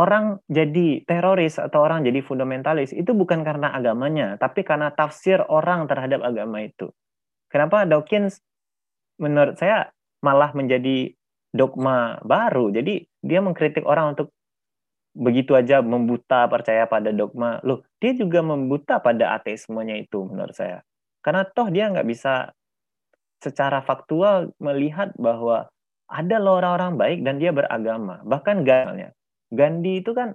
orang 0.00 0.40
jadi 0.48 1.04
teroris 1.04 1.60
atau 1.60 1.84
orang 1.84 2.04
jadi 2.04 2.24
fundamentalis 2.24 2.96
itu 2.96 3.12
bukan 3.12 3.44
karena 3.44 3.76
agamanya, 3.76 4.40
tapi 4.40 4.64
karena 4.64 4.88
tafsir 4.88 5.44
orang 5.52 5.84
terhadap 5.84 6.24
agama 6.24 6.64
itu. 6.64 6.88
Kenapa 7.52 7.84
Dawkins 7.84 8.40
menurut 9.20 9.60
saya 9.60 9.92
malah 10.24 10.56
menjadi 10.56 11.12
dogma 11.52 12.16
baru. 12.24 12.72
Jadi 12.72 13.04
dia 13.20 13.44
mengkritik 13.44 13.84
orang 13.84 14.16
untuk 14.16 14.32
begitu 15.12 15.52
aja 15.52 15.84
membuta 15.84 16.48
percaya 16.48 16.88
pada 16.88 17.12
dogma. 17.12 17.60
Loh, 17.62 17.84
dia 18.00 18.16
juga 18.16 18.40
membuta 18.40 18.98
pada 18.98 19.36
ateismenya 19.36 20.00
itu 20.00 20.24
menurut 20.24 20.56
saya. 20.56 20.80
Karena 21.20 21.46
toh 21.46 21.68
dia 21.68 21.92
nggak 21.92 22.08
bisa 22.08 22.50
secara 23.38 23.84
faktual 23.84 24.50
melihat 24.58 25.12
bahwa 25.20 25.68
ada 26.08 26.36
loh 26.36 26.60
orang-orang 26.60 26.96
baik 26.98 27.18
dan 27.24 27.40
dia 27.40 27.52
beragama. 27.54 28.20
Bahkan 28.24 28.64
galnya 28.66 29.12
Gandhi 29.52 30.00
itu 30.00 30.16
kan 30.16 30.32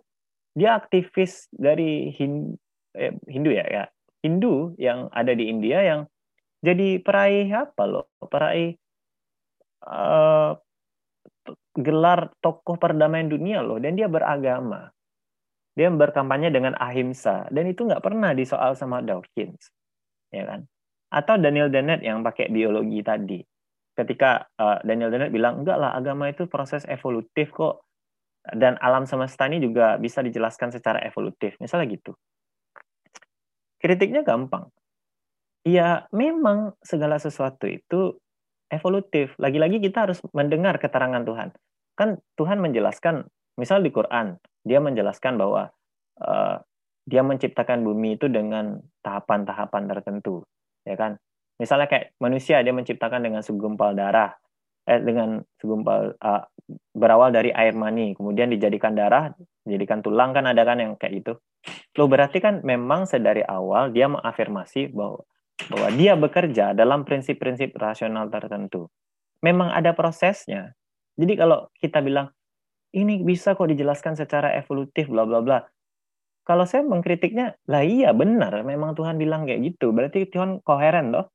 dia 0.53 0.77
aktivis 0.77 1.49
dari 1.49 2.13
Hindu, 2.13 2.53
eh, 2.93 3.13
Hindu 3.25 3.49
ya, 3.49 3.65
ya 3.65 3.83
Hindu 4.21 4.77
yang 4.77 5.09
ada 5.13 5.33
di 5.33 5.49
India 5.49 5.81
yang 5.81 6.01
jadi 6.61 7.01
peraih 7.01 7.49
apa 7.53 7.83
loh 7.85 8.05
peraih 8.25 8.77
uh, 9.85 10.57
gelar 11.77 12.33
tokoh 12.41 12.75
perdamaian 12.79 13.29
dunia 13.29 13.61
loh 13.61 13.77
dan 13.77 13.93
dia 13.93 14.09
beragama 14.09 14.89
dia 15.77 15.93
berkampanye 15.93 16.49
dengan 16.49 16.73
ahimsa 16.81 17.45
dan 17.53 17.69
itu 17.69 17.85
nggak 17.85 18.01
pernah 18.01 18.33
disoal 18.33 18.73
sama 18.73 19.03
Dawkins 19.05 19.69
ya 20.33 20.43
kan 20.47 20.65
atau 21.07 21.39
Daniel 21.39 21.71
Dennett 21.71 22.03
yang 22.03 22.25
pakai 22.25 22.51
biologi 22.51 22.99
tadi 23.05 23.39
ketika 23.97 24.45
uh, 24.61 24.77
Daniel 24.85 25.09
Dennett 25.09 25.33
bilang 25.33 25.63
enggak 25.63 25.77
lah 25.79 25.97
agama 25.97 26.29
itu 26.29 26.45
proses 26.45 26.85
evolutif 26.85 27.49
kok 27.49 27.87
dan 28.55 28.79
alam 28.79 29.03
semesta 29.03 29.43
ini 29.49 29.59
juga 29.59 29.99
bisa 29.99 30.23
dijelaskan 30.23 30.71
secara 30.71 31.03
evolutif. 31.03 31.59
Misalnya 31.59 31.91
gitu. 31.91 32.15
Kritiknya 33.81 34.23
gampang. 34.23 34.71
Ya, 35.67 36.07
memang 36.15 36.79
segala 36.79 37.19
sesuatu 37.19 37.67
itu 37.67 38.15
evolutif. 38.71 39.35
Lagi-lagi 39.39 39.79
kita 39.79 40.09
harus 40.09 40.19
mendengar 40.35 40.77
keterangan 40.79 41.23
Tuhan. 41.23 41.49
Kan 41.97 42.21
Tuhan 42.37 42.61
menjelaskan, 42.61 43.27
misal 43.57 43.81
di 43.81 43.89
Quran, 43.89 44.37
dia 44.67 44.83
menjelaskan 44.83 45.39
bahwa 45.39 45.71
uh, 46.21 46.61
dia 47.07 47.23
menciptakan 47.23 47.87
bumi 47.87 48.19
itu 48.19 48.27
dengan 48.27 48.83
tahapan-tahapan 49.01 49.83
tertentu, 49.87 50.43
ya 50.83 50.99
kan? 50.99 51.15
Misalnya 51.57 51.87
kayak 51.87 52.13
manusia, 52.19 52.59
dia 52.61 52.75
menciptakan 52.75 53.23
dengan 53.23 53.41
segumpal 53.41 53.95
darah, 53.95 54.35
eh, 54.85 54.99
dengan 55.01 55.41
segumpal 55.57 56.13
uh, 56.19 56.43
berawal 56.91 57.31
dari 57.31 57.49
air 57.55 57.73
mani, 57.73 58.13
kemudian 58.13 58.51
dijadikan 58.51 58.93
darah, 58.93 59.31
dijadikan 59.63 60.03
tulang 60.03 60.35
kan 60.35 60.45
ada 60.45 60.61
kan 60.67 60.83
yang 60.83 60.93
kayak 60.99 61.23
gitu. 61.23 61.33
Lo 61.95 62.11
berarti 62.11 62.43
kan 62.43 62.61
memang 62.61 63.07
sedari 63.07 63.41
awal 63.41 63.95
dia 63.95 64.11
mengafirmasi 64.11 64.91
bahwa 64.91 65.23
bahwa 65.67 65.89
dia 65.95 66.13
bekerja 66.15 66.75
dalam 66.75 67.03
prinsip-prinsip 67.03 67.75
rasional 67.75 68.27
tertentu. 68.31 68.87
Memang 69.43 69.71
ada 69.71 69.93
prosesnya. 69.93 70.73
Jadi 71.17 71.33
kalau 71.37 71.69
kita 71.77 72.01
bilang 72.01 72.31
ini 72.95 73.21
bisa 73.21 73.53
kok 73.53 73.69
dijelaskan 73.69 74.15
secara 74.15 74.55
evolutif 74.55 75.11
bla 75.11 75.27
bla 75.27 75.43
bla. 75.43 75.59
Kalau 76.47 76.63
saya 76.63 76.87
mengkritiknya, 76.87 77.59
lah 77.67 77.83
iya 77.83 78.15
benar, 78.15 78.63
memang 78.63 78.95
Tuhan 78.95 79.19
bilang 79.19 79.43
kayak 79.43 79.75
gitu. 79.75 79.91
Berarti 79.91 80.31
Tuhan 80.31 80.63
koheren 80.63 81.11
loh. 81.11 81.27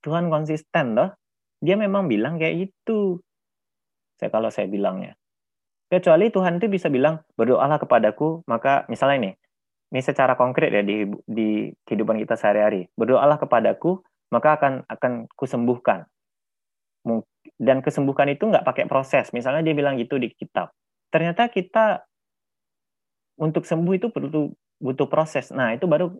Tuhan 0.00 0.30
konsisten 0.30 0.94
loh 0.94 1.20
dia 1.60 1.76
memang 1.76 2.08
bilang 2.08 2.40
kayak 2.40 2.68
gitu. 2.68 3.20
Saya 4.16 4.32
kalau 4.32 4.48
saya 4.48 4.66
bilangnya. 4.66 5.14
Kecuali 5.92 6.32
Tuhan 6.32 6.56
itu 6.56 6.66
bisa 6.72 6.88
bilang, 6.88 7.20
berdoalah 7.36 7.76
kepadaku, 7.76 8.46
maka 8.48 8.88
misalnya 8.88 9.16
ini, 9.20 9.30
ini 9.90 10.00
secara 10.00 10.38
konkret 10.38 10.70
ya 10.70 10.82
di, 10.86 11.02
di 11.26 11.74
kehidupan 11.82 12.22
kita 12.22 12.38
sehari-hari. 12.38 12.86
Berdoalah 12.94 13.42
kepadaku, 13.42 13.98
maka 14.30 14.54
akan 14.54 14.86
akan 14.86 15.12
kusembuhkan. 15.34 16.06
Dan 17.58 17.82
kesembuhan 17.82 18.30
itu 18.30 18.46
nggak 18.46 18.62
pakai 18.62 18.84
proses. 18.86 19.34
Misalnya 19.34 19.66
dia 19.66 19.74
bilang 19.74 19.98
gitu 19.98 20.16
di 20.16 20.30
kitab. 20.30 20.70
Ternyata 21.10 21.50
kita 21.50 22.06
untuk 23.40 23.66
sembuh 23.66 23.94
itu 23.98 24.14
perlu 24.14 24.54
butuh 24.78 25.10
proses. 25.10 25.50
Nah, 25.50 25.74
itu 25.74 25.90
baru 25.90 26.14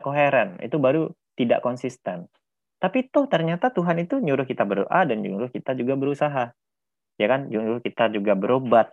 koheren, 0.00 0.56
itu 0.64 0.80
baru 0.80 1.12
tidak 1.36 1.60
konsisten. 1.60 2.30
Tapi 2.80 3.08
toh 3.08 3.28
ternyata 3.28 3.72
Tuhan 3.72 4.00
itu 4.04 4.20
nyuruh 4.20 4.44
kita 4.44 4.64
berdoa 4.64 5.04
dan 5.04 5.20
nyuruh 5.20 5.48
kita 5.52 5.76
juga 5.76 5.96
berusaha. 5.96 6.52
Ya 7.16 7.26
kan? 7.28 7.48
Nyuruh 7.48 7.80
kita 7.80 8.08
juga 8.12 8.32
berobat. 8.36 8.92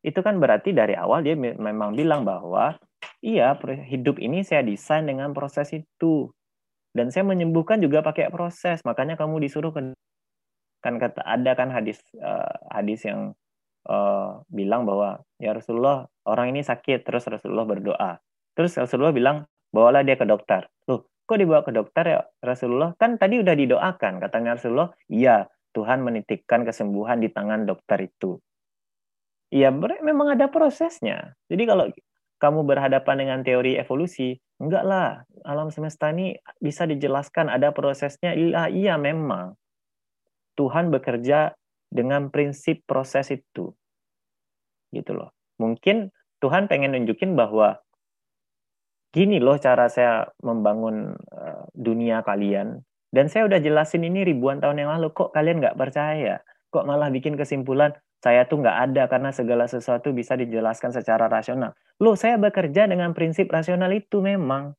Itu 0.00 0.24
kan 0.24 0.40
berarti 0.40 0.72
dari 0.72 0.96
awal 0.96 1.24
dia 1.24 1.36
memang 1.36 1.92
bilang 1.92 2.24
bahwa 2.24 2.76
iya 3.20 3.52
hidup 3.88 4.16
ini 4.16 4.40
saya 4.44 4.64
desain 4.64 5.04
dengan 5.04 5.32
proses 5.36 5.70
itu. 5.76 6.32
Dan 6.90 7.14
saya 7.14 7.22
menyembuhkan 7.22 7.78
juga 7.78 8.02
pakai 8.02 8.32
proses. 8.34 8.82
Makanya 8.82 9.14
kamu 9.14 9.38
disuruh 9.44 9.70
kan 9.70 9.94
kan 10.80 10.96
kata 10.96 11.20
ada 11.20 11.52
kan 11.52 11.68
hadis 11.68 12.00
uh, 12.16 12.56
hadis 12.72 13.04
yang 13.04 13.36
uh, 13.84 14.40
bilang 14.48 14.88
bahwa 14.88 15.20
ya 15.36 15.52
Rasulullah 15.52 16.08
orang 16.24 16.56
ini 16.56 16.64
sakit 16.64 17.04
terus 17.04 17.28
Rasulullah 17.28 17.68
berdoa. 17.68 18.12
Terus 18.56 18.76
Rasulullah 18.80 19.14
bilang 19.14 19.36
bawalah 19.70 20.02
dia 20.02 20.18
ke 20.18 20.26
dokter. 20.26 20.66
Loh, 20.90 21.06
kok 21.24 21.38
dibawa 21.38 21.62
ke 21.62 21.72
dokter 21.72 22.04
ya 22.04 22.20
Rasulullah? 22.42 22.92
Kan 22.98 23.16
tadi 23.16 23.38
udah 23.38 23.54
didoakan, 23.54 24.18
katanya 24.18 24.58
Rasulullah, 24.58 24.90
iya 25.06 25.46
Tuhan 25.70 26.02
menitipkan 26.02 26.66
kesembuhan 26.66 27.22
di 27.22 27.30
tangan 27.30 27.64
dokter 27.64 28.10
itu. 28.10 28.42
Iya, 29.50 29.74
memang 29.74 30.38
ada 30.38 30.46
prosesnya. 30.46 31.34
Jadi 31.50 31.62
kalau 31.66 31.90
kamu 32.38 32.64
berhadapan 32.64 33.16
dengan 33.26 33.38
teori 33.42 33.76
evolusi, 33.76 34.38
enggak 34.62 34.84
lah, 34.86 35.08
alam 35.42 35.68
semesta 35.74 36.08
ini 36.14 36.38
bisa 36.62 36.86
dijelaskan 36.86 37.50
ada 37.50 37.74
prosesnya. 37.74 38.32
Iya, 38.32 38.70
iya 38.70 38.94
memang. 38.96 39.58
Tuhan 40.54 40.94
bekerja 40.94 41.52
dengan 41.90 42.30
prinsip 42.30 42.86
proses 42.86 43.34
itu. 43.34 43.74
Gitu 44.94 45.12
loh. 45.12 45.34
Mungkin 45.58 46.14
Tuhan 46.40 46.70
pengen 46.70 46.94
nunjukin 46.94 47.34
bahwa 47.34 47.82
gini 49.10 49.42
loh 49.42 49.58
cara 49.58 49.90
saya 49.90 50.30
membangun 50.40 51.18
uh, 51.34 51.66
dunia 51.74 52.22
kalian. 52.22 52.86
Dan 53.10 53.26
saya 53.26 53.50
udah 53.50 53.58
jelasin 53.58 54.06
ini 54.06 54.22
ribuan 54.22 54.62
tahun 54.62 54.86
yang 54.86 54.90
lalu, 54.94 55.10
kok 55.10 55.34
kalian 55.34 55.58
nggak 55.58 55.74
percaya? 55.74 56.38
Kok 56.70 56.86
malah 56.86 57.10
bikin 57.10 57.34
kesimpulan, 57.34 57.94
saya 58.22 58.46
tuh 58.46 58.62
nggak 58.62 58.78
ada 58.90 59.02
karena 59.10 59.30
segala 59.34 59.66
sesuatu 59.66 60.14
bisa 60.14 60.38
dijelaskan 60.38 60.94
secara 60.94 61.26
rasional. 61.26 61.74
Loh, 61.98 62.14
saya 62.14 62.38
bekerja 62.38 62.86
dengan 62.86 63.10
prinsip 63.12 63.50
rasional 63.50 63.90
itu 63.90 64.22
memang. 64.22 64.78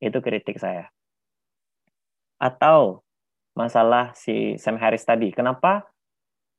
Itu 0.00 0.24
kritik 0.24 0.56
saya. 0.56 0.88
Atau 2.40 3.04
masalah 3.54 4.16
si 4.16 4.56
Sam 4.56 4.80
Harris 4.80 5.06
tadi, 5.06 5.30
kenapa 5.30 5.86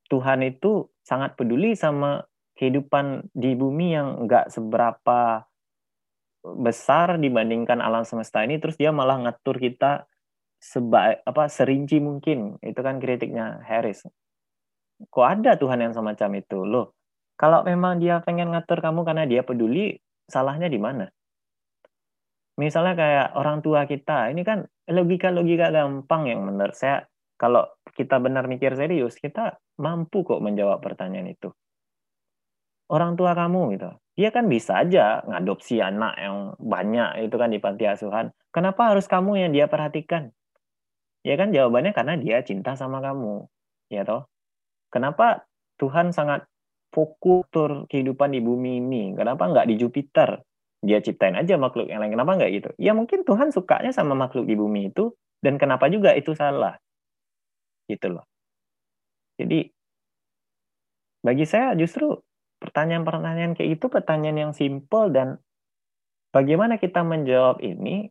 Tuhan 0.08 0.46
itu 0.46 0.88
sangat 1.02 1.34
peduli 1.34 1.74
sama 1.74 2.24
kehidupan 2.56 3.34
di 3.36 3.58
bumi 3.58 3.88
yang 3.94 4.30
nggak 4.30 4.54
seberapa 4.54 5.44
besar 6.46 7.18
dibandingkan 7.18 7.82
alam 7.82 8.06
semesta 8.06 8.46
ini 8.46 8.62
terus 8.62 8.78
dia 8.78 8.94
malah 8.94 9.18
ngatur 9.18 9.58
kita 9.58 10.06
sebaik 10.66 11.22
apa 11.22 11.46
serinci 11.46 12.02
mungkin. 12.02 12.58
Itu 12.66 12.82
kan 12.82 12.98
kritiknya 12.98 13.62
Harris. 13.62 14.02
Kok 14.98 15.28
ada 15.28 15.54
Tuhan 15.60 15.86
yang 15.86 15.94
semacam 15.94 16.30
itu? 16.42 16.66
Loh 16.66 16.96
kalau 17.36 17.68
memang 17.68 18.00
dia 18.00 18.24
pengen 18.24 18.56
ngatur 18.56 18.80
kamu 18.80 19.04
karena 19.04 19.24
dia 19.28 19.44
peduli 19.44 20.00
salahnya 20.32 20.72
di 20.72 20.80
mana? 20.80 21.12
Misalnya 22.56 22.96
kayak 22.96 23.28
orang 23.36 23.60
tua 23.60 23.84
kita 23.84 24.32
ini 24.32 24.48
kan 24.48 24.64
logika-logika 24.88 25.68
gampang 25.76 26.32
yang 26.32 26.48
menurut 26.48 26.72
saya 26.72 27.04
kalau 27.36 27.68
kita 27.92 28.16
benar 28.24 28.48
mikir 28.48 28.72
serius 28.80 29.20
kita 29.20 29.60
mampu 29.76 30.24
kok 30.24 30.40
menjawab 30.40 30.80
pertanyaan 30.80 31.36
itu. 31.36 31.52
Orang 32.88 33.20
tua 33.20 33.36
kamu 33.36 33.76
gitu. 33.76 33.92
Dia 34.16 34.32
kan 34.32 34.48
bisa 34.48 34.80
aja 34.80 35.20
ngadopsi 35.28 35.84
anak 35.84 36.16
yang 36.16 36.56
banyak 36.56 37.28
itu 37.28 37.36
kan 37.36 37.52
di 37.52 37.60
panti 37.60 37.84
asuhan. 37.84 38.32
Kenapa 38.56 38.96
harus 38.96 39.12
kamu 39.12 39.44
yang 39.44 39.52
dia 39.52 39.68
perhatikan? 39.68 40.32
Ya 41.26 41.36
kan 41.42 41.50
jawabannya 41.50 41.92
karena 41.98 42.14
dia 42.22 42.46
cinta 42.46 42.78
sama 42.78 43.02
kamu. 43.02 43.50
Ya 43.90 44.06
toh? 44.06 44.30
Kenapa 44.94 45.50
Tuhan 45.82 46.14
sangat 46.14 46.46
fokus 46.94 47.50
kehidupan 47.90 48.32
di 48.32 48.40
bumi 48.46 48.78
ini? 48.80 49.04
Kenapa 49.18 49.50
nggak 49.50 49.68
di 49.68 49.76
Jupiter? 49.82 50.46
Dia 50.86 51.02
ciptain 51.02 51.34
aja 51.34 51.58
makhluk 51.58 51.90
yang 51.90 52.06
lain. 52.06 52.14
Kenapa 52.14 52.38
nggak 52.38 52.52
gitu? 52.54 52.70
Ya 52.78 52.94
mungkin 52.94 53.26
Tuhan 53.26 53.50
sukanya 53.50 53.90
sama 53.90 54.14
makhluk 54.14 54.46
di 54.46 54.54
bumi 54.54 54.94
itu 54.94 55.12
dan 55.46 55.62
kenapa 55.62 55.86
juga 55.94 56.18
itu 56.18 56.34
salah 56.34 56.82
gitu 57.86 58.18
loh 58.18 58.26
jadi 59.38 59.70
bagi 61.22 61.46
saya 61.46 61.78
justru 61.78 62.18
pertanyaan-pertanyaan 62.58 63.54
kayak 63.54 63.78
itu 63.78 63.86
pertanyaan 63.90 64.50
yang 64.50 64.54
simple 64.58 65.14
dan 65.14 65.38
bagaimana 66.34 66.82
kita 66.82 67.06
menjawab 67.06 67.62
ini 67.62 68.10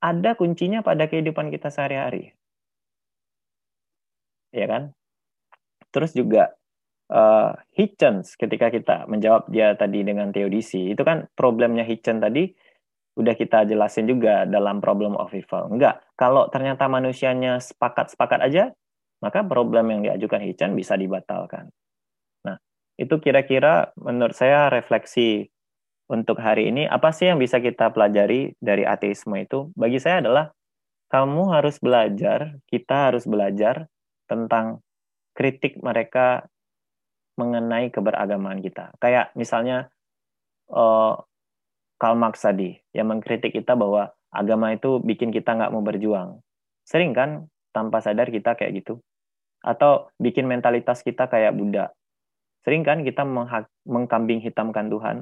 ada 0.00 0.36
kuncinya 0.36 0.84
pada 0.84 1.08
kehidupan 1.08 1.48
kita 1.52 1.72
sehari-hari 1.72 2.36
ya 4.52 4.66
kan 4.68 4.82
terus 5.92 6.12
juga 6.12 6.52
uh, 7.12 7.56
Hitchens 7.74 8.36
ketika 8.36 8.68
kita 8.72 9.08
menjawab 9.08 9.48
dia 9.48 9.72
tadi 9.74 10.02
dengan 10.02 10.32
teodisi 10.32 10.92
itu 10.92 11.02
kan 11.02 11.28
problemnya 11.34 11.86
Hitchens 11.86 12.22
tadi 12.22 12.52
udah 13.16 13.34
kita 13.34 13.64
jelasin 13.64 14.04
juga 14.04 14.44
dalam 14.44 14.84
problem 14.84 15.16
of 15.16 15.32
evil. 15.32 15.72
Enggak, 15.72 16.04
kalau 16.20 16.52
ternyata 16.52 16.84
manusianya 16.84 17.58
sepakat-sepakat 17.64 18.40
aja, 18.44 18.64
maka 19.24 19.40
problem 19.40 19.88
yang 19.88 20.00
diajukan 20.04 20.44
Hitchens 20.44 20.76
bisa 20.76 20.94
dibatalkan. 21.00 21.72
Nah, 22.44 22.60
itu 23.00 23.16
kira-kira 23.16 23.96
menurut 23.96 24.36
saya 24.36 24.68
refleksi 24.68 25.48
untuk 26.06 26.38
hari 26.38 26.70
ini, 26.70 26.86
apa 26.86 27.10
sih 27.10 27.26
yang 27.26 27.42
bisa 27.42 27.58
kita 27.58 27.90
pelajari 27.90 28.54
dari 28.62 28.86
ateisme 28.86 29.34
itu? 29.42 29.74
Bagi 29.74 29.98
saya 29.98 30.22
adalah, 30.22 30.54
kamu 31.10 31.50
harus 31.54 31.78
belajar, 31.82 32.58
kita 32.66 33.10
harus 33.10 33.26
belajar 33.26 33.90
tentang 34.26 34.82
kritik 35.34 35.78
mereka 35.82 36.46
mengenai 37.38 37.90
keberagamaan 37.90 38.62
kita. 38.62 38.94
Kayak 39.02 39.34
misalnya, 39.34 39.90
uh, 40.70 41.18
Karl 41.96 42.16
Marx 42.16 42.44
tadi 42.44 42.76
yang 42.92 43.08
mengkritik 43.08 43.56
kita 43.56 43.72
bahwa 43.72 44.12
agama 44.30 44.72
itu 44.72 45.00
bikin 45.00 45.32
kita 45.32 45.56
nggak 45.56 45.72
mau 45.72 45.80
berjuang. 45.80 46.40
Sering 46.84 47.16
kan 47.16 47.48
tanpa 47.72 48.04
sadar 48.04 48.28
kita 48.28 48.54
kayak 48.54 48.84
gitu. 48.84 49.00
Atau 49.64 50.12
bikin 50.20 50.46
mentalitas 50.46 51.02
kita 51.02 51.26
kayak 51.26 51.56
Buddha. 51.56 51.90
Sering 52.62 52.84
kan 52.84 53.02
kita 53.02 53.24
mengkambing 53.86 54.44
hitamkan 54.44 54.92
Tuhan. 54.92 55.16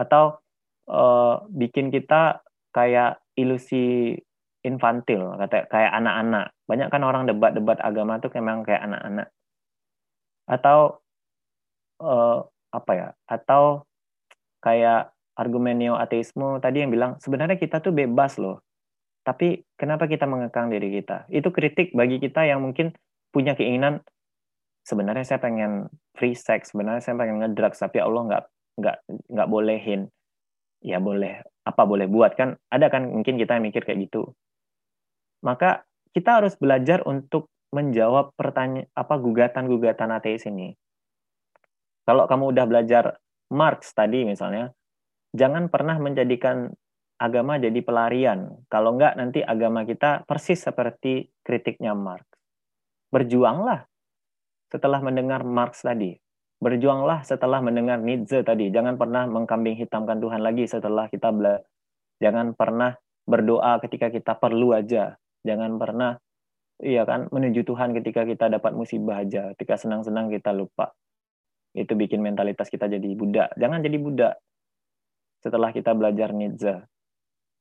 Atau 0.00 0.40
uh, 0.88 1.44
bikin 1.52 1.92
kita 1.92 2.40
kayak 2.72 3.20
ilusi 3.36 4.16
infantil, 4.64 5.36
kata 5.36 5.68
kayak 5.68 5.92
anak-anak. 5.92 6.56
Banyak 6.64 6.88
kan 6.88 7.02
orang 7.04 7.28
debat-debat 7.28 7.76
agama 7.84 8.16
tuh 8.16 8.32
memang 8.32 8.64
kayak 8.64 8.80
anak-anak. 8.88 9.28
Atau 10.48 11.04
uh, 12.00 12.48
apa 12.72 12.92
ya? 12.96 13.08
Atau 13.28 13.84
kayak 14.64 15.12
argumen 15.36 15.80
neo-ateisme 15.80 16.60
tadi 16.60 16.84
yang 16.84 16.92
bilang 16.92 17.16
sebenarnya 17.20 17.56
kita 17.60 17.80
tuh 17.84 17.92
bebas 17.92 18.40
loh. 18.40 18.64
Tapi 19.20 19.60
kenapa 19.76 20.08
kita 20.08 20.24
mengekang 20.24 20.72
diri 20.72 20.88
kita? 21.00 21.28
Itu 21.28 21.52
kritik 21.52 21.92
bagi 21.92 22.16
kita 22.16 22.48
yang 22.48 22.64
mungkin 22.64 22.96
punya 23.32 23.52
keinginan 23.52 24.00
sebenarnya 24.84 25.24
saya 25.24 25.40
pengen 25.40 25.92
free 26.16 26.36
sex, 26.36 26.72
sebenarnya 26.72 27.04
saya 27.04 27.16
pengen 27.20 27.40
ngedrugs 27.44 27.80
tapi 27.80 28.00
Allah 28.00 28.22
nggak 28.26 28.44
nggak 28.80 28.96
nggak 29.28 29.48
bolehin. 29.48 30.08
Ya 30.80 30.96
boleh, 30.96 31.44
apa 31.68 31.82
boleh 31.84 32.08
buat 32.08 32.32
kan? 32.34 32.56
Ada 32.72 32.88
kan 32.88 33.04
mungkin 33.12 33.36
kita 33.36 33.60
yang 33.60 33.68
mikir 33.68 33.84
kayak 33.84 34.08
gitu. 34.08 34.32
Maka 35.44 35.84
kita 36.16 36.40
harus 36.40 36.56
belajar 36.56 37.04
untuk 37.04 37.52
menjawab 37.70 38.34
pertanyaan 38.34 38.88
apa 38.96 39.14
gugatan-gugatan 39.20 40.10
ateis 40.10 40.48
ini. 40.48 40.74
Kalau 42.08 42.26
kamu 42.26 42.56
udah 42.56 42.66
belajar 42.66 43.04
Marx 43.52 43.94
tadi 43.94 44.26
misalnya, 44.26 44.72
jangan 45.30 45.70
pernah 45.70 46.00
menjadikan 46.00 46.72
agama 47.20 47.60
jadi 47.60 47.78
pelarian. 47.84 48.64
Kalau 48.72 48.96
enggak 48.96 49.14
nanti 49.20 49.44
agama 49.44 49.84
kita 49.84 50.24
persis 50.24 50.64
seperti 50.64 51.28
kritiknya 51.44 51.92
Marx. 51.92 52.24
Berjuanglah 53.12 53.84
setelah 54.72 55.04
mendengar 55.04 55.44
Marx 55.44 55.84
tadi. 55.84 56.16
Berjuanglah 56.60 57.24
setelah 57.24 57.64
mendengar 57.64 57.96
Nietzsche 58.04 58.44
tadi. 58.44 58.68
Jangan 58.68 59.00
pernah 59.00 59.24
mengkambing 59.24 59.80
hitamkan 59.80 60.20
Tuhan 60.20 60.44
lagi 60.44 60.68
setelah 60.68 61.08
kita 61.08 61.32
bela. 61.32 61.56
Jangan 62.20 62.52
pernah 62.52 63.00
berdoa 63.24 63.80
ketika 63.80 64.12
kita 64.12 64.36
perlu 64.36 64.76
aja. 64.76 65.16
Jangan 65.40 65.80
pernah 65.80 66.20
iya 66.84 67.08
kan 67.08 67.32
menuju 67.32 67.64
Tuhan 67.64 67.96
ketika 67.96 68.28
kita 68.28 68.52
dapat 68.52 68.76
musibah 68.76 69.24
aja. 69.24 69.56
Ketika 69.56 69.80
senang-senang 69.80 70.28
kita 70.28 70.52
lupa. 70.52 70.92
Itu 71.72 71.96
bikin 71.96 72.20
mentalitas 72.20 72.68
kita 72.68 72.92
jadi 72.92 73.08
budak. 73.16 73.56
Jangan 73.56 73.80
jadi 73.80 73.96
budak 73.96 74.34
setelah 75.40 75.72
kita 75.72 75.96
belajar 75.96 76.36
Nietzsche. 76.36 76.76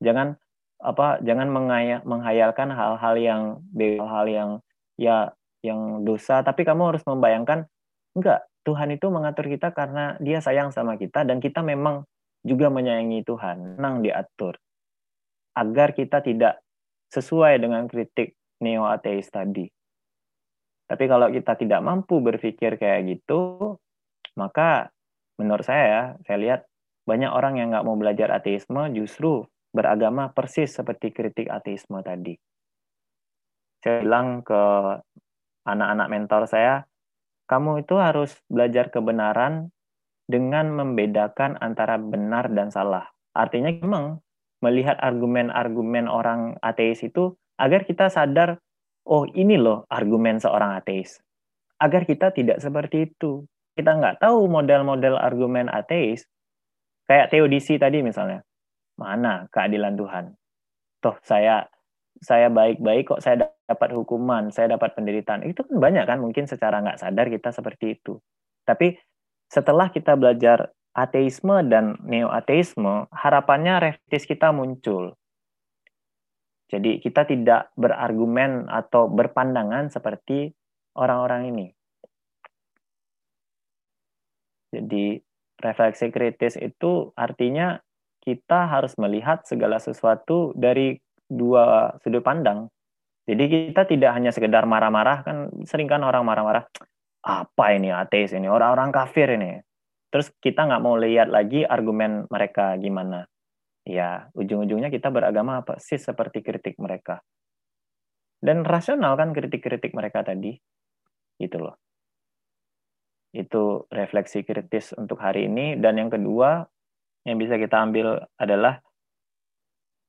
Jangan 0.03 0.35
apa 0.80 1.23
jangan 1.23 1.47
mengaya, 1.47 2.03
menghayalkan 2.03 2.71
hal-hal 2.71 3.15
yang 3.15 3.41
hal-hal 3.80 4.26
yang 4.27 4.49
ya 4.99 5.31
yang 5.63 6.03
dosa 6.07 6.43
tapi 6.43 6.63
kamu 6.63 6.95
harus 6.95 7.03
membayangkan 7.03 7.67
enggak 8.15 8.48
Tuhan 8.68 8.91
itu 8.94 9.07
mengatur 9.07 9.48
kita 9.48 9.72
karena 9.72 10.19
dia 10.19 10.44
sayang 10.44 10.69
sama 10.76 10.99
kita 10.99 11.23
dan 11.23 11.40
kita 11.40 11.64
memang 11.64 12.03
juga 12.44 12.68
menyayangi 12.72 13.23
Tuhan. 13.23 13.80
Menang 13.80 14.03
diatur. 14.03 14.60
Agar 15.56 15.95
kita 15.95 16.23
tidak 16.23 16.64
sesuai 17.10 17.57
dengan 17.60 17.90
kritik 17.90 18.38
neo 18.61 18.86
ateis 18.86 19.27
tadi. 19.31 19.65
Tapi 20.90 21.06
kalau 21.06 21.30
kita 21.30 21.53
tidak 21.57 21.81
mampu 21.86 22.18
berpikir 22.19 22.76
kayak 22.81 23.06
gitu 23.06 23.77
maka 24.38 24.90
menurut 25.36 25.68
saya 25.68 25.86
ya 25.86 26.03
saya 26.26 26.38
lihat 26.40 26.61
banyak 27.03 27.30
orang 27.30 27.57
yang 27.57 27.68
nggak 27.73 27.86
mau 27.86 27.98
belajar 27.98 28.30
ateisme 28.31 28.80
justru 28.94 29.45
beragama 29.73 30.34
persis 30.34 30.73
seperti 30.73 31.14
kritik 31.14 31.49
ateisme 31.49 32.02
tadi. 32.02 32.38
Saya 33.80 34.03
bilang 34.03 34.44
ke 34.44 34.61
anak-anak 35.64 36.07
mentor 36.10 36.44
saya, 36.49 36.88
kamu 37.49 37.81
itu 37.84 37.97
harus 37.97 38.38
belajar 38.45 38.93
kebenaran 38.93 39.73
dengan 40.30 40.69
membedakan 40.69 41.57
antara 41.57 41.97
benar 41.97 42.53
dan 42.53 42.69
salah. 42.69 43.09
Artinya 43.34 43.73
memang 43.73 44.21
melihat 44.61 45.01
argumen-argumen 45.01 46.05
orang 46.05 46.61
ateis 46.61 47.01
itu 47.01 47.34
agar 47.57 47.89
kita 47.89 48.13
sadar, 48.13 48.61
oh 49.09 49.26
ini 49.34 49.57
loh 49.57 49.89
argumen 49.89 50.38
seorang 50.38 50.77
ateis. 50.77 51.17
Agar 51.81 52.05
kita 52.05 52.30
tidak 52.30 52.61
seperti 52.61 53.09
itu. 53.09 53.49
Kita 53.73 53.97
nggak 53.97 54.21
tahu 54.21 54.45
model-model 54.45 55.17
argumen 55.17 55.71
ateis, 55.71 56.30
Kayak 57.09 57.34
teodisi 57.34 57.81
tadi 57.81 58.05
misalnya. 58.05 58.45
Mana 59.01 59.49
keadilan 59.49 59.97
Tuhan? 59.97 60.26
Toh 61.01 61.17
saya 61.26 61.65
saya 62.19 62.51
baik-baik 62.51 63.15
kok 63.15 63.21
saya 63.23 63.47
dapat 63.67 63.89
hukuman, 63.95 64.51
saya 64.51 64.75
dapat 64.75 64.95
penderitaan. 64.95 65.47
Itu 65.47 65.63
kan 65.63 65.79
banyak 65.79 66.05
kan 66.05 66.19
mungkin 66.19 66.45
secara 66.45 66.83
nggak 66.83 66.99
sadar 66.99 67.27
kita 67.31 67.49
seperti 67.55 67.99
itu. 67.99 68.19
Tapi 68.67 68.95
setelah 69.49 69.89
kita 69.89 70.13
belajar 70.19 70.69
ateisme 70.93 71.63
dan 71.65 71.97
neo-ateisme, 72.03 73.07
harapannya 73.09 73.79
refleksi 73.79 74.35
kita 74.35 74.51
muncul. 74.51 75.15
Jadi 76.69 77.01
kita 77.01 77.25
tidak 77.25 77.73
berargumen 77.73 78.69
atau 78.69 79.09
berpandangan 79.09 79.89
seperti 79.89 80.53
orang-orang 80.93 81.49
ini. 81.49 81.67
Jadi 84.69 85.17
refleksi 85.57 86.13
kritis 86.13 86.53
itu 86.61 87.09
artinya 87.17 87.81
kita 88.21 88.69
harus 88.69 88.93
melihat 89.01 89.41
segala 89.49 89.81
sesuatu 89.81 90.53
dari 90.53 91.01
dua 91.30 91.95
sudut 92.01 92.26
pandang. 92.26 92.68
Jadi 93.30 93.69
kita 93.69 93.85
tidak 93.85 94.11
hanya 94.18 94.34
sekedar 94.34 94.65
marah-marah 94.65 95.22
kan 95.22 95.38
sering 95.69 95.85
kan 95.85 96.01
orang 96.01 96.26
marah-marah 96.26 96.65
apa 97.22 97.65
ini 97.77 97.93
ateis 97.93 98.34
ini 98.34 98.49
orang-orang 98.49 98.89
kafir 98.89 99.30
ini. 99.38 99.61
Terus 100.10 100.34
kita 100.41 100.65
nggak 100.65 100.81
mau 100.81 100.97
lihat 100.97 101.30
lagi 101.30 101.61
argumen 101.61 102.26
mereka 102.27 102.73
gimana. 102.81 103.30
Ya 103.85 104.34
ujung-ujungnya 104.34 104.89
kita 104.89 105.14
beragama 105.14 105.61
apa 105.61 105.77
sih 105.77 106.01
seperti 106.01 106.41
kritik 106.41 106.81
mereka. 106.81 107.22
Dan 108.41 108.65
rasional 108.65 109.14
kan 109.14 109.30
kritik-kritik 109.31 109.93
mereka 109.93 110.26
tadi. 110.26 110.57
Gitu 111.38 111.57
loh 111.61 111.77
itu 113.30 113.85
refleksi 113.93 114.41
kritis 114.41 114.89
untuk 114.97 115.22
hari 115.22 115.45
ini 115.45 115.77
dan 115.77 116.01
yang 116.01 116.10
kedua 116.10 116.65
yang 117.27 117.38
bisa 117.38 117.61
kita 117.61 117.77
ambil 117.77 118.26
adalah 118.41 118.81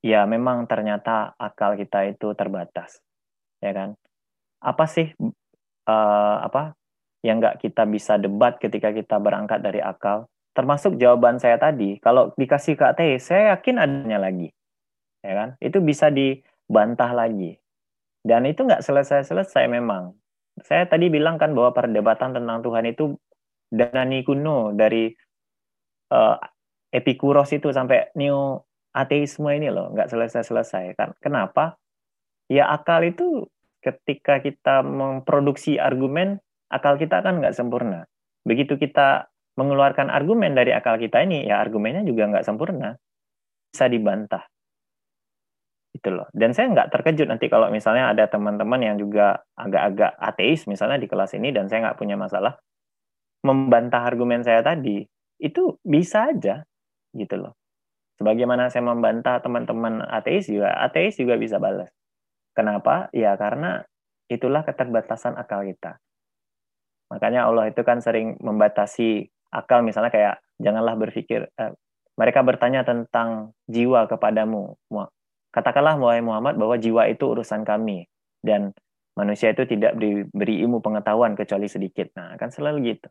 ya 0.01 0.25
memang 0.25 0.65
ternyata 0.65 1.37
akal 1.37 1.77
kita 1.77 2.09
itu 2.09 2.33
terbatas 2.37 3.01
ya 3.61 3.73
kan? 3.73 3.97
Apa 4.61 4.85
sih 4.89 5.13
uh, 5.89 6.37
apa 6.45 6.77
yang 7.21 7.41
nggak 7.41 7.61
kita 7.61 7.85
bisa 7.85 8.17
debat 8.17 8.57
ketika 8.57 8.93
kita 8.93 9.17
berangkat 9.21 9.61
dari 9.61 9.81
akal? 9.81 10.29
Termasuk 10.57 10.99
jawaban 10.99 11.39
saya 11.39 11.57
tadi 11.57 12.01
kalau 12.03 12.35
dikasih 12.35 12.75
ke 12.75 12.85
AT 12.85 13.01
saya 13.23 13.57
yakin 13.57 13.77
adanya 13.81 14.19
lagi 14.19 14.51
ya 15.25 15.33
kan? 15.37 15.49
Itu 15.61 15.85
bisa 15.85 16.09
dibantah 16.09 17.13
lagi. 17.13 17.57
Dan 18.21 18.45
itu 18.45 18.65
nggak 18.65 18.85
selesai-selesai 18.85 19.65
memang. 19.69 20.13
Saya 20.61 20.85
tadi 20.85 21.09
bilang 21.09 21.41
kan 21.41 21.57
bahwa 21.57 21.73
perdebatan 21.73 22.37
tentang 22.37 22.61
Tuhan 22.61 22.85
itu 22.85 23.17
danani 23.73 24.21
kuno 24.27 24.77
dari 24.77 25.09
uh, 26.13 26.37
Epikuros 26.91 27.55
itu 27.55 27.71
sampai 27.71 28.11
Neo 28.19 28.67
ateisme 28.91 29.51
ini 29.55 29.71
loh 29.71 29.91
nggak 29.95 30.11
selesai-selesai. 30.11 30.99
Kan 30.99 31.15
kenapa? 31.23 31.79
Ya 32.51 32.67
akal 32.71 33.07
itu 33.07 33.47
ketika 33.81 34.43
kita 34.43 34.83
memproduksi 34.83 35.81
argumen, 35.81 36.43
akal 36.69 36.99
kita 36.99 37.23
kan 37.23 37.39
nggak 37.39 37.55
sempurna. 37.57 38.05
Begitu 38.45 38.77
kita 38.77 39.31
mengeluarkan 39.55 40.09
argumen 40.09 40.57
dari 40.57 40.73
akal 40.75 40.97
kita 40.97 41.23
ini, 41.23 41.47
ya 41.47 41.61
argumennya 41.61 42.03
juga 42.03 42.27
nggak 42.31 42.47
sempurna. 42.47 42.97
Bisa 43.71 43.87
dibantah. 43.87 44.45
Itu 45.95 46.11
loh. 46.11 46.27
Dan 46.35 46.55
saya 46.55 46.71
nggak 46.71 46.91
terkejut 46.91 47.27
nanti 47.29 47.51
kalau 47.51 47.71
misalnya 47.71 48.11
ada 48.11 48.27
teman-teman 48.31 48.81
yang 48.83 48.97
juga 48.97 49.43
agak-agak 49.59 50.17
ateis 50.19 50.67
misalnya 50.71 50.99
di 51.03 51.07
kelas 51.11 51.35
ini 51.35 51.51
dan 51.51 51.67
saya 51.67 51.91
nggak 51.91 51.99
punya 51.99 52.15
masalah 52.19 52.59
membantah 53.45 54.03
argumen 54.03 54.43
saya 54.43 54.65
tadi. 54.65 55.05
Itu 55.41 55.79
bisa 55.85 56.33
aja 56.33 56.65
gitu 57.15 57.37
loh. 57.37 57.60
Sebagaimana 58.21 58.69
saya 58.69 58.85
membantah 58.85 59.41
teman-teman 59.41 60.05
ateis 60.05 60.45
juga, 60.45 60.77
ateis 60.77 61.17
juga 61.17 61.41
bisa 61.41 61.57
balas. 61.57 61.89
Kenapa? 62.53 63.09
Ya 63.17 63.33
karena 63.41 63.81
itulah 64.29 64.61
keterbatasan 64.61 65.41
akal 65.41 65.65
kita. 65.65 65.97
Makanya 67.09 67.49
Allah 67.49 67.73
itu 67.73 67.81
kan 67.81 68.05
sering 68.05 68.37
membatasi 68.39 69.33
akal 69.51 69.81
misalnya 69.81 70.13
kayak 70.13 70.35
janganlah 70.61 70.95
berpikir 71.01 71.49
eh, 71.49 71.73
mereka 72.15 72.45
bertanya 72.45 72.85
tentang 72.85 73.57
jiwa 73.65 74.05
kepadamu. 74.05 74.77
Katakanlah 75.51 75.97
wahai 75.97 76.21
Muhammad 76.21 76.61
bahwa 76.61 76.77
jiwa 76.77 77.09
itu 77.09 77.25
urusan 77.25 77.65
kami 77.65 78.05
dan 78.45 78.77
manusia 79.17 79.51
itu 79.51 79.65
tidak 79.65 79.97
diberi 79.97 80.61
ilmu 80.63 80.85
pengetahuan 80.85 81.35
kecuali 81.35 81.67
sedikit. 81.67 82.13
Nah, 82.15 82.37
kan 82.37 82.53
selalu 82.53 82.95
gitu. 82.95 83.09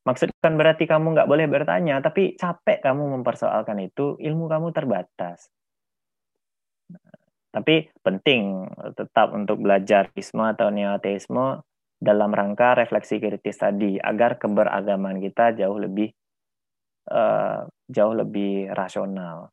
Maksudkan 0.00 0.56
berarti 0.56 0.88
kamu 0.88 1.12
nggak 1.12 1.28
boleh 1.28 1.44
bertanya, 1.44 2.00
tapi 2.00 2.32
capek 2.32 2.80
kamu 2.80 3.20
mempersoalkan 3.20 3.76
itu, 3.84 4.16
ilmu 4.16 4.48
kamu 4.48 4.72
terbatas. 4.72 5.52
Tapi 7.52 7.90
penting 8.00 8.64
tetap 8.96 9.36
untuk 9.36 9.60
belajar 9.60 10.08
isme 10.16 10.46
atau 10.48 10.72
neoteisme 10.72 11.60
dalam 12.00 12.32
rangka 12.32 12.80
refleksi 12.80 13.20
kritis 13.20 13.60
tadi, 13.60 14.00
agar 14.00 14.40
keberagaman 14.40 15.20
kita 15.20 15.52
jauh 15.52 15.76
lebih 15.76 16.08
uh, 17.12 17.68
jauh 17.92 18.14
lebih 18.16 18.72
rasional, 18.72 19.52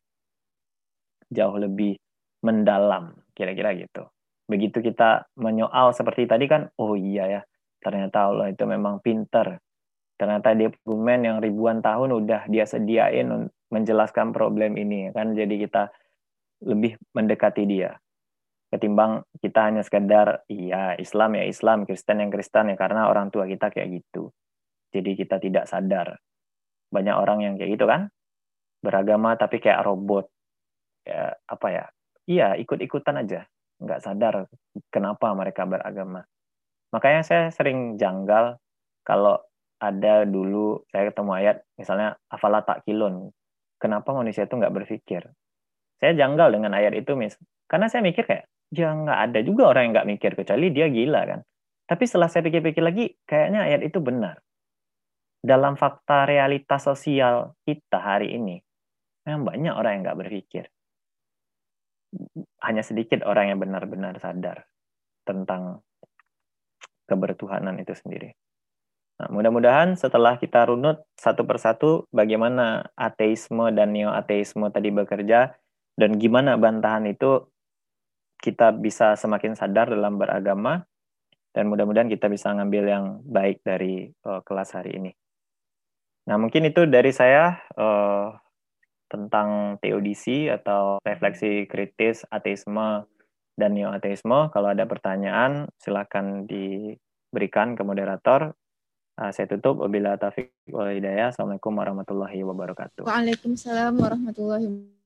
jauh 1.27 1.57
lebih 1.59 1.99
mendalam, 2.39 3.19
kira-kira 3.35 3.75
gitu. 3.75 4.07
Begitu 4.47 4.79
kita 4.79 5.27
menyoal 5.35 5.91
seperti 5.91 6.23
tadi 6.23 6.47
kan, 6.47 6.71
oh 6.79 6.95
iya 6.95 7.27
ya, 7.27 7.41
ternyata 7.83 8.31
Allah 8.31 8.47
itu 8.47 8.63
memang 8.63 9.03
pinter 9.03 9.59
ternyata 10.17 10.57
dia 10.57 10.73
argumen 10.73 11.19
yang 11.23 11.37
ribuan 11.39 11.79
tahun 11.79 12.11
udah 12.13 12.49
dia 12.49 12.65
sediain 12.65 13.47
menjelaskan 13.69 14.33
problem 14.33 14.75
ini 14.75 15.13
kan? 15.13 15.37
Jadi 15.37 15.61
kita 15.61 15.93
lebih 16.65 16.97
mendekati 17.13 17.63
dia 17.69 17.95
ketimbang 18.67 19.23
kita 19.39 19.71
hanya 19.71 19.81
sekedar 19.83 20.43
iya 20.51 20.99
Islam 20.99 21.39
ya 21.39 21.43
Islam 21.47 21.87
Kristen 21.87 22.19
yang 22.19 22.31
Kristen 22.31 22.67
ya 22.67 22.75
karena 22.75 23.07
orang 23.07 23.31
tua 23.31 23.47
kita 23.47 23.71
kayak 23.71 24.03
gitu. 24.03 24.31
Jadi 24.91 25.15
kita 25.15 25.39
tidak 25.39 25.67
sadar. 25.67 26.19
Banyak 26.91 27.15
orang 27.15 27.39
yang 27.43 27.53
kayak 27.55 27.79
gitu 27.79 27.85
kan? 27.87 28.11
Beragama 28.83 29.35
tapi 29.39 29.63
kayak 29.63 29.83
robot 29.87 30.27
ya 31.07 31.31
apa 31.47 31.67
ya? 31.71 31.85
Iya 32.27 32.59
ikut-ikutan 32.59 33.23
aja. 33.23 33.47
Nggak 33.79 34.03
sadar 34.03 34.35
kenapa 34.91 35.31
mereka 35.31 35.63
beragama. 35.63 36.27
Makanya 36.91 37.23
saya 37.23 37.43
sering 37.51 37.95
janggal 37.95 38.59
kalau 39.07 39.39
ada 39.77 40.25
dulu 40.25 40.81
saya 40.89 41.13
ketemu 41.13 41.31
ayat 41.37 41.57
misalnya 41.77 42.17
afala 42.33 42.65
kilon 42.85 43.29
kenapa 43.77 44.09
manusia 44.13 44.49
itu 44.49 44.57
nggak 44.57 44.73
berpikir? 44.73 45.29
Saya 45.97 46.13
janggal 46.13 46.53
dengan 46.53 46.73
ayat 46.77 46.93
itu 46.97 47.13
mis 47.13 47.37
karena 47.69 47.89
saya 47.89 48.01
mikir 48.05 48.25
kayak 48.25 48.45
ya 48.73 48.91
nggak 48.91 49.19
ada 49.31 49.39
juga 49.45 49.71
orang 49.71 49.89
yang 49.89 49.93
nggak 50.01 50.09
mikir 50.17 50.31
kecuali 50.33 50.73
dia 50.73 50.89
gila 50.89 51.21
kan. 51.25 51.39
Tapi 51.87 52.03
setelah 52.03 52.27
saya 52.27 52.43
pikir-pikir 52.43 52.83
lagi 52.83 53.15
kayaknya 53.23 53.63
ayat 53.63 53.81
itu 53.85 54.03
benar. 54.03 54.43
Dalam 55.39 55.79
fakta 55.79 56.27
realitas 56.27 56.83
sosial 56.83 57.55
kita 57.63 58.01
hari 58.01 58.35
ini 58.35 58.59
memang 59.23 59.47
banyak 59.47 59.73
orang 59.73 59.91
yang 59.93 60.03
nggak 60.03 60.19
berpikir. 60.25 60.65
Hanya 62.65 62.81
sedikit 62.81 63.23
orang 63.23 63.53
yang 63.53 63.59
benar-benar 63.61 64.17
sadar 64.19 64.65
tentang 65.23 65.83
kebertuhanan 67.07 67.79
itu 67.79 67.95
sendiri. 67.95 68.35
Nah, 69.17 69.29
mudah-mudahan 69.33 69.97
setelah 69.97 70.37
kita 70.37 70.69
runut 70.69 71.01
satu 71.17 71.41
persatu 71.49 72.05
bagaimana 72.13 72.93
ateisme 72.93 73.73
dan 73.73 73.89
neo-ateisme 73.89 74.69
tadi 74.69 74.93
bekerja 74.93 75.57
dan 75.97 76.21
gimana 76.21 76.53
bantahan 76.61 77.09
itu 77.09 77.49
kita 78.37 78.69
bisa 78.77 79.17
semakin 79.17 79.57
sadar 79.57 79.89
dalam 79.89 80.21
beragama 80.21 80.85
dan 81.57 81.73
mudah-mudahan 81.73 82.05
kita 82.05 82.29
bisa 82.29 82.53
ngambil 82.53 82.83
yang 82.85 83.05
baik 83.25 83.65
dari 83.65 84.05
uh, 84.29 84.45
kelas 84.45 84.77
hari 84.77 85.01
ini. 85.01 85.11
Nah, 86.29 86.37
mungkin 86.37 86.69
itu 86.69 86.85
dari 86.85 87.09
saya 87.09 87.57
uh, 87.73 88.29
tentang 89.09 89.81
teodisi 89.81 90.45
atau 90.51 91.01
refleksi 91.01 91.65
kritis 91.65 92.21
ateisme 92.29 93.09
dan 93.57 93.73
neo-ateisme. 93.73 94.53
Kalau 94.53 94.69
ada 94.69 94.85
pertanyaan, 94.85 95.65
silakan 95.81 96.45
diberikan 96.45 97.73
ke 97.73 97.81
moderator. 97.81 98.53
Uh, 99.17 99.33
saya 99.33 99.49
tutup. 99.49 99.81
Wabila 99.81 100.13
taufiq 100.21 100.53
wal 100.69 100.93
hidayah. 100.93 101.33
Assalamualaikum 101.33 101.73
warahmatullahi 101.73 102.37
wabarakatuh. 102.45 103.01
Waalaikumsalam 103.09 103.97
warahmatullahi 103.97 104.69
wabarakatuh. 104.69 104.96